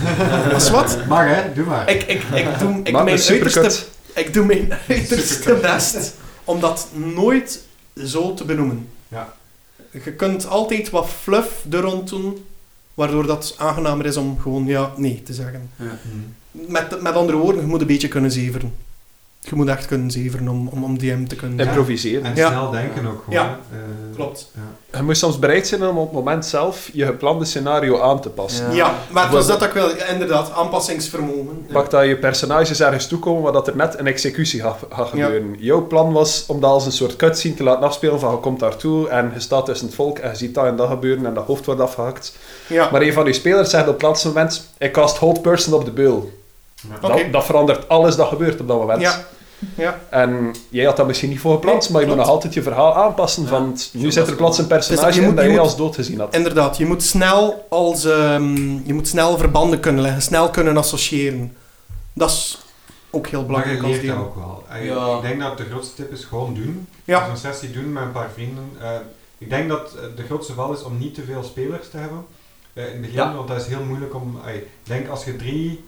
Dat 0.49 0.61
is 0.61 0.69
wat. 0.79 1.07
Mag 1.07 1.25
hè, 1.25 1.53
doe 1.53 1.65
maar. 1.65 1.89
Ik, 1.89 2.03
ik, 2.03 2.23
ik 2.33 2.59
doe, 2.59 2.79
ik 2.83 2.91
Maak 2.91 3.03
mijn 3.03 3.19
uiterste 3.19 3.85
ik 4.13 4.33
doe 4.33 4.45
mijn 4.45 4.73
uiterste 4.87 5.53
best 5.53 6.13
om 6.43 6.59
dat 6.59 6.87
nooit 6.93 7.59
zo 8.05 8.33
te 8.33 8.45
benoemen. 8.45 8.89
Ja. 9.91 9.99
Je 10.03 10.13
kunt 10.13 10.47
altijd 10.47 10.89
wat 10.89 11.09
fluff 11.09 11.65
er 11.69 11.81
rond 11.81 12.09
doen, 12.09 12.45
waardoor 12.93 13.25
dat 13.25 13.55
aangenamer 13.57 14.05
is 14.05 14.17
om 14.17 14.39
gewoon 14.39 14.65
ja, 14.65 14.93
nee 14.97 15.23
te 15.23 15.33
zeggen. 15.33 15.69
Mhm. 15.75 15.91
Met, 16.51 17.01
met 17.01 17.13
andere 17.13 17.37
woorden, 17.37 17.61
je 17.61 17.67
moet 17.67 17.81
een 17.81 17.87
beetje 17.87 18.07
kunnen 18.07 18.31
zeveren. 18.31 18.73
Je 19.49 19.55
moet 19.55 19.67
echt 19.67 19.85
kunnen 19.85 20.11
zeveren 20.11 20.47
om, 20.47 20.67
om, 20.67 20.83
om 20.83 20.97
DM 20.97 21.25
te 21.25 21.35
kunnen 21.35 21.57
Ja. 21.57 21.63
Improviseren. 21.65 22.23
En 22.23 22.35
Ja. 22.35 22.47
snel 22.49 22.69
denken 22.71 23.05
ook 23.07 23.23
gewoon. 23.23 23.39
Ja. 23.45 23.59
eh, 23.71 24.15
Klopt. 24.15 24.51
Ja. 24.91 24.97
Je 24.97 25.03
moet 25.03 25.17
soms 25.17 25.39
bereid 25.39 25.67
zijn 25.67 25.83
om 25.87 25.97
op 25.97 26.03
het 26.05 26.13
moment 26.13 26.45
zelf 26.45 26.89
je 26.93 27.05
geplande 27.05 27.45
scenario 27.45 27.99
aan 28.01 28.21
te 28.21 28.29
passen. 28.29 28.65
Ja. 28.69 28.75
Ja, 28.75 28.95
maar 29.11 29.23
het 29.23 29.31
was 29.33 29.47
dat 29.47 29.63
ook 29.63 29.73
wel, 29.73 29.89
inderdaad, 30.11 30.51
aanpassingsvermogen. 30.51 31.65
Pak 31.71 31.89
dat 31.89 32.05
je 32.05 32.17
personages 32.17 32.81
ergens 32.81 33.07
toekomen 33.07 33.41
waar 33.43 33.51
dat 33.51 33.67
er 33.67 33.75
net 33.75 33.99
een 33.99 34.07
executie 34.07 34.61
gaat, 34.61 34.77
gaat 34.89 35.07
gebeuren. 35.09 35.55
Jouw 35.59 35.87
plan 35.87 36.11
was 36.13 36.43
om 36.47 36.59
dat 36.59 36.69
als 36.71 36.85
een 36.85 36.91
soort 36.91 37.15
cutscene 37.15 37.53
te 37.55 37.63
laten 37.63 37.83
afspelen 37.83 38.19
van 38.19 38.31
je 38.31 38.37
komt 38.39 38.59
daartoe 38.59 39.07
en 39.09 39.31
je 39.33 39.39
staat 39.39 39.65
tussen 39.65 39.87
het 39.87 39.95
volk 39.95 40.19
en 40.19 40.29
je 40.29 40.35
ziet 40.37 40.53
dat 40.55 40.65
en 40.65 40.75
dat 40.75 40.89
gebeuren 40.89 41.25
en 41.25 41.33
dat 41.33 41.45
hoofd 41.45 41.65
wordt 41.65 41.81
afgehakt. 41.81 42.37
Ja, 42.67 42.89
Maar 42.91 43.01
een 43.01 43.13
van 43.13 43.25
je 43.25 43.33
spelers 43.33 43.69
zegt 43.69 43.87
op 43.87 43.93
het 43.93 44.01
laatste 44.01 44.27
moment, 44.27 44.67
ik 44.77 44.91
cast 44.91 45.17
hold 45.17 45.41
person 45.41 45.73
op 45.73 45.85
de 45.85 45.91
beul. 45.91 46.39
Dat, 47.01 47.21
dat 47.31 47.45
verandert 47.45 47.89
alles 47.89 48.15
dat 48.15 48.27
gebeurt 48.27 48.61
op 48.61 48.67
dat 48.67 48.77
moment. 48.79 49.01
ja, 49.01 49.25
ja. 49.75 49.99
En 50.09 50.55
jij 50.69 50.85
had 50.85 50.97
dat 50.97 51.07
misschien 51.07 51.29
niet 51.29 51.39
voor 51.39 51.53
gepland, 51.53 51.81
Nee, 51.83 51.91
maar 51.91 52.01
je 52.01 52.07
moet 52.07 52.15
nog 52.17 52.27
altijd 52.27 52.53
je 52.53 52.61
verhaal 52.61 52.95
aanpassen. 52.95 53.43
Ja. 53.43 53.49
Van, 53.49 53.77
Zo 53.77 53.89
nu 53.99 54.11
zit 54.11 54.27
er 54.27 54.35
plots 54.35 54.57
een 54.57 54.67
Dus 54.67 54.73
personage 54.87 55.13
je 55.15 55.21
moet- 55.21 55.29
in 55.29 55.35
dat 55.35 55.43
je 55.45 55.51
je 55.51 55.57
moet- 55.57 55.65
als 55.67 55.77
dood 55.77 55.95
gezien 55.95 56.19
had. 56.19 56.35
Inderdaad, 56.35 56.77
je 56.77 56.85
moet 56.85 57.03
snel 57.03 57.65
als 57.69 58.05
ehm, 58.05 58.55
je 58.87 58.93
moet 58.93 59.07
snel 59.07 59.37
verbanden 59.37 59.79
kunnen 59.79 60.01
leggen, 60.01 60.21
snel 60.21 60.49
kunnen 60.49 60.77
associëren. 60.77 61.55
Dat 62.13 62.29
is 62.29 62.61
ook 63.09 63.27
heel 63.27 63.39
Maar 63.39 63.47
belangrijk 63.47 63.77
je 63.81 63.87
als 63.87 63.95
leert 63.95 64.07
dat 64.07 64.17
ook 64.17 64.35
wel. 64.35 64.63
Ja. 64.83 65.15
Ik 65.15 65.21
denk 65.21 65.39
dat 65.41 65.57
de 65.57 65.65
grootste 65.71 65.95
tip 65.95 66.11
is 66.11 66.23
gewoon 66.23 66.53
doen. 66.53 66.87
Ja. 67.03 67.19
Dus 67.19 67.29
een 67.29 67.37
sessie 67.53 67.71
doen 67.71 67.93
met 67.93 68.03
een 68.03 68.11
paar 68.11 68.29
vrienden. 68.33 68.63
Eh, 68.81 68.89
ik 69.37 69.49
denk 69.49 69.69
dat 69.69 69.93
eh, 69.95 70.01
de 70.15 70.23
grootste 70.23 70.53
val 70.53 70.73
is 70.73 70.83
om 70.83 70.97
niet 70.97 71.15
te 71.15 71.21
veel 71.23 71.43
spelers 71.43 71.89
te 71.89 71.97
hebben. 71.97 72.25
eh, 72.73 72.85
in 72.85 72.91
het 72.91 73.01
begin, 73.01 73.15
Ja. 73.15 73.33
want 73.35 73.47
dat 73.47 73.57
is 73.61 73.67
heel 73.67 73.83
moeilijk 73.83 74.15
om... 74.15 74.39
ik 74.55 74.67
denk 74.83 75.07
als 75.09 75.23
je 75.23 75.35
drie, 75.35 75.83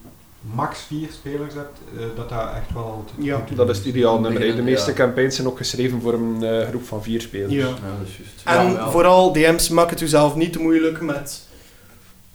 max 0.51 0.79
vier 0.87 1.07
spelers 1.11 1.53
hebt, 1.53 1.77
eh, 1.97 2.05
dat 2.15 2.29
dat 2.29 2.39
echt 2.55 2.73
wel 2.73 3.05
Ja. 3.17 3.43
Dat 3.55 3.69
is 3.69 3.77
het 3.77 3.85
ideaal 3.85 4.19
nummer. 4.19 4.41
De 4.41 4.47
Ja. 4.55 4.61
meeste 4.61 4.93
campagnes 4.93 5.35
zijn 5.35 5.47
ook 5.47 5.57
geschreven 5.57 6.01
voor 6.01 6.13
een 6.13 6.43
eh, 6.43 6.67
groep 6.67 6.85
van 6.85 7.03
vier 7.03 7.21
spelers. 7.21 7.53
Ja. 7.53 7.59
Ja, 7.59 7.65
dat 7.99 8.07
is 8.07 8.17
juist. 8.17 8.41
En 8.79 8.91
vooral 8.91 9.31
DM's, 9.33 9.69
maak 9.69 9.89
het 9.89 9.99
jezelf 9.99 10.35
niet 10.35 10.53
te 10.53 10.59
moeilijk 10.59 11.01
met 11.01 11.41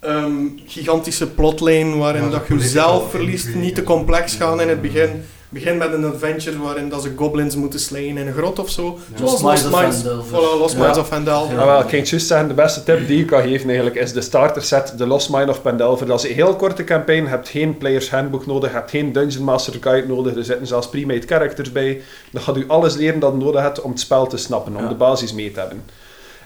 ehm, 0.01 0.33
gigantische 0.67 1.27
plotlijn 1.31 1.99
waarin 1.99 2.23
Ja, 2.25 2.31
dat 2.31 2.47
je 2.49 2.55
jezelf 2.55 3.11
verliest, 3.11 3.55
niet 3.55 3.75
te 3.75 3.83
complex 3.83 4.35
gaan 4.35 4.61
in 4.61 4.69
het 4.69 4.77
Ja. 4.83 4.83
begin. 4.83 5.23
Begin 5.51 5.77
met 5.77 5.93
een 5.93 6.05
adventure 6.05 6.59
waarin 6.59 6.89
dat 6.89 7.03
ze 7.03 7.13
goblins 7.17 7.57
moeten 7.57 7.81
slaan 7.81 8.01
in 8.03 8.17
een 8.17 8.33
grot 8.33 8.59
of 8.59 8.71
zo. 8.71 8.99
Ja. 9.11 9.17
Zoals 9.27 9.43
Lost 9.43 9.71
Mines 9.71 10.07
of. 10.19 10.29
Voilà, 10.29 10.59
Lost 10.59 10.75
Ja. 10.75 10.81
Mines 10.81 10.99
of 10.99 11.09
Fandelver. 11.09 11.55
Ja. 11.55 11.61
Ah, 11.61 11.67
wel, 11.67 11.81
ik 11.81 11.89
ging 11.89 12.09
juist 12.09 12.27
zeggen, 12.27 12.49
de 12.49 12.55
beste 12.55 12.83
tip 12.83 13.07
die 13.07 13.21
ik 13.21 13.27
kan 13.27 13.43
geven 13.43 13.67
eigenlijk 13.67 13.97
is 13.97 14.13
de 14.13 14.21
starter 14.21 14.63
set, 14.63 14.95
de 14.99 15.07
Lost 15.07 15.31
Mine 15.31 15.49
of 15.51 15.63
Pendelver. 15.63 16.07
Dat 16.07 16.25
is 16.25 16.29
een 16.31 16.35
heel 16.35 16.57
korte 16.57 16.85
campaign, 16.85 17.23
je 17.23 17.29
hebt 17.29 17.49
geen 17.49 17.79
players 17.79 18.11
handbook 18.11 18.47
nodig, 18.47 18.71
je 18.71 18.77
hebt 18.77 18.91
geen 18.91 19.13
Dungeon 19.13 19.45
Master 19.45 19.75
Guide 19.81 20.07
nodig, 20.09 20.37
er 20.37 20.45
zitten 20.45 20.67
zelfs 20.67 20.89
pre-made 20.89 21.27
characters 21.27 21.73
bij. 21.73 22.03
Dat 22.33 22.43
gaat 22.43 22.57
u 22.57 22.65
alles 22.69 22.95
leren 22.97 23.21
dat 23.21 23.33
je 23.33 23.39
nodig 23.39 23.61
hebt 23.61 23.81
om 23.81 23.91
het 23.91 24.01
spel 24.01 24.27
te 24.27 24.37
snappen, 24.37 24.77
om 24.77 24.83
Ja. 24.83 24.89
de 24.89 24.95
basis 24.95 25.33
mee 25.33 25.51
te 25.53 25.61
hebben. 25.61 25.83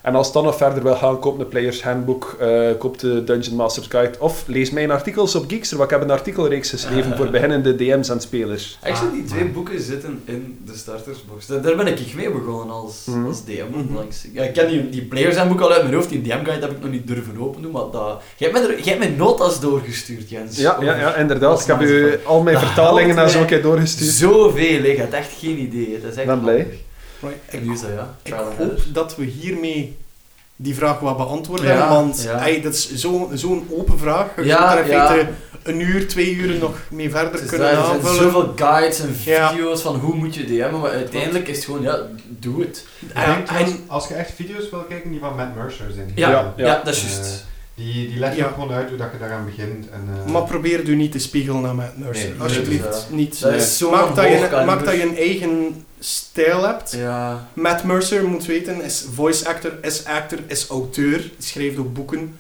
En 0.02 0.14
als 0.14 0.24
het 0.26 0.34
dan 0.34 0.44
nog 0.44 0.56
verder 0.56 0.82
wil 0.82 0.94
gaan, 0.94 1.18
koop 1.18 1.38
een 1.40 1.48
Players 1.48 1.82
Handbook, 1.82 2.36
eh, 2.40 2.48
koop 2.78 2.98
de 2.98 3.24
Dungeon 3.24 3.56
Master's 3.56 3.86
Guide 3.86 4.12
of 4.18 4.44
lees 4.46 4.70
mijn 4.70 4.90
artikels 4.90 5.34
op 5.34 5.44
Geekster, 5.48 5.76
want 5.78 5.90
ik 5.90 5.96
heb 5.98 6.04
een 6.08 6.14
artikelreeks 6.14 6.70
geschreven 6.70 7.16
voor 7.16 7.26
beginnende 7.30 7.74
DM's 7.76 8.08
en 8.08 8.20
spelers. 8.20 8.78
Actually, 8.82 9.12
die 9.14 9.24
twee 9.24 9.44
boeken 9.44 9.80
zitten 9.80 10.22
in 10.24 10.58
de 10.66 10.76
startersbox. 10.76 11.46
Daar 11.46 11.62
daar 11.62 11.76
ben 11.76 11.86
ik 11.86 12.14
mee 12.14 12.30
begonnen 12.30 12.74
als, 12.74 13.02
Mhm. 13.06 13.26
als 13.26 13.44
DM. 13.44 13.74
Onlangs. 13.74 14.24
Ja, 14.32 14.42
ik 14.42 14.52
ken 14.52 14.68
die, 14.68 14.88
die 14.88 15.02
players 15.04 15.36
handboek 15.36 15.60
al 15.60 15.72
uit 15.72 15.82
mijn 15.82 15.94
hoofd, 15.94 16.08
die 16.08 16.22
DM-guide 16.22 16.60
heb 16.66 16.70
ik 16.70 16.80
nog 16.82 16.90
niet 16.90 17.06
durven 17.06 17.36
open 17.40 17.62
doen, 17.62 17.72
maar 17.72 17.90
dat... 17.92 18.20
Jij 18.36 18.48
hebt 18.50 18.52
mij, 18.66 18.76
er- 18.76 18.82
jij 18.82 18.96
hebt 18.96 19.16
notas 19.16 19.60
doorgestuurd, 19.60 20.30
Jens. 20.30 20.56
Ja, 20.58 20.76
ja, 20.80 20.96
ja, 20.96 21.14
inderdaad. 21.16 21.60
Ik 21.60 21.66
heb 21.66 21.80
u 21.80 22.18
al 22.24 22.42
mijn 22.42 22.58
vertalingen 22.58 23.16
houdt 23.16 23.26
en 23.26 23.30
zo 23.30 23.38
een 23.40 23.46
mij 23.46 23.54
keer 23.54 23.62
doorgestuurd. 23.62 24.10
Zoveel, 24.10 24.82
ik 24.82 24.98
had 24.98 25.10
echt 25.10 25.30
geen 25.38 25.58
idee. 25.58 25.98
Dat 26.02 26.10
is 26.10 26.16
echt 26.16 26.26
Ben 26.26 26.40
blij. 26.40 26.66
Right. 27.22 27.82
Ja. 27.94 28.14
Ik 28.22 28.32
and 28.34 28.54
hoop 28.56 28.80
dat 28.92 29.16
we 29.16 29.24
hiermee 29.24 29.96
die 30.56 30.74
vraag 30.74 30.98
wat 31.00 31.16
beantwoorden 31.16 31.66
Ja, 31.66 31.72
hebben, 31.72 31.88
want 31.96 32.22
ja. 32.22 32.46
ey, 32.46 32.60
dat 32.60 32.72
is 32.72 32.94
zo- 32.94 33.30
zo'n 33.34 33.66
open 33.70 33.98
vraag. 33.98 34.26
Je 34.36 34.44
Ja, 34.44 34.78
er 34.78 34.88
ja. 34.90 35.28
een 35.62 35.80
uur, 35.80 36.08
twee 36.08 36.34
uur 36.34 36.58
nog 36.58 36.76
mee 36.90 37.10
verder 37.10 37.42
is 37.42 37.48
kunnen 37.48 37.66
daar, 37.66 37.78
er 37.78 37.84
zijn 37.84 37.96
aanvullen. 38.00 38.22
zoveel 38.32 38.52
guides 38.56 39.00
en 39.00 39.16
Ja. 39.24 39.50
video's 39.50 39.80
van 39.82 39.94
hoe 39.96 40.14
moet 40.14 40.34
je 40.34 40.44
DM'en, 40.44 40.80
maar 40.80 40.90
uiteindelijk 40.90 41.48
is 41.48 41.56
het 41.56 41.64
gewoon, 41.64 41.82
ja, 41.82 41.98
doe 42.28 42.60
het. 42.60 42.86
En- 43.14 43.46
en- 43.46 43.84
als 43.86 44.08
je 44.08 44.14
echt 44.14 44.30
video's 44.34 44.70
wil 44.70 44.84
kijken, 44.88 45.10
die 45.10 45.20
van 45.20 45.36
Matt 45.36 45.54
Mercer 45.54 45.92
zijn. 45.94 46.12
Ja, 46.14 46.30
Ja, 46.30 46.52
ja, 46.56 46.66
ja. 46.66 46.80
dat 46.84 46.94
is 46.94 47.02
juist. 47.02 47.44
Die, 47.82 48.08
die 48.08 48.18
legt 48.18 48.36
Ja. 48.36 48.46
ook 48.46 48.54
gewoon 48.54 48.72
uit 48.72 48.88
hoe 48.88 48.98
dat 48.98 49.08
je 49.12 49.18
daaraan 49.18 49.44
begint. 49.44 49.90
En, 49.90 50.08
eh, 50.26 50.32
Maar 50.32 50.42
probeer 50.42 50.88
u 50.88 50.94
niet 50.96 51.12
te 51.12 51.18
spiegelen 51.18 51.60
naar 51.62 51.74
Matt 51.74 51.98
Mercer. 51.98 52.28
Nee, 52.30 52.40
Alsjeblieft, 52.40 52.94
is, 52.94 53.04
niet. 53.10 53.40
dat 53.40 53.52
is 53.54 53.80
maak, 53.80 54.14
dat 54.14 54.24
je, 54.24 54.30
hoogkaliber. 54.36 54.64
maak 54.74 54.84
dat 54.84 54.94
je 54.94 55.02
een 55.02 55.16
eigen 55.16 55.84
stijl 55.98 56.62
hebt. 56.66 56.92
ja. 56.96 57.48
Matt 57.54 57.84
Mercer, 57.84 58.24
moet 58.28 58.46
weten, 58.46 58.82
is 58.82 59.06
voice 59.14 59.48
actor, 59.48 59.72
is 59.82 60.04
actor, 60.04 60.38
is 60.46 60.66
auteur. 60.68 61.30
Schrijft 61.38 61.78
ook 61.78 61.92
boeken. 61.94 62.36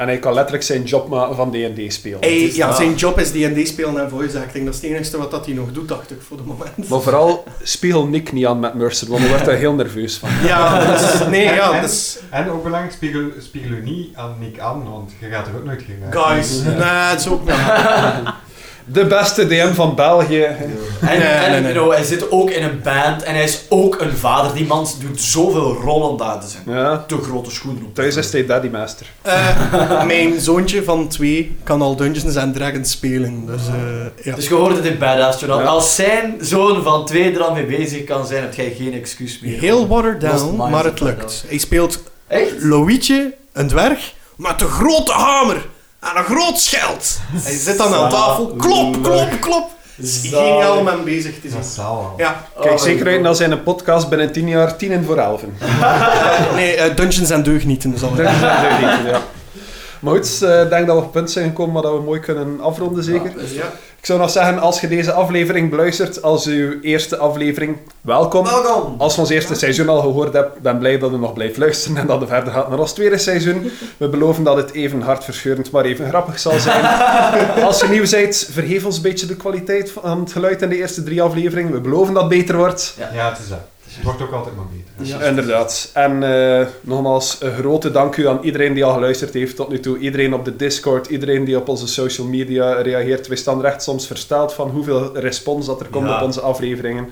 En 0.00 0.06
hij 0.06 0.18
kan 0.18 0.34
letterlijk 0.34 0.64
zijn 0.64 0.82
job 0.82 1.08
maken 1.08 1.36
van 1.36 1.50
D&D 1.50 1.92
spelen. 1.92 2.18
Hij, 2.20 2.54
ja, 2.54 2.66
dat. 2.66 2.76
zijn 2.76 2.94
job 2.94 3.18
is 3.18 3.30
D&D 3.30 3.68
spelen 3.68 4.02
en 4.02 4.10
voice 4.10 4.38
acting. 4.38 4.64
Dat 4.64 4.74
is 4.74 4.80
het 4.80 4.90
enige 4.90 5.18
wat 5.18 5.30
dat 5.30 5.46
hij 5.46 5.54
nog 5.54 5.72
doet, 5.72 5.88
dacht 5.88 6.10
ik, 6.10 6.16
voor 6.28 6.36
de 6.36 6.42
moment. 6.42 6.88
Maar 6.88 7.00
vooral 7.00 7.44
spiegel 7.62 8.06
Nick 8.06 8.32
niet 8.32 8.46
aan 8.46 8.60
met 8.60 8.74
Mercer, 8.74 9.08
want 9.08 9.20
daar 9.20 9.28
wordt 9.30 9.46
hij 9.46 9.56
heel 9.56 9.72
nerveus 9.74 10.16
van. 10.16 10.28
Ja, 10.44 10.92
dus, 10.92 11.26
nee, 11.28 11.44
ja, 11.44 11.72
En- 11.72 11.82
dus... 11.82 12.18
En 12.30 12.50
ook 12.50 12.62
belangrijk, 12.62 12.94
spiegel, 12.94 13.22
spiegel 13.38 13.70
u 13.70 13.82
niet 13.82 14.16
aan 14.16 14.36
Nick 14.38 14.58
aan, 14.58 14.90
want 14.90 15.12
je 15.20 15.26
gaat 15.28 15.46
er 15.46 15.56
ook 15.56 15.64
nooit 15.64 15.82
geraken. 15.82 16.34
Guys, 16.34 16.62
nee, 16.62 16.74
het 16.84 17.20
is 17.20 17.28
ook 17.28 17.44
niet. 17.44 17.54
De 18.92 19.06
beste 19.06 19.46
DM 19.46 19.72
van 19.72 19.94
België. 19.94 20.42
En, 20.42 20.56
Nee, 21.00 21.16
en 21.16 21.50
nee, 21.50 21.60
nee. 21.60 21.72
You 21.72 21.72
know, 21.72 21.92
hij 21.92 22.04
zit 22.04 22.30
ook 22.30 22.50
in 22.50 22.62
een 22.62 22.80
band 22.82 23.22
en 23.22 23.34
hij 23.34 23.44
is 23.44 23.62
ook 23.68 24.00
een 24.00 24.16
vader. 24.16 24.54
Die 24.54 24.66
man 24.66 24.86
doet 25.00 25.20
zoveel 25.20 25.74
rollen 25.74 26.16
dat 26.16 26.44
zijn 26.64 26.76
Ja, 26.76 27.04
te 27.06 27.16
grote 27.22 27.50
schoenen 27.50 27.84
op. 27.84 27.94
thuis 27.94 28.16
is 28.16 28.32
hij 28.32 28.46
Daddy 28.46 28.68
Master. 28.68 29.06
Eh, 29.22 30.04
mijn 30.14 30.40
zoontje 30.40 30.82
van 30.84 31.08
twee 31.08 31.56
kan 31.62 31.82
al 31.82 31.96
Dungeons 31.96 32.36
and 32.36 32.54
Dragons 32.54 32.90
spelen. 32.90 33.46
Dus, 33.46 33.66
eh, 33.66 34.24
ja. 34.24 34.34
Dus 34.34 34.48
je 34.48 34.54
hoort 34.54 34.76
het 34.76 34.84
in 34.84 34.98
Badass 34.98 35.40
Journal. 35.40 35.60
Ja. 35.60 35.66
Als 35.66 35.94
zijn 35.94 36.34
zoon 36.40 36.82
van 36.82 37.04
twee 37.06 37.34
er 37.34 37.42
al 37.42 37.52
mee 37.54 37.66
bezig 37.66 38.04
kan 38.04 38.26
zijn, 38.26 38.42
heb 38.42 38.54
jij 38.54 38.74
geen 38.78 38.92
excuus 38.94 39.40
meer. 39.40 39.58
Heel 39.60 39.86
watered 39.88 40.20
down, 40.20 40.56
maar 40.70 40.84
het 40.84 41.00
lukt. 41.00 41.44
Hij 41.48 41.58
speelt 41.58 42.02
Echt? 42.26 42.52
Loïtje, 42.58 43.34
een 43.52 43.68
dwerg, 43.68 44.12
met 44.36 44.60
een 44.60 44.68
grote 44.68 45.12
hamer 45.12 45.66
en 46.00 46.16
een 46.16 46.24
groot 46.24 46.60
schild. 46.60 47.18
Hij 47.32 47.56
zit 47.56 47.78
dan 47.78 47.94
aan 47.94 48.10
tafel, 48.10 48.46
klop, 48.58 49.02
klop, 49.02 49.40
klop. 49.40 49.70
Geniaal 50.02 50.78
om 50.78 50.86
hem 50.86 51.04
bezig 51.04 51.40
te 51.40 51.48
zien. 51.48 51.84
Ja, 52.16 52.46
Kijk 52.60 52.72
Oh, 52.72 52.78
zeker 52.78 53.06
uit 53.06 53.20
naar 53.20 53.34
zijn 53.34 53.62
podcast 53.62 54.08
binnen 54.08 54.32
10 54.32 54.48
jaar, 54.48 54.76
10 54.76 54.90
in 54.90 55.04
voor 55.04 55.16
11. 55.16 55.42
eh, 55.60 56.54
nee, 56.54 56.74
eh, 56.74 56.96
Dungeons 56.96 57.30
and 57.30 57.44
Deugnieten 57.44 57.94
is 57.94 58.02
een 58.02 58.12
idee, 58.12 58.24
ja. 58.24 59.22
Maar 60.00 60.14
goed, 60.14 60.42
eh, 60.42 60.62
ik 60.62 60.70
denk 60.70 60.86
dat 60.86 60.96
we 60.96 61.02
op 61.02 61.02
het 61.02 61.10
punt 61.10 61.30
zijn 61.30 61.48
gekomen 61.48 61.72
waar 61.74 61.82
dat 61.82 61.92
we 61.92 62.00
mooi 62.00 62.20
kunnen 62.20 62.60
afronden, 62.60 63.04
zeker. 63.04 63.30
Ja, 63.30 63.36
dus 63.36 63.52
Ja. 63.52 63.72
Ik 64.00 64.06
zou 64.06 64.18
nog 64.18 64.30
zeggen, 64.30 64.58
als 64.58 64.80
je 64.80 64.88
deze 64.88 65.12
aflevering 65.12 65.70
beluistert 65.70 66.22
als 66.22 66.46
uw 66.46 66.80
eerste 66.80 67.16
aflevering, 67.16 67.76
welkom. 68.00 68.44
Welkom! 68.44 68.94
Als 68.98 69.14
je 69.14 69.20
ons 69.20 69.30
eerste 69.30 69.54
seizoen 69.54 69.88
al 69.88 70.00
gehoord 70.00 70.32
hebt, 70.32 70.60
ben 70.60 70.78
blij 70.78 70.98
dat 70.98 71.10
je 71.10 71.16
nog 71.16 71.32
blijft 71.32 71.56
luisteren 71.56 71.96
en 71.96 72.06
dat 72.06 72.20
je 72.20 72.26
verder 72.26 72.52
gaat 72.52 72.68
naar 72.68 72.78
ons 72.78 72.92
tweede 72.92 73.18
seizoen. 73.18 73.70
We 73.96 74.08
beloven 74.08 74.44
dat 74.44 74.56
het 74.56 74.72
even 74.72 75.00
hartverscheurend, 75.00 75.70
maar 75.70 75.84
even 75.84 76.08
grappig 76.08 76.38
zal 76.38 76.58
zijn. 76.58 76.84
Als 77.64 77.80
je 77.80 77.88
nieuw 77.88 78.10
bent, 78.10 78.48
vergeef 78.50 78.84
ons 78.84 78.96
een 78.96 79.02
beetje 79.02 79.26
de 79.26 79.36
kwaliteit 79.36 79.90
van 79.90 80.20
het 80.20 80.32
geluid 80.32 80.62
in 80.62 80.68
de 80.68 80.76
eerste 80.76 81.02
drie 81.02 81.22
afleveringen. 81.22 81.72
We 81.72 81.80
beloven 81.80 82.14
dat 82.14 82.22
het 82.22 82.32
beter 82.32 82.56
wordt. 82.56 82.94
Ja, 83.12 83.28
het 83.28 83.38
is 83.38 83.48
dat. 83.48 83.60
Het 84.00 84.08
wordt 84.08 84.22
ook 84.22 84.32
altijd 84.32 84.56
maar 84.56 84.64
beter. 84.72 85.18
Ja. 85.18 85.26
Inderdaad. 85.26 85.90
En 85.94 86.22
eh, 86.22 86.66
nogmaals, 86.80 87.36
een 87.40 87.52
grote 87.54 87.90
dank 87.90 88.16
u 88.16 88.28
aan 88.28 88.38
iedereen 88.42 88.74
die 88.74 88.84
al 88.84 88.92
geluisterd 88.92 89.32
heeft 89.34 89.56
tot 89.56 89.68
nu 89.68 89.80
toe. 89.80 89.98
Iedereen 89.98 90.34
op 90.34 90.44
de 90.44 90.56
Discord, 90.56 91.06
iedereen 91.06 91.44
die 91.44 91.56
op 91.56 91.68
onze 91.68 91.86
social 91.86 92.26
media 92.26 92.72
reageert. 92.80 93.26
We 93.28 93.36
staan 93.36 93.58
er 93.58 93.64
echt 93.64 93.82
soms 93.82 94.06
versteld 94.06 94.52
van 94.54 94.70
hoeveel 94.70 95.18
respons 95.18 95.66
dat 95.66 95.80
er 95.80 95.86
komt 95.86 96.06
Ja. 96.08 96.16
op 96.16 96.22
onze 96.22 96.40
afleveringen. 96.40 97.08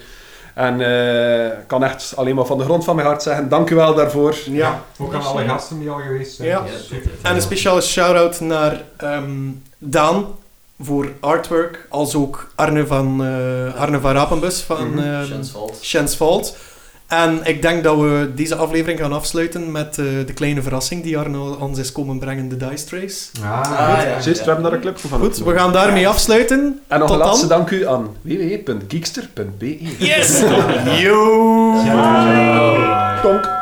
En 0.54 0.80
eh, 0.80 1.46
ik 1.46 1.66
kan 1.66 1.84
echt 1.84 2.12
alleen 2.16 2.34
maar 2.34 2.44
van 2.46 2.58
de 2.58 2.64
grond 2.64 2.84
van 2.84 2.94
mijn 2.96 3.06
hart 3.08 3.22
zeggen, 3.22 3.48
dank 3.48 3.70
u 3.70 3.74
wel 3.74 3.94
daarvoor. 3.94 4.34
Ja. 4.50 4.84
Ook 4.98 5.14
aan 5.14 5.22
alle 5.24 5.44
gasten 5.44 5.78
die 5.78 5.90
al 5.90 5.98
geweest 5.98 6.34
zijn. 6.36 6.48
Ja. 6.48 6.64
En 7.22 7.34
een 7.34 7.42
speciale 7.42 7.80
shout-out 7.80 8.40
naar 8.40 8.82
ehm, 8.96 9.30
Daan 9.78 10.26
voor 10.80 11.12
artwork, 11.20 11.86
als 11.88 12.14
ook 12.14 12.50
Arne 12.54 12.86
van, 12.86 13.24
eh, 13.24 13.80
Arne 13.80 14.00
van 14.00 14.12
Rapenbus 14.12 14.60
van 14.60 15.00
Chance 15.80 16.16
Fault. 16.16 16.56
En 17.08 17.40
ik 17.44 17.62
denk 17.62 17.84
dat 17.84 17.96
we 17.96 18.30
deze 18.34 18.54
aflevering 18.56 19.00
gaan 19.00 19.12
afsluiten 19.12 19.72
met 19.72 19.98
eh, 19.98 20.04
de 20.26 20.32
kleine 20.32 20.62
verrassing 20.62 21.02
die 21.02 21.18
Arne 21.18 21.58
ons 21.58 21.78
is 21.78 21.92
komen 21.92 22.18
brengen, 22.18 22.48
de 22.48 22.56
Dice 22.56 22.84
Trace. 22.84 23.26
Ah, 23.42 23.60
Ah, 23.60 24.02
ja. 24.02 24.18
We 24.22 24.42
hebben 24.44 24.62
daar 24.62 24.72
een 24.72 24.80
clip 24.80 24.98
van. 24.98 25.20
Goed, 25.20 25.38
we 25.38 25.54
gaan 25.54 25.72
daarmee 25.72 26.08
afsluiten. 26.08 26.80
En 26.88 26.98
nog 26.98 27.08
Tot 27.08 27.20
een 27.20 27.24
laatste 27.26 27.46
dan. 27.46 27.58
dank 27.58 27.70
u 27.70 27.86
aan 27.86 28.08
www.geekster.be. 28.22 29.78
Yes! 29.98 30.40
Yo! 31.00 31.72
Tonk. 33.22 33.57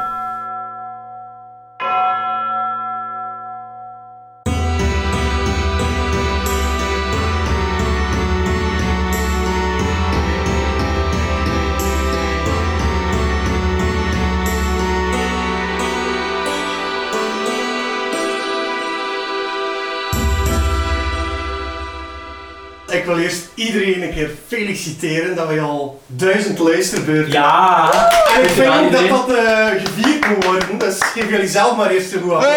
Ik 23.07 23.13
wil 23.13 23.23
eerst 23.23 23.49
iedereen 23.55 24.03
een 24.03 24.15
keer 24.15 24.31
feliciteren 24.47 25.37
dat 25.37 25.49
we 25.49 25.61
al 25.61 26.01
duizend 26.07 26.59
luisterbeurten 26.59 27.33
Ja! 27.33 27.91
En 28.37 28.43
ik 28.43 28.49
vind 28.49 28.69
ook 28.69 28.93
dat 28.93 29.09
dat 29.09 29.37
eh, 29.37 29.67
gevierd 29.85 30.29
moet 30.29 30.45
worden, 30.45 30.79
dus 30.79 30.99
geef 31.01 31.31
jullie 31.31 31.49
zelf 31.49 31.77
maar 31.77 31.91
eerst 31.91 32.13
een 32.13 32.21
goed 32.21 32.33
applaus. 32.33 32.53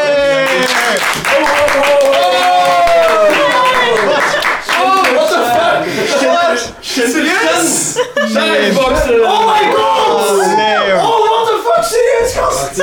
Oh, 4.82 5.02
what 5.14 5.30
the 5.30 5.42
fuck? 5.54 6.74
Serieus? 6.80 7.94
Nee. 8.34 8.78
Oh 8.80 9.46
my 9.46 9.74
god! 9.76 10.56
Nee, 10.56 10.88
joh. 10.88 11.10
Oh, 11.10 11.30
what 11.30 11.46
the 11.48 11.60
fuck, 11.64 11.84
serieus, 11.84 12.34
gast? 12.34 12.80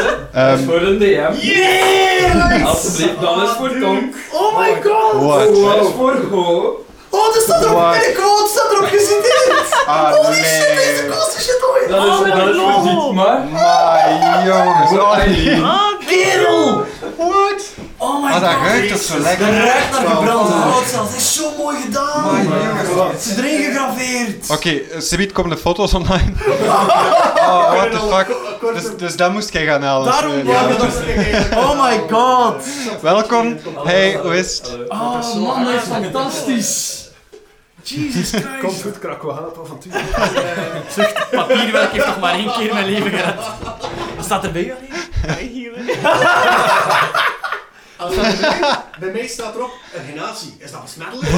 Is 0.61 0.67
voor 0.67 0.83
een 0.83 0.99
DM. 0.99 1.47
Yeah! 1.47 2.67
Alsjeblieft, 2.67 3.21
dan 3.21 3.43
is 3.43 3.51
voor 3.51 3.79
Tonk. 3.81 4.15
Oh 4.33 4.59
my 4.59 4.83
god! 4.83 5.23
What? 5.23 5.77
Dat 5.77 5.87
is 5.87 5.95
voor 5.97 6.17
Go. 6.31 6.86
Oh, 7.11 7.35
er 7.37 7.41
staat 7.43 7.63
erop, 7.65 7.95
in 7.95 8.01
de 8.01 8.13
quote 8.17 8.49
staat 8.51 8.71
erop 8.73 8.85
geciteerd! 8.85 9.85
Ah, 9.87 10.13
Holy 10.15 10.35
shit, 10.35 10.69
dit 10.69 10.85
is 10.85 10.97
de 10.97 11.03
nee. 11.03 11.11
coolste 11.11 11.43
shit 11.43 11.63
ooit! 11.71 11.89
Dat 11.89 12.03
is, 12.03 12.33
dat 12.33 12.49
is 12.49 12.83
Dietmar. 12.83 13.45
Maar 13.45 14.43
jongens, 14.47 14.91
oh 14.91 15.17
nee. 15.17 15.63
Ah, 15.63 15.96
Kerel! 16.07 16.85
What? 17.17 17.63
Oh 17.99 18.23
my 18.25 18.31
Ah, 18.33 18.41
dat 18.41 18.51
god! 18.53 18.63
ruikt 18.67 18.89
toch 18.93 19.01
zo 19.03 19.19
lekker? 19.19 19.47
Dat 19.47 19.55
ruikt 19.55 19.91
naar 19.91 20.01
gebrande 20.01 20.53
Wow. 20.53 20.63
hout 20.63 20.85
zelfs. 20.87 21.11
Dat 21.11 21.21
is 21.21 21.35
zo 21.35 21.43
mooi 21.59 21.77
gedaan! 21.81 22.25
Jongens. 22.43 23.25
Het 23.25 23.25
is 23.25 23.37
erin 23.45 23.65
gegraveerd! 23.65 24.51
Oké, 24.51 24.53
okay, 24.53 25.01
Subiet 25.01 25.33
komen 25.33 25.51
de 25.51 25.57
foto's 25.57 25.95
online. 25.95 26.33
Oh, 27.49 27.73
what 27.75 27.91
the 27.91 27.99
fuck. 28.11 28.37
Dus, 28.75 28.85
dus 28.97 29.17
dat 29.17 29.33
moest 29.33 29.53
jij 29.53 29.65
gaan 29.65 29.83
halen. 29.83 30.13
Daarom 30.13 30.33
Eh, 30.33 30.47
Ja, 30.47 30.69
ik 30.69 30.79
dat 30.79 30.95
Oh 31.57 31.83
my 31.83 32.03
god! 32.11 32.55
Welkom. 33.03 33.59
Hey, 33.85 34.19
hoe 34.23 34.37
is 34.37 34.57
het? 34.63 34.79
Oh 34.89 35.35
man, 35.35 35.65
dat 35.65 35.75
is 35.75 35.81
fantastisch! 35.89 37.05
Jesus 37.89 38.31
Christ! 38.41 38.47
Komt 38.61 38.83
goed, 38.83 38.99
krak, 38.99 39.23
we 39.23 39.31
gaan 39.31 39.45
het 39.45 39.59
avontuur. 39.59 39.93
Papierwerk 41.41 41.93
heeft 41.93 42.07
nog 42.07 42.21
maar 42.21 42.33
één 42.35 42.53
keer 42.53 42.75
mijn 42.75 42.87
leven 42.87 43.11
gered. 43.11 43.35
Wat 44.17 44.25
staat 44.25 44.45
er 44.45 44.53
bij 44.53 44.65
jullie? 44.65 44.89
Als 47.97 48.15
dat 48.15 48.41
bij- 48.41 48.61
Bij 48.99 49.11
mij 49.13 49.27
staat 49.27 49.55
erop, 49.55 49.71
eugenatie. 49.95 50.55
Is 50.59 50.71
dat 50.71 50.83
besmettelijk? 50.83 51.29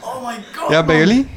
Oh 0.00 0.26
my 0.26 0.34
god! 0.56 0.70
Ja, 0.70 0.84
bij 0.84 0.96
jullie? 0.96 1.28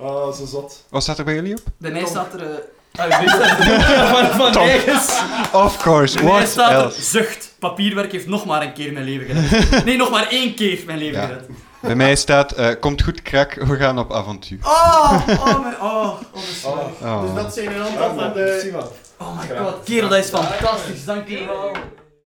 Ah, 0.00 0.32
zo 0.32 0.46
zot. 0.46 0.84
Wat 0.88 1.02
staat 1.02 1.18
er 1.18 1.24
bij 1.24 1.34
jullie 1.34 1.52
op? 1.56 1.60
Bij 1.76 1.90
mij 1.90 2.06
staat 2.06 2.34
er... 2.34 2.62
ah, 2.96 3.22
er 3.22 4.34
van, 4.36 4.52
van. 4.52 5.62
Of 5.64 5.76
course, 5.82 6.14
mij 6.22 6.32
what 6.32 6.48
staat 6.48 6.70
er 6.70 6.76
else? 6.76 7.02
zucht. 7.02 7.52
Papierwerk 7.58 8.12
heeft 8.12 8.26
nog 8.26 8.44
maar 8.44 8.62
een 8.62 8.72
keer 8.72 8.92
mijn 8.92 9.04
leven 9.04 9.36
gered. 9.36 9.84
Nee, 9.84 9.96
nog 9.96 10.10
maar 10.10 10.28
één 10.28 10.54
keer 10.54 10.78
mijn 10.86 10.98
leven 10.98 11.20
Ja. 11.20 11.26
gered. 11.26 11.48
Bij 11.80 11.94
mij 11.94 12.16
staat, 12.16 12.52
eh, 12.52 12.68
komt 12.80 13.02
goed 13.02 13.22
krak, 13.22 13.54
we 13.54 13.76
gaan 13.76 13.98
op 13.98 14.12
avontuur. 14.12 14.58
Oh, 14.62 15.12
oh 15.28 15.62
mijn... 15.62 15.74
Oh, 15.80 15.82
oh, 15.82 16.20
waar. 16.62 17.20
Dus 17.22 17.30
Oh. 17.30 17.34
dat 17.34 17.54
zijn 17.54 17.66
een 17.74 17.82
aantal 17.82 18.14
van 18.14 18.32
de... 18.32 18.72
Oh 19.18 19.38
my 19.38 19.56
god, 19.58 19.74
kerel, 19.84 20.08
dat 20.08 20.18
is 20.18 20.28
fantastisch. 20.28 21.04
Dank 21.04 21.28
je 21.28 21.44
wel. 21.46 21.72